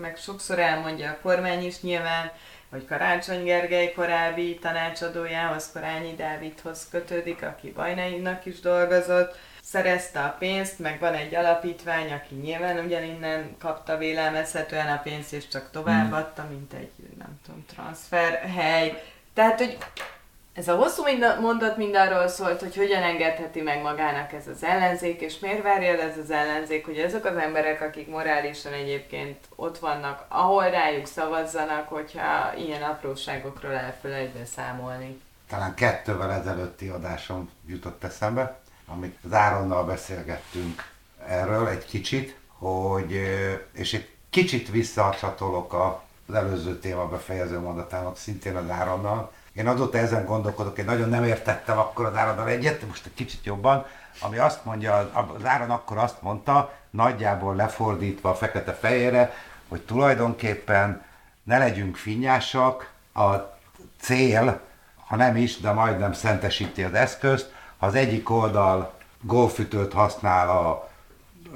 meg 0.01 0.17
sokszor 0.17 0.59
elmondja 0.59 1.11
a 1.11 1.19
kormány 1.23 1.65
is 1.65 1.81
nyilván, 1.81 2.31
hogy 2.71 2.87
Karácsony 2.87 3.45
Gergely 3.45 3.93
korábbi 3.93 4.59
tanácsadójához, 4.59 5.71
Korányi 5.73 6.15
Dávidhoz 6.15 6.89
kötődik, 6.91 7.43
aki 7.43 7.71
Bajnainak 7.71 8.47
is 8.47 8.61
dolgozott, 8.61 9.39
szerezte 9.75 10.21
a 10.21 10.37
pénzt, 10.39 10.79
meg 10.79 11.01
van 11.01 11.15
egy 11.15 11.35
alapítvány, 11.35 12.13
aki 12.13 12.35
nyilván 12.35 12.85
ugyaninnen 12.85 13.57
kapta 13.59 13.97
vélelmezhetően 13.97 14.89
a 14.89 15.01
pénzt, 15.03 15.33
és 15.33 15.49
csak 15.49 15.71
továbbadta, 15.71 16.47
mint 16.51 16.73
egy, 16.73 16.91
nem 17.19 17.41
tudom, 17.45 17.65
transferhely. 17.67 19.03
Tehát, 19.33 19.59
hogy 19.59 19.79
ez 20.53 20.69
a 20.69 20.77
hosszú 20.77 21.03
mondat 21.41 21.77
mind 21.77 21.95
arról 21.97 22.29
szólt, 22.29 22.61
hogy 22.61 22.77
hogyan 22.77 23.03
engedheti 23.03 23.61
meg 23.61 23.83
magának 23.83 24.33
ez 24.33 24.47
az 24.49 24.65
ellenzék, 24.65 25.21
és 25.21 25.39
miért 25.39 25.63
várja 25.63 25.93
el 25.93 26.01
ez 26.01 26.19
az 26.19 26.31
ellenzék, 26.31 26.85
hogy 26.85 26.99
azok 26.99 27.25
az 27.25 27.37
emberek, 27.37 27.81
akik 27.81 28.09
morálisan 28.09 28.73
egyébként 28.73 29.39
ott 29.57 29.79
vannak, 29.79 30.25
ahol 30.29 30.71
rájuk 30.71 31.07
szavazzanak, 31.07 31.89
hogyha 31.89 32.55
ilyen 32.57 32.83
apróságokról 32.83 33.73
elfelejt 33.73 34.47
számolni. 34.47 35.21
talán 35.49 35.75
kettővel 35.75 36.33
ezelőtti 36.33 36.89
adásom 36.89 37.51
jutott 37.67 38.05
eszembe, 38.05 38.63
amit 38.87 39.19
az 39.25 39.33
Áronnal 39.33 39.85
beszélgettünk 39.85 40.85
erről 41.27 41.69
egy 41.69 41.85
kicsit, 41.85 42.39
hogy, 42.49 43.13
és 43.73 43.93
egy 43.95 44.09
kicsit 44.31 44.71
visszacsatolok 44.71 45.73
az 46.27 46.35
előző 46.35 46.79
téma 46.79 47.09
befejező 47.09 47.59
mondatának, 47.59 48.17
szintén 48.17 48.57
az 48.57 48.71
Áronnal. 48.71 49.33
Én 49.53 49.69
azóta 49.69 49.99
ezen 49.99 50.25
gondolkodok, 50.25 50.79
én 50.79 50.85
nagyon 50.85 51.09
nem 51.09 51.25
értettem 51.25 51.79
akkor 51.79 52.05
az 52.05 52.17
Áronnal 52.17 52.49
egyet, 52.49 52.87
most 52.87 53.07
egy 53.07 53.15
kicsit 53.15 53.45
jobban, 53.45 53.87
ami 54.21 54.39
azt 54.39 54.65
mondja, 54.65 54.95
az 55.37 55.45
Áron 55.45 55.71
akkor 55.71 55.99
azt 55.99 56.23
mondta, 56.23 56.73
nagyjából 56.91 57.55
lefordítva 57.55 58.31
a 58.31 58.35
fekete-fejére, 58.35 59.35
hogy 59.69 59.81
tulajdonképpen 59.81 61.05
ne 61.43 61.59
legyünk 61.59 61.97
finnyásak, 61.97 62.93
a 63.15 63.35
cél, 64.01 64.61
ha 65.07 65.17
nem 65.17 65.37
is, 65.37 65.61
de 65.61 65.73
majdnem 65.73 66.13
szentesíti 66.13 66.83
az 66.83 66.95
eszközt. 66.95 67.54
Ha 67.79 67.87
az 67.87 67.95
egyik 67.95 68.31
oldal 68.31 68.93
golfütőt 69.21 69.93
használ 69.93 70.49
a 70.51 70.89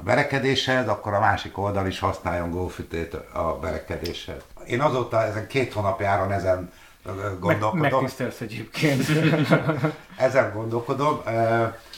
verekedéshez, 0.05 0.89
akkor 0.89 1.15
a 1.15 1.21
másik 1.21 1.59
oldal 1.59 1.87
is 1.87 1.99
használjon 1.99 2.51
golfütőt 2.51 3.15
a 3.15 3.59
verekedéshez. 3.61 4.41
Én 4.67 4.81
azóta 4.81 5.23
ezen 5.23 5.47
két 5.47 5.73
hónapjáron 5.73 6.33
ezen 6.33 6.73
ö, 7.05 7.11
Meg, 7.13 7.39
gondolkodom. 7.39 7.79
megtisztelsz 7.79 8.41
egyébként. 8.41 9.05
Ezen 10.17 10.53
gondolkodom. 10.55 11.21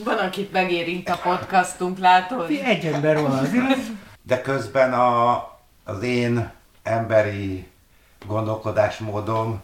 Van, 0.04 0.18
akit 0.26 0.52
megérint 0.52 1.08
a 1.08 1.16
podcastunk, 1.22 1.98
látod? 1.98 2.50
Egy 2.64 2.84
ember 2.84 3.20
van 3.20 3.30
azért. 3.30 3.70
az- 3.72 3.90
de 4.22 4.40
közben 4.40 4.92
a, 4.92 5.34
az 5.84 6.02
én 6.02 6.50
emberi 6.82 7.68
gondolkodásmódom 8.26 9.60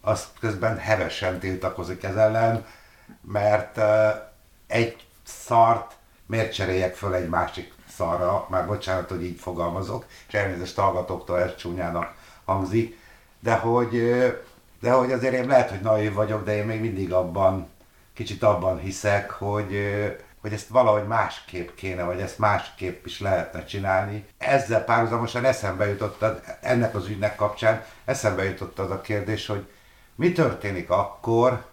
az 0.00 0.26
közben 0.40 0.78
hevesen 0.78 1.38
tiltakozik 1.38 2.02
ez 2.02 2.16
ellen, 2.16 2.64
mert 3.20 3.80
egy 4.66 4.96
szart 5.24 5.96
miért 6.26 6.52
cseréljek 6.52 6.94
föl 6.94 7.14
egy 7.14 7.28
másik 7.28 7.72
szarra, 7.96 8.46
már 8.50 8.66
bocsánat, 8.66 9.08
hogy 9.08 9.24
így 9.24 9.40
fogalmazok, 9.40 10.04
és 10.28 10.34
elnézést 10.34 10.76
hallgatóktól 10.76 11.40
ez 11.40 11.56
csúnyának 11.56 12.14
hangzik, 12.44 12.98
de 13.40 13.54
hogy, 13.54 13.90
de 14.80 14.90
hogy 14.90 15.12
azért 15.12 15.34
én 15.34 15.46
lehet, 15.46 15.70
hogy 15.70 15.80
naív 15.80 16.12
vagyok, 16.12 16.44
de 16.44 16.56
én 16.56 16.64
még 16.64 16.80
mindig 16.80 17.12
abban, 17.12 17.68
kicsit 18.14 18.42
abban 18.42 18.78
hiszek, 18.78 19.30
hogy, 19.30 19.76
hogy 20.40 20.52
ezt 20.52 20.68
valahogy 20.68 21.06
másképp 21.06 21.68
kéne, 21.74 22.02
vagy 22.02 22.20
ezt 22.20 22.38
másképp 22.38 23.06
is 23.06 23.20
lehetne 23.20 23.64
csinálni. 23.64 24.26
Ezzel 24.38 24.84
párhuzamosan 24.84 25.44
eszembe 25.44 25.88
jutott, 25.88 26.24
ennek 26.60 26.94
az 26.94 27.06
ügynek 27.06 27.36
kapcsán 27.36 27.84
eszembe 28.04 28.44
jutott 28.44 28.78
az 28.78 28.90
a 28.90 29.00
kérdés, 29.00 29.46
hogy 29.46 29.68
mi 30.14 30.32
történik 30.32 30.90
akkor, 30.90 31.64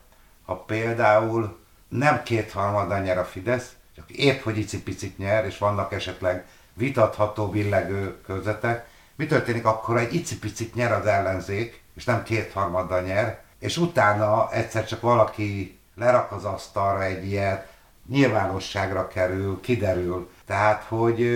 ha 0.46 0.56
például 0.56 1.60
nem 1.88 2.24
kétharmadan 2.24 3.02
nyer 3.02 3.18
a 3.18 3.26
Fidesz, 3.26 3.76
csak 3.96 4.10
épp 4.10 4.44
hogy 4.44 4.58
icipicit 4.58 5.18
nyer, 5.18 5.46
és 5.46 5.58
vannak 5.58 5.94
esetleg 5.94 6.46
vitatható, 6.74 7.50
billegő 7.50 8.22
körzetek, 8.26 8.88
mi 9.16 9.26
történik 9.26 9.66
akkor, 9.66 9.96
ha 9.96 10.02
egy 10.02 10.14
icipicit 10.14 10.76
nyer 10.76 10.92
az 10.92 11.06
ellenzék, 11.06 11.84
és 11.96 12.04
nem 12.04 12.24
kétharmaddal 12.24 13.02
nyer, 13.02 13.42
és 13.60 13.78
utána 13.78 14.52
egyszer 14.52 14.86
csak 14.86 15.02
valaki 15.02 15.80
lerak 15.96 16.32
az 16.32 16.46
asztalra 16.46 17.04
egy 17.04 17.26
ilyet, 17.26 17.68
nyilvánosságra 18.10 19.08
kerül, 19.08 19.62
kiderül. 19.62 20.30
Tehát, 20.46 20.84
hogy 20.84 21.30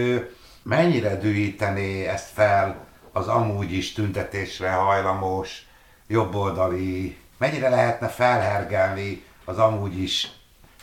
mennyire 0.64 1.18
dühítené 1.18 2.06
ezt 2.06 2.30
fel 2.30 2.86
az 3.12 3.28
amúgy 3.28 3.72
is 3.74 3.94
tüntetésre 3.94 4.72
hajlamos, 4.72 5.68
jobboldali, 6.08 7.18
mennyire 7.40 7.70
lehetne 7.70 8.08
felhergelni 8.08 9.24
az 9.46 9.58
amúgy 9.58 10.02
is 10.02 10.28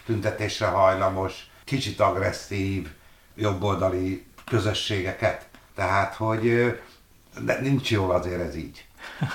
tüntetésre 0.07 0.67
hajlamos, 0.67 1.51
kicsit 1.65 2.01
agresszív, 2.01 2.89
jobboldali 3.35 4.25
közösségeket. 4.47 5.47
Tehát, 5.75 6.15
hogy 6.15 6.75
de 7.41 7.61
nincs 7.61 7.91
jól 7.91 8.11
azért 8.11 8.41
ez 8.41 8.57
így. 8.57 8.87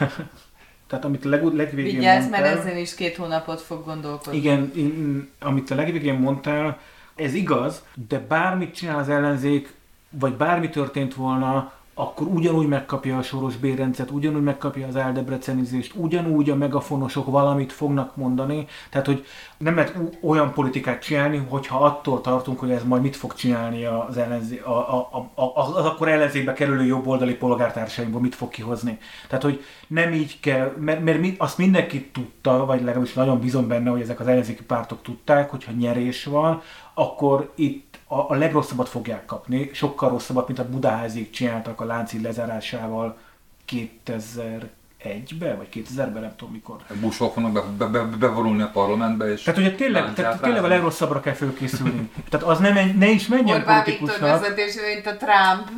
Tehát 0.88 1.06
amit 1.06 1.26
a 1.26 1.30
leg, 1.30 1.44
legvégén 1.44 1.96
Vigyázz, 1.96 2.30
mert 2.30 2.44
mondtál- 2.44 2.66
ezen 2.66 2.78
is 2.78 2.96
két 2.96 3.16
hónapot 3.16 3.62
fog 3.62 3.86
gondolkodni. 3.86 4.40
Igen, 4.40 4.72
in- 4.76 5.32
amit 5.40 5.72
a 5.72 5.76
legvégén 5.76 6.14
mondtál, 6.14 6.80
ez 7.16 7.34
igaz, 7.34 7.84
de 8.08 8.20
bármit 8.20 8.76
csinál 8.76 9.00
az 9.00 9.10
ellenzék, 9.10 9.74
vagy 10.10 10.34
bármi 10.34 10.70
történt 10.70 11.16
volna, 11.16 11.74
akkor 12.02 12.28
ugyanúgy 12.28 12.68
megkapja 12.68 13.18
a 13.18 13.22
soros 13.22 13.56
bérrendszert, 13.56 14.12
ugyanúgy 14.12 14.44
megkapja 14.44 14.88
az 14.88 14.96
eldebrecenizést, 14.96 15.94
ugyanúgy 15.96 16.50
a 16.50 16.56
megafonosok 16.56 17.26
valamit 17.26 17.72
fognak 17.72 18.16
mondani. 18.16 18.68
Tehát, 18.90 19.06
hogy 19.06 19.26
nem 19.58 19.76
lehet 19.76 19.98
olyan 20.22 20.54
politikát 20.54 21.02
csinálni, 21.02 21.46
hogyha 21.50 21.80
attól 21.80 22.22
tartunk, 22.22 22.60
hogy 22.60 22.72
ez 22.72 22.84
majd 22.84 23.02
mit 23.02 23.16
fog 23.16 23.34
csinálni 23.34 23.86
az, 23.86 24.18
ellenzé- 24.18 24.62
a, 24.62 24.94
a, 24.94 25.10
a, 25.12 25.42
a, 25.42 25.62
az 25.62 25.86
akkor 25.86 26.08
ellenzékbe 26.08 26.54
kerülő 26.54 26.86
jobboldali 26.86 27.34
polgártársaimból, 27.34 28.22
mit 28.22 28.36
fog 28.36 28.50
kihozni. 28.50 28.98
Tehát, 29.28 29.44
hogy 29.44 29.64
nem 29.88 30.14
így 30.14 30.40
kell, 30.40 30.74
mert, 30.80 31.04
mert 31.04 31.20
azt 31.38 31.58
mindenki 31.58 32.06
tudta, 32.06 32.66
vagy 32.66 32.82
legalábbis 32.82 33.14
nagyon 33.14 33.40
bízom 33.40 33.68
benne, 33.68 33.90
hogy 33.90 34.02
ezek 34.02 34.20
az 34.20 34.28
ellenzéki 34.28 34.64
pártok 34.64 35.02
tudták, 35.02 35.50
hogyha 35.50 35.72
nyerés 35.72 36.26
van, 36.26 36.62
akkor 36.94 37.52
itt 37.56 37.91
a, 38.12 38.30
a 38.30 38.36
legrosszabbat 38.36 38.90
fogják 38.90 39.26
kapni, 39.26 39.70
sokkal 39.74 40.10
rosszabbat, 40.10 40.48
mint 40.48 40.60
a 40.60 40.70
Budaházik 40.70 41.32
csináltak 41.32 41.82
a 41.82 41.86
lánci 41.86 42.22
lezárásával 42.22 43.18
2000 43.66 44.70
2001-be, 45.04 45.56
vagy 45.56 45.68
2000-ben, 45.74 46.22
nem 46.22 46.34
tudom 46.36 46.54
mikor. 46.54 46.76
Bushok 47.00 47.34
fognak 47.34 47.52
be, 47.52 47.86
be, 47.86 48.00
be, 48.00 48.18
bevonulni 48.18 48.62
a 48.62 48.70
parlamentbe, 48.74 49.32
és... 49.32 49.42
Tehát 49.42 49.60
ugye 49.60 49.72
tényleg, 49.72 50.14
tehát 50.14 50.42
tényleg 50.42 50.64
a 50.64 50.68
legrosszabbra 50.68 51.20
kell 51.20 51.34
fölkészülni. 51.34 52.10
tehát 52.30 52.48
az 52.48 52.60
nem, 52.60 52.96
ne 52.98 53.10
is 53.10 53.28
menjen 53.28 53.60
Orbán 53.60 53.84
politikusnak. 53.84 54.48
Viktor 54.56 54.86
mint 54.94 55.08
a 55.08 55.26
Trump 55.26 55.70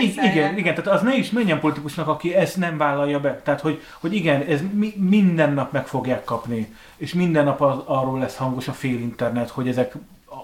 I- 0.00 0.30
igen, 0.30 0.58
igen, 0.58 0.74
tehát 0.74 0.90
az 0.90 1.02
ne 1.02 1.16
is 1.16 1.30
menjen 1.30 1.60
politikusnak, 1.60 2.08
aki 2.08 2.34
ezt 2.34 2.56
nem 2.56 2.76
vállalja 2.76 3.20
be. 3.20 3.40
Tehát, 3.44 3.60
hogy, 3.60 3.82
hogy 4.00 4.14
igen, 4.14 4.42
ez 4.42 4.60
mi, 4.72 4.94
minden 4.96 5.52
nap 5.52 5.72
meg 5.72 5.86
fogják 5.86 6.24
kapni, 6.24 6.74
és 6.96 7.14
minden 7.14 7.44
nap 7.44 7.60
az, 7.60 7.76
arról 7.84 8.18
lesz 8.18 8.36
hangos 8.36 8.68
a 8.68 8.72
fél 8.72 9.00
internet, 9.00 9.50
hogy 9.50 9.68
ezek 9.68 9.94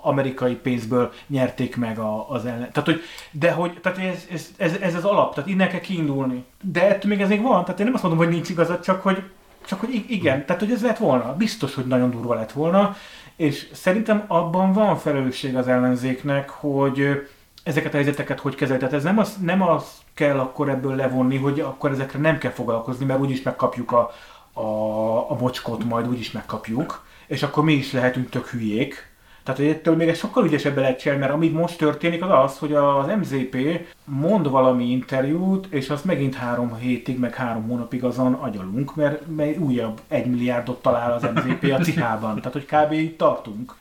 amerikai 0.06 0.54
pénzből 0.54 1.12
nyerték 1.26 1.76
meg 1.76 1.98
a, 1.98 2.30
az 2.30 2.44
ellen. 2.46 2.72
Tehát, 2.72 2.88
hogy, 2.88 3.00
de 3.30 3.50
hogy, 3.50 3.78
tehát 3.82 3.98
ez, 3.98 4.26
ez, 4.30 4.50
ez, 4.56 4.76
ez, 4.80 4.94
az 4.94 5.04
alap, 5.04 5.34
tehát 5.34 5.50
innen 5.50 5.68
kell 5.68 5.80
kiindulni. 5.80 6.44
De 6.62 6.88
ettől 6.88 7.10
még 7.10 7.20
ez 7.20 7.28
még 7.28 7.42
van, 7.42 7.64
tehát 7.64 7.78
én 7.78 7.84
nem 7.84 7.94
azt 7.94 8.02
mondom, 8.02 8.24
hogy 8.24 8.32
nincs 8.32 8.48
igazad, 8.48 8.80
csak 8.80 9.02
hogy, 9.02 9.22
csak 9.66 9.80
hogy 9.80 10.04
igen, 10.08 10.46
tehát 10.46 10.62
hogy 10.62 10.70
ez 10.70 10.82
lett 10.82 10.98
volna. 10.98 11.34
Biztos, 11.36 11.74
hogy 11.74 11.86
nagyon 11.86 12.10
durva 12.10 12.34
lett 12.34 12.52
volna, 12.52 12.96
és 13.36 13.68
szerintem 13.72 14.24
abban 14.26 14.72
van 14.72 14.96
felelősség 14.96 15.56
az 15.56 15.68
ellenzéknek, 15.68 16.48
hogy 16.48 17.26
ezeket 17.62 17.92
a 17.92 17.96
helyzeteket 17.96 18.40
hogy 18.40 18.54
kezel. 18.54 18.78
Tehát 18.78 18.94
ez 18.94 19.02
nem 19.02 19.18
az, 19.18 19.36
nem 19.42 19.62
az 19.62 19.84
kell 20.14 20.38
akkor 20.38 20.68
ebből 20.68 20.94
levonni, 20.94 21.36
hogy 21.36 21.60
akkor 21.60 21.90
ezekre 21.90 22.18
nem 22.18 22.38
kell 22.38 22.50
foglalkozni, 22.50 23.04
mert 23.04 23.20
úgyis 23.20 23.42
megkapjuk 23.42 23.92
a, 23.92 24.10
a, 24.52 25.30
a 25.30 25.36
mocskot, 25.40 25.84
majd 25.84 26.08
úgyis 26.08 26.30
megkapjuk, 26.30 27.04
és 27.26 27.42
akkor 27.42 27.64
mi 27.64 27.72
is 27.72 27.92
lehetünk 27.92 28.30
tök 28.30 28.48
hülyék, 28.48 29.15
tehát, 29.46 29.72
ettől 29.72 29.96
még 29.96 30.08
egy 30.08 30.16
sokkal 30.16 30.44
ügyesebben 30.44 30.82
lehet 30.82 30.98
csinálni, 30.98 31.22
mert 31.22 31.34
ami 31.34 31.48
most 31.48 31.78
történik 31.78 32.22
az 32.22 32.30
az, 32.44 32.58
hogy 32.58 32.74
az 32.74 33.06
MZP 33.20 33.56
mond 34.04 34.50
valami 34.50 34.90
interjút, 34.90 35.66
és 35.70 35.90
azt 35.90 36.04
megint 36.04 36.34
három 36.34 36.76
hétig, 36.76 37.18
meg 37.18 37.34
három 37.34 37.68
hónapig 37.68 38.04
azon 38.04 38.32
agyalunk, 38.32 38.94
mert, 38.94 39.22
mert 39.36 39.58
újabb 39.58 40.00
egy 40.08 40.26
milliárdot 40.26 40.82
talál 40.82 41.12
az 41.12 41.22
MZP 41.34 41.72
a 41.72 41.82
cihában. 41.82 42.36
Tehát, 42.36 42.52
hogy 42.52 42.66
kb. 42.66 42.92
így 42.92 43.16
tartunk. 43.16 43.74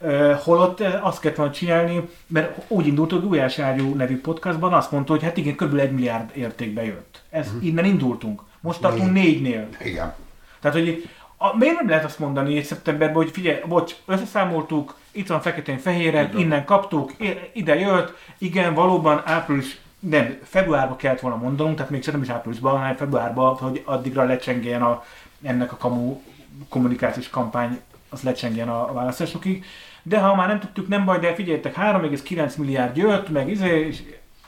Holott 0.43 0.79
azt 1.01 1.19
kellett 1.19 1.37
volna 1.37 1.51
csinálni, 1.51 2.09
mert 2.27 2.61
úgy 2.67 2.87
indult, 2.87 3.11
hogy 3.11 3.21
Gulyás 3.21 3.59
Ágyú 3.59 3.93
nevű 3.93 4.21
podcastban 4.21 4.73
azt 4.73 4.91
mondta, 4.91 5.11
hogy 5.11 5.23
hát 5.23 5.37
igen, 5.37 5.55
kb. 5.55 5.77
egy 5.77 5.91
milliárd 5.91 6.29
értékbe 6.33 6.85
jött. 6.85 7.21
Ez, 7.29 7.47
uh-huh. 7.47 7.65
Innen 7.65 7.85
indultunk. 7.85 8.41
Most 8.61 8.81
tartunk 8.81 9.11
négynél. 9.11 9.67
Igen. 9.83 10.13
Tehát, 10.59 10.77
hogy 10.77 11.09
a, 11.45 11.55
miért 11.57 11.75
nem 11.75 11.89
lehet 11.89 12.03
azt 12.03 12.19
mondani 12.19 12.57
egy 12.57 12.63
szeptemberben, 12.63 13.15
hogy 13.15 13.31
figyelj, 13.31 13.59
bocs, 13.67 13.95
összeszámoltuk, 14.05 14.97
itt 15.11 15.27
van 15.27 15.41
feketén 15.41 15.77
fehéren, 15.77 16.37
innen 16.37 16.65
kaptuk, 16.65 17.13
ide 17.53 17.79
jött, 17.79 18.17
igen, 18.37 18.73
valóban 18.73 19.21
április, 19.25 19.79
nem, 19.99 20.37
februárban 20.43 20.97
kellett 20.97 21.19
volna 21.19 21.37
mondanunk, 21.37 21.75
tehát 21.75 21.91
még 21.91 22.05
nem 22.11 22.21
is 22.21 22.29
áprilisban, 22.29 22.77
hanem 22.77 22.95
februárban, 22.95 23.55
hogy 23.55 23.81
addigra 23.85 24.23
lecsengjen 24.23 24.81
a, 24.81 25.03
ennek 25.43 25.71
a 25.71 25.77
kamu 25.77 26.21
kommunikációs 26.69 27.29
kampány, 27.29 27.79
az 28.09 28.21
lecsengjen 28.21 28.69
a, 28.69 28.89
a 28.89 28.93
választásokig. 28.93 29.65
De 30.03 30.19
ha 30.19 30.35
már 30.35 30.47
nem 30.47 30.59
tudtuk, 30.59 30.87
nem 30.87 31.05
baj, 31.05 31.19
de 31.19 31.33
figyeljetek, 31.33 31.75
3,9 31.75 32.57
milliárd 32.57 32.97
jött, 32.97 33.29
meg 33.29 33.49
izé, 33.49 33.87
és 33.87 34.01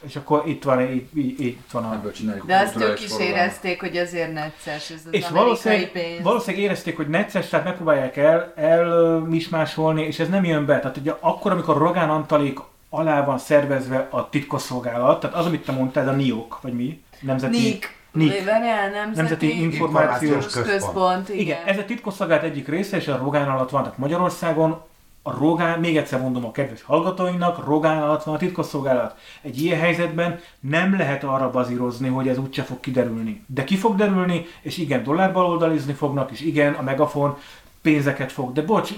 és 0.07 0.15
akkor 0.15 0.43
itt 0.45 0.63
van, 0.63 0.81
itt, 0.81 1.15
itt, 1.15 1.39
itt 1.39 1.71
van 1.71 1.83
a... 1.83 2.01
De 2.45 2.57
azt 2.57 2.81
ők 2.81 3.03
is 3.03 3.19
érezték, 3.19 3.79
hogy 3.79 3.97
azért 3.97 4.33
necces 4.33 4.89
ez 4.89 5.01
az 5.05 5.13
és 5.13 5.29
valószínűleg, 5.29 5.91
pénz. 5.91 6.23
valószínűleg 6.23 6.65
érezték, 6.65 6.95
hogy 6.95 7.07
necces, 7.07 7.47
tehát 7.49 7.65
megpróbálják 7.65 8.17
el, 8.17 8.53
elmismásolni, 8.55 10.01
és 10.01 10.19
ez 10.19 10.29
nem 10.29 10.43
jön 10.43 10.65
be. 10.65 10.79
Tehát 10.79 10.97
ugye 10.97 11.13
akkor, 11.19 11.51
amikor 11.51 11.77
Rogán 11.77 12.09
Antalék 12.09 12.59
alá 12.89 13.25
van 13.25 13.37
szervezve 13.37 14.07
a 14.11 14.29
titkosszolgálat, 14.29 15.19
tehát 15.19 15.35
az, 15.35 15.45
amit 15.45 15.65
te 15.65 15.71
mondtál, 15.71 16.09
a 16.09 16.11
NIOK, 16.11 16.61
vagy 16.61 16.73
mi? 16.73 17.01
Nemzeti... 17.19 17.57
NIK. 17.57 17.95
NIK. 18.11 18.45
Nemzeti, 18.45 19.15
Nemzeti 19.15 19.61
Információs 19.61 20.45
Központ. 20.45 20.65
Központ 20.65 21.29
igen. 21.29 21.39
igen. 21.39 21.57
Ez 21.65 21.77
a 21.77 21.85
titkosszolgálat 21.85 22.43
egyik 22.43 22.67
része, 22.67 22.97
és 22.97 23.07
a 23.07 23.17
Rogán 23.17 23.49
alatt 23.49 23.69
van, 23.69 23.83
tehát 23.83 23.97
Magyarországon 23.97 24.81
a 25.27 25.37
Rogán, 25.39 25.79
még 25.79 25.97
egyszer 25.97 26.21
mondom 26.21 26.45
a 26.45 26.51
kedves 26.51 26.83
hallgatóinknak, 26.83 27.65
Rogán 27.65 28.01
alatt 28.01 28.23
van 28.23 28.35
a 28.35 28.37
titkosszolgálat. 28.37 29.15
Egy 29.41 29.61
ilyen 29.61 29.79
helyzetben 29.79 30.39
nem 30.59 30.97
lehet 30.97 31.23
arra 31.23 31.49
bazírozni, 31.49 32.07
hogy 32.07 32.27
ez 32.27 32.37
úgyse 32.37 32.63
fog 32.63 32.79
kiderülni. 32.79 33.43
De 33.47 33.63
ki 33.63 33.75
fog 33.75 33.95
derülni, 33.95 34.45
és 34.61 34.77
igen, 34.77 35.03
dollárbalódalizni 35.03 35.93
fognak, 35.93 36.31
és 36.31 36.41
igen, 36.41 36.73
a 36.73 36.81
megafon 36.81 37.37
pénzeket 37.81 38.31
fog. 38.31 38.53
De 38.53 38.61
bocs, 38.61 38.93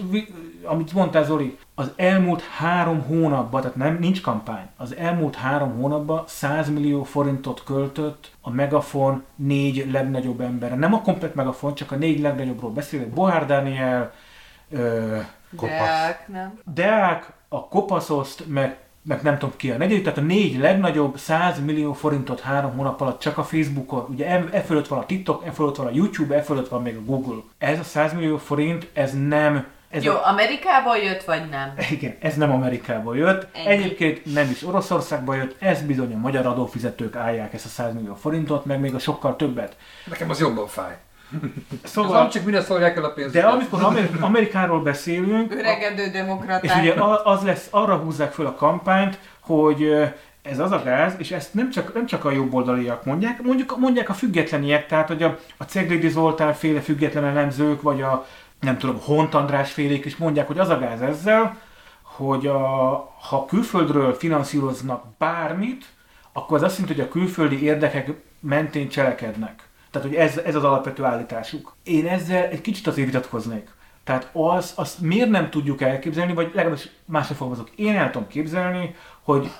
amit 0.64 0.94
mondtál 0.94 1.24
Zoli, 1.24 1.58
az 1.76 1.92
elmúlt 1.96 2.42
három 2.42 3.02
hónapban, 3.02 3.62
tehát 3.62 3.76
nem, 3.76 3.98
nincs 4.00 4.22
kampány, 4.22 4.68
az 4.78 4.96
elmúlt 4.96 5.36
három 5.36 5.76
hónapban 5.76 6.24
100 6.28 6.70
millió 6.70 7.04
forintot 7.04 7.64
költött 7.64 8.32
a 8.42 8.50
Megafon 8.50 9.24
négy 9.36 9.88
legnagyobb 9.92 10.42
emberre. 10.42 10.76
Nem 10.76 10.94
a 10.94 11.02
komplet 11.02 11.36
Megafon, 11.36 11.76
csak 11.76 11.92
a 11.92 11.96
négy 11.96 12.20
legnagyobbról 12.20 12.72
beszélek. 12.72 13.10
Bohár 13.10 13.46
Daniel, 13.46 14.14
ö, 14.70 15.18
Deák, 15.52 16.28
nem? 16.28 16.60
Deák, 16.74 17.32
a 17.48 17.68
Kopaszoszt, 17.68 18.48
meg, 18.48 18.78
meg 19.02 19.22
nem 19.22 19.38
tudom 19.38 19.56
ki 19.58 19.72
a 19.72 19.78
negyedik, 19.78 20.04
tehát 20.04 20.18
a 20.18 20.22
négy 20.22 20.58
legnagyobb 20.58 21.18
100 21.18 21.60
millió 21.66 21.94
forintot 21.94 22.40
három 22.40 22.76
hónap 22.76 23.02
alatt 23.02 23.20
csak 23.20 23.38
a 23.38 23.44
Facebookon, 23.44 24.06
ugye 24.10 24.28
e, 24.28 24.46
e 24.52 24.62
fölött 24.62 24.88
van 24.88 25.00
a 25.00 25.06
TikTok, 25.06 25.46
e 25.46 25.52
fölött 25.52 25.76
van 25.76 25.88
a 25.88 25.94
YouTube, 25.94 26.36
e 26.36 26.42
fölött 26.42 26.70
van 26.70 26.82
még 26.82 26.96
a 26.96 27.04
Google. 27.06 27.42
Ez 27.58 27.80
a 27.80 27.84
100 27.84 28.14
millió 28.14 28.38
forint, 28.38 28.90
ez 28.94 29.28
nem 29.28 29.68
ez 29.90 30.04
Jó, 30.04 30.14
a... 30.14 30.28
Amerikából 30.28 30.98
jött, 30.98 31.24
vagy 31.24 31.50
nem? 31.50 31.74
Igen, 31.92 32.16
ez 32.20 32.36
nem 32.36 32.52
Amerikából 32.52 33.18
jött. 33.18 33.48
Ennyi. 33.56 33.68
Egyébként 33.68 34.34
nem 34.34 34.50
is 34.50 34.64
Oroszországból 34.64 35.36
jött, 35.36 35.62
ez 35.62 35.82
bizony 35.82 36.14
a 36.14 36.18
magyar 36.18 36.46
adófizetők 36.46 37.16
állják 37.16 37.54
ezt 37.54 37.66
a 37.66 37.70
100 37.70 37.94
millió 37.94 38.16
forintot, 38.16 38.66
meg 38.66 38.80
még 38.80 38.96
a 38.96 39.00
sokkal 39.00 39.36
többet. 39.36 39.78
Nekem 40.06 40.30
az 40.30 40.40
jobban 40.40 40.68
fáj. 40.68 40.98
Szóval, 41.84 42.20
nem 42.22 42.30
csak 42.30 42.46
mire 42.46 42.62
szólják 42.62 42.98
el 42.98 43.04
a 43.04 43.10
pénzt. 43.10 43.34
De 43.34 43.42
amikor 43.42 43.84
Amer- 43.84 44.22
Amerikáról 44.22 44.82
beszélünk, 44.82 45.54
öregedő 45.54 46.10
demokraták. 46.10 46.64
És 46.64 46.76
ugye 46.76 46.94
az 47.24 47.44
lesz, 47.44 47.68
arra 47.70 47.96
húzzák 47.96 48.32
föl 48.32 48.46
a 48.46 48.56
kampányt, 48.56 49.20
hogy 49.40 50.10
ez 50.42 50.60
az 50.60 50.72
a 50.72 50.82
gáz, 50.84 51.14
és 51.18 51.32
ezt 51.32 51.54
nem 51.54 51.70
csak, 51.70 51.94
nem 51.94 52.06
csak 52.06 52.26
a 52.26 52.32
jobboldaliak 52.32 53.06
mondják, 53.06 53.42
mondjuk 53.42 53.78
mondják 53.78 54.10
a 54.10 54.14
függetleniek, 54.14 54.88
tehát 54.88 55.08
hogy 55.08 55.24
a, 55.24 55.38
a 55.58 55.64
Ceglédi 55.64 56.10
Zoltán 56.10 56.54
féle 56.54 56.82
független 56.82 57.26
elemzők, 57.26 57.82
vagy 57.82 58.02
a 58.02 58.26
nem 58.60 58.78
tudom, 58.78 59.00
Hont 59.00 59.34
András 59.34 59.72
félék 59.72 60.06
is 60.06 60.18
mondják, 60.18 60.48
hogy 60.48 60.60
az 60.60 60.70
a 60.70 60.80
gáz 60.80 61.02
ezzel, 61.02 61.58
hogy 62.02 62.48
a, 62.48 62.60
ha 63.30 63.46
külföldről 63.46 64.14
finanszíroznak 64.14 65.04
bármit, 65.18 65.86
akkor 66.34 66.58
az 66.58 66.64
azt 66.64 66.78
jelenti, 66.78 67.00
hogy 67.00 67.10
a 67.10 67.12
külföldi 67.12 67.64
érdekek 67.64 68.12
mentén 68.40 68.90
cselekednek. 68.90 69.69
Tehát, 69.92 70.08
hogy 70.08 70.18
ez, 70.18 70.38
ez 70.38 70.56
az 70.56 70.64
alapvető 70.64 71.04
állításuk. 71.04 71.76
Én 71.84 72.08
ezzel 72.08 72.46
egy 72.46 72.62
kicsit 72.62 72.88
azért 72.88 73.08
vitatkoznék. 73.08 73.70
Tehát 74.04 74.30
az, 74.34 74.74
azt 74.76 75.00
miért 75.00 75.30
nem 75.30 75.50
tudjuk 75.50 75.82
elképzelni, 75.82 76.34
vagy 76.34 76.52
legalábbis 76.54 76.90
másra 77.06 77.36
fogalmazok. 77.36 77.70
Én 77.76 77.96
el 77.96 78.12
tudom 78.12 78.28
képzelni, 78.28 78.96
hogy 79.22 79.52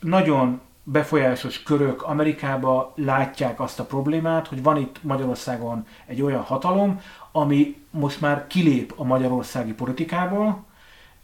nagyon 0.00 0.60
befolyásos 0.82 1.62
körök 1.62 2.02
Amerikába 2.02 2.92
látják 2.96 3.60
azt 3.60 3.80
a 3.80 3.84
problémát, 3.84 4.46
hogy 4.46 4.62
van 4.62 4.76
itt 4.76 5.02
Magyarországon 5.02 5.86
egy 6.06 6.22
olyan 6.22 6.42
hatalom, 6.42 7.00
ami 7.32 7.76
most 7.90 8.20
már 8.20 8.46
kilép 8.46 8.92
a 8.96 9.04
magyarországi 9.04 9.72
politikából, 9.72 10.64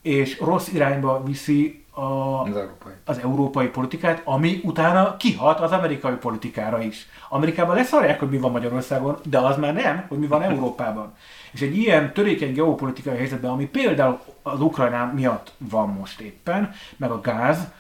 és 0.03 0.41
rossz 0.41 0.69
irányba 0.69 1.23
viszi 1.25 1.85
a, 1.91 2.03
az, 2.41 2.47
európai. 2.47 2.93
az 3.05 3.19
európai 3.19 3.67
politikát, 3.67 4.23
ami 4.25 4.61
utána 4.65 5.17
kihat 5.17 5.61
az 5.61 5.73
amerikai 5.73 6.15
politikára 6.15 6.83
is. 6.83 7.07
Amerikában 7.35 7.75
leszarják, 7.75 8.19
hogy 8.19 8.31
mi 8.31 8.39
van 8.39 8.51
Magyarországon, 8.51 9.17
de 9.25 9.39
az 9.39 9.57
már 9.57 9.75
nem, 9.75 10.05
hogy 10.09 10.19
mi 10.19 10.27
van 10.27 10.43
Európában. 10.43 11.15
És 11.53 11.61
egy 11.61 11.77
ilyen 11.77 12.13
törékeny 12.13 12.53
geopolitikai 12.53 13.17
helyzetben, 13.17 13.51
ami 13.51 13.67
például 13.67 14.19
az 14.43 14.61
Ukrajnán 14.61 15.09
miatt 15.09 15.53
van 15.59 15.89
most 15.89 16.21
éppen, 16.21 16.71
meg 16.97 17.11
a 17.11 17.21
gáz, 17.21 17.71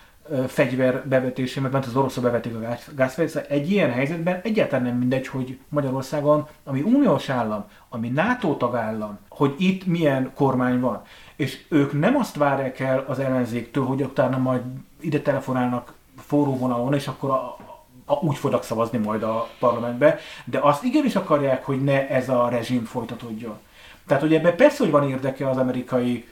fegyver 0.47 1.09
bevetése, 1.09 1.61
meg 1.61 1.73
ment 1.73 1.87
az 1.87 1.97
oroszok 1.97 2.23
bevetik 2.23 2.55
a 2.55 2.77
gázfegyvert. 2.95 3.51
Egy 3.51 3.70
ilyen 3.70 3.91
helyzetben 3.91 4.41
egyáltalán 4.43 4.85
nem 4.85 4.97
mindegy, 4.97 5.27
hogy 5.27 5.59
Magyarországon, 5.69 6.49
ami 6.65 6.81
uniós 6.81 7.29
állam, 7.29 7.65
ami 7.89 8.09
NATO 8.09 8.57
tagállam, 8.57 9.19
hogy 9.29 9.55
itt 9.59 9.87
milyen 9.87 10.33
kormány 10.35 10.81
van. 10.81 11.03
És 11.37 11.65
ők 11.69 11.99
nem 11.99 12.16
azt 12.16 12.37
várják 12.37 12.81
el 12.81 13.05
az 13.09 13.19
ellenzéktől, 13.19 13.85
hogy 13.85 14.03
utána 14.03 14.39
majd 14.39 14.62
ide 15.01 15.20
telefonálnak 15.20 15.95
forró 16.16 16.57
vonalon, 16.57 16.95
és 16.95 17.09
akkor 17.09 17.31
a, 17.31 17.57
úgy 18.21 18.37
fognak 18.37 18.63
szavazni 18.63 18.99
majd 18.99 19.23
a 19.23 19.49
parlamentbe, 19.59 20.19
de 20.45 20.59
azt 20.59 20.85
igenis 20.85 21.17
akarják, 21.17 21.65
hogy 21.65 21.85
ne 21.85 22.09
ez 22.09 22.29
a 22.29 22.49
rezsim 22.49 22.85
folytatódjon. 22.85 23.59
Tehát, 24.07 24.23
hogy 24.23 24.35
ebben 24.35 24.57
persze, 24.57 24.83
hogy 24.83 24.93
van 24.93 25.09
érdeke 25.09 25.49
az 25.49 25.57
amerikai 25.57 26.27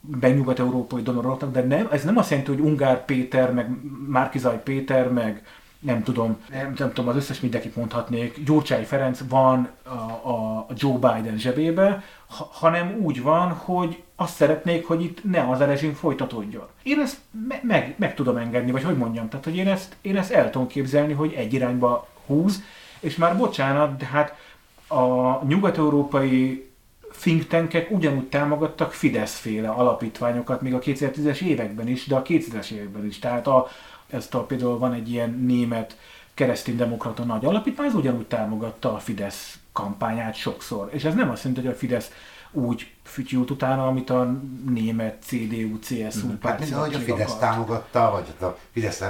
benyugat-európai 0.00 1.02
donoroknak, 1.02 1.52
de 1.52 1.62
nem, 1.62 1.88
ez 1.90 2.04
nem 2.04 2.16
azt 2.16 2.30
jelenti, 2.30 2.50
hogy 2.50 2.60
Ungár 2.60 3.04
Péter, 3.04 3.52
meg 3.52 3.70
Márkizaj 4.08 4.62
Péter, 4.62 5.12
meg 5.12 5.42
nem 5.78 6.02
tudom, 6.02 6.36
nem, 6.50 6.74
nem 6.78 6.92
tudom, 6.92 7.08
az 7.08 7.16
összes 7.16 7.40
mindenkit 7.40 7.76
mondhatnék, 7.76 8.44
Gyurcsány 8.44 8.84
Ferenc 8.84 9.20
van 9.28 9.68
a, 9.82 10.28
a, 10.30 10.66
Joe 10.74 10.98
Biden 10.98 11.38
zsebébe, 11.38 12.02
ha, 12.26 12.48
hanem 12.52 12.96
úgy 13.00 13.22
van, 13.22 13.52
hogy 13.52 14.02
azt 14.16 14.34
szeretnék, 14.34 14.86
hogy 14.86 15.02
itt 15.02 15.24
ne 15.24 15.48
az 15.50 15.60
a 15.60 15.64
rezsim 15.64 15.94
folytatódjon. 15.94 16.66
Én 16.82 17.00
ezt 17.00 17.18
me- 17.48 17.62
meg, 17.62 17.94
meg 17.98 18.14
tudom 18.14 18.36
engedni, 18.36 18.70
vagy 18.70 18.82
hogy 18.82 18.96
mondjam, 18.96 19.28
tehát 19.28 19.44
hogy 19.44 19.56
én 19.56 19.68
ezt, 19.68 19.96
én 20.00 20.16
ezt 20.16 20.30
el 20.30 20.50
tudom 20.50 20.66
képzelni, 20.66 21.12
hogy 21.12 21.32
egy 21.32 21.52
irányba 21.52 22.08
húz, 22.26 22.62
és 23.00 23.16
már 23.16 23.36
bocsánat, 23.36 23.96
de 23.96 24.06
hát 24.06 24.36
a 24.88 25.44
nyugat-európai 25.46 26.68
think 27.20 27.46
tankek 27.46 27.90
ugyanúgy 27.90 28.28
támogattak 28.28 28.92
Fidesz-féle 28.92 29.68
alapítványokat, 29.68 30.60
még 30.62 30.74
a 30.74 30.78
2010-es 30.78 31.40
években 31.40 31.88
is, 31.88 32.06
de 32.06 32.14
a 32.14 32.22
2000-es 32.22 32.70
években 32.70 33.06
is. 33.06 33.18
Tehát 33.18 33.46
a, 33.46 33.68
ezt 34.10 34.34
a, 34.34 34.44
például 34.44 34.78
van 34.78 34.92
egy 34.92 35.10
ilyen 35.10 35.30
német 35.30 35.96
kereszténydemokrata 36.34 37.24
nagy 37.24 37.44
alapítvány, 37.44 37.86
az 37.86 37.94
ugyanúgy 37.94 38.26
támogatta 38.26 38.94
a 38.94 38.98
Fidesz 38.98 39.58
kampányát 39.72 40.34
sokszor. 40.34 40.88
És 40.92 41.04
ez 41.04 41.14
nem 41.14 41.30
azt 41.30 41.44
jelenti, 41.44 41.66
hogy 41.66 41.74
a 41.74 41.78
Fidesz 41.78 42.10
úgy 42.50 42.90
fütyült 43.02 43.50
utána, 43.50 43.86
amit 43.86 44.10
a 44.10 44.40
német 44.68 45.22
CDU, 45.26 45.78
CSU 45.78 46.26
mm. 46.26 46.34
párt 46.40 46.68
hát, 46.68 46.78
hogy 46.78 46.94
a 46.94 46.98
Fidesz 46.98 47.32
akart. 47.32 47.40
támogatta, 47.40 48.10
vagy 48.10 48.48
a 48.48 48.58
Fidesz 48.72 49.02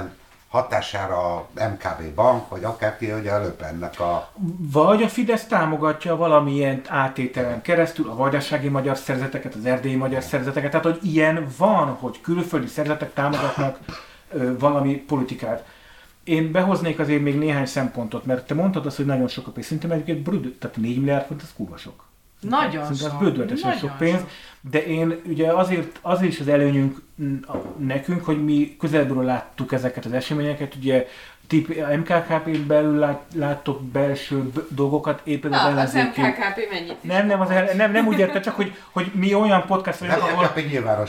hatására 0.49 1.35
a 1.35 1.47
MKB 1.53 2.13
bank, 2.15 2.49
vagy 2.49 2.63
akár 2.63 2.97
ki, 2.97 3.09
hogy 3.09 3.27
a 3.27 3.41
Löpennek 3.41 3.99
a... 3.99 4.31
Vagy 4.71 5.03
a 5.03 5.07
Fidesz 5.07 5.45
támogatja 5.45 6.15
valamilyen 6.15 6.81
átételen 6.87 7.61
keresztül 7.61 8.09
a 8.09 8.15
vajdasági 8.15 8.67
magyar 8.67 8.97
szerzeteket, 8.97 9.55
az 9.55 9.65
erdélyi 9.65 9.95
magyar 9.95 10.23
szerzeteket, 10.23 10.71
tehát 10.71 10.85
hogy 10.85 10.99
ilyen 11.01 11.47
van, 11.57 11.87
hogy 11.87 12.21
külföldi 12.21 12.67
szerzetek 12.67 13.13
támogatnak 13.13 13.79
valami 14.59 14.95
politikát. 14.95 15.67
Én 16.23 16.51
behoznék 16.51 16.99
azért 16.99 17.21
még 17.21 17.37
néhány 17.37 17.65
szempontot, 17.65 18.25
mert 18.25 18.47
te 18.47 18.53
mondtad 18.53 18.85
azt, 18.85 18.97
hogy 18.97 19.05
nagyon 19.05 19.27
sok 19.27 19.47
a 19.47 19.51
pénz. 19.51 19.65
Szerintem 19.65 19.91
egyébként 19.91 20.19
brüd, 20.19 20.55
tehát 20.59 20.77
4 20.77 20.97
milliárd 20.97 21.25
font, 21.25 21.41
az 21.41 21.53
kurva 21.55 21.77
sok. 21.77 22.07
Nagyon 22.39 22.83
Szerintem 22.83 23.09
sok. 23.09 23.21
az 23.21 23.27
bődöltesen 23.27 23.77
sok 23.77 23.97
pénz. 23.97 24.19
Sok. 24.19 24.29
De 24.71 24.85
én 24.85 25.21
ugye 25.25 25.53
azért, 25.53 25.99
azért 26.01 26.31
is 26.31 26.39
az 26.39 26.47
előnyünk 26.47 27.01
nekünk, 27.77 28.25
hogy 28.25 28.43
mi 28.43 28.75
közelből 28.79 29.23
láttuk 29.23 29.71
ezeket 29.71 30.05
az 30.05 30.11
eseményeket, 30.11 30.75
ugye 30.75 31.07
tip, 31.49 31.67
MKKP-n 31.97 32.67
belül 32.67 32.99
lát, 32.99 33.21
láttok 33.35 33.81
belső 33.81 34.51
dolgokat, 34.69 35.21
éppen 35.23 35.53
az 35.53 35.65
ellenzéki... 35.65 36.21
az 36.21 36.27
MKKP 36.27 36.69
mennyit 36.71 37.03
Nem, 37.03 37.27
nem, 37.27 37.41
az, 37.41 37.49
nem, 37.75 37.91
nem 37.91 38.07
úgy 38.07 38.19
érte, 38.19 38.39
csak 38.39 38.55
hogy, 38.55 38.75
hogy 38.91 39.11
mi 39.13 39.33
olyan 39.33 39.65
podcast 39.65 39.99
vagyunk, 39.99 40.21
ahol, 40.21 40.51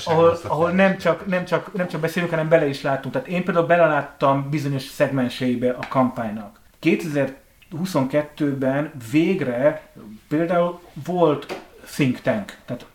ahol, 0.05 0.39
ahol 0.47 0.71
nem, 0.71 0.99
csak, 0.99 1.27
nem, 1.27 1.45
csak, 1.45 1.73
nem 1.73 1.89
csak 1.89 2.01
beszélünk, 2.01 2.31
hanem 2.31 2.49
bele 2.49 2.67
is 2.67 2.83
látunk. 2.83 3.15
Tehát 3.15 3.29
én 3.29 3.45
például 3.45 3.67
beleláttam 3.67 4.51
bizonyos 4.51 4.83
szegmenseibe 4.83 5.71
a 5.71 5.87
kampánynak. 5.89 6.61
2022-ben 6.83 8.93
végre 9.11 9.83
például 10.29 10.81
volt 11.05 11.61
think 11.95 12.21
tank, 12.21 12.57
tehát 12.65 12.87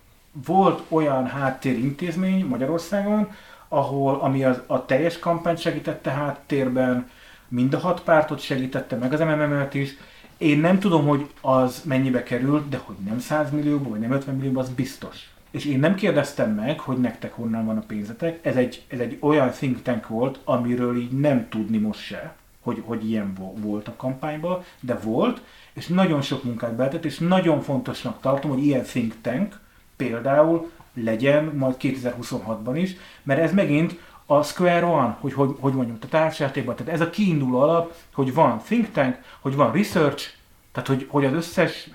volt 0.46 0.82
olyan 0.88 1.28
háttérintézmény 1.28 2.46
Magyarországon, 2.46 3.32
ahol, 3.68 4.20
ami 4.22 4.44
az, 4.44 4.62
a 4.68 4.86
teljes 4.86 5.20
kampányt 5.20 5.60
segítette 5.60 6.10
háttérben, 6.10 7.10
mind 7.48 7.74
a 7.74 7.80
hat 7.80 8.02
pártot 8.02 8.40
segítette, 8.40 8.96
meg 8.96 9.14
az 9.14 9.20
MMM-et 9.20 9.74
is. 9.74 9.96
Én 10.38 10.60
nem 10.60 10.80
tudom, 10.80 11.08
hogy 11.08 11.30
az 11.42 11.82
mennyibe 11.86 12.24
került, 12.24 12.70
de 12.70 12.82
hogy 12.84 12.96
nem 13.06 13.20
100 13.20 13.52
millióba, 13.52 13.90
vagy 13.90 14.00
nem 14.00 14.12
50 14.12 14.36
millióba, 14.36 14.60
az 14.60 14.70
biztos. 14.70 15.30
És 15.52 15.66
én 15.66 15.80
nem 15.80 15.96
kérdeztem 15.96 16.52
meg, 16.52 16.80
hogy 16.80 16.98
nektek 16.98 17.34
honnan 17.34 17.66
van 17.66 17.78
a 17.78 17.84
pénzetek. 17.88 18.40
Ez 18.42 18.56
egy, 18.56 18.84
ez 18.88 19.00
egy 19.00 19.18
olyan 19.20 19.50
think 19.50 19.82
tank 19.82 20.08
volt, 20.08 20.40
amiről 20.44 20.98
így 20.98 21.12
nem 21.12 21.50
tudni 21.50 21.78
most 21.78 22.00
se, 22.00 22.36
hogy, 22.62 22.82
hogy 22.86 23.10
ilyen 23.10 23.34
volt 23.56 23.88
a 23.88 23.96
kampányban, 23.96 24.64
de 24.80 25.00
volt, 25.04 25.42
és 25.74 25.88
nagyon 25.88 26.22
sok 26.22 26.44
munkát 26.44 26.76
beletett, 26.76 27.06
és 27.06 27.18
nagyon 27.18 27.62
fontosnak 27.62 28.22
tartom, 28.22 28.52
hogy 28.52 28.66
ilyen 28.66 28.84
think 28.84 29.14
tank 29.22 29.60
például 29.96 30.72
legyen 30.94 31.44
majd 31.46 31.76
2026-ban 31.80 32.74
is, 32.74 32.96
mert 33.24 33.42
ez 33.42 33.54
megint 33.54 34.00
a 34.26 34.44
Square 34.44 34.86
One, 34.86 35.18
hogy 35.20 35.34
hogy, 35.34 35.56
hogy 35.60 35.74
mondjuk 35.74 35.98
a 36.04 36.08
társjátékban, 36.08 36.76
tehát 36.76 36.94
ez 36.94 37.02
a 37.02 37.10
kiinduló 37.10 37.60
alap, 37.60 37.94
hogy 38.14 38.34
van 38.34 38.60
think 38.60 38.92
tank, 38.92 39.18
hogy 39.40 39.56
van 39.56 39.72
research, 39.72 40.30
tehát 40.72 40.88
hogy, 40.88 41.08
hogy 41.10 41.26
az 41.26 41.34
összes 41.34 41.90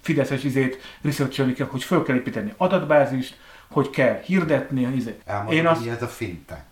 fideszes 0.00 0.44
izét 0.44 0.78
research 1.02 1.54
kell, 1.54 1.66
hogy 1.66 1.82
föl 1.82 2.02
kell 2.02 2.16
építeni 2.16 2.54
adatbázist, 2.56 3.38
hogy 3.70 3.90
kell 3.90 4.20
hirdetni. 4.20 4.82
Izét. 4.94 5.22
Elmondod, 5.24 5.54
Én 5.54 5.66
azt, 5.66 5.86
ez 5.86 6.02
a 6.02 6.06
think 6.06 6.46
tank. 6.46 6.62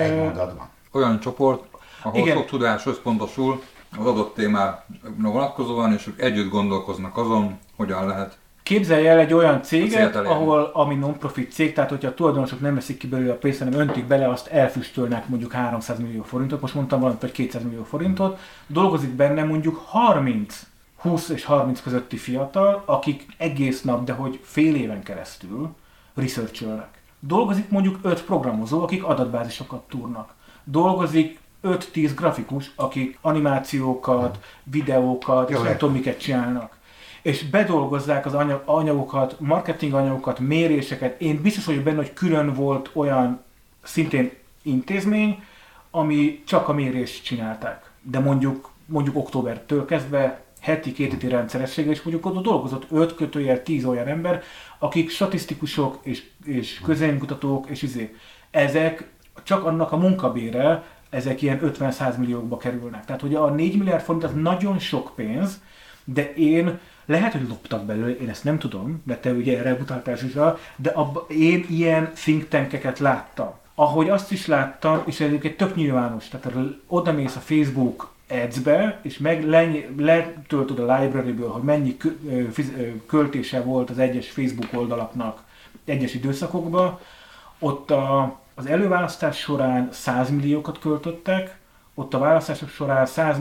Egy 0.00 0.16
mondatban. 0.16 0.68
Olyan 0.92 1.20
csoport, 1.20 1.64
ahol 2.02 2.20
Igen. 2.20 2.36
sok 2.36 2.46
tudás 2.46 2.86
összpontosul 2.86 3.62
az 3.98 4.06
adott 4.06 4.34
témára 4.34 4.86
vonatkozóan, 5.18 5.92
és 5.92 6.06
ők 6.06 6.20
együtt 6.20 6.50
gondolkoznak 6.50 7.16
azon, 7.16 7.58
hogyan 7.76 8.06
lehet 8.06 8.38
Képzelj 8.66 9.08
el 9.08 9.18
egy 9.18 9.32
olyan 9.32 9.62
céget, 9.62 10.16
ahol, 10.16 10.70
ami 10.72 10.94
non-profit 10.94 11.52
cég, 11.52 11.72
tehát 11.72 11.90
hogyha 11.90 12.08
a 12.08 12.14
tulajdonosok 12.14 12.60
nem 12.60 12.74
veszik 12.74 12.98
ki 12.98 13.06
belőle 13.06 13.32
a 13.32 13.36
pénzt, 13.36 13.58
hanem 13.58 13.80
öntik 13.80 14.06
bele, 14.06 14.28
azt 14.28 14.46
elfüstölnek 14.46 15.28
mondjuk 15.28 15.52
300 15.52 15.98
millió 15.98 16.22
forintot, 16.22 16.60
most 16.60 16.74
mondtam 16.74 17.00
valamit, 17.00 17.20
vagy 17.20 17.32
200 17.32 17.62
millió 17.62 17.84
forintot, 17.84 18.38
dolgozik 18.66 19.10
benne 19.10 19.44
mondjuk 19.44 19.82
30, 19.86 20.66
20 20.96 21.28
és 21.28 21.44
30 21.44 21.82
közötti 21.82 22.16
fiatal, 22.16 22.82
akik 22.86 23.26
egész 23.36 23.82
nap, 23.82 24.04
de 24.04 24.12
hogy 24.12 24.40
fél 24.42 24.74
éven 24.74 25.02
keresztül 25.02 25.74
researcholnak. 26.14 26.88
Dolgozik 27.20 27.70
mondjuk 27.70 27.98
5 28.02 28.24
programozó, 28.24 28.82
akik 28.82 29.04
adatbázisokat 29.04 29.82
túrnak. 29.88 30.34
Dolgozik 30.64 31.38
5-10 31.62 32.10
grafikus, 32.16 32.72
akik 32.76 33.18
animációkat, 33.20 34.38
videókat, 34.62 35.50
Jó, 35.50 35.56
és 35.56 35.62
nem 35.62 35.76
tudom 35.76 35.94
miket 35.94 36.20
csinálnak 36.20 36.75
és 37.26 37.42
bedolgozzák 37.42 38.26
az 38.26 38.34
anyag, 38.34 38.62
anyagokat, 38.64 39.40
marketing 39.40 39.92
anyagokat, 39.92 40.38
méréseket. 40.38 41.20
Én 41.20 41.42
biztos 41.42 41.64
vagyok 41.64 41.82
benne, 41.82 41.96
hogy 41.96 42.12
külön 42.12 42.52
volt 42.52 42.90
olyan 42.92 43.42
szintén 43.82 44.30
intézmény, 44.62 45.42
ami 45.90 46.42
csak 46.44 46.68
a 46.68 46.72
mérést 46.72 47.24
csinálták. 47.24 47.90
De 48.02 48.18
mondjuk, 48.18 48.70
mondjuk 48.86 49.16
októbertől 49.16 49.84
kezdve 49.84 50.44
heti, 50.60 50.92
két 50.92 51.10
heti 51.10 51.28
rendszerességgel, 51.28 51.92
és 51.92 52.02
mondjuk 52.02 52.26
ott 52.26 52.42
dolgozott 52.42 52.86
5 52.90 53.14
kötőjel 53.14 53.62
10 53.62 53.84
olyan 53.84 54.06
ember, 54.06 54.42
akik 54.78 55.10
statisztikusok 55.10 55.98
és, 56.02 56.22
és 56.44 56.80
közénykutatók, 56.84 57.68
és 57.70 57.82
izé. 57.82 58.14
Ezek 58.50 59.08
csak 59.42 59.64
annak 59.64 59.92
a 59.92 59.96
munkabére, 59.96 60.84
ezek 61.10 61.42
ilyen 61.42 61.60
50-100 61.62 62.18
milliókba 62.18 62.56
kerülnek. 62.56 63.04
Tehát 63.04 63.22
ugye 63.22 63.38
a 63.38 63.50
4 63.50 63.78
milliárd 63.78 64.02
forint 64.02 64.24
az 64.24 64.32
nagyon 64.34 64.78
sok 64.78 65.12
pénz, 65.14 65.60
de 66.04 66.34
én 66.34 66.78
lehet, 67.06 67.32
hogy 67.32 67.48
loptak 67.48 67.84
belőle, 67.84 68.16
én 68.16 68.28
ezt 68.28 68.44
nem 68.44 68.58
tudom, 68.58 69.02
de 69.04 69.16
te 69.16 69.32
ugye 69.32 69.58
erre 69.58 69.72
utaltál 69.72 70.14
is 70.14 70.32
de 70.76 70.90
abba, 70.90 71.26
én 71.28 71.66
ilyen 71.68 72.12
think 72.14 72.48
tankeket 72.48 72.98
láttam. 72.98 73.54
Ahogy 73.74 74.08
azt 74.08 74.32
is 74.32 74.46
láttam, 74.46 75.02
és 75.04 75.20
ez 75.20 75.30
egy 75.32 75.54
tök 75.56 75.74
nyilvános, 75.74 76.28
tehát 76.28 76.58
oda 76.86 77.12
mész 77.12 77.36
a 77.36 77.40
Facebook 77.40 78.14
ads-be, 78.28 79.00
és 79.02 79.18
meg 79.18 79.44
letöltöd 79.96 80.78
a 80.78 80.96
library-ből, 80.96 81.48
hogy 81.48 81.62
mennyi 81.62 81.96
költése 83.06 83.60
volt 83.60 83.90
az 83.90 83.98
egyes 83.98 84.30
Facebook 84.30 84.68
oldalaknak 84.72 85.42
egyes 85.84 86.14
időszakokban, 86.14 86.98
ott 87.58 87.90
a, 87.90 88.38
az 88.54 88.66
előválasztás 88.66 89.38
során 89.38 89.88
100 89.92 90.30
milliókat 90.30 90.78
költöttek, 90.78 91.58
ott 91.94 92.14
a 92.14 92.18
választások 92.18 92.68
során 92.68 93.06
100, 93.06 93.36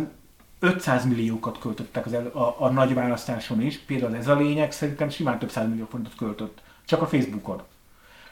500 0.65 1.05
milliókat 1.05 1.59
költöttek 1.59 2.05
az 2.05 2.13
el, 2.13 2.25
a, 2.25 2.55
a 2.59 2.69
nagy 2.69 2.93
választáson 2.93 3.61
is, 3.61 3.77
például 3.77 4.15
ez 4.15 4.27
a 4.27 4.35
lényeg 4.35 4.71
szerintem 4.71 5.09
simán 5.09 5.39
több 5.39 5.49
száz 5.49 5.67
millió 5.67 5.85
forintot 5.89 6.15
költött, 6.15 6.61
csak 6.85 7.01
a 7.01 7.07
Facebookon. 7.07 7.61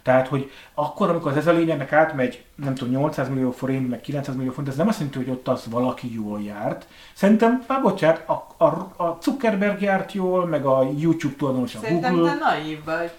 Tehát, 0.03 0.27
hogy 0.27 0.51
akkor, 0.73 1.10
amikor 1.10 1.31
az 1.31 1.38
ez 1.38 1.47
a 1.47 1.51
lényegnek 1.51 1.93
átmegy, 1.93 2.43
nem 2.55 2.76
tudom, 2.76 2.93
800 2.93 3.30
millió 3.30 3.51
forint, 3.51 3.89
meg 3.89 4.01
900 4.01 4.35
millió 4.35 4.51
forint, 4.51 4.68
ez 4.68 4.76
nem 4.76 4.88
azt 4.88 4.97
jelenti, 4.97 5.18
hogy 5.18 5.30
ott 5.30 5.47
az 5.47 5.65
valaki 5.69 6.14
jól 6.14 6.41
járt. 6.41 6.88
Szerintem, 7.14 7.64
már 7.68 7.81
bocsánat, 7.81 8.30
a, 8.30 8.64
a, 8.64 8.65
a 9.03 9.18
Zuckerberg 9.22 9.81
járt 9.81 10.11
jól, 10.11 10.45
meg 10.45 10.65
a 10.65 10.88
YouTube 10.97 11.35
tulajdonos, 11.38 11.76
a 11.76 11.80
Google. 11.80 12.01
Szerintem 12.01 12.39
te 12.39 12.45
naív 12.45 12.84
vagy. 12.84 13.11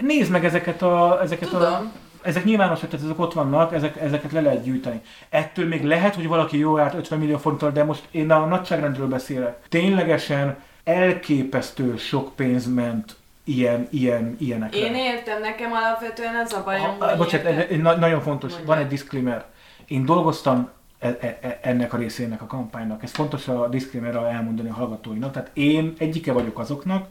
Nézd 0.00 0.30
meg 0.30 0.44
ezeket 0.44 0.82
a, 0.82 1.18
ezeket 1.22 1.48
Tudom. 1.48 1.72
a 1.72 1.92
ezek 2.22 2.44
nyilvánosak, 2.44 2.90
tehát 2.90 3.04
ezek 3.04 3.18
ott 3.18 3.32
vannak, 3.32 3.74
ezek, 3.74 4.00
ezeket 4.00 4.32
le 4.32 4.40
lehet 4.40 4.64
gyűjteni. 4.64 5.00
Ettől 5.28 5.68
még 5.68 5.84
lehet, 5.84 6.14
hogy 6.14 6.28
valaki 6.28 6.58
jó 6.58 6.78
árt 6.78 6.94
50 6.94 7.18
millió 7.18 7.38
forinttal, 7.38 7.70
de 7.70 7.84
most 7.84 8.08
én 8.10 8.30
a 8.30 8.44
nagyságrendről 8.44 9.08
beszélek. 9.08 9.58
Ténylegesen 9.68 10.56
elképesztő 10.84 11.96
sok 11.96 12.36
pénz 12.36 12.66
ment 12.74 13.16
ilyen, 13.44 13.88
ilyen, 13.90 14.36
ilyenekre. 14.38 14.78
Én 14.78 14.94
értem, 14.94 15.40
nekem 15.40 15.72
alapvetően 15.72 16.34
az 16.44 16.52
a 16.52 16.62
bajom, 16.64 16.96
a, 16.98 17.04
hogy 17.04 17.16
Bocsánat, 17.16 17.46
ez, 17.46 17.78
na, 17.78 17.96
nagyon 17.96 18.20
fontos, 18.20 18.50
Mondja. 18.50 18.74
van 18.74 18.82
egy 18.82 18.88
disclaimer. 18.88 19.44
Én 19.86 20.04
dolgoztam 20.04 20.70
e, 20.98 21.08
e, 21.20 21.38
e, 21.40 21.58
ennek 21.62 21.92
a 21.92 21.96
részének 21.96 22.42
a 22.42 22.46
kampánynak. 22.46 23.02
Ez 23.02 23.10
fontos 23.10 23.48
a 23.48 23.68
disclaimerre 23.68 24.20
elmondani 24.20 24.68
a 24.68 24.74
hallgatóinak. 24.74 25.32
Tehát 25.32 25.50
én 25.52 25.92
egyike 25.98 26.32
vagyok 26.32 26.58
azoknak, 26.58 27.06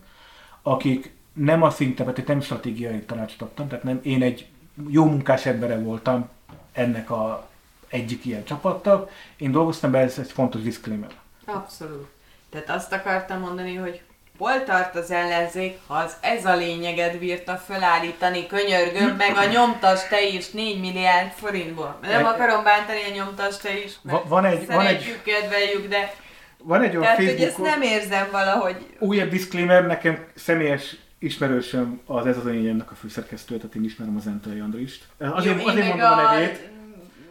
akik 0.62 1.14
nem 1.34 1.62
a 1.62 1.70
szintet, 1.70 2.28
nem 2.28 2.42
stratégiai 2.42 3.00
tanácsot 3.00 3.42
adtam, 3.42 3.68
tehát 3.68 3.84
nem, 3.84 4.00
én 4.04 4.22
egy 4.22 4.48
jó 4.88 5.06
munkás 5.06 5.46
embere 5.46 5.80
voltam 5.80 6.30
ennek 6.72 7.10
a 7.12 7.50
egyik 7.90 8.26
ilyen 8.26 8.44
csapattal. 8.44 9.10
Én 9.38 9.52
dolgoztam 9.52 9.92
be, 9.92 10.00
ez 10.00 10.18
egy 10.20 10.32
fontos 10.32 10.62
disclaimer. 10.62 11.10
Abszolút. 11.46 12.08
Tehát 12.50 12.70
azt 12.70 12.94
akartam 12.94 13.40
mondani, 13.40 13.76
hogy 13.76 14.02
hol 14.38 14.64
tart 14.64 14.96
az 14.96 15.12
ellenzék, 15.12 15.78
ha 15.88 15.94
az 15.94 16.16
ez 16.22 16.46
a 16.46 16.56
lényeged 16.56 17.18
bírta 17.18 17.56
felállítani, 17.56 18.48
könyörgöm, 18.48 19.16
meg 19.16 19.36
a 19.36 19.46
nyomtas 19.46 20.08
te 20.08 20.28
is 20.28 20.50
4 20.50 20.80
milliárd 20.80 21.32
forintból. 21.32 22.00
Nem 22.02 22.26
akarom 22.26 22.64
bántani 22.64 23.00
a 23.10 23.14
nyomtas 23.14 23.58
te 23.58 23.84
is, 23.84 23.94
mert 24.02 24.28
van 24.28 24.46
egy, 24.46 24.66
van 24.66 24.86
egy, 24.86 25.22
kedveljük, 25.24 25.88
de 25.88 26.14
van 26.58 26.82
egy 26.82 26.96
olyan 26.96 27.02
Tehát, 27.02 27.18
hogy 27.18 27.42
ezt 27.42 27.58
nem 27.58 27.82
érzem 27.82 28.28
valahogy. 28.32 28.76
Újabb 29.00 29.30
disclaimer, 29.30 29.86
nekem 29.86 30.26
személyes 30.36 30.96
ismerősöm 31.22 32.00
az 32.06 32.26
Ez 32.26 32.38
az 32.38 32.48
enyémnek 32.48 32.92
a 32.92 32.96
főszerkesztő, 32.96 33.58
tehát 33.58 33.76
én 33.76 33.84
ismerem 33.84 34.16
az 34.16 34.28
Entai 34.28 34.60
Andrist. 34.60 35.06
Azért, 35.18 35.62
Jó, 35.62 35.68
azért 35.68 35.88
mondom 35.88 36.08
a 36.08 36.32
nevét, 36.32 36.70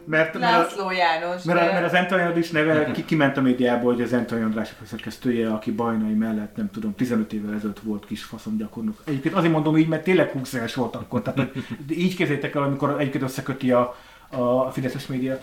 mert, 0.05 0.33
László 0.33 0.91
János. 0.91 1.43
Mert, 1.43 1.59
mert, 1.59 1.71
mert 1.71 1.85
az 1.85 1.93
Entai 1.93 2.21
Andris 2.21 2.49
neve 2.49 2.91
ki, 2.91 3.05
kiment 3.05 3.37
a 3.37 3.41
médiából, 3.41 3.93
hogy 3.93 4.03
az 4.03 4.13
Entai 4.13 4.41
András 4.41 4.71
a 4.71 4.73
főszerkesztője, 4.79 5.51
aki 5.53 5.71
bajnai 5.71 6.13
mellett, 6.13 6.55
nem 6.55 6.69
tudom, 6.71 6.95
15 6.95 7.33
évvel 7.33 7.53
ezelőtt 7.53 7.79
volt 7.79 8.05
kis 8.05 8.23
faszom 8.23 8.57
gyakornok. 8.57 9.01
Egyébként 9.03 9.35
azért 9.35 9.53
mondom 9.53 9.77
így, 9.77 9.87
mert 9.87 10.03
tényleg 10.03 10.31
20 10.31 10.53
éves 10.53 10.75
volt 10.75 10.95
akkor. 10.95 11.21
Tehát 11.21 11.39
hogy 11.39 11.63
így 11.89 12.15
kezdétek 12.15 12.55
el, 12.55 12.63
amikor 12.63 12.95
egyébként 12.99 13.23
összeköti 13.23 13.71
a, 13.71 13.95
a 14.29 14.71
Fideszes 14.71 15.07
média. 15.07 15.39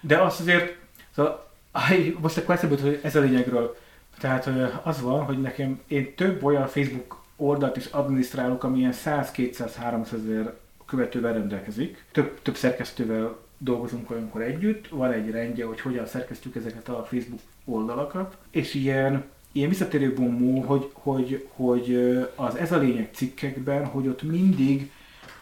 De 0.00 0.16
azt 0.16 0.40
azért, 0.40 0.76
szóval 1.14 1.50
most 2.20 2.36
akkor 2.36 2.54
eszembe 2.54 2.76
hogy 2.80 3.00
ez 3.02 3.16
a 3.16 3.20
lényegről. 3.20 3.76
Tehát 4.18 4.50
az 4.82 5.00
van, 5.00 5.24
hogy 5.24 5.40
nekem 5.40 5.80
én 5.86 6.14
több 6.14 6.44
olyan 6.44 6.66
Facebook 6.66 7.22
oldalt 7.36 7.76
is 7.76 7.86
adminisztrálok, 7.86 8.64
ami 8.64 8.78
ilyen 8.78 8.94
100-200-300 9.04 10.12
ezer 10.12 10.54
követővel 10.86 11.32
rendelkezik. 11.32 12.04
Több, 12.12 12.42
több 12.42 12.56
szerkesztővel 12.56 13.36
dolgozunk 13.58 14.10
olyankor 14.10 14.42
együtt, 14.42 14.88
van 14.88 15.12
egy 15.12 15.30
rendje, 15.30 15.64
hogy 15.64 15.80
hogyan 15.80 16.06
szerkesztjük 16.06 16.56
ezeket 16.56 16.88
a 16.88 17.04
Facebook 17.04 17.40
oldalakat, 17.64 18.36
és 18.50 18.74
ilyen, 18.74 19.24
ilyen 19.52 19.68
visszatérő 19.68 20.14
bombó, 20.14 20.60
hogy, 20.60 20.90
hogy, 20.92 21.48
hogy 21.54 21.94
az 22.34 22.54
ez 22.54 22.72
a 22.72 22.78
lényeg 22.78 23.08
cikkekben, 23.12 23.86
hogy 23.86 24.08
ott 24.08 24.22
mindig 24.22 24.90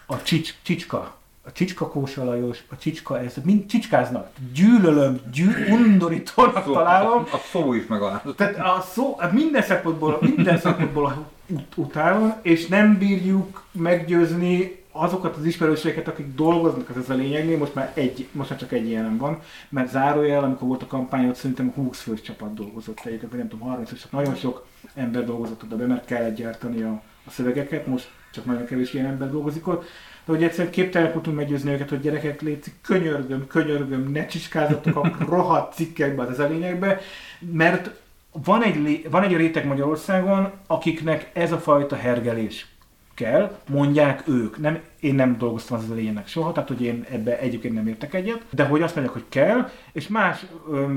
a 0.07 0.23
csics, 0.23 0.55
csicska 0.63 1.21
a 1.45 1.53
Csicska 1.53 1.89
Kósa 1.89 2.25
Lajos, 2.25 2.63
a 2.69 2.77
Csicska 2.77 3.21
ez, 3.21 3.35
mind 3.45 3.67
csicskáznak. 3.67 4.31
Gyűlölöm, 4.53 5.21
gyű, 5.33 5.47
undorítónak 5.71 6.65
találom. 6.65 7.25
A 7.33 7.37
szó 7.51 7.73
is 7.73 7.87
megáll. 7.87 8.23
Tehát 8.37 8.57
a 8.57 8.81
szó, 8.93 9.21
minden 9.33 9.63
szempontból, 9.63 10.19
minden 10.21 10.59
szempontból 10.59 11.27
ut- 11.53 11.77
utálom, 11.77 12.35
és 12.43 12.67
nem 12.67 12.99
bírjuk 12.99 13.65
meggyőzni 13.73 14.81
azokat 14.93 15.37
az 15.37 15.45
ismerőségeket, 15.45 16.09
akik 16.09 16.35
dolgoznak 16.35 16.89
ez 16.97 17.11
a 17.11 17.15
lényegnél, 17.15 17.59
most 17.59 17.75
már, 17.75 17.93
egy, 17.95 18.29
most 18.33 18.51
már 18.51 18.59
csak 18.59 18.73
egy 18.73 18.87
ilyen 18.87 19.17
van, 19.17 19.41
mert 19.69 19.91
zárójel, 19.91 20.45
amikor 20.45 20.69
volt 20.69 20.83
a 20.83 20.87
kampány, 20.87 21.29
ott 21.29 21.35
szerintem 21.35 21.73
20 21.75 22.01
fős 22.01 22.21
csapat 22.21 22.55
dolgozott 22.55 23.01
egyébként, 23.05 23.31
vagy 23.31 23.41
nem 23.41 23.49
tudom, 23.49 23.69
30 23.69 23.89
fős, 23.89 24.07
nagyon 24.11 24.35
sok 24.35 24.67
ember 24.95 25.25
dolgozott 25.25 25.63
oda 25.63 25.77
be, 25.77 25.87
mert 25.87 26.05
kellett 26.05 26.37
gyártani 26.37 26.83
a, 26.83 27.03
a 27.27 27.31
szövegeket, 27.31 27.87
most 27.87 28.11
csak 28.33 28.45
nagyon 28.45 28.65
kevés 28.65 28.95
ilyen 28.95 29.07
ember 29.07 29.31
dolgozik 29.31 29.69
ott. 29.69 29.85
De 30.25 30.33
hogy 30.33 30.43
egyszerűen 30.43 30.73
képtelenek 30.73 31.15
voltunk 31.15 31.37
meggyőzni 31.37 31.73
őket, 31.73 31.89
hogy 31.89 32.01
gyerekek 32.01 32.41
létszik, 32.41 32.75
könyörgöm, 32.83 33.47
könyörgöm, 33.47 34.11
ne 34.13 34.27
csiskázatok 34.27 34.97
a 34.97 35.17
rohadt 35.19 35.75
cikkekbe, 35.75 36.23
az 36.23 36.39
a 36.39 36.49
lényegbe, 36.49 37.01
mert 37.53 38.02
van 38.45 38.63
egy, 38.63 39.07
van 39.11 39.23
egy 39.23 39.37
réteg 39.37 39.67
Magyarországon, 39.67 40.51
akiknek 40.67 41.31
ez 41.33 41.53
a 41.53 41.59
fajta 41.59 41.97
hergelés 41.97 42.67
kell, 43.15 43.59
mondják 43.69 44.29
ők. 44.29 44.59
Nem, 44.59 44.79
én 45.01 45.15
nem 45.15 45.39
dolgoztam 45.39 45.79
az 45.79 45.95
lényegnek 45.95 46.27
soha, 46.27 46.53
tehát 46.53 46.69
hogy 46.69 46.83
én 46.83 47.07
ebbe 47.11 47.39
egyébként 47.39 47.75
nem 47.75 47.87
értek 47.87 48.15
egyet, 48.15 48.45
de 48.51 48.65
hogy 48.65 48.83
azt 48.83 48.95
mondják, 48.95 49.17
hogy 49.17 49.27
kell, 49.29 49.69
és 49.93 50.09
más 50.09 50.47
öm, 50.71 50.91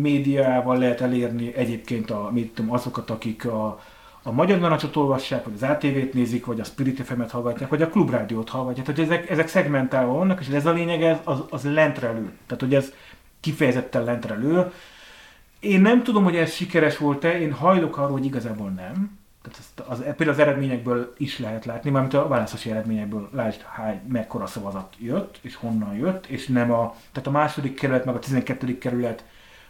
médiával 0.00 0.78
lehet 0.78 1.00
elérni 1.00 1.54
egyébként 1.54 2.10
a, 2.10 2.30
mit 2.32 2.54
tudom, 2.54 2.72
azokat, 2.72 3.10
akik 3.10 3.46
a, 3.46 3.80
a 4.22 4.32
Magyar 4.32 4.58
Narancsot 4.58 4.96
olvassák, 4.96 5.44
vagy 5.44 5.52
az 5.54 5.62
ATV-t 5.62 6.12
nézik, 6.12 6.46
vagy 6.46 6.60
a 6.60 6.64
Spirit 6.64 7.00
FM-et 7.00 7.30
hallgatják, 7.30 7.68
vagy 7.68 7.82
a 7.82 7.88
Klubrádiót 7.88 8.48
hallgatják. 8.48 8.86
Tehát 8.86 9.00
ezek, 9.00 9.30
ezek 9.30 9.48
szegmentálva 9.48 10.12
vannak, 10.12 10.40
és 10.40 10.48
ez 10.48 10.66
a 10.66 10.72
lényeg, 10.72 11.02
ez, 11.02 11.16
az, 11.24 11.38
az 11.50 11.64
lentre 11.64 12.12
lő. 12.12 12.30
Tehát, 12.46 12.62
hogy 12.62 12.74
ez 12.74 12.92
kifejezetten 13.40 14.04
lentre 14.04 14.34
lő. 14.34 14.72
Én 15.66 15.80
nem 15.80 16.02
tudom, 16.02 16.24
hogy 16.24 16.36
ez 16.36 16.52
sikeres 16.52 16.98
volt-e, 16.98 17.40
én 17.40 17.52
hajlok 17.52 17.96
arról, 17.96 18.10
hogy 18.10 18.24
igazából 18.24 18.68
nem. 18.68 19.18
Tehát 19.42 19.58
ezt 19.58 19.80
az, 19.88 19.98
például 19.98 20.30
az 20.30 20.38
eredményekből 20.38 21.14
is 21.18 21.38
lehet 21.38 21.64
látni, 21.64 21.90
mármint 21.90 22.14
a 22.14 22.28
választási 22.28 22.70
eredményekből 22.70 23.28
lásd, 23.32 23.60
hány, 23.72 24.00
mekkora 24.08 24.46
szavazat 24.46 24.94
jött, 24.98 25.38
és 25.40 25.54
honnan 25.54 25.94
jött, 25.94 26.26
és 26.26 26.46
nem 26.46 26.72
a, 26.72 26.94
tehát 27.12 27.28
a 27.28 27.30
második 27.30 27.74
kerület, 27.74 28.04
meg 28.04 28.14
a 28.14 28.18
12. 28.18 28.78
kerület 28.78 29.24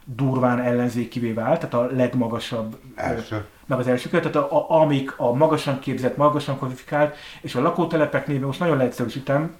durván 0.04 0.60
ellenzékivé 0.60 1.32
vált, 1.32 1.60
tehát 1.60 1.74
a 1.74 1.94
legmagasabb 1.96 2.78
Első 2.94 3.44
meg 3.66 3.78
az 3.78 3.86
első 3.86 4.08
tehát 4.08 4.36
a, 4.36 4.56
a, 4.56 4.80
amik 4.80 5.18
a 5.18 5.32
magasan 5.32 5.78
képzett, 5.78 6.16
magasan 6.16 6.56
kvalifikált, 6.56 7.16
és 7.40 7.54
a 7.54 7.60
lakótelepek 7.60 8.26
néven 8.26 8.46
most 8.46 8.58
nagyon 8.58 8.76
leegyszerűsítem, 8.76 9.54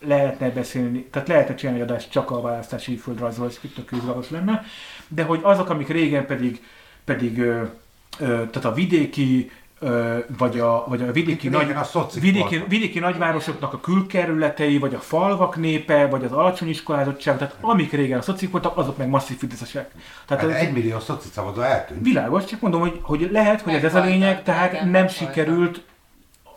lehetne 0.00 0.50
beszélni, 0.50 1.04
tehát 1.04 1.28
lehetne 1.28 1.54
csinálni 1.54 1.80
adást 1.80 2.10
csak 2.10 2.30
a 2.30 2.40
választási 2.40 2.96
földrajzról, 2.96 3.46
ez 3.46 3.60
tök 3.74 4.30
lenne, 4.30 4.62
de 5.14 5.22
hogy 5.22 5.40
azok, 5.42 5.68
amik 5.70 5.88
régen 5.88 6.26
pedig, 6.26 6.62
pedig 7.04 7.38
ö, 7.38 7.62
ö, 8.18 8.26
tehát 8.26 8.64
a 8.64 8.72
vidéki 8.72 9.50
vagy 10.38 10.58
a, 10.58 10.84
vagy 10.88 11.02
a 11.02 11.12
vidéki, 11.12 11.48
nagy, 11.48 11.70
a 11.92 12.06
vidéki, 12.20 12.64
vidéki 12.68 12.98
nagyvárosoknak 12.98 13.72
a 13.72 13.80
külkerületei, 13.80 14.78
vagy 14.78 14.94
a 14.94 14.98
falvak 14.98 15.56
népe, 15.56 16.06
vagy 16.06 16.24
az 16.24 16.32
alacsony 16.32 16.68
iskolázottság, 16.68 17.38
tehát 17.38 17.56
amik 17.60 17.92
régen 17.92 18.18
a 18.18 18.22
szocik 18.22 18.50
voltak, 18.50 18.76
azok 18.76 18.96
meg 18.96 19.08
masszív 19.08 19.38
fideszesek. 19.38 19.90
Tehát 20.26 20.42
hát 20.42 20.60
egy 20.60 20.72
millió 20.72 20.98
szoci 20.98 21.28
szavazó 21.32 21.60
eltűnt. 21.60 22.04
Világos, 22.04 22.44
csak 22.44 22.60
mondom, 22.60 22.80
hogy, 22.80 22.98
hogy 23.02 23.28
lehet, 23.32 23.60
hogy 23.60 23.72
ez, 23.72 23.84
ez 23.84 23.94
a 23.94 24.04
lényeg, 24.04 24.42
tehát 24.42 24.90
nem 24.90 25.08
sikerült, 25.08 25.82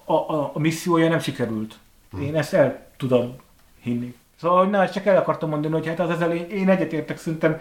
a, 0.05 0.13
a, 0.13 0.51
a 0.53 0.59
missziója 0.59 1.09
nem 1.09 1.19
sikerült. 1.19 1.75
Hm. 2.11 2.21
Én 2.21 2.35
ezt 2.35 2.53
el 2.53 2.87
tudom 2.97 3.35
hinni. 3.81 4.15
Szóval, 4.39 4.65
na, 4.65 4.89
csak 4.89 5.05
el 5.05 5.17
akartam 5.17 5.49
mondani, 5.49 5.73
hogy 5.73 5.87
hát 5.87 5.99
az 5.99 6.09
ezzel 6.09 6.31
én, 6.31 6.49
én 6.49 6.69
egyetértek, 6.69 7.17
szerintem 7.17 7.59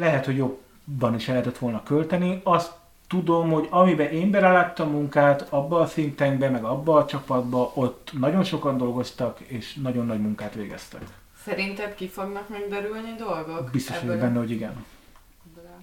lehet, 0.00 0.24
hogy 0.24 0.36
jobban 0.36 1.14
is 1.14 1.28
el 1.28 1.34
lehetett 1.34 1.58
volna 1.58 1.82
költeni. 1.82 2.40
Azt 2.44 2.72
tudom, 3.08 3.50
hogy 3.50 3.66
amiben 3.70 4.10
én 4.12 4.30
beleláttam 4.30 4.90
munkát, 4.90 5.46
abba 5.50 5.80
a 5.80 5.86
think 5.86 6.18
meg 6.38 6.64
abba 6.64 6.96
a 6.96 7.04
csapatba, 7.04 7.72
ott 7.74 8.10
nagyon 8.18 8.44
sokan 8.44 8.76
dolgoztak, 8.76 9.40
és 9.40 9.74
nagyon 9.74 10.06
nagy 10.06 10.20
munkát 10.20 10.54
végeztek. 10.54 11.02
Szerinted 11.44 11.94
ki 11.94 12.08
fognak 12.08 12.48
megderülni 12.48 13.14
dolgok? 13.18 13.70
Biztos 13.72 14.00
vagyok 14.00 14.20
benne, 14.20 14.38
hogy 14.38 14.50
igen. 14.50 14.84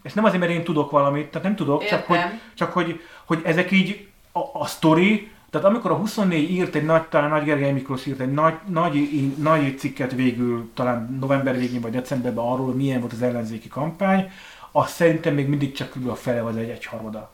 És 0.03 0.13
nem 0.13 0.23
azért, 0.23 0.39
mert 0.39 0.51
én 0.51 0.63
tudok 0.63 0.91
valamit, 0.91 1.27
tehát 1.27 1.47
nem 1.47 1.55
tudok, 1.55 1.83
Értem. 1.83 1.99
csak, 1.99 2.07
hogy, 2.07 2.19
csak 2.53 2.71
hogy, 2.71 3.01
hogy 3.25 3.41
ezek 3.43 3.71
így 3.71 4.07
a, 4.31 4.39
a 4.53 4.65
sztori, 4.65 5.31
tehát 5.49 5.67
amikor 5.67 5.91
a 5.91 5.95
24 5.95 6.51
írt 6.51 6.75
egy 6.75 6.85
nagy, 6.85 7.07
talán 7.07 7.29
Nagy 7.29 7.43
Gergely 7.43 7.71
Miklós 7.71 8.05
írt 8.05 8.19
egy 8.19 8.31
nagy, 8.31 8.53
nagy, 8.67 9.33
nagy 9.37 9.77
cikket 9.77 10.13
végül, 10.13 10.69
talán 10.73 11.17
november 11.19 11.57
végén 11.57 11.81
vagy 11.81 11.91
decemberben 11.91 12.45
arról, 12.45 12.73
milyen 12.73 12.99
volt 12.99 13.13
az 13.13 13.21
ellenzéki 13.21 13.67
kampány, 13.67 14.31
az 14.71 14.89
szerintem 14.89 15.33
még 15.33 15.47
mindig 15.47 15.71
csak 15.71 15.89
kb. 15.89 16.09
a 16.09 16.15
fele 16.15 16.41
vagy 16.41 16.57
egy 16.57 16.69
egyharmada. 16.69 17.31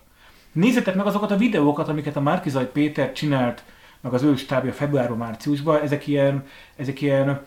Nézzétek 0.52 0.96
meg 0.96 1.06
azokat 1.06 1.32
a 1.32 1.38
videókat, 1.38 1.88
amiket 1.88 2.16
a 2.16 2.22
Márkizaj 2.22 2.72
Péter 2.72 3.12
csinált, 3.12 3.64
meg 4.02 4.14
az 4.14 4.24
ő 4.24 4.36
stábja 4.36 4.74
februárban, 4.74 5.18
márciusban, 5.18 5.82
ezek 5.82 6.08
ilyen, 6.08 6.46
ezek 6.76 7.02
ilyen 7.02 7.42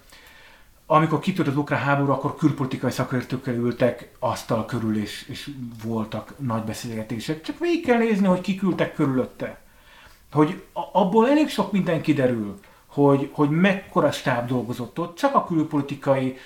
amikor 0.87 1.19
kitört 1.19 1.49
az 1.49 1.57
ukrán 1.57 1.81
háború, 1.81 2.11
akkor 2.11 2.37
külpolitikai 2.37 2.91
szakértőkkel 2.91 3.55
ültek 3.55 4.09
asztal 4.19 4.65
körül, 4.65 4.99
és, 4.99 5.27
és 5.29 5.51
voltak 5.85 6.35
nagy 6.39 6.63
beszélgetések. 6.63 7.41
Csak 7.41 7.59
végig 7.59 7.85
kell 7.85 7.99
nézni, 7.99 8.27
hogy 8.27 8.41
kiküldtek 8.41 8.95
körülötte. 8.95 9.59
Hogy 10.37 10.63
abból 10.93 11.29
elég 11.29 11.49
sok 11.49 11.73
minden 11.73 12.01
kiderül, 12.01 12.59
hogy, 12.87 13.31
hogy 13.33 13.51
mekkora 13.51 14.11
stáb 14.11 14.49
dolgozott 14.49 14.99
ott. 14.99 15.17
Csak 15.17 15.35
a 15.35 15.45
külpolitikai 15.45 16.37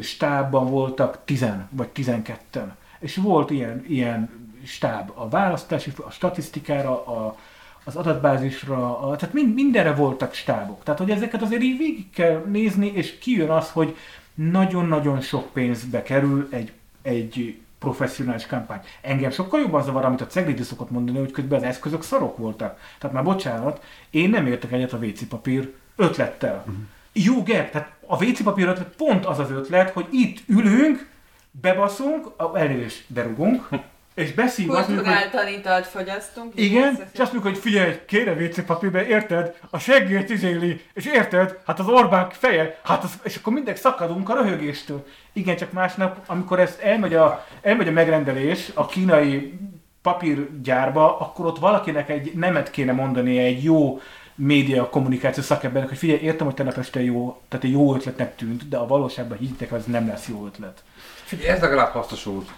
stábban 0.00 0.70
voltak 0.70 1.18
10 1.24 1.46
vagy 1.70 1.88
12-en. 1.94 2.68
És 2.98 3.16
volt 3.16 3.50
ilyen, 3.50 3.84
ilyen 3.88 4.50
stáb 4.64 5.12
a 5.14 5.28
választási, 5.28 5.92
a 6.06 6.10
statisztikára, 6.10 7.06
a, 7.06 7.36
az 7.84 7.96
adatbázisra, 7.96 8.98
a, 8.98 9.16
tehát 9.16 9.34
mind, 9.34 9.54
mindenre 9.54 9.94
voltak 9.94 10.34
stábok. 10.34 10.82
Tehát, 10.82 11.00
hogy 11.00 11.10
ezeket 11.10 11.42
azért 11.42 11.62
így 11.62 11.78
végig 11.78 12.10
kell 12.10 12.44
nézni, 12.46 12.86
és 12.86 13.18
kijön 13.18 13.50
az, 13.50 13.70
hogy 13.70 13.96
nagyon-nagyon 14.34 15.20
sok 15.20 15.52
pénzbe 15.52 16.02
kerül 16.02 16.48
egy, 16.50 16.72
egy 17.02 17.63
professzionális 17.84 18.46
kampány. 18.46 18.80
Engem 19.00 19.30
sokkal 19.30 19.60
jobban 19.60 19.82
zavar, 19.82 20.04
amit 20.04 20.20
a 20.20 20.26
Ceglidi 20.26 20.62
szokott 20.62 20.90
mondani, 20.90 21.18
hogy 21.18 21.30
közben 21.30 21.58
az 21.58 21.64
eszközök 21.64 22.02
szarok 22.02 22.36
voltak. 22.36 22.78
Tehát 22.98 23.16
már 23.16 23.24
bocsánat, 23.24 23.84
én 24.10 24.30
nem 24.30 24.46
értek 24.46 24.72
egyet 24.72 24.92
a 24.92 24.96
WC 24.96 25.28
papír 25.28 25.74
ötlettel. 25.96 26.56
Uh-huh. 26.58 26.74
Jó 27.12 27.42
gep, 27.42 27.70
tehát 27.70 27.92
a 28.06 28.24
WC 28.24 28.42
papír 28.42 28.66
ötlet 28.66 28.94
pont 28.96 29.26
az 29.26 29.38
az 29.38 29.50
ötlet, 29.50 29.90
hogy 29.90 30.06
itt 30.10 30.42
ülünk, 30.46 31.08
bebaszunk, 31.50 32.26
elnézést 32.54 33.04
berugunk, 33.06 33.68
és 34.14 34.32
beszív 34.32 34.70
azt 34.70 34.88
mondjuk, 34.88 35.14
hogy 35.32 35.52
italt 35.52 35.86
fogyasztunk. 35.86 36.52
igen, 36.54 36.98
és 37.12 37.18
azt 37.18 37.32
mondjuk, 37.32 37.54
hogy 37.54 37.62
figyelj, 37.62 37.98
kére 38.06 38.32
WC 38.32 38.64
papírbe, 38.64 39.06
érted? 39.06 39.54
A 39.70 39.78
seggét 39.78 40.30
izéli, 40.30 40.80
és 40.92 41.06
érted? 41.06 41.58
Hát 41.66 41.78
az 41.78 41.88
Orbán 41.88 42.30
feje, 42.30 42.80
hát 42.84 43.04
az, 43.04 43.12
és 43.22 43.36
akkor 43.36 43.52
mindegy 43.52 43.76
szakadunk 43.76 44.28
a 44.28 44.34
röhögéstől. 44.34 45.06
Igen, 45.32 45.56
csak 45.56 45.72
másnap, 45.72 46.20
amikor 46.26 46.60
ezt 46.60 46.80
elmegy 46.80 47.14
a, 47.14 47.46
elmegy 47.62 47.88
a 47.88 47.92
megrendelés 47.92 48.70
a 48.74 48.86
kínai 48.86 49.58
papírgyárba, 50.02 51.18
akkor 51.18 51.46
ott 51.46 51.58
valakinek 51.58 52.08
egy 52.08 52.32
nemet 52.34 52.70
kéne 52.70 52.92
mondani 52.92 53.38
egy 53.38 53.64
jó 53.64 54.00
média 54.34 54.88
kommunikáció 54.88 55.42
szakembernek, 55.42 55.88
hogy 55.88 55.98
figyelj, 55.98 56.20
értem, 56.20 56.46
hogy 56.46 56.54
tegnap 56.54 56.78
este 56.78 57.02
jó, 57.02 57.40
tehát 57.48 57.64
egy 57.64 57.72
jó 57.72 57.94
ötletnek 57.94 58.36
tűnt, 58.36 58.68
de 58.68 58.76
a 58.76 58.86
valóságban 58.86 59.38
higgyétek, 59.38 59.72
ez 59.72 59.84
nem 59.84 60.06
lesz 60.06 60.28
jó 60.28 60.46
ötlet. 60.46 60.82
Figyelj, 61.24 61.48
ez 61.48 61.60
legalább 61.60 61.92
hasznos 61.92 62.26
út. 62.26 62.50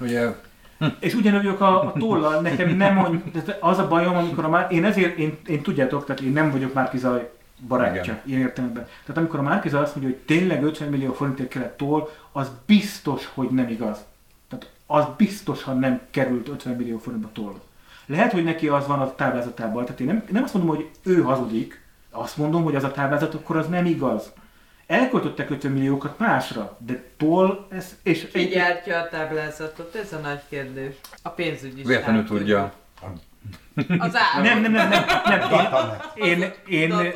Ugye, 0.00 0.28
És 0.98 1.14
ugyanúgy 1.14 1.42
vagyok 1.42 1.60
a, 1.60 1.80
a 1.80 1.92
tollal, 1.92 2.40
nekem 2.40 2.76
nem 2.76 3.22
tehát 3.32 3.56
az 3.60 3.78
a 3.78 3.88
bajom, 3.88 4.16
amikor 4.16 4.44
a 4.44 4.48
már, 4.48 4.72
én 4.72 4.84
ezért, 4.84 5.18
én, 5.18 5.38
én 5.46 5.62
tudjátok, 5.62 6.04
tehát 6.04 6.22
én 6.22 6.32
nem 6.32 6.50
vagyok 6.50 6.74
Márkizaj 6.74 7.30
barátja, 7.68 8.02
Igen. 8.02 8.20
ilyen 8.24 8.40
értelemben. 8.40 8.86
Tehát 9.04 9.16
amikor 9.16 9.38
a 9.38 9.42
Márkizaj 9.42 9.82
azt 9.82 9.96
mondja, 9.96 10.14
hogy 10.14 10.24
tényleg 10.24 10.62
50 10.62 10.88
millió 10.88 11.12
forintért 11.12 11.48
kellett 11.48 11.76
toll, 11.76 12.08
az 12.32 12.50
biztos, 12.66 13.30
hogy 13.34 13.48
nem 13.48 13.68
igaz. 13.68 13.98
Tehát 14.48 14.70
az 14.86 15.04
biztos, 15.16 15.62
ha 15.62 15.72
nem 15.72 16.00
került 16.10 16.48
50 16.48 16.74
millió 16.74 16.98
forintba 16.98 17.28
toll. 17.32 17.60
Lehet, 18.06 18.32
hogy 18.32 18.44
neki 18.44 18.68
az 18.68 18.86
van 18.86 19.00
a 19.00 19.14
táblázatában, 19.14 19.84
tehát 19.84 20.00
én 20.00 20.06
nem, 20.06 20.22
nem 20.30 20.42
azt 20.42 20.54
mondom, 20.54 20.76
hogy 20.76 20.88
ő 21.02 21.22
hazudik, 21.22 21.84
azt 22.10 22.36
mondom, 22.36 22.62
hogy 22.62 22.74
az 22.74 22.84
a 22.84 22.90
táblázat 22.90 23.34
akkor 23.34 23.56
az 23.56 23.68
nem 23.68 23.86
igaz. 23.86 24.32
Elköltöttek 24.90 25.50
50 25.50 25.72
milliókat 25.72 26.18
másra, 26.18 26.76
de 26.78 27.02
toll, 27.16 27.66
ez, 27.68 27.96
és 28.02 28.28
Ki 28.32 28.44
gyártja 28.44 28.98
a 28.98 29.08
táblázatot? 29.08 29.94
Ez 29.94 30.12
a 30.12 30.18
nagy 30.18 30.40
kérdés. 30.48 30.94
A 31.22 31.28
pénzügyi 31.28 31.82
véletlenül 31.82 32.24
tudja. 32.24 32.72
Az 33.98 34.16
állam. 34.34 34.42
nem, 34.42 34.60
nem, 34.60 34.72
nem, 34.72 34.88
nem, 34.88 35.48
nem. 35.50 35.96
Én, 36.14 36.52
én, 36.66 36.92
én, 37.00 37.12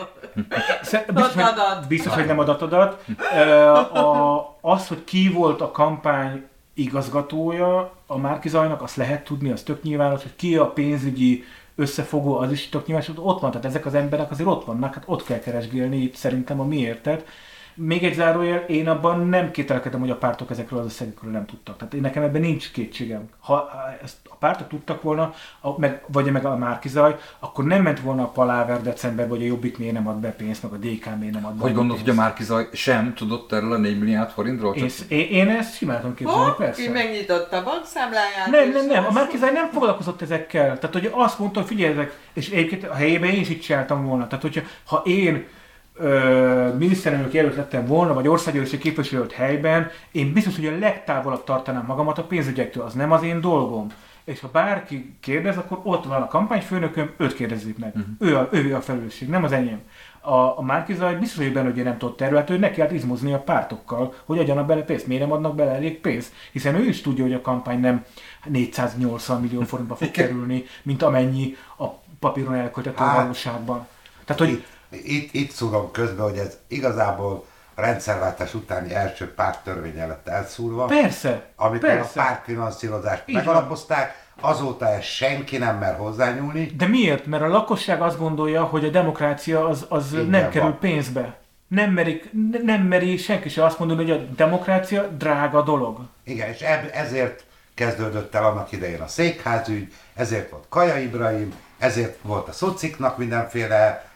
Biztos, 1.14 1.34
hogy, 1.34 1.86
biztos, 1.88 2.14
hogy 2.14 2.26
nem 2.26 2.38
adatodat. 2.38 3.04
Ö, 3.34 3.68
A, 3.98 4.56
az, 4.60 4.88
hogy 4.88 5.04
ki 5.04 5.28
volt 5.28 5.60
a 5.60 5.70
kampány 5.70 6.46
igazgatója 6.74 7.94
a 8.06 8.18
Márkizajnak, 8.18 8.82
azt 8.82 8.96
lehet 8.96 9.24
tudni, 9.24 9.50
az 9.50 9.62
tök 9.62 9.82
nyilvános, 9.82 10.22
hogy 10.22 10.36
ki 10.36 10.56
a 10.56 10.66
pénzügyi 10.66 11.44
összefogó, 11.74 12.36
az 12.36 12.52
is 12.52 12.68
tök 12.68 12.86
nyilvános, 12.86 13.10
ott 13.16 13.40
van, 13.40 13.50
tehát 13.50 13.66
ezek 13.66 13.86
az 13.86 13.94
emberek 13.94 14.30
azért 14.30 14.48
ott 14.48 14.64
vannak, 14.64 14.94
hát 14.94 15.04
ott 15.06 15.24
kell 15.24 15.38
keresgélni 15.38 15.96
itt 15.96 16.14
szerintem 16.14 16.60
a 16.60 16.64
miértet. 16.64 17.26
Még 17.74 18.04
egy 18.04 18.14
zárójel, 18.14 18.58
én 18.58 18.88
abban 18.88 19.28
nem 19.28 19.50
kételkedem, 19.50 20.00
hogy 20.00 20.10
a 20.10 20.16
pártok 20.16 20.50
ezekről 20.50 20.78
az 20.78 20.84
összegekről 20.84 21.30
nem 21.30 21.46
tudtak. 21.46 21.76
Tehát 21.76 21.94
én 21.94 22.00
nekem 22.00 22.22
ebben 22.22 22.40
nincs 22.40 22.70
kétségem. 22.70 23.28
Ha 23.40 23.70
ezt 24.02 24.16
a 24.28 24.34
pártok 24.34 24.68
tudtak 24.68 25.02
volna, 25.02 25.34
a, 25.60 25.78
meg, 25.78 26.04
vagy 26.06 26.32
meg 26.32 26.44
a 26.44 26.56
Márkizaj, 26.56 27.16
akkor 27.38 27.64
nem 27.64 27.82
ment 27.82 28.00
volna 28.00 28.22
a 28.22 28.26
paláver 28.26 28.82
decemberben, 28.82 29.36
hogy 29.36 29.46
a 29.46 29.48
Jobbik 29.48 29.78
miért 29.78 29.94
nem 29.94 30.08
ad 30.08 30.16
be 30.16 30.30
pénzt, 30.30 30.62
meg 30.62 30.72
a 30.72 30.76
DK 30.76 31.18
miért 31.18 31.34
nem 31.34 31.46
ad 31.46 31.54
be 31.54 31.62
Hogy 31.62 31.74
gondolod, 31.74 32.00
hogy 32.00 32.10
a 32.10 32.14
Márkizaj 32.14 32.68
sem 32.72 33.14
tudott 33.14 33.52
erről 33.52 33.72
a 33.72 33.76
4 33.76 33.98
milliárd 33.98 34.30
forintról? 34.30 34.74
Én, 34.74 34.88
Csak 34.88 35.10
én, 35.10 35.28
én 35.28 35.48
ezt 35.48 35.76
simán 35.76 36.00
tudom 36.00 36.14
képzelni, 36.14 36.44
Hopp, 36.44 36.58
persze. 36.58 36.82
ki 36.82 36.88
megnyitotta 36.88 37.56
a 37.56 37.62
bankszámláját. 37.62 38.50
Nem, 38.50 38.70
nem, 38.70 38.86
nem, 38.86 39.04
a 39.04 39.12
Márkizaj 39.12 39.52
nem 39.52 39.70
foglalkozott 39.70 40.22
ezekkel. 40.22 40.78
Tehát, 40.78 40.92
hogy 40.92 41.10
azt 41.12 41.38
mondta, 41.38 41.60
hogy 41.60 41.68
figyelj, 41.68 41.92
ezek, 41.92 42.18
és 42.32 42.50
egyébként 42.50 42.84
a 42.84 42.94
helyében 42.94 43.30
én 43.30 43.40
is 43.40 43.48
így 43.48 43.60
csináltam 43.60 44.04
volna. 44.06 44.26
Tehát, 44.26 44.42
hogyha 44.42 44.62
ha 44.84 45.02
én 45.04 45.46
ö, 45.94 46.74
miniszterelnök 46.78 47.32
jelölt 47.32 47.56
lettem 47.56 47.86
volna, 47.86 48.14
vagy 48.14 48.28
országgyűlési 48.28 48.78
képviselőt 48.78 49.32
helyben, 49.32 49.90
én 50.12 50.32
biztos, 50.32 50.56
hogy 50.56 50.66
a 50.66 50.78
legtávolabb 50.78 51.44
tartanám 51.44 51.84
magamat 51.86 52.18
a 52.18 52.24
pénzügyektől. 52.24 52.84
Az 52.84 52.94
nem 52.94 53.12
az 53.12 53.22
én 53.22 53.40
dolgom. 53.40 53.86
És 54.24 54.40
ha 54.40 54.48
bárki 54.52 55.16
kérdez, 55.20 55.56
akkor 55.56 55.80
ott 55.82 56.04
van 56.04 56.22
a 56.22 56.26
kampányfőnököm, 56.26 57.10
őt 57.16 57.34
kérdezzük 57.34 57.78
meg. 57.78 57.92
Uh-huh. 57.94 58.28
Ő, 58.30 58.36
a, 58.36 58.48
ő 58.50 58.74
a 58.74 58.80
felelősség, 58.80 59.28
nem 59.28 59.44
az 59.44 59.52
enyém. 59.52 59.80
A, 60.20 60.58
a 60.58 60.62
Márkizaj 60.62 61.16
biztos, 61.16 61.44
hogy 61.44 61.52
benne, 61.52 61.72
hogy 61.72 61.82
nem 61.82 61.98
tudott 61.98 62.20
erről, 62.20 62.38
hát 62.38 62.50
ő 62.50 62.58
neki 62.58 62.82
izmozni 62.94 63.32
a 63.32 63.38
pártokkal, 63.38 64.14
hogy 64.24 64.38
adjanak 64.38 64.66
bele 64.66 64.82
pénzt. 64.82 65.06
Miért 65.06 65.22
nem 65.22 65.32
adnak 65.32 65.54
bele 65.54 65.70
elég 65.70 66.00
pénzt? 66.00 66.32
Hiszen 66.52 66.74
ő 66.74 66.84
is 66.84 67.00
tudja, 67.00 67.24
hogy 67.24 67.32
a 67.32 67.40
kampány 67.40 67.80
nem 67.80 68.04
480 68.44 69.40
millió 69.40 69.60
forintba 69.60 69.94
fog 69.94 70.10
kerülni, 70.10 70.64
mint 70.82 71.02
amennyi 71.02 71.56
a 71.78 71.86
papíron 72.18 72.54
elköltett 72.54 72.98
a 72.98 73.02
Hát. 73.02 73.16
valóságban. 73.16 73.86
Tehát, 74.24 74.42
hogy 74.42 74.64
Itt, 75.04 75.34
itt, 75.34 75.50
szúrom 75.50 75.90
közbe, 75.90 76.22
hogy 76.22 76.38
ez 76.38 76.58
igazából 76.68 77.44
a 77.74 77.80
rendszerváltás 77.80 78.54
utáni 78.54 78.94
első 78.94 79.34
párttörvényel 79.34 80.08
lett 80.08 80.28
elszúrva. 80.28 80.84
persze, 80.84 81.46
amikor 81.56 81.88
persze. 81.88 82.20
a 82.20 82.22
pártfinanszírozást 82.22 83.22
Így 83.26 83.34
megalapozták, 83.34 84.22
azóta 84.40 84.88
ezt 84.88 85.02
senki 85.02 85.58
nem 85.58 85.78
mer 85.78 85.96
hozzányúlni. 85.96 86.66
De 86.76 86.86
miért? 86.86 87.26
Mert 87.26 87.42
a 87.42 87.48
lakosság 87.48 88.02
azt 88.02 88.18
gondolja, 88.18 88.64
hogy 88.64 88.84
a 88.84 88.88
demokrácia 88.88 89.68
az, 89.68 89.86
az 89.88 90.10
nem 90.10 90.50
kerül 90.50 90.68
van. 90.68 90.78
pénzbe. 90.78 91.38
Nem, 91.68 91.90
merik, 91.90 92.30
nem 92.64 92.82
meri 92.82 93.16
senki 93.16 93.48
se 93.48 93.64
azt 93.64 93.78
mondani, 93.78 94.02
hogy 94.02 94.10
a 94.10 94.34
demokrácia 94.36 95.02
drága 95.02 95.62
dolog. 95.62 95.98
Igen, 96.24 96.48
és 96.48 96.60
ezért 96.92 97.44
kezdődött 97.74 98.34
el 98.34 98.44
annak 98.44 98.72
idején 98.72 99.00
a 99.00 99.06
székházügy, 99.06 99.92
ezért 100.14 100.50
volt 100.50 100.64
Kaja 100.68 100.98
Ibrahim, 100.98 101.54
ezért 101.78 102.18
volt 102.22 102.48
a 102.48 102.52
szociknak 102.52 103.18
mindenféle 103.18 104.08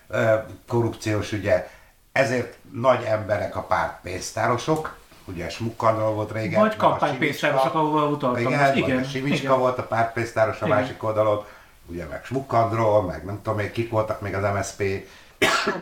korrupciós 0.68 1.32
ügye, 1.32 1.68
ezért 2.12 2.56
nagy 2.72 3.02
emberek 3.02 3.56
a 3.56 3.62
pártpénztárosok, 3.62 4.97
ugye 5.24 5.48
Smukkandról 5.48 6.12
volt 6.12 6.32
régen. 6.32 6.60
Vagy 6.60 6.76
kampánypénztárosok, 6.76 7.74
ahova 7.74 8.06
utaltam. 8.06 8.43
Igen, 8.43 8.60
most. 8.60 8.76
igen, 8.76 9.05
Simicska 9.05 9.47
igen. 9.47 9.59
volt 9.59 9.78
a 9.78 9.82
pártpénztáros 9.82 10.60
a 10.60 10.66
Igen. 10.66 10.78
másik 10.78 11.02
oldalon, 11.02 11.44
ugye 11.86 12.06
meg 12.06 12.24
Smukkandról, 12.24 13.02
meg 13.02 13.24
nem 13.24 13.40
tudom 13.43 13.59
még 13.59 13.70
kik 13.70 13.90
voltak 13.90 14.20
még 14.20 14.35
az 14.35 14.55
MSZP. 14.55 14.82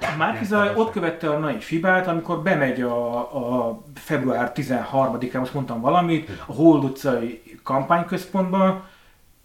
A 0.01 0.17
Márkizaj 0.17 0.73
ott 0.75 0.93
követte 0.93 1.31
a 1.31 1.39
nagy 1.39 1.65
fibát, 1.65 2.07
amikor 2.07 2.43
bemegy 2.43 2.81
a, 2.81 3.17
a 3.19 3.83
február 3.95 4.53
13-án, 4.55 5.39
most 5.39 5.55
mondtam 5.55 5.81
valamit, 5.81 6.31
a 6.47 6.53
Hold 6.53 6.85
utcai 6.85 7.43
kampányközpontban, 7.63 8.85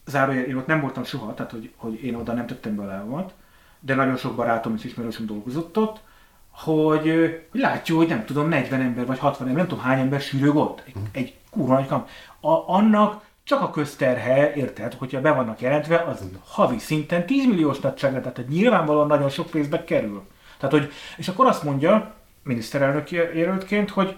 zárójel, 0.06 0.44
én 0.44 0.58
ott 0.58 0.68
nem 0.68 0.82
voltam 0.82 1.04
soha, 1.04 1.34
tehát 1.34 1.52
hogy, 1.52 1.74
hogy 1.76 2.04
én 2.04 2.16
oda 2.16 2.34
nem 2.34 2.48
tettem 2.48 2.76
be 2.76 2.86
lábamat, 2.86 3.34
de 3.82 3.96
nagyon 3.96 4.18
sok 4.18 4.36
barátom 4.36 4.74
és 4.76 4.84
ismerősöm 4.84 5.26
dolgozott 5.26 5.78
ott, 5.78 6.00
hogy, 6.52 7.10
hogy 7.52 7.60
látjuk, 7.60 7.98
hogy 7.98 8.08
nem 8.08 8.26
tudom, 8.26 8.48
40 8.48 8.82
ember 8.82 9.06
vagy 9.06 9.20
60 9.20 9.48
ember, 9.48 9.62
nem 9.62 9.70
tudom 9.70 9.84
hány 9.84 10.00
ember 10.00 10.22
sűrög 10.22 10.56
ott. 10.56 10.84
Egy, 10.86 10.96
egy 11.12 11.34
kurva 11.50 11.74
nagy 11.74 11.88
kamp. 11.88 12.08
A, 12.40 12.74
annak 12.76 13.24
csak 13.44 13.62
a 13.62 13.70
közterhe, 13.70 14.54
érted, 14.54 14.94
hogyha 14.94 15.22
be 15.22 15.32
vannak 15.32 15.62
jelentve, 15.62 15.98
az 15.98 16.24
havi 16.46 16.78
szinten 16.78 17.26
10 17.26 17.46
milliós 17.46 17.80
nagyságra, 17.80 18.22
tehát 18.22 18.50
nyilvánvalóan 18.50 19.08
nagyon 19.08 19.30
sok 19.30 19.50
pénzbe 19.50 19.84
kerül. 19.84 20.24
Tehát, 20.58 20.76
hogy, 20.76 20.92
és 21.18 21.28
akkor 21.28 21.46
azt 21.46 21.64
mondja, 21.64 22.14
miniszterelnök 22.44 23.12
jelöltként, 23.12 23.90
hogy 23.90 24.16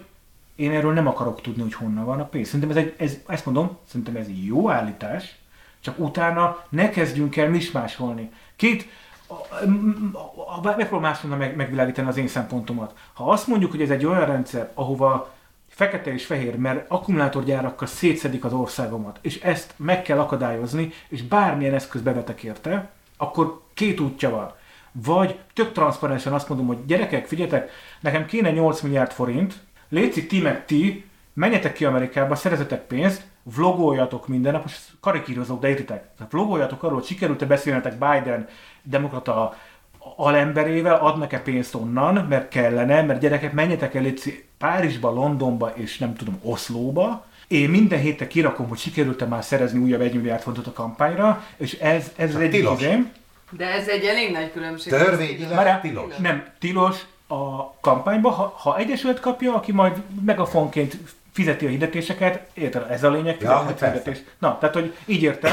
én 0.54 0.70
erről 0.70 0.92
nem 0.92 1.06
akarok 1.06 1.40
tudni, 1.40 1.62
hogy 1.62 1.74
honnan 1.74 2.04
van 2.04 2.20
a 2.20 2.24
pénz. 2.24 2.46
Szerintem 2.48 2.70
ez, 2.70 2.76
egy, 2.76 2.94
ez 2.96 3.16
ezt 3.26 3.44
mondom, 3.44 3.78
szerintem 3.88 4.16
ez 4.16 4.26
egy 4.26 4.44
jó 4.44 4.70
állítás, 4.70 5.34
csak 5.80 5.98
utána 5.98 6.64
ne 6.68 6.90
kezdjünk 6.90 7.36
el 7.36 7.48
mismásolni. 7.48 8.30
Két, 8.56 8.88
megpróbálom 10.62 11.00
máshonnan 11.00 11.38
meg, 11.38 11.56
megvilágítani 11.56 12.08
az 12.08 12.16
én 12.16 12.28
szempontomat. 12.28 12.94
Ha 13.12 13.30
azt 13.30 13.46
mondjuk, 13.46 13.70
hogy 13.70 13.82
ez 13.82 13.90
egy 13.90 14.06
olyan 14.06 14.26
rendszer, 14.26 14.70
ahova 14.74 15.32
fekete 15.68 16.12
és 16.12 16.26
fehér, 16.26 16.56
mert 16.56 16.90
akkumulátorgyárakkal 16.90 17.86
szétszedik 17.88 18.44
az 18.44 18.52
országomat, 18.52 19.18
és 19.22 19.40
ezt 19.40 19.74
meg 19.76 20.02
kell 20.02 20.18
akadályozni, 20.18 20.92
és 21.08 21.22
bármilyen 21.22 21.74
eszköz 21.74 22.00
bevetek 22.00 22.42
érte, 22.42 22.90
akkor 23.16 23.60
két 23.74 24.00
útja 24.00 24.30
van. 24.30 24.52
Vagy 24.92 25.38
tök 25.52 25.72
transzparensen 25.72 26.32
azt 26.32 26.48
mondom, 26.48 26.66
hogy 26.66 26.84
gyerekek, 26.86 27.26
figyeljetek, 27.26 27.70
nekem 28.00 28.26
kéne 28.26 28.50
8 28.50 28.80
milliárd 28.80 29.10
forint, 29.10 29.54
létszik 29.88 30.28
ti 30.28 30.40
meg 30.40 30.64
ti, 30.64 31.04
menjetek 31.32 31.72
ki 31.72 31.84
Amerikába, 31.84 32.34
szerezetek 32.34 32.86
pénzt, 32.86 33.22
vlogoljatok 33.54 34.28
minden 34.28 34.52
nap, 34.52 34.62
most 34.62 34.80
karikírozok, 35.00 35.60
de 35.60 35.68
értitek, 35.68 36.08
tehát 36.16 36.32
vlogoljatok 36.32 36.82
arról, 36.82 36.98
hogy 36.98 37.06
sikerült-e 37.06 37.46
beszélnetek 37.46 37.92
Biden 37.92 38.48
demokrata 38.82 39.56
alemberével, 40.16 40.94
adnak-e 40.94 41.40
pénzt 41.40 41.74
onnan, 41.74 42.14
mert 42.28 42.48
kellene, 42.48 43.02
mert 43.02 43.20
gyerekek, 43.20 43.52
menjetek 43.52 43.94
el 43.94 44.02
létszik 44.02 44.48
Párizsba, 44.58 45.10
Londonba 45.10 45.72
és 45.74 45.98
nem 45.98 46.14
tudom, 46.14 46.38
Oszlóba, 46.42 47.24
én 47.48 47.68
minden 47.70 47.98
héten 47.98 48.28
kirakom, 48.28 48.68
hogy 48.68 48.78
sikerült-e 48.78 49.24
már 49.24 49.44
szerezni 49.44 49.78
újabb 49.78 50.00
1 50.00 50.14
milliárd 50.14 50.42
fontot 50.42 50.66
a 50.66 50.72
kampányra, 50.72 51.44
és 51.56 51.72
ez, 51.72 52.12
ez 52.16 52.32
Csak 52.32 52.42
egy 52.42 52.50
tilos. 52.50 52.80
izém. 52.80 53.12
De 53.50 53.66
ez 53.72 53.88
egy 53.88 54.04
elég 54.04 54.32
nagy 54.32 54.52
különbség. 54.52 54.92
Törvényileg 54.92 55.54
Várjál, 55.54 55.80
tilos. 55.80 56.16
Nem, 56.16 56.44
tilos 56.58 57.06
a 57.26 57.72
kampányba, 57.80 58.30
ha, 58.30 58.54
ha 58.56 58.78
egyesület 58.78 59.20
kapja, 59.20 59.54
aki 59.54 59.72
majd 59.72 60.02
megafonként 60.24 60.96
fizeti 61.34 61.66
a 61.66 61.68
hirdetéseket, 61.68 62.48
érted, 62.54 62.90
ez 62.90 63.04
a 63.04 63.10
lényeg, 63.10 63.36
Ja, 63.40 63.64
persze. 63.66 63.86
hirdetés. 63.86 64.18
Na, 64.38 64.58
tehát, 64.58 64.74
hogy 64.74 64.94
így 65.06 65.22
értem. 65.22 65.52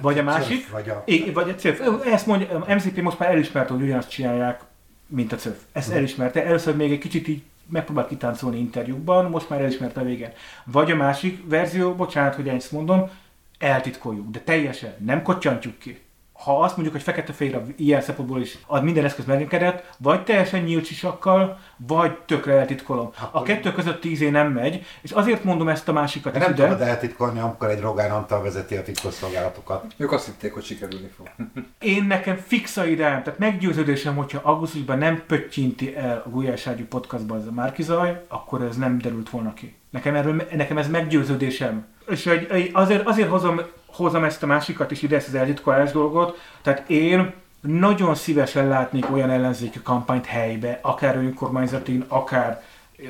Vagy 0.00 0.18
a 0.18 0.22
másik, 0.22 0.70
Vagy 0.70 0.88
a- 0.88 1.02
I- 1.06 1.30
vagy 1.32 1.48
a 1.50 1.54
CÖF. 1.54 1.80
Ezt 2.06 2.26
mondja, 2.26 2.48
a 2.66 2.74
MZP 2.74 3.00
most 3.02 3.18
már 3.18 3.30
elismerte, 3.30 3.72
hogy 3.72 3.82
ugyanazt 3.82 4.10
csinálják, 4.10 4.60
mint 5.06 5.32
a 5.32 5.36
CÖF. 5.36 5.56
Ezt 5.72 5.88
Mhm. 5.88 5.96
elismerte. 5.96 6.44
Először 6.44 6.76
még 6.76 6.92
egy 6.92 6.98
kicsit 6.98 7.28
így 7.28 7.42
megpróbált 7.68 8.08
kitáncolni 8.08 8.58
interjúkban, 8.58 9.30
most 9.30 9.48
már 9.48 9.60
elismerte 9.60 10.00
a 10.00 10.04
végén. 10.04 10.30
Vagy 10.64 10.90
a 10.90 10.96
másik 10.96 11.42
verzió, 11.48 11.94
bocsánat, 11.94 12.34
hogy 12.34 12.48
ezt 12.48 12.72
mondom, 12.72 13.10
eltitkoljuk, 13.58 14.30
de 14.30 14.38
teljesen 14.38 14.94
nem 15.04 15.22
kotyantjuk 15.22 15.78
ki. 15.78 16.00
Ha 16.44 16.60
azt 16.60 16.76
mondjuk, 16.76 16.94
hogy 16.94 17.04
fekete-fehér 17.04 17.60
ilyen 17.76 18.00
szempontból 18.00 18.40
is 18.40 18.58
ad 18.66 18.82
minden 18.82 19.04
eszköz 19.04 19.24
megengedett, 19.24 19.84
vagy 19.98 20.24
teljesen 20.24 20.62
nyílt 20.62 20.84
sisakkal, 20.84 21.58
vagy 21.76 22.18
tökre 22.18 22.52
eltitkolom. 22.52 23.10
A 23.30 23.42
kettő 23.42 23.72
között 23.72 24.00
tíz 24.00 24.20
év 24.20 24.30
nem 24.30 24.52
megy, 24.52 24.86
és 25.02 25.10
azért 25.10 25.44
mondom 25.44 25.68
ezt 25.68 25.88
a 25.88 25.92
másikat 25.92 26.36
is 26.36 26.42
nem 26.42 26.52
ide. 26.52 26.62
tudod 26.62 26.80
eltitkolni, 26.80 27.40
amikor 27.40 27.68
egy 27.68 27.80
Rogán 27.80 28.10
Antal 28.10 28.42
vezeti 28.42 28.76
a 28.76 28.82
titkosszolgálatokat. 28.82 29.84
Ők 29.96 30.12
azt 30.12 30.24
hitték, 30.24 30.52
hogy 30.52 30.64
sikerülni 30.64 31.10
fog. 31.16 31.30
Én 31.94 32.04
nekem 32.04 32.36
fix 32.36 32.76
a 32.76 32.84
ideám, 32.84 33.22
tehát 33.22 33.38
meggyőződésem, 33.38 34.16
hogyha 34.16 34.40
augusztusban 34.42 34.98
nem 34.98 35.22
pöttyinti 35.26 35.96
el 35.96 36.22
a 36.26 36.28
Gulyáságyú 36.28 36.84
podcastban 36.84 37.38
ez 37.38 37.46
a 37.46 37.52
Márkizaj, 37.52 38.24
akkor 38.28 38.62
ez 38.62 38.76
nem 38.76 38.98
derült 38.98 39.30
volna 39.30 39.54
ki. 39.54 39.74
Nekem, 39.90 40.14
erről, 40.14 40.42
nekem 40.52 40.78
ez 40.78 40.88
meggyőződésem. 40.88 41.86
És 42.08 42.26
egy, 42.26 42.50
egy, 42.50 42.70
azért, 42.72 43.06
azért 43.06 43.28
hozom, 43.28 43.60
hozom 43.92 44.24
ezt 44.24 44.42
a 44.42 44.46
másikat 44.46 44.90
is 44.90 45.02
ide, 45.02 45.16
ezt 45.16 45.28
az 45.28 45.34
eltitkolás 45.34 45.92
dolgot. 45.92 46.38
Tehát 46.62 46.88
én 46.88 47.32
nagyon 47.60 48.14
szívesen 48.14 48.68
látnék 48.68 49.12
olyan 49.12 49.30
ellenzéki 49.30 49.80
kampányt 49.82 50.26
helybe, 50.26 50.78
akár 50.82 51.16
önkormányzatin, 51.16 52.04
akár 52.08 52.62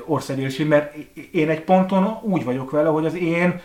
országgyűlési, 0.06 0.64
mert 0.64 0.94
én 1.32 1.48
egy 1.48 1.60
ponton 1.60 2.18
úgy 2.22 2.44
vagyok 2.44 2.70
vele, 2.70 2.88
hogy 2.88 3.06
az 3.06 3.14
én 3.14 3.60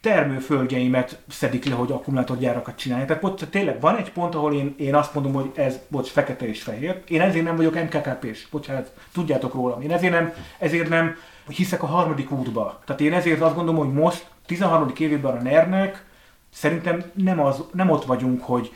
termőföldjeimet 0.00 1.18
szedik 1.28 1.64
le, 1.64 1.74
hogy 1.74 1.92
akkumulátorgyárakat 1.92 2.76
csinálják. 2.76 3.08
Tehát 3.08 3.24
ott 3.24 3.44
tényleg 3.50 3.80
van 3.80 3.96
egy 3.96 4.12
pont, 4.12 4.34
ahol 4.34 4.54
én, 4.54 4.74
én 4.78 4.94
azt 4.94 5.14
mondom, 5.14 5.32
hogy 5.32 5.50
ez, 5.54 5.78
bocs, 5.88 6.08
fekete 6.08 6.48
és 6.48 6.62
fehér. 6.62 7.02
Én 7.08 7.20
ezért 7.20 7.44
nem 7.44 7.56
vagyok 7.56 7.74
MKKP-s, 7.74 8.48
bocsánat, 8.50 8.92
tudjátok 9.12 9.54
rólam. 9.54 9.80
Én 9.80 9.92
ezért 9.92 10.12
nem, 10.12 10.32
ezért 10.58 10.88
nem 10.88 11.16
hiszek 11.48 11.82
a 11.82 11.86
harmadik 11.86 12.30
útba. 12.30 12.80
Tehát 12.84 13.00
én 13.00 13.12
ezért 13.12 13.40
azt 13.40 13.54
gondolom, 13.54 13.84
hogy 13.84 13.94
most 13.94 14.26
13. 14.46 14.92
évében 14.98 15.36
a 15.36 15.42
NER-nek 15.42 16.04
szerintem 16.52 17.02
nem, 17.14 17.40
az, 17.40 17.64
nem 17.72 17.90
ott 17.90 18.04
vagyunk, 18.04 18.42
hogy 18.42 18.72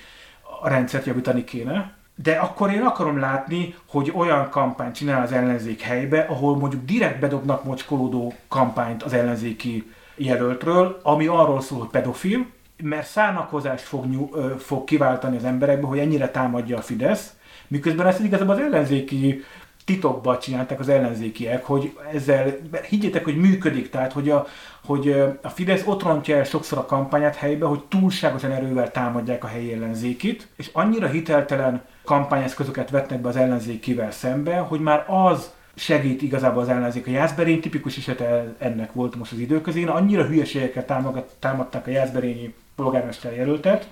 a 0.60 0.68
rendszert 0.68 1.06
javítani 1.06 1.44
kéne, 1.44 1.94
de 2.14 2.32
akkor 2.32 2.70
én 2.70 2.82
akarom 2.82 3.18
látni, 3.18 3.74
hogy 3.86 4.12
olyan 4.14 4.50
kampányt 4.50 4.94
csinál 4.94 5.22
az 5.22 5.32
ellenzék 5.32 5.80
helybe, 5.80 6.20
ahol 6.20 6.56
mondjuk 6.56 6.84
direkt 6.84 7.20
bedobnak 7.20 7.64
mocskolódó 7.64 8.34
kampányt 8.48 9.02
az 9.02 9.12
ellenzéki 9.12 9.92
jelöltről, 10.16 11.00
ami 11.02 11.26
arról 11.26 11.60
szól, 11.60 11.78
hogy 11.78 11.88
pedofil, 11.88 12.46
mert 12.82 13.06
szánakozást 13.06 13.84
fog, 13.84 14.06
nyú, 14.06 14.30
fog 14.58 14.84
kiváltani 14.84 15.36
az 15.36 15.44
emberekbe, 15.44 15.86
hogy 15.86 15.98
ennyire 15.98 16.30
támadja 16.30 16.76
a 16.76 16.82
Fidesz, 16.82 17.32
miközben 17.68 18.06
ezt 18.06 18.20
igazából 18.20 18.54
az 18.54 18.60
ellenzéki 18.60 19.44
titokban 19.84 20.38
csinálták 20.38 20.80
az 20.80 20.88
ellenzékiek, 20.88 21.64
hogy 21.64 21.96
ezzel, 22.12 22.56
higgyétek, 22.88 23.24
hogy 23.24 23.36
működik, 23.36 23.90
tehát 23.90 24.12
hogy 24.12 24.30
a, 24.30 24.46
hogy 24.84 25.10
a 25.42 25.48
Fidesz 25.48 25.82
ott 25.86 26.02
rontja 26.02 26.36
el 26.36 26.44
sokszor 26.44 26.78
a 26.78 26.86
kampányát 26.86 27.36
helybe, 27.36 27.66
hogy 27.66 27.82
túlságosan 27.84 28.50
erővel 28.50 28.90
támadják 28.90 29.44
a 29.44 29.46
helyi 29.46 29.72
ellenzékit, 29.72 30.48
és 30.56 30.70
annyira 30.72 31.06
hiteltelen 31.06 31.82
kampányeszközöket 32.04 32.90
vetnek 32.90 33.20
be 33.20 33.28
az 33.28 33.36
ellenzékivel 33.36 34.10
szembe, 34.10 34.56
hogy 34.56 34.80
már 34.80 35.04
az 35.08 35.50
segít 35.74 36.22
igazából 36.22 36.62
az 36.62 36.68
ellenzék. 36.68 37.06
A 37.06 37.10
Jászberény 37.10 37.60
tipikus 37.60 37.96
esete 37.96 38.54
ennek 38.58 38.92
volt 38.92 39.16
most 39.16 39.32
az 39.32 39.38
időközén. 39.38 39.88
Annyira 39.88 40.24
hülyeségekkel 40.24 41.08
támadták 41.38 41.86
a 41.86 41.90
Jászberényi 41.90 42.54
polgármester 42.74 43.36
jelöltet, 43.36 43.88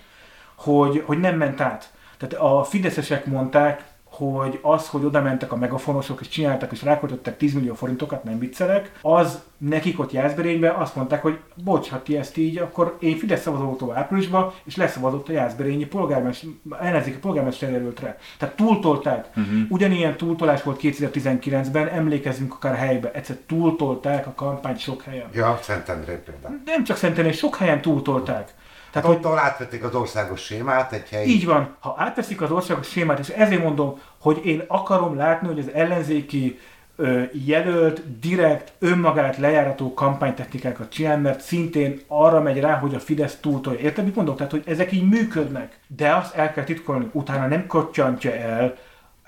hogy, 0.54 1.02
hogy 1.06 1.18
nem 1.18 1.36
ment 1.36 1.60
át. 1.60 1.92
Tehát 2.18 2.34
a 2.34 2.64
fideszesek 2.64 3.26
mondták, 3.26 3.84
hogy 4.20 4.58
az, 4.62 4.88
hogy 4.88 5.04
oda 5.04 5.22
mentek 5.22 5.52
a 5.52 5.56
megafonosok 5.56 6.20
és 6.20 6.28
csináltak 6.28 6.72
és 6.72 6.82
ráköltöttek 6.82 7.36
10 7.36 7.54
millió 7.54 7.74
forintokat, 7.74 8.24
nem 8.24 8.38
viccelek, 8.38 8.98
az 9.02 9.42
nekik 9.58 10.00
ott 10.00 10.12
Jászberényben 10.12 10.74
azt 10.74 10.96
mondták, 10.96 11.22
hogy 11.22 11.38
bocs, 11.64 11.88
ha 11.88 12.02
ti 12.02 12.16
ezt 12.16 12.36
így, 12.36 12.58
akkor 12.58 12.96
én 13.00 13.16
Fidesz 13.16 13.40
szavazó 13.40 13.92
áprilisban, 13.92 14.52
és 14.64 14.76
leszavazott 14.76 15.28
a 15.28 15.32
Jászberényi 15.32 15.86
polgármester, 15.86 16.50
ellenzéki 16.80 17.18
polgármester 17.18 17.70
jelöltre. 17.70 18.18
Tehát 18.38 18.56
túltolták. 18.56 19.26
Uh-huh. 19.36 19.60
Ugyanilyen 19.68 20.16
túltolás 20.16 20.62
volt 20.62 20.80
2019-ben, 20.82 21.88
emlékezzünk 21.88 22.54
akár 22.54 22.74
helybe, 22.74 23.10
egyszer 23.12 23.36
túltolták 23.46 24.26
a 24.26 24.32
kampányt 24.34 24.78
sok 24.78 25.02
helyen. 25.02 25.28
Ja, 25.32 25.58
Szentendré 25.62 26.14
például. 26.24 26.60
Nem 26.64 26.84
csak 26.84 26.96
Szentendrén, 26.96 27.32
sok 27.32 27.56
helyen 27.56 27.80
túltolták. 27.80 28.54
Tehát, 28.90 29.08
hogy 29.08 29.16
Attól 29.16 29.38
átvették 29.38 29.84
az 29.84 29.94
országos 29.94 30.40
sémát, 30.40 30.92
egy 30.92 31.08
helyi... 31.08 31.30
így 31.30 31.46
van, 31.46 31.76
ha 31.80 31.94
átveszik 31.98 32.40
az 32.40 32.50
országos 32.50 32.88
sémát, 32.88 33.18
és 33.18 33.28
ezért 33.28 33.62
mondom, 33.62 34.00
hogy 34.18 34.40
én 34.44 34.64
akarom 34.66 35.16
látni, 35.16 35.48
hogy 35.48 35.58
az 35.58 35.70
ellenzéki 35.74 36.58
ö, 36.96 37.22
jelölt 37.32 38.18
direkt 38.20 38.72
önmagát 38.78 39.36
lejárató 39.36 39.94
kampánytechnikákat 39.94 40.92
csinál, 40.92 41.18
mert 41.18 41.40
szintén 41.40 42.00
arra 42.06 42.40
megy 42.40 42.60
rá, 42.60 42.74
hogy 42.74 42.94
a 42.94 43.00
Fidesz 43.00 43.36
túltolja. 43.40 43.78
Érted, 43.80 44.04
mit 44.04 44.16
mondok? 44.16 44.36
Tehát, 44.36 44.52
hogy 44.52 44.62
ezek 44.66 44.92
így 44.92 45.08
működnek. 45.08 45.78
De 45.86 46.14
azt 46.14 46.34
el 46.34 46.52
kell 46.52 46.64
titkolni, 46.64 47.08
utána 47.12 47.46
nem 47.46 47.66
kotyantja 47.66 48.32
el 48.32 48.76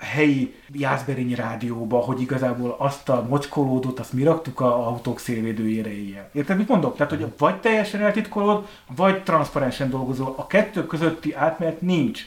helyi 0.03 0.53
Jászberényi 0.71 1.35
rádióba, 1.35 1.97
hogy 1.97 2.21
igazából 2.21 2.75
azt 2.79 3.09
a 3.09 3.25
mocskolódot, 3.29 3.99
azt 3.99 4.13
mi 4.13 4.23
raktuk 4.23 4.59
a 4.59 4.87
autók 4.87 5.19
szélvédőjére 5.19 5.89
éjjel. 5.89 6.29
Érted, 6.33 6.57
mit 6.57 6.67
mondok? 6.67 6.95
Tehát, 6.95 7.11
hogy 7.11 7.33
vagy 7.37 7.59
teljesen 7.59 8.01
eltitkolod, 8.01 8.67
vagy 8.95 9.23
transzparensen 9.23 9.89
dolgozol. 9.89 10.33
A 10.37 10.47
kettő 10.47 10.85
közötti 10.85 11.33
átmenet 11.33 11.81
nincs. 11.81 12.21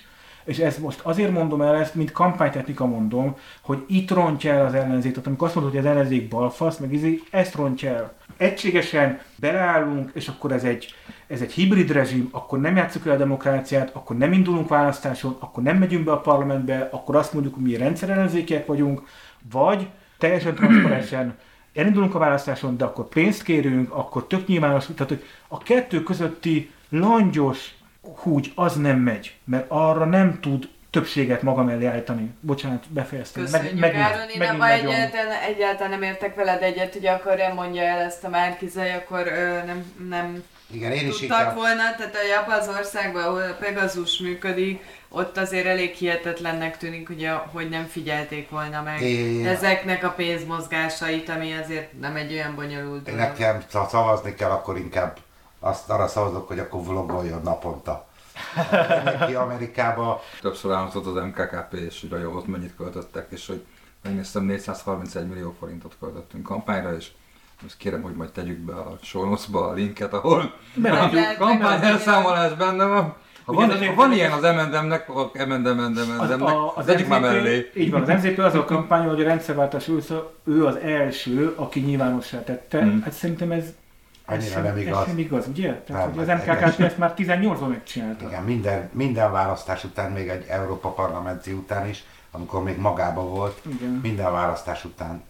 És 0.46 0.58
ezt 0.58 0.78
most 0.78 1.00
azért 1.02 1.30
mondom 1.30 1.62
el 1.62 1.76
ezt, 1.76 1.94
mint 1.94 2.12
kampánytechnika 2.12 2.86
mondom, 2.86 3.36
hogy 3.60 3.84
itt 3.88 4.10
rontja 4.10 4.52
el 4.52 4.66
az 4.66 4.74
ellenzéket. 4.74 5.26
Amikor 5.26 5.46
azt 5.46 5.56
mondod, 5.56 5.74
hogy 5.74 5.84
az 5.86 5.90
ellenzék 5.92 6.28
balfasz, 6.28 6.78
meg 6.78 6.92
izé, 6.92 7.22
ezt 7.30 7.54
rontja 7.54 7.90
el. 7.90 8.12
Egységesen 8.36 9.20
beleállunk, 9.36 10.10
és 10.14 10.28
akkor 10.28 10.52
ez 10.52 10.64
egy, 10.64 10.94
ez 11.26 11.40
egy 11.40 11.52
hibrid 11.52 11.90
rezsim, 11.90 12.28
akkor 12.32 12.60
nem 12.60 12.76
játszuk 12.76 13.06
el 13.06 13.14
a 13.14 13.16
demokráciát, 13.16 13.90
akkor 13.94 14.16
nem 14.16 14.32
indulunk 14.32 14.68
választáson, 14.68 15.36
akkor 15.38 15.62
nem 15.62 15.76
megyünk 15.76 16.04
be 16.04 16.12
a 16.12 16.20
parlamentbe, 16.20 16.88
akkor 16.92 17.16
azt 17.16 17.32
mondjuk, 17.32 17.54
hogy 17.54 17.62
mi 17.62 17.76
rendszerellenzékiek 17.76 18.66
vagyunk, 18.66 19.02
vagy 19.50 19.88
teljesen 20.18 20.54
transzparensen 20.54 21.34
elindulunk 21.74 22.14
a 22.14 22.18
választáson, 22.18 22.76
de 22.76 22.84
akkor 22.84 23.08
pénzt 23.08 23.42
kérünk, 23.42 23.92
akkor 23.92 24.26
tök 24.26 24.46
nyilvános, 24.46 24.86
tehát 24.86 25.08
hogy 25.08 25.24
a 25.48 25.58
kettő 25.58 26.02
közötti 26.02 26.70
langyos 26.88 27.74
húgy 28.14 28.52
az 28.54 28.76
nem 28.76 28.98
megy, 28.98 29.34
mert 29.44 29.64
arra 29.68 30.04
nem 30.04 30.40
tud 30.40 30.68
többséget 30.90 31.42
maga 31.42 31.62
mellé 31.62 31.86
állítani. 31.86 32.30
Bocsánat, 32.40 32.84
befejeztem. 32.88 33.42
Köszönjük, 33.44 33.78
megint- 33.80 34.02
Áron, 34.02 34.28
én 34.28 34.38
megint 34.38 34.58
nagyon- 34.58 34.94
egyáltalán, 34.94 35.40
egyáltalán 35.48 35.90
nem 35.90 36.02
értek 36.02 36.34
veled 36.34 36.62
egyet, 36.62 36.92
hogy 36.92 37.06
akkor 37.06 37.36
nem 37.36 37.54
mondja 37.54 37.82
el 37.82 37.98
ezt 38.00 38.24
a 38.24 38.28
Márkizai, 38.28 38.90
akkor 38.90 39.26
ö, 39.26 39.64
nem, 39.66 39.92
nem 40.08 40.42
Igen, 40.70 40.92
én 40.92 41.06
is 41.08 41.16
tudtak 41.18 41.54
volna, 41.54 41.82
tehát 41.96 42.16
a 42.46 42.52
az 42.52 42.68
országban, 42.78 43.22
ahol 43.24 43.42
a 43.42 43.56
Pegasus 43.60 44.18
működik, 44.18 44.82
ott 45.08 45.36
azért 45.36 45.66
elég 45.66 45.94
hihetetlennek 45.94 46.76
tűnik, 46.78 47.06
hogy, 47.06 47.24
a, 47.24 47.48
hogy 47.52 47.68
nem 47.68 47.86
figyelték 47.86 48.50
volna 48.50 48.82
meg 48.82 49.00
Én- 49.02 49.46
ezeknek 49.46 50.04
a 50.04 50.10
pénzmozgásait, 50.10 51.28
ami 51.28 51.52
azért 51.62 52.00
nem 52.00 52.16
egy 52.16 52.32
olyan 52.32 52.54
bonyolult 52.54 53.02
dolog. 53.02 53.20
nekem, 53.20 53.62
ha 53.72 53.88
szavazni 53.90 54.34
kell, 54.34 54.50
akkor 54.50 54.76
inkább 54.78 55.16
azt 55.66 55.90
arra 55.90 56.06
szavazok, 56.06 56.48
hogy 56.48 56.58
akkor 56.58 56.84
vlogoljon 56.84 57.40
naponta. 57.42 58.06
Ki 59.26 59.34
Amerikába, 59.34 60.20
Többször 60.40 60.70
elhangzott 60.70 61.06
az 61.06 61.24
MKKP, 61.24 61.72
és 61.72 62.06
hogy 62.10 62.22
a 62.22 62.26
ott 62.26 62.46
mennyit 62.46 62.76
költöttek, 62.76 63.26
és 63.30 63.46
hogy 63.46 63.64
megnéztem 64.02 64.44
431 64.44 65.28
millió 65.28 65.56
forintot 65.58 65.96
költöttünk 66.00 66.44
kampányra, 66.44 66.96
és 66.96 67.08
most 67.62 67.76
kérem, 67.76 68.02
hogy 68.02 68.14
majd 68.14 68.30
tegyük 68.30 68.58
be 68.58 68.74
a 68.74 68.98
shownotes-ba 69.02 69.68
a 69.68 69.72
linket, 69.72 70.12
ahol 70.12 70.54
Mert 70.74 71.12
a 71.12 71.14
lehet, 71.14 71.36
kampány 71.36 71.80
meg- 71.80 71.90
elszámolás 71.90 72.54
benne 72.54 72.84
van. 72.84 73.14
Ha 73.44 73.52
van, 73.52 73.86
ha 73.86 73.94
van 73.94 74.12
ilyen 74.12 74.32
az 74.32 74.42
akkor 74.42 75.30
M&M, 75.46 75.60
M&M-nek, 75.60 76.20
az, 76.20 76.30
az 76.74 76.88
egyik 76.88 77.08
már 77.08 77.20
mellé. 77.20 77.70
Így 77.76 77.90
van, 77.90 78.02
az 78.02 78.08
MZP 78.08 78.38
az 78.38 78.54
a 78.54 78.64
kampány, 78.64 79.08
hogy 79.08 79.20
a 79.20 79.24
rendszerváltás 79.24 79.88
ő, 79.88 79.98
ő 80.44 80.66
az 80.66 80.76
első, 80.76 81.52
aki 81.56 81.80
nyilvánossá 81.80 82.42
tette. 82.42 82.82
Hmm. 82.82 83.02
Hát 83.02 83.12
szerintem 83.12 83.50
ez, 83.50 83.64
Annyira 84.28 84.50
sem, 84.50 84.62
nem 84.62 84.78
igaz. 84.78 85.00
ez 85.00 85.06
sem 85.06 85.18
igaz, 85.18 85.46
ugye? 85.48 85.74
Tehát, 85.74 86.06
Nem, 86.06 86.14
hogy 86.16 86.28
hát 86.28 86.38
az 86.38 86.46
MKKP 86.46 86.62
egész- 86.62 86.80
ezt 86.86 86.98
már 86.98 87.14
18-ban 87.16 87.68
megcsinálta. 87.68 88.26
igen, 88.26 88.42
minden, 88.42 88.90
minden 88.92 89.32
választás 89.32 89.84
után, 89.84 90.12
még 90.12 90.28
egy 90.28 90.44
Európa 90.48 90.88
parlamenti 90.88 91.52
után 91.52 91.88
is, 91.88 92.04
amikor 92.30 92.62
még 92.62 92.76
magába 92.78 93.22
volt, 93.22 93.60
Igen. 93.76 94.00
minden 94.02 94.32
választás 94.32 94.84
után. 94.84 95.22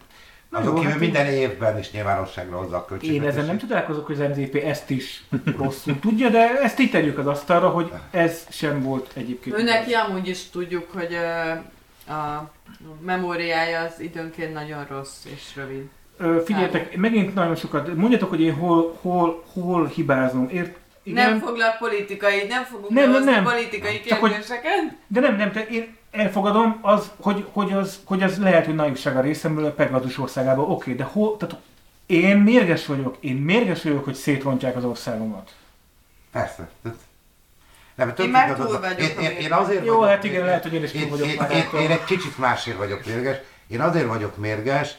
Na 0.50 0.58
Azok 0.58 0.70
jó, 0.72 0.76
kívül 0.78 0.90
hát 0.92 1.00
minden 1.00 1.26
évben 1.26 1.78
is 1.78 1.90
nyilvánosságra 1.90 2.56
hozza 2.56 2.76
a 2.76 2.80
Én 2.80 2.86
költségvetést. 2.86 3.32
ezen 3.36 3.44
nem 3.46 3.58
csodálkozok, 3.58 4.06
hogy 4.06 4.20
az 4.20 4.28
MZP 4.36 4.54
ezt 4.54 4.90
is 4.90 5.24
rosszul 5.56 5.98
tudja, 5.98 6.28
de 6.28 6.60
ezt 6.62 6.78
így 6.80 6.90
tegyük 6.90 7.18
az 7.18 7.26
asztalra, 7.26 7.68
hogy 7.68 7.92
ez 8.10 8.46
sem 8.50 8.82
volt 8.82 9.10
egyébként. 9.14 9.56
Ő 9.56 9.60
igaz. 9.60 9.72
neki 9.74 9.92
amúgy 9.92 10.28
is 10.28 10.50
tudjuk, 10.50 10.90
hogy 10.92 11.14
a 12.08 12.50
memóriája 13.00 13.80
az 13.80 14.00
időnként 14.00 14.52
nagyon 14.52 14.84
rossz 14.88 15.24
és 15.24 15.56
rövid. 15.56 15.88
Figyeljetek, 16.44 16.96
megint 16.96 17.34
nagyon 17.34 17.56
sokat, 17.56 17.94
mondjatok, 17.94 18.28
hogy 18.28 18.40
én 18.40 18.54
hol, 18.54 18.98
hol, 19.00 19.44
hol 19.52 19.86
hibázom. 19.86 20.48
Ért, 20.52 20.76
igen, 21.02 21.30
Nem 21.30 21.40
foglak 21.40 21.78
politikai, 21.78 22.46
nem 22.48 22.64
fogunk 22.64 22.90
Nem, 22.90 23.10
nem, 23.10 23.24
nem. 23.24 23.42
politikai 23.44 24.00
Csak 24.00 24.18
hogy- 24.18 24.30
kérdéseket. 24.30 24.96
De 25.06 25.20
nem, 25.20 25.36
nem, 25.36 25.52
te, 25.52 25.66
én 25.66 25.96
elfogadom, 26.10 26.78
az, 26.82 27.10
hogy, 27.20 27.44
hogy, 27.52 27.72
az, 27.72 27.98
hogy 28.04 28.22
az 28.22 28.38
lehet, 28.38 28.64
hogy 28.66 28.74
naivság 28.74 29.16
a 29.16 29.20
részemről 29.20 29.64
a 29.64 29.70
Pegasus 29.70 30.18
országában. 30.18 30.70
Oké, 30.70 30.92
de 30.92 31.04
hol, 31.04 31.36
tehát 31.36 31.56
én 32.06 32.36
mérges 32.36 32.86
vagyok, 32.86 33.16
én 33.20 33.36
mérges 33.36 33.82
vagyok, 33.82 34.04
hogy 34.04 34.14
szétrontják 34.14 34.76
az 34.76 34.84
országomat. 34.84 35.50
Persze. 36.32 36.68
Nem, 37.94 38.12
Én 38.18 38.28
már 38.28 38.54
túl 38.54 38.80
vagyok 38.80 39.00
én, 39.00 39.08
én, 39.08 39.30
én 39.30 39.36
mérges. 39.36 39.58
azért 39.58 39.84
Jó, 39.84 39.94
vagyok 39.98 40.14
hát 40.14 40.24
igen, 40.24 40.44
lehet, 40.44 40.62
hogy 40.62 40.74
én 40.74 40.82
is 40.82 40.90
túl 40.90 41.00
én, 41.00 41.08
vagyok 41.08 41.26
én, 41.26 41.36
már 41.38 41.50
én, 41.50 41.56
ettől. 41.56 41.80
én, 41.80 41.90
egy 41.90 42.04
kicsit 42.04 42.38
másért 42.38 42.76
vagyok 42.76 43.06
mérges. 43.06 43.36
Én 43.68 43.80
azért 43.80 44.06
vagyok 44.06 44.36
mérges, 44.36 44.94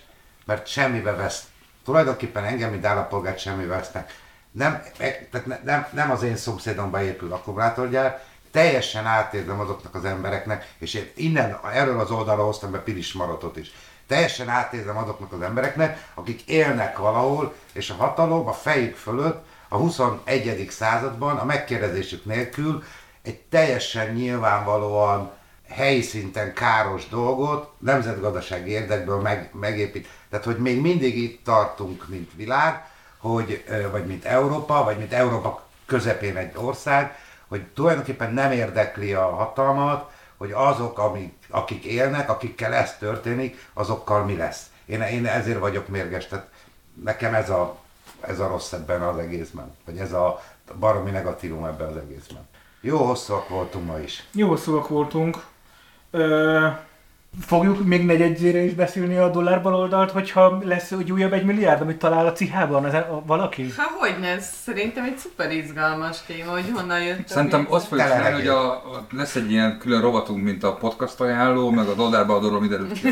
mert 0.48 0.68
semmibe 0.68 1.12
vesz. 1.12 1.44
Tulajdonképpen 1.86 2.44
engem, 2.44 2.70
mint 2.70 2.86
állampolgárt 2.86 3.40
semmibe 3.40 3.76
vesznek. 3.76 4.20
Nem, 4.52 4.84
e- 4.98 5.28
tehát 5.32 5.48
ne- 5.48 5.60
nem, 5.64 5.88
nem 5.92 6.12
az 6.12 6.24
én 6.24 6.36
szomszédomba 6.36 7.02
épül 7.02 7.34
akkumulátorgyár, 7.34 8.24
teljesen 8.52 9.06
átérzem 9.06 9.60
azoknak 9.60 9.96
az 9.96 10.06
embereknek, 10.06 10.74
és 10.78 10.94
én 10.94 11.12
innen, 11.16 11.60
erről 11.74 12.00
az 12.00 12.12
oldalra 12.12 12.44
hoztam 12.44 12.72
be 12.72 12.80
Pilis 12.80 13.14
Maratot 13.14 13.58
is. 13.58 13.72
Teljesen 14.08 14.50
átérzem 14.50 14.98
azoknak 14.98 15.32
az 15.34 15.42
embereknek, 15.42 16.08
akik 16.14 16.42
élnek 16.42 16.98
valahol, 16.98 17.56
és 17.74 17.90
a 17.90 17.96
hatalom 17.96 18.48
a 18.48 18.54
fejük 18.54 18.96
fölött 18.96 19.46
a 19.68 19.76
21. 19.78 20.68
században 20.70 21.38
a 21.38 21.46
megkérdezésük 21.46 22.26
nélkül 22.26 22.84
egy 23.22 23.40
teljesen 23.40 24.14
nyilvánvalóan 24.14 25.32
helyi 25.70 26.02
szinten 26.02 26.54
káros 26.54 27.08
dolgot 27.08 27.72
nemzetgazdasági 27.80 28.70
érdekből 28.72 29.22
meg, 29.22 29.50
megépít. 29.54 30.08
Tehát, 30.30 30.46
hogy 30.46 30.58
még 30.58 30.82
mindig 30.82 31.18
itt 31.18 31.44
tartunk, 31.44 32.08
mint 32.08 32.32
világ, 32.36 32.86
hogy, 33.18 33.64
vagy 33.92 34.06
mint 34.06 34.26
Európa, 34.26 34.84
vagy 34.84 34.98
mint 34.98 35.14
Európa 35.14 35.66
közepén 35.86 36.36
egy 36.38 36.52
ország, 36.56 37.16
hogy 37.48 37.64
tulajdonképpen 37.64 38.34
nem 38.34 38.52
érdekli 38.52 39.14
a 39.14 39.36
hatalmat, 39.36 40.12
hogy 40.38 40.52
azok, 40.52 41.00
amik, 41.00 41.34
akik 41.50 41.84
élnek, 41.84 42.30
akikkel 42.30 42.74
ez 42.74 42.98
történik, 42.98 43.70
azokkal 43.74 44.24
mi 44.26 44.36
lesz. 44.36 44.66
Én, 44.86 45.02
én 45.02 45.26
ezért 45.26 45.60
vagyok 45.60 45.88
mérges, 45.88 46.28
tehát 46.28 46.50
nekem 47.04 47.34
ez 47.34 47.50
a, 47.50 47.78
ez 48.22 48.40
a 48.40 48.48
rossz 48.48 48.72
ebben 48.72 49.02
az 49.02 49.18
egészben, 49.18 49.76
vagy 49.86 49.98
ez 49.98 50.14
a 50.14 50.44
baromi 50.80 51.12
negatívum 51.12 51.66
ebben 51.66 51.88
az 51.88 51.98
egészben. 51.98 52.48
Jó 52.82 52.98
hosszúak 52.98 53.50
voltunk 53.50 53.86
ma 53.86 54.00
is. 54.00 54.28
Jó 54.34 54.56
szóak 54.56 54.88
voltunk. 54.88 55.46
Ö, 56.12 56.68
fogjuk 57.46 57.86
még 57.86 58.06
negyedzére 58.06 58.60
is 58.60 58.74
beszélni 58.74 59.18
a 59.18 59.30
dollár 59.30 59.62
baloldalt, 59.62 60.12
hogyha 60.12 60.60
lesz 60.64 60.92
egy 60.92 61.12
újabb 61.12 61.34
egy 61.34 61.46
milliárd, 61.46 61.82
amit 61.82 61.98
talál 61.98 62.26
a 62.26 62.32
cihában 62.32 62.86
az, 62.86 62.94
a, 62.94 63.24
valaki? 63.26 63.74
Ha 63.78 63.84
hogy 64.00 64.16
ne, 64.20 64.40
szerintem 64.40 65.04
egy 65.04 65.18
szuper 65.18 65.52
izgalmas 65.52 66.18
téma, 66.26 66.52
hogy 66.52 66.72
honnan 66.76 67.04
jött 67.04 67.28
Szerintem 67.28 67.68
azt 67.70 67.88
fogjuk 67.88 68.08
csinálni, 68.08 68.36
hogy 68.36 68.48
a, 68.48 68.72
a, 68.72 69.06
lesz 69.12 69.36
egy 69.36 69.52
ilyen 69.52 69.78
külön 69.78 70.02
rovatunk, 70.02 70.44
mint 70.44 70.64
a 70.64 70.76
podcast 70.76 71.22
ajánló, 71.22 71.70
meg 71.70 71.88
a 71.88 71.94
dollárba 71.94 72.36
adóról 72.36 72.60
mindenütt. 72.60 73.04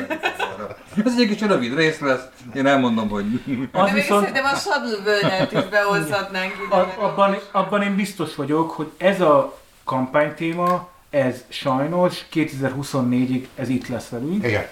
Ez 1.06 1.14
egy 1.20 1.28
kis 1.28 1.42
rövid 1.42 1.76
rész 1.76 2.00
lesz, 2.00 2.24
én 2.54 2.66
elmondom, 2.66 3.10
hogy 3.10 3.26
Az 3.72 3.88
De 3.88 3.94
viszont, 3.94 4.26
szerintem 4.26 4.54
a 4.54 4.56
Shuttle-bölgyet 4.56 5.52
is 5.52 5.70
behozhatnánk 5.70 6.54
ide. 6.68 6.76
a, 6.76 6.94
abban, 6.98 7.38
abban 7.52 7.82
én 7.82 7.96
biztos 7.96 8.36
vagyok, 8.36 8.72
hogy 8.72 8.92
ez 8.98 9.22
a 9.22 9.58
kampánytéma, 9.84 10.88
ez 11.16 11.46
sajnos 11.48 12.26
2024-ig 12.34 13.48
ez 13.56 13.70
itt 13.70 13.88
lesz 13.88 14.10
velünk. 14.10 14.46
Igen. 14.46 14.64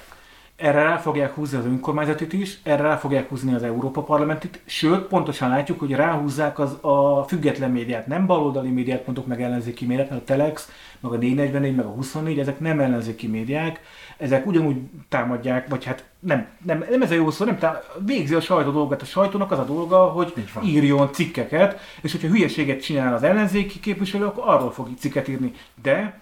Erre 0.55 0.83
rá 0.83 0.97
fogják 0.97 1.33
húzni 1.33 1.57
az 1.57 1.65
önkormányzatit 1.65 2.33
is, 2.33 2.59
erre 2.63 2.81
rá 2.81 2.95
fogják 2.95 3.29
húzni 3.29 3.53
az 3.53 3.63
Európa 3.63 4.01
Parlamentit, 4.01 4.61
sőt, 4.65 5.01
pontosan 5.01 5.49
látjuk, 5.49 5.79
hogy 5.79 5.91
ráhúzzák 5.91 6.59
az 6.59 6.77
a 6.81 7.23
független 7.27 7.71
médiát, 7.71 8.07
nem 8.07 8.25
baloldali 8.25 8.69
médiát, 8.69 9.05
mondok 9.05 9.27
meg 9.27 9.41
ellenzéki 9.41 9.85
médiát, 9.85 10.09
mert 10.09 10.21
a 10.21 10.25
Telex, 10.25 10.71
meg 10.99 11.11
a 11.11 11.15
444, 11.17 11.75
meg 11.75 11.85
a 11.85 11.89
24, 11.89 12.39
ezek 12.39 12.59
nem 12.59 12.79
ellenzéki 12.79 13.27
médiák, 13.27 13.79
ezek 14.17 14.45
ugyanúgy 14.45 14.77
támadják, 15.09 15.67
vagy 15.67 15.83
hát 15.83 16.03
nem, 16.19 16.47
nem, 16.65 16.85
nem 16.89 17.01
ez 17.01 17.11
a 17.11 17.15
jó 17.15 17.31
szó, 17.31 17.45
nem 17.45 17.57
tá- 17.57 17.99
végzi 18.05 18.33
a 18.33 18.41
sajtó 18.41 18.71
dolgot. 18.71 19.01
A 19.01 19.05
sajtónak 19.05 19.51
az 19.51 19.59
a 19.59 19.65
dolga, 19.65 19.97
hogy 19.97 20.33
írjon 20.63 21.11
cikkeket, 21.11 21.79
és 22.01 22.11
hogyha 22.11 22.27
hülyeséget 22.27 22.81
csinál 22.81 23.13
az 23.13 23.23
ellenzéki 23.23 23.79
képviselő, 23.79 24.25
akkor 24.25 24.43
arról 24.47 24.71
fog 24.71 24.87
cikket 24.99 25.27
írni. 25.27 25.51
De 25.81 26.21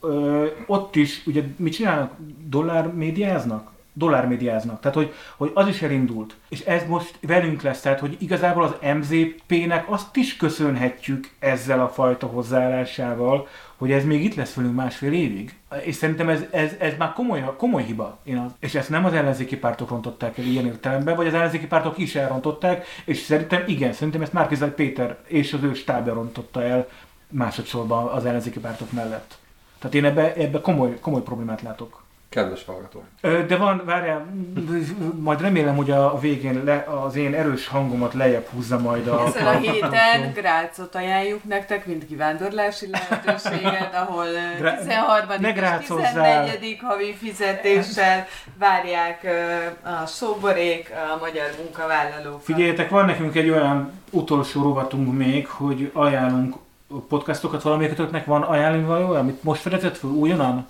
ö, 0.00 0.46
ott 0.66 0.96
is, 0.96 1.22
ugye 1.26 1.42
mit 1.56 1.72
csinálnak? 1.72 2.12
Dollár 2.48 2.92
médiáznak? 2.92 3.74
Dollár 3.98 4.28
médiáznak. 4.28 4.80
Tehát, 4.80 4.96
hogy, 4.96 5.12
hogy 5.36 5.50
az 5.54 5.68
is 5.68 5.82
elindult. 5.82 6.36
És 6.48 6.60
ez 6.60 6.86
most 6.88 7.18
velünk 7.20 7.62
lesz, 7.62 7.80
tehát, 7.80 8.00
hogy 8.00 8.16
igazából 8.18 8.62
az 8.62 8.74
MZP-nek 8.94 9.90
azt 9.90 10.16
is 10.16 10.36
köszönhetjük 10.36 11.30
ezzel 11.38 11.80
a 11.80 11.88
fajta 11.88 12.26
hozzáállásával, 12.26 13.48
hogy 13.76 13.92
ez 13.92 14.04
még 14.04 14.24
itt 14.24 14.34
lesz 14.34 14.54
velünk 14.54 14.74
másfél 14.74 15.12
évig. 15.12 15.54
És 15.82 15.94
szerintem 15.94 16.28
ez, 16.28 16.44
ez, 16.50 16.72
ez 16.78 16.92
már 16.98 17.12
komoly, 17.12 17.44
komoly 17.56 17.82
hiba. 17.82 18.18
Én 18.24 18.36
az, 18.36 18.50
és 18.60 18.74
ezt 18.74 18.90
nem 18.90 19.04
az 19.04 19.12
ellenzéki 19.12 19.56
pártok 19.56 19.90
rontották 19.90 20.38
el 20.38 20.44
ilyen 20.44 20.66
értelemben, 20.66 21.16
vagy 21.16 21.26
az 21.26 21.34
ellenzéki 21.34 21.66
pártok 21.66 21.98
is 21.98 22.14
elrontották, 22.14 22.86
és 23.04 23.18
szerintem 23.18 23.62
igen, 23.66 23.92
szerintem 23.92 24.22
ezt 24.22 24.32
Márkizaj 24.32 24.74
Péter 24.74 25.18
és 25.26 25.52
az 25.52 25.62
ő 25.62 25.74
stábja 25.74 26.14
rontotta 26.14 26.62
el 26.62 26.88
másodszorban 27.28 28.06
az 28.06 28.24
ellenzéki 28.24 28.58
pártok 28.58 28.92
mellett. 28.92 29.38
Tehát 29.78 29.94
én 29.96 30.04
ebbe, 30.04 30.34
ebbe 30.34 30.60
komoly, 30.60 30.98
komoly 31.00 31.22
problémát 31.22 31.62
látok. 31.62 32.04
kedves 32.28 32.64
hallgató. 32.64 33.04
De 33.20 33.56
van, 33.56 33.82
várjál, 33.84 34.26
majd 35.20 35.40
remélem, 35.40 35.76
hogy 35.76 35.90
a 35.90 36.18
végén 36.18 36.64
le, 36.64 36.86
az 37.06 37.16
én 37.16 37.34
erős 37.34 37.66
hangomat 37.68 38.14
lejjebb 38.14 38.46
húzza 38.46 38.78
majd 38.78 39.06
a... 39.06 39.26
Ezen 39.26 39.46
a 39.46 39.50
héten 39.58 40.32
Grácot 40.34 40.94
ajánljuk 40.94 41.44
nektek, 41.44 41.86
mint 41.86 42.06
kivándorlási 42.06 42.88
lehetőséget, 42.90 43.94
ahol 43.94 44.26
ö, 44.26 44.58
Grá- 44.58 44.78
13. 44.78 45.28
ne 45.40 45.48
és 45.48 45.54
grácozzál. 45.54 46.44
14. 46.44 46.78
havi 46.82 47.14
fizetéssel 47.14 48.26
várják 48.58 49.26
a 50.02 50.06
sóborék, 50.06 50.90
a 51.14 51.18
magyar 51.20 51.46
munkavállalók. 51.62 52.42
Figyeljetek, 52.42 52.90
van 52.90 53.04
nekünk 53.04 53.34
egy 53.36 53.50
olyan 53.50 53.92
utolsó 54.10 54.62
rovatunk 54.62 55.16
még, 55.16 55.46
hogy 55.48 55.90
ajánlunk 55.94 56.56
podcastokat 57.08 57.62
valamelyikötöknek 57.62 58.24
van 58.24 58.42
ajánlani 58.42 58.84
való, 58.84 59.14
amit 59.14 59.42
most 59.42 59.60
fedezett 59.60 59.96
föl 59.96 60.10
újonnan? 60.10 60.66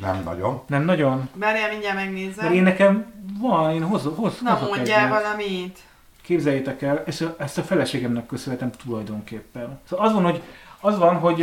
Nem 0.00 0.22
nagyon. 0.24 0.60
Nem 0.66 0.82
nagyon? 0.82 1.28
Várjál, 1.34 1.70
mindjárt 1.70 1.94
megnézem. 1.96 2.44
Mert 2.44 2.54
én 2.56 2.62
nekem 2.62 3.12
van, 3.40 3.72
én 3.74 3.82
hoz, 3.82 4.02
hoz, 4.16 4.40
Na 4.40 4.50
hozok 4.52 4.74
mondjál 4.76 4.98
egyet. 5.06 5.22
valamit. 5.22 5.78
Képzeljétek 6.22 6.82
el, 6.82 7.02
ezt 7.06 7.22
a, 7.22 7.34
ezt 7.38 7.58
a 7.58 7.62
feleségemnek 7.62 8.26
köszönhetem 8.26 8.70
tulajdonképpen. 8.70 9.80
Szóval 9.88 10.06
az 10.06 10.12
van, 10.12 10.22
hogy, 10.24 10.42
az 10.80 10.98
van, 10.98 11.16
hogy 11.16 11.40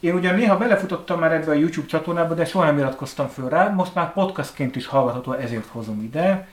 én 0.00 0.14
ugyan 0.14 0.34
néha 0.34 0.56
belefutottam 0.56 1.18
már 1.18 1.32
ebbe 1.32 1.50
a 1.50 1.54
YouTube 1.54 1.86
csatornába, 1.86 2.34
de 2.34 2.44
soha 2.44 2.64
nem 2.64 2.78
iratkoztam 2.78 3.28
föl 3.28 3.48
rá. 3.48 3.68
Most 3.68 3.94
már 3.94 4.12
podcastként 4.12 4.76
is 4.76 4.86
hallgatható, 4.86 5.32
ezért 5.32 5.66
hozom 5.66 6.02
ide. 6.02 6.48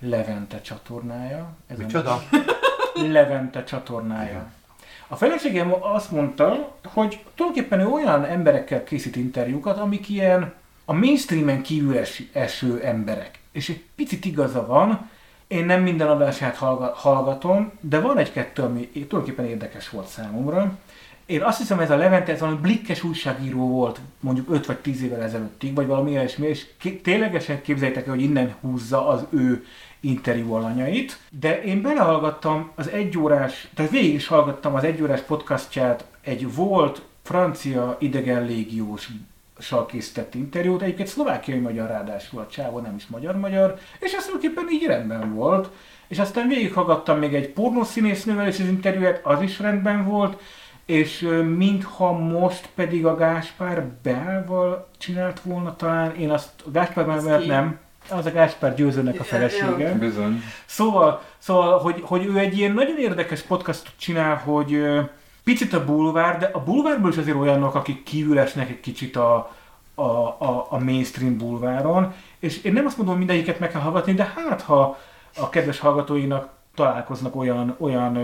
Levente 0.00 0.60
csatornája. 0.60 1.46
Ez 1.66 1.78
a- 1.78 1.82
Micsoda? 1.82 2.22
Levente 2.94 3.64
csatornája. 3.64 4.46
A 5.12 5.16
feleségem 5.16 5.74
azt 5.80 6.10
mondta, 6.10 6.76
hogy 6.82 7.24
tulajdonképpen 7.34 7.80
ő 7.80 7.86
olyan 7.86 8.24
emberekkel 8.24 8.84
készít 8.84 9.16
interjúkat, 9.16 9.78
amik 9.78 10.08
ilyen 10.08 10.52
a 10.84 10.92
mainstreamen 10.92 11.62
kívül 11.62 11.98
es, 11.98 12.22
eső 12.32 12.80
emberek. 12.84 13.38
És 13.52 13.68
egy 13.68 13.84
picit 13.94 14.24
igaza 14.24 14.66
van, 14.66 15.10
én 15.46 15.64
nem 15.64 15.82
minden 15.82 16.08
adását 16.08 16.56
hallga- 16.56 16.96
hallgatom, 16.96 17.72
de 17.80 18.00
van 18.00 18.18
egy-kettő, 18.18 18.62
ami 18.62 18.88
tulajdonképpen 18.90 19.46
érdekes 19.46 19.88
volt 19.90 20.06
számomra. 20.06 20.78
Én 21.26 21.42
azt 21.42 21.58
hiszem, 21.58 21.80
ez 21.80 21.90
a 21.90 21.96
Levente, 21.96 22.32
ez 22.32 22.40
valami 22.40 22.58
blikkes 22.60 23.02
újságíró 23.02 23.68
volt 23.68 24.00
mondjuk 24.20 24.50
5 24.50 24.66
vagy 24.66 24.78
10 24.78 25.02
évvel 25.02 25.22
ezelőttig, 25.22 25.74
vagy 25.74 25.86
valami 25.86 26.10
ilyesmi, 26.10 26.46
és 26.46 26.66
ké- 26.78 27.02
ténylegesen 27.02 27.62
képzeljétek 27.62 28.06
el, 28.06 28.14
hogy 28.14 28.22
innen 28.22 28.54
húzza 28.60 29.08
az 29.08 29.24
ő 29.30 29.64
interjú 30.00 30.52
alanyait, 30.52 31.18
de 31.30 31.62
én 31.62 31.82
belehallgattam 31.82 32.70
az 32.74 32.88
egyórás, 32.88 33.68
tehát 33.74 33.90
végig 33.90 34.14
is 34.14 34.26
hallgattam 34.26 34.74
az 34.74 34.84
egyórás 34.84 35.20
podcastját 35.20 36.04
egy 36.20 36.54
volt 36.54 37.02
francia 37.22 37.96
idegen 37.98 38.44
légiós 38.44 39.08
készített 39.86 40.34
interjút, 40.34 40.82
egyébként 40.82 41.08
szlovákiai 41.08 41.58
magyar 41.58 41.88
ráadásul 41.88 42.40
a 42.40 42.46
csávó, 42.46 42.78
nem 42.78 42.94
is 42.96 43.06
magyar-magyar, 43.06 43.78
és 43.98 44.12
ez 44.12 44.24
tulajdonképpen 44.24 44.72
így 44.72 44.86
rendben 44.86 45.34
volt. 45.34 45.70
És 46.08 46.18
aztán 46.18 46.48
végighallgattam 46.48 47.18
még 47.18 47.34
egy 47.34 47.48
pornószínésznővel 47.48 48.48
is 48.48 48.60
az 48.60 48.66
interjúját, 48.66 49.20
az 49.24 49.42
is 49.42 49.58
rendben 49.58 50.04
volt, 50.04 50.40
és 50.84 51.28
mintha 51.56 52.12
most 52.12 52.68
pedig 52.74 53.06
a 53.06 53.16
Gáspár 53.16 53.84
Belval 54.02 54.88
csinált 54.98 55.40
volna 55.40 55.76
talán, 55.76 56.14
én 56.14 56.30
azt 56.30 56.50
a 56.66 56.70
Gáspár 56.70 57.06
Bel 57.06 57.16
Az 57.16 57.24
mellett 57.24 57.40
ki? 57.42 57.48
nem, 57.48 57.78
az 58.10 58.26
a 58.26 58.30
Gáspár 58.30 58.74
Győzőnek 58.74 59.20
a 59.20 59.24
felesége. 59.24 59.94
Bizony. 59.94 60.42
Szóval, 60.66 61.22
szóval 61.38 61.78
hogy, 61.78 62.02
hogy 62.04 62.26
ő 62.26 62.38
egy 62.38 62.58
ilyen 62.58 62.72
nagyon 62.72 62.98
érdekes 62.98 63.40
podcastot 63.40 63.92
csinál, 63.96 64.36
hogy 64.36 64.82
picit 65.44 65.72
a 65.72 65.84
bulvár, 65.84 66.38
de 66.38 66.50
a 66.52 66.62
bulvárból 66.62 67.10
is 67.10 67.16
azért 67.16 67.36
olyanok, 67.36 67.74
akik 67.74 68.02
kívül 68.02 68.38
esnek 68.38 68.68
egy 68.68 68.80
kicsit 68.80 69.16
a, 69.16 69.50
a, 69.94 70.02
a, 70.02 70.66
a 70.68 70.78
mainstream 70.78 71.38
bulváron, 71.38 72.14
és 72.38 72.62
én 72.62 72.72
nem 72.72 72.86
azt 72.86 72.96
mondom, 72.96 73.16
hogy 73.16 73.26
mindegyiket 73.26 73.58
meg 73.58 73.70
kell 73.70 73.80
hallgatni, 73.80 74.14
de 74.14 74.32
hát 74.34 74.62
ha 74.62 74.98
a 75.36 75.48
kedves 75.48 75.78
hallgatóinak 75.78 76.48
találkoznak 76.74 77.36
olyan, 77.36 77.76
olyan 77.78 78.18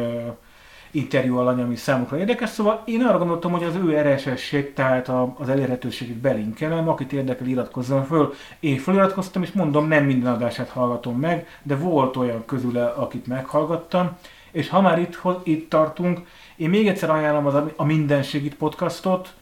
interjú 0.97 1.37
alany, 1.37 1.61
ami 1.61 1.77
számukra 1.77 2.19
érdekes, 2.19 2.49
szóval 2.49 2.83
én 2.85 3.03
arra 3.03 3.19
gondoltam, 3.19 3.53
hogy 3.53 3.65
az 3.65 3.75
ő 3.75 4.01
RSS-ét, 4.01 4.75
tehát 4.75 5.09
a, 5.09 5.35
az 5.39 5.49
elérhetőségét 5.49 6.17
belinkelem, 6.17 6.89
akit 6.89 7.13
érdekel, 7.13 7.47
iratkozzon 7.47 8.05
föl. 8.05 8.35
Én 8.61 8.79
feliratkoztam, 8.79 9.43
és 9.43 9.53
mondom, 9.53 9.89
nem 9.89 10.05
minden 10.05 10.33
adását 10.33 10.69
hallgatom 10.69 11.19
meg, 11.19 11.47
de 11.63 11.77
volt 11.77 12.17
olyan 12.17 12.45
közüle, 12.45 12.85
akit 12.85 13.27
meghallgattam, 13.27 14.17
És 14.53 14.69
ha 14.69 14.81
már 14.81 14.99
itt, 14.99 15.21
itt 15.43 15.71
tartunk, 15.71 16.21
én 16.57 16.71
még 16.71 16.89
egyszer 16.89 17.11
ajánlom 17.11 17.47
az 17.47 17.55
a 17.77 17.85
Minden 17.85 18.23
Segít 18.23 18.55
podcastot. 18.55 19.35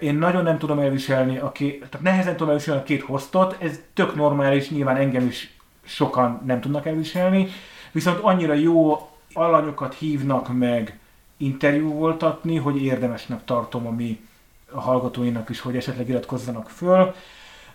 Én 0.00 0.14
nagyon 0.14 0.42
nem 0.42 0.58
tudom 0.58 0.78
elviselni, 0.78 1.38
a 1.38 1.52
két, 1.52 1.78
tehát 1.78 2.00
nehezen 2.00 2.32
tudom 2.32 2.48
elviselni 2.48 2.80
a 2.80 2.84
két 2.84 3.02
hostot, 3.02 3.56
ez 3.58 3.80
tök 3.94 4.14
normális, 4.14 4.70
nyilván 4.70 4.96
engem 4.96 5.26
is 5.26 5.56
sokan 5.84 6.42
nem 6.46 6.60
tudnak 6.60 6.86
elviselni, 6.86 7.48
viszont 7.92 8.18
annyira 8.18 8.54
jó 8.54 9.08
alanyokat 9.32 9.94
hívnak 9.94 10.58
meg 10.58 10.98
interjú 11.36 11.92
voltatni, 11.92 12.56
hogy 12.56 12.82
érdemesnek 12.82 13.44
tartom 13.44 13.86
a 13.86 13.90
mi 13.90 14.20
a 14.72 14.80
hallgatóinak 14.80 15.48
is, 15.48 15.60
hogy 15.60 15.76
esetleg 15.76 16.08
iratkozzanak 16.08 16.68
föl. 16.68 17.14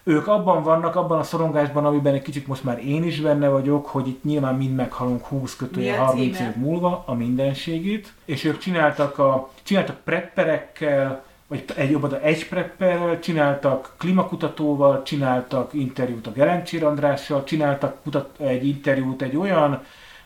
Ők 0.03 0.27
abban 0.27 0.63
vannak, 0.63 0.95
abban 0.95 1.19
a 1.19 1.23
szorongásban, 1.23 1.85
amiben 1.85 2.13
egy 2.13 2.21
kicsit 2.21 2.47
most 2.47 2.63
már 2.63 2.87
én 2.87 3.03
is 3.03 3.19
benne 3.19 3.47
vagyok, 3.47 3.85
hogy 3.85 4.07
itt 4.07 4.23
nyilván 4.23 4.55
mind 4.55 4.75
meghalunk 4.75 5.25
20 5.25 5.55
kötője 5.55 5.97
30 5.97 6.39
év 6.39 6.55
múlva 6.55 7.03
a 7.07 7.13
mindenségét, 7.13 8.13
és 8.25 8.43
ők 8.43 8.57
csináltak, 8.57 9.17
a, 9.17 9.49
csináltak 9.63 9.97
prepperekkel, 10.03 11.23
vagy 11.47 11.65
egy 11.75 11.91
jobb 11.91 12.19
egy 12.21 12.47
prepperrel, 12.47 13.19
csináltak 13.19 13.93
klimakutatóval, 13.97 15.03
csináltak 15.03 15.73
interjút 15.73 16.27
a 16.27 16.31
Gelencsér 16.31 16.83
Andrással, 16.83 17.43
csináltak 17.43 18.01
kutat, 18.03 18.39
egy 18.39 18.67
interjút 18.67 19.21
egy 19.21 19.35
olyan 19.35 19.83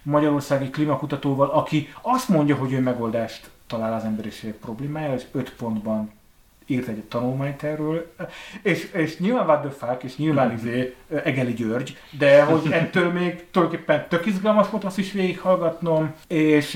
magyarországi 0.09 0.69
klimakutatóval, 0.69 1.49
aki 1.49 1.89
azt 2.01 2.29
mondja, 2.29 2.55
hogy 2.55 2.71
ő 2.71 2.79
megoldást 2.79 3.49
talál 3.67 3.93
az 3.93 4.03
emberiség 4.03 4.53
problémájára, 4.53 5.13
és 5.13 5.23
öt 5.31 5.53
pontban 5.53 6.11
írt 6.65 6.87
egy 6.87 7.03
tanulmányt 7.03 7.63
erről, 7.63 8.13
és, 8.61 8.91
és 8.91 9.17
nyilván 9.17 9.45
What 9.45 9.61
the 9.61 9.69
fuck, 9.69 10.03
és 10.03 10.17
nyilván 10.17 10.53
izé 10.53 10.95
Egeli 11.23 11.53
György, 11.53 11.97
de 12.17 12.43
hogy 12.43 12.71
ettől 12.71 13.11
még 13.11 13.45
tulajdonképpen 13.51 14.05
tök 14.09 14.25
izgalmas 14.25 14.69
volt 14.69 14.83
azt 14.83 14.97
is 14.97 15.11
végighallgatnom, 15.11 16.13
és 16.27 16.75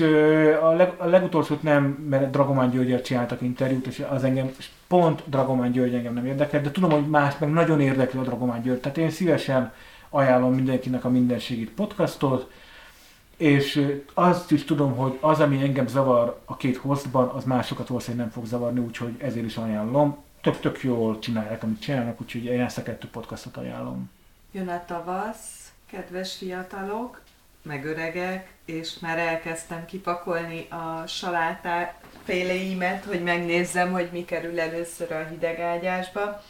a, 0.62 0.72
leg, 0.72 0.92
a 0.96 1.06
legutolsót 1.06 1.62
nem, 1.62 1.84
mert 1.84 2.30
Dragomán 2.30 2.70
Györgyel 2.70 3.02
csináltak 3.02 3.42
interjút, 3.42 3.86
és 3.86 4.04
az 4.10 4.24
engem 4.24 4.50
pont 4.86 5.22
Dragomán 5.26 5.70
György 5.70 5.94
engem 5.94 6.14
nem 6.14 6.26
érdekel, 6.26 6.60
de 6.60 6.70
tudom, 6.70 6.90
hogy 6.90 7.06
más 7.06 7.34
meg 7.38 7.50
nagyon 7.50 7.80
érdekli 7.80 8.18
a 8.18 8.22
Dragomán 8.22 8.62
György, 8.62 8.80
tehát 8.80 8.98
én 8.98 9.10
szívesen 9.10 9.72
ajánlom 10.10 10.54
mindenkinek 10.54 11.04
a 11.04 11.10
Mindenségit 11.10 11.70
podcastot, 11.70 12.50
és 13.42 13.96
azt 14.14 14.50
is 14.50 14.64
tudom, 14.64 14.96
hogy 14.96 15.18
az, 15.20 15.40
ami 15.40 15.62
engem 15.62 15.86
zavar 15.86 16.40
a 16.44 16.56
két 16.56 16.76
hostban, 16.76 17.28
az 17.28 17.44
másokat 17.44 17.88
valószínűleg 17.88 18.26
nem 18.26 18.34
fog 18.34 18.46
zavarni, 18.46 18.80
úgyhogy 18.80 19.14
ezért 19.18 19.46
is 19.46 19.56
ajánlom. 19.56 20.16
Tök-tök 20.40 20.82
jól 20.82 21.18
csinálják, 21.18 21.62
amit 21.62 21.80
csinálnak, 21.80 22.20
úgyhogy 22.20 22.44
én 22.44 22.60
ezt 22.60 22.78
a 22.78 22.82
kettő 22.82 23.08
podcastot 23.08 23.56
ajánlom. 23.56 24.10
Jön 24.52 24.68
a 24.68 24.84
tavasz, 24.86 25.72
kedves 25.90 26.36
fiatalok, 26.36 27.20
meg 27.62 27.84
öregek, 27.84 28.52
és 28.64 28.98
már 28.98 29.18
elkezdtem 29.18 29.84
kipakolni 29.84 30.66
a 30.70 31.06
salátá 31.06 31.94
féléimet, 32.24 33.04
hogy 33.04 33.22
megnézzem, 33.22 33.92
hogy 33.92 34.08
mi 34.12 34.24
kerül 34.24 34.60
először 34.60 35.12
a 35.12 35.26
hidegágyásba. 35.30 36.42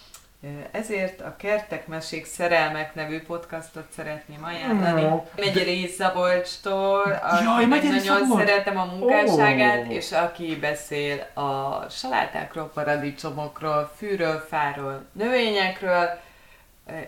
Ezért 0.71 1.21
a 1.21 1.35
Kertek 1.37 1.87
Mesék 1.87 2.25
Szerelmek 2.27 2.95
nevű 2.95 3.21
podcastot 3.23 3.85
szeretném 3.97 4.45
ajánlani. 4.45 5.03
Oh. 5.03 5.27
Megyeri 5.37 5.87
Szabolcstól, 5.87 7.21
Jaj, 7.45 7.67
nagyon 7.67 7.99
Szabolcs. 7.99 8.47
szeretem 8.47 8.79
a 8.79 8.85
munkásságát, 8.85 9.87
oh. 9.87 9.95
és 9.95 10.13
aki 10.13 10.57
beszél 10.57 11.27
a 11.35 11.81
salátákról, 11.91 12.71
paradicsomokról, 12.75 13.93
fűről, 13.97 14.45
fáról, 14.49 15.05
növényekről, 15.13 16.09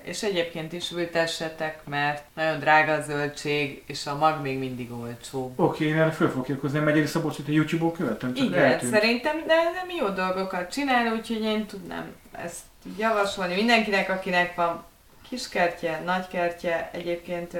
és 0.02 0.23
egyébként 0.23 0.73
is 0.73 0.90
ültessetek, 0.90 1.81
mert 1.85 2.24
nagyon 2.35 2.59
drága 2.59 2.93
a 2.93 3.01
zöldség, 3.01 3.82
és 3.86 4.06
a 4.06 4.16
mag 4.16 4.43
még 4.43 4.59
mindig 4.59 4.93
olcsó. 4.93 5.52
Oké, 5.56 5.85
okay, 5.85 5.86
én 5.86 6.01
erre 6.01 6.11
föl 6.11 6.28
fogok 6.28 6.44
kérkozni, 6.44 6.78
Megyeri 6.78 7.06
Szabolcsot 7.06 7.48
a 7.48 7.52
YouTube-on 7.52 7.93
követem, 7.93 8.35
csak 8.35 8.47
Igen, 8.47 8.65
eltűnt. 8.65 8.93
szerintem, 8.93 9.36
de 9.47 9.55
nem 9.55 9.97
jó 9.98 10.09
dolgokat 10.09 10.73
csinál, 10.73 11.12
úgyhogy 11.12 11.43
én 11.43 11.66
tudnám 11.66 12.12
ezt 12.32 12.61
javasolni 12.98 13.55
mindenkinek, 13.55 14.11
akinek 14.11 14.55
van 14.55 14.85
kiskertje, 15.28 16.02
nagykertje, 16.05 16.90
egyébként 16.93 17.56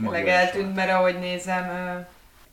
tényleg 0.00 0.28
eltűnt, 0.28 0.74
mert 0.74 0.90
ahogy 0.90 1.18
nézem, 1.18 1.66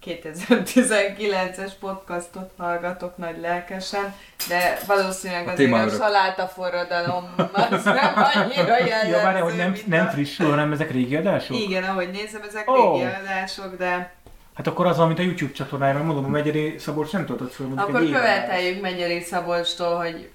2019-es 0.05 1.71
podcastot 1.79 2.51
hallgatok 2.57 3.17
nagy 3.17 3.39
lelkesen, 3.41 4.15
de 4.47 4.79
valószínűleg 4.87 5.47
azért 5.47 5.71
a, 5.71 5.83
a 5.83 5.89
saláta 5.89 6.47
forradalom 6.47 7.33
az 7.53 7.83
nem 8.01 8.13
annyira 8.33 8.77
jellemző. 8.85 9.11
Ja, 9.11 9.21
várj, 9.23 9.39
hogy 9.39 9.55
nem, 9.55 9.75
nem 9.85 10.07
frissül, 10.09 10.49
hanem 10.49 10.71
ezek 10.71 10.91
régi 10.91 11.15
adások? 11.15 11.57
Igen, 11.57 11.83
ahogy 11.83 12.09
nézem, 12.09 12.41
ezek 12.47 12.69
oh. 12.69 12.91
régi 12.91 13.09
adások, 13.21 13.77
de... 13.77 14.15
Hát 14.53 14.67
akkor 14.67 14.85
az, 14.85 14.99
amit 14.99 15.19
a 15.19 15.21
YouTube 15.21 15.51
csatornájában 15.51 16.05
mondom, 16.05 16.25
a 16.25 16.27
Megyeri 16.27 16.75
Szabolcs 16.77 17.11
nem 17.11 17.25
töltött 17.25 17.53
föl. 17.53 17.71
Akkor 17.75 18.03
követeljük 18.05 18.81
Megyeri 18.81 19.21
Szabolcstól, 19.21 19.95
hogy 19.95 20.29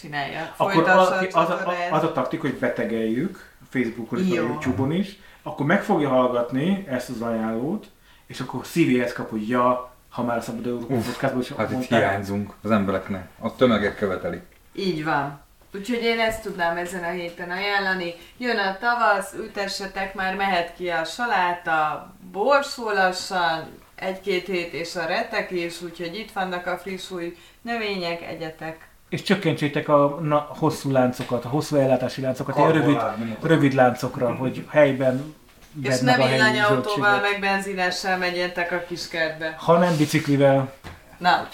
csinálja. 0.00 0.54
Akkor 0.56 0.88
az, 0.88 1.10
az, 1.32 1.48
a, 1.48 1.74
az 1.90 2.02
a 2.02 2.12
taktik, 2.12 2.40
hogy 2.40 2.54
betegeljük 2.54 3.50
Facebookon 3.68 4.18
és 4.18 4.30
a 4.30 4.34
Youtube-on 4.34 4.92
is, 4.92 5.18
akkor 5.42 5.66
meg 5.66 5.82
fogja 5.82 6.08
hallgatni 6.08 6.86
ezt 6.88 7.08
az 7.08 7.20
ajánlót, 7.20 7.86
és 8.26 8.40
akkor 8.40 8.66
CVS 8.66 9.12
kap, 9.12 9.30
hogy 9.30 9.48
ja, 9.48 9.94
ha 10.10 10.22
már 10.22 10.36
a 10.36 10.40
Szabad 10.40 10.66
Európa 10.66 10.94
podcastból 10.94 11.42
is 11.42 11.52
Hát 11.52 11.70
itt 11.70 11.88
hiányzunk 11.88 12.52
az 12.62 12.70
embereknek, 12.70 13.28
a 13.38 13.56
tömegek 13.56 13.96
követelik. 13.96 14.42
Így 14.72 15.04
van. 15.04 15.40
Úgyhogy 15.74 16.02
én 16.02 16.18
ezt 16.18 16.42
tudnám 16.42 16.76
ezen 16.76 17.04
a 17.04 17.10
héten 17.10 17.50
ajánlani. 17.50 18.14
Jön 18.36 18.58
a 18.58 18.76
tavasz, 18.78 19.32
ütessetek 19.32 20.14
már, 20.14 20.36
mehet 20.36 20.74
ki 20.76 20.88
a 20.88 21.04
saláta, 21.04 22.12
borsó 22.32 22.90
lassan, 22.90 23.68
egy-két 23.94 24.46
hét 24.46 24.72
és 24.72 24.96
a 24.96 25.06
retek 25.06 25.50
is, 25.50 25.82
úgyhogy 25.82 26.18
itt 26.18 26.32
vannak 26.32 26.66
a 26.66 26.78
friss 26.78 27.10
új 27.10 27.36
növények, 27.62 28.22
egyetek 28.22 28.85
és 29.08 29.22
csökkentsétek 29.22 29.88
a 29.88 30.18
na, 30.22 30.46
hosszú 30.48 30.90
láncokat, 30.90 31.44
a 31.44 31.48
hosszú 31.48 31.76
ellátási 31.76 32.20
láncokat, 32.20 32.56
ilyen 32.56 32.72
rövid, 32.72 33.00
rövid 33.42 33.72
láncokra, 33.72 34.34
hogy 34.34 34.66
helyben 34.68 35.34
és 35.82 36.00
nem 36.00 36.20
villanyautóval, 36.28 37.20
meg 37.20 37.40
benzinessel 37.40 38.18
menjetek 38.18 38.72
a 38.72 38.84
kiskertbe. 38.88 39.54
Ha 39.58 39.78
nem 39.78 39.96
biciklivel. 39.96 40.72
Na, 41.18 41.48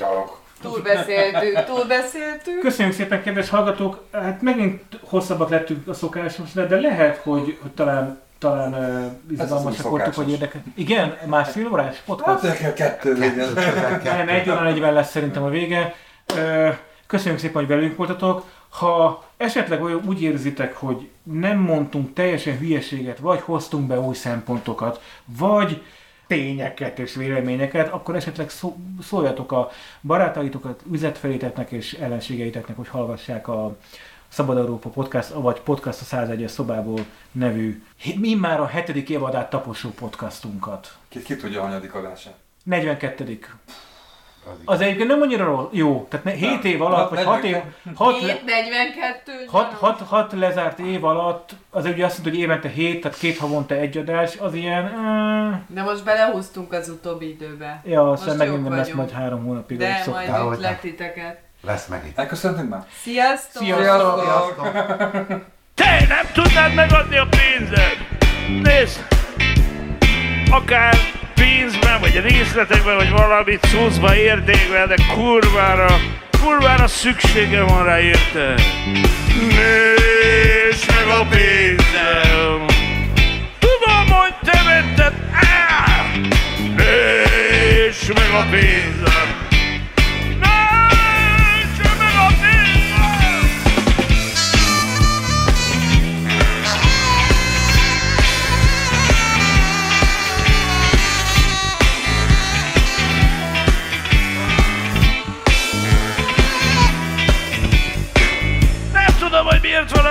túlbeszéltük, 0.61 1.65
túlbeszéltük. 1.65 2.61
Köszönjük 2.61 2.95
szépen, 2.95 3.23
kedves 3.23 3.49
hallgatók! 3.49 4.05
Hát 4.12 4.43
megint 4.43 4.83
hosszabbak 5.01 5.51
lettünk 5.51 5.89
a 5.89 5.95
szokásos, 5.95 6.53
de 6.53 6.81
lehet, 6.81 7.16
hogy, 7.16 7.59
hogy 7.62 7.70
talán 7.70 8.20
talán 8.39 8.74
uh, 8.74 9.33
izgalmasak 9.33 9.89
voltunk, 9.89 10.15
hogy 10.15 10.31
érdekes. 10.31 10.61
Igen? 10.74 11.16
Másfél 11.27 11.69
órás 11.73 11.97
podcast? 12.05 12.45
Hát 12.45 12.74
kettő 12.74 13.15
legyen. 13.19 13.49
Nem, 14.05 14.29
egy 14.29 14.51
óra 14.51 14.62
negyven 14.62 14.93
lesz 14.93 15.11
szerintem 15.11 15.43
a 15.43 15.49
vége. 15.49 15.95
Uh, 16.35 16.74
Köszönjük 17.12 17.40
szépen, 17.40 17.55
hogy 17.55 17.66
velünk 17.66 17.97
voltatok. 17.97 18.44
Ha 18.68 19.24
esetleg 19.36 19.82
olyan 19.82 20.02
úgy 20.06 20.22
érzitek, 20.22 20.76
hogy 20.76 21.09
nem 21.22 21.59
mondtunk 21.59 22.12
teljesen 22.12 22.59
hülyeséget, 22.59 23.18
vagy 23.18 23.40
hoztunk 23.40 23.86
be 23.86 24.01
új 24.01 24.14
szempontokat, 24.14 25.02
vagy 25.24 25.82
tényeket 26.26 26.98
és 26.98 27.14
véleményeket, 27.14 27.93
akkor 27.93 28.16
esetleg 28.16 28.51
szóljatok 29.02 29.52
a 29.52 29.70
barátaitokat, 30.01 30.82
üzletfeléteknek 30.93 31.70
és 31.70 31.93
ellenségeiteknek, 31.93 32.76
hogy 32.76 32.89
hallgassák 32.89 33.48
a 33.48 33.76
Szabad 34.28 34.56
Európa 34.56 34.89
Podcast, 34.89 35.28
vagy 35.28 35.60
Podcast 35.60 36.01
a 36.01 36.05
101 36.05 36.48
szobából 36.48 37.01
nevű, 37.32 37.82
mi 38.16 38.34
már 38.34 38.60
a 38.60 38.66
hetedik 38.66 39.09
évadát 39.09 39.51
taposó 39.51 39.90
podcastunkat. 39.90 40.97
Ki, 41.09 41.22
ki 41.22 41.36
tudja 41.36 41.60
a 41.60 41.64
hanyadik 41.64 41.94
adását? 41.94 42.34
42. 42.64 43.39
Az, 44.44 44.52
az 44.64 44.81
egyébként 44.81 45.09
nem 45.09 45.20
annyira 45.20 45.69
jó. 45.73 46.06
Tehát 46.10 46.39
7 46.39 46.64
év 46.64 46.82
alatt, 46.82 47.10
vagy 47.10 47.24
6 47.24 47.44
év... 47.44 47.56
6, 47.94 48.20
42 48.20 49.32
6, 49.47 49.73
6, 49.73 50.01
6 50.01 50.32
lezárt 50.32 50.78
év 50.78 51.05
alatt, 51.05 51.51
az 51.70 51.85
ugye 51.85 52.05
azt 52.05 52.19
mondta, 52.19 52.31
hogy 52.31 52.39
évente 52.39 52.69
7, 52.69 53.01
tehát 53.01 53.19
két 53.19 53.39
havonta 53.39 53.74
egy 53.74 53.98
adás, 53.98 54.36
az 54.36 54.55
ilyen... 54.55 54.85
Uh... 54.85 55.55
De 55.66 55.82
most 55.82 56.05
belehúztunk 56.05 56.73
az 56.73 56.89
utóbbi 56.89 57.28
időbe. 57.28 57.82
Ja, 57.85 58.10
aztán 58.10 58.36
megint 58.36 58.62
nem 58.62 58.77
lesz 58.77 58.93
majd 58.93 59.10
három 59.10 59.44
hónapig. 59.44 59.78
De 59.78 60.05
majd 60.06 60.52
ütlek 60.52 60.81
titeket. 60.81 61.39
Lesz 61.60 61.86
megint. 61.86 62.19
Elköszöntünk 62.19 62.69
már? 62.69 62.85
Sziasztok! 63.02 63.62
Sziasztok! 63.62 64.20
Sziasztok. 64.20 64.70
Te 65.74 66.05
nem 66.09 66.27
tudnád 66.32 66.74
megadni 66.74 67.16
a 67.16 67.27
pénzed? 67.31 67.97
Nézd! 68.62 69.01
Akár 70.51 70.94
pénzben, 71.62 72.01
vagy 72.01 72.20
részletekben, 72.20 72.97
vagy 72.97 73.10
valami 73.10 73.59
cuccba, 73.59 74.16
értékben, 74.16 74.89
de 74.89 74.94
kurvára, 75.14 76.01
kurvára 76.40 76.89
szüksége 76.89 77.62
van 77.62 77.84
rá, 77.84 78.01
érte? 78.01 78.55
Nézd 79.34 80.93
meg 80.94 81.06
a 81.18 81.26
pénzem! 81.30 82.66
Tudom, 83.59 84.06
hogy 84.06 84.34
te 84.43 84.62
vetted 84.64 85.14
el! 85.40 86.10
Nézd 86.76 88.14
meg 88.14 88.30
a 88.34 88.47
pénzem! 88.51 89.11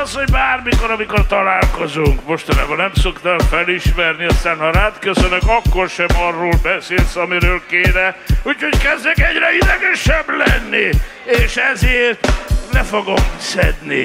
Az, 0.03 0.15
hogy 0.15 0.31
bármikor, 0.31 0.91
amikor 0.91 1.27
találkozunk, 1.27 2.27
mostanában 2.27 2.77
nem 2.77 2.91
szoktál 2.93 3.37
felismerni, 3.49 4.25
aztán 4.25 4.57
ha 4.57 4.71
rád 4.71 4.99
köszönök, 4.99 5.41
akkor 5.45 5.89
sem 5.89 6.07
arról 6.19 6.53
beszélsz, 6.63 7.15
amiről 7.15 7.61
kéne, 7.67 8.15
úgyhogy 8.43 8.77
kezdek 8.77 9.19
egyre 9.19 9.55
idegesebb 9.61 10.25
lenni, 10.45 10.89
és 11.25 11.55
ezért 11.55 12.27
le 12.71 12.83
fogom 12.83 13.23
szedni 13.37 14.03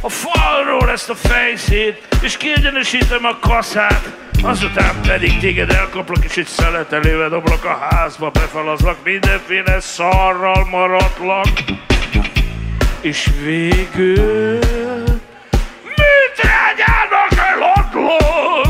a 0.00 0.08
falról 0.08 0.90
ezt 0.90 1.10
a 1.10 1.14
fejszét, 1.14 2.08
és 2.22 2.36
kiegyenesítem 2.36 3.24
a 3.24 3.38
kaszát, 3.40 4.08
azután 4.42 5.00
pedig 5.06 5.38
téged 5.38 5.70
elkaplak, 5.70 6.24
és 6.24 6.36
egy 6.36 6.46
szeletelével 6.46 7.28
doblak 7.28 7.64
a 7.64 7.88
házba, 7.90 8.30
befalazlak, 8.30 8.96
mindenféle 9.04 9.80
szarral 9.80 10.66
maradlak, 10.70 11.48
és 13.00 13.30
végül 13.44 14.58
mit 15.84 16.36
legyen 16.36 17.10
a 17.10 17.34
kell 17.34 17.62
adlak? 17.62 18.69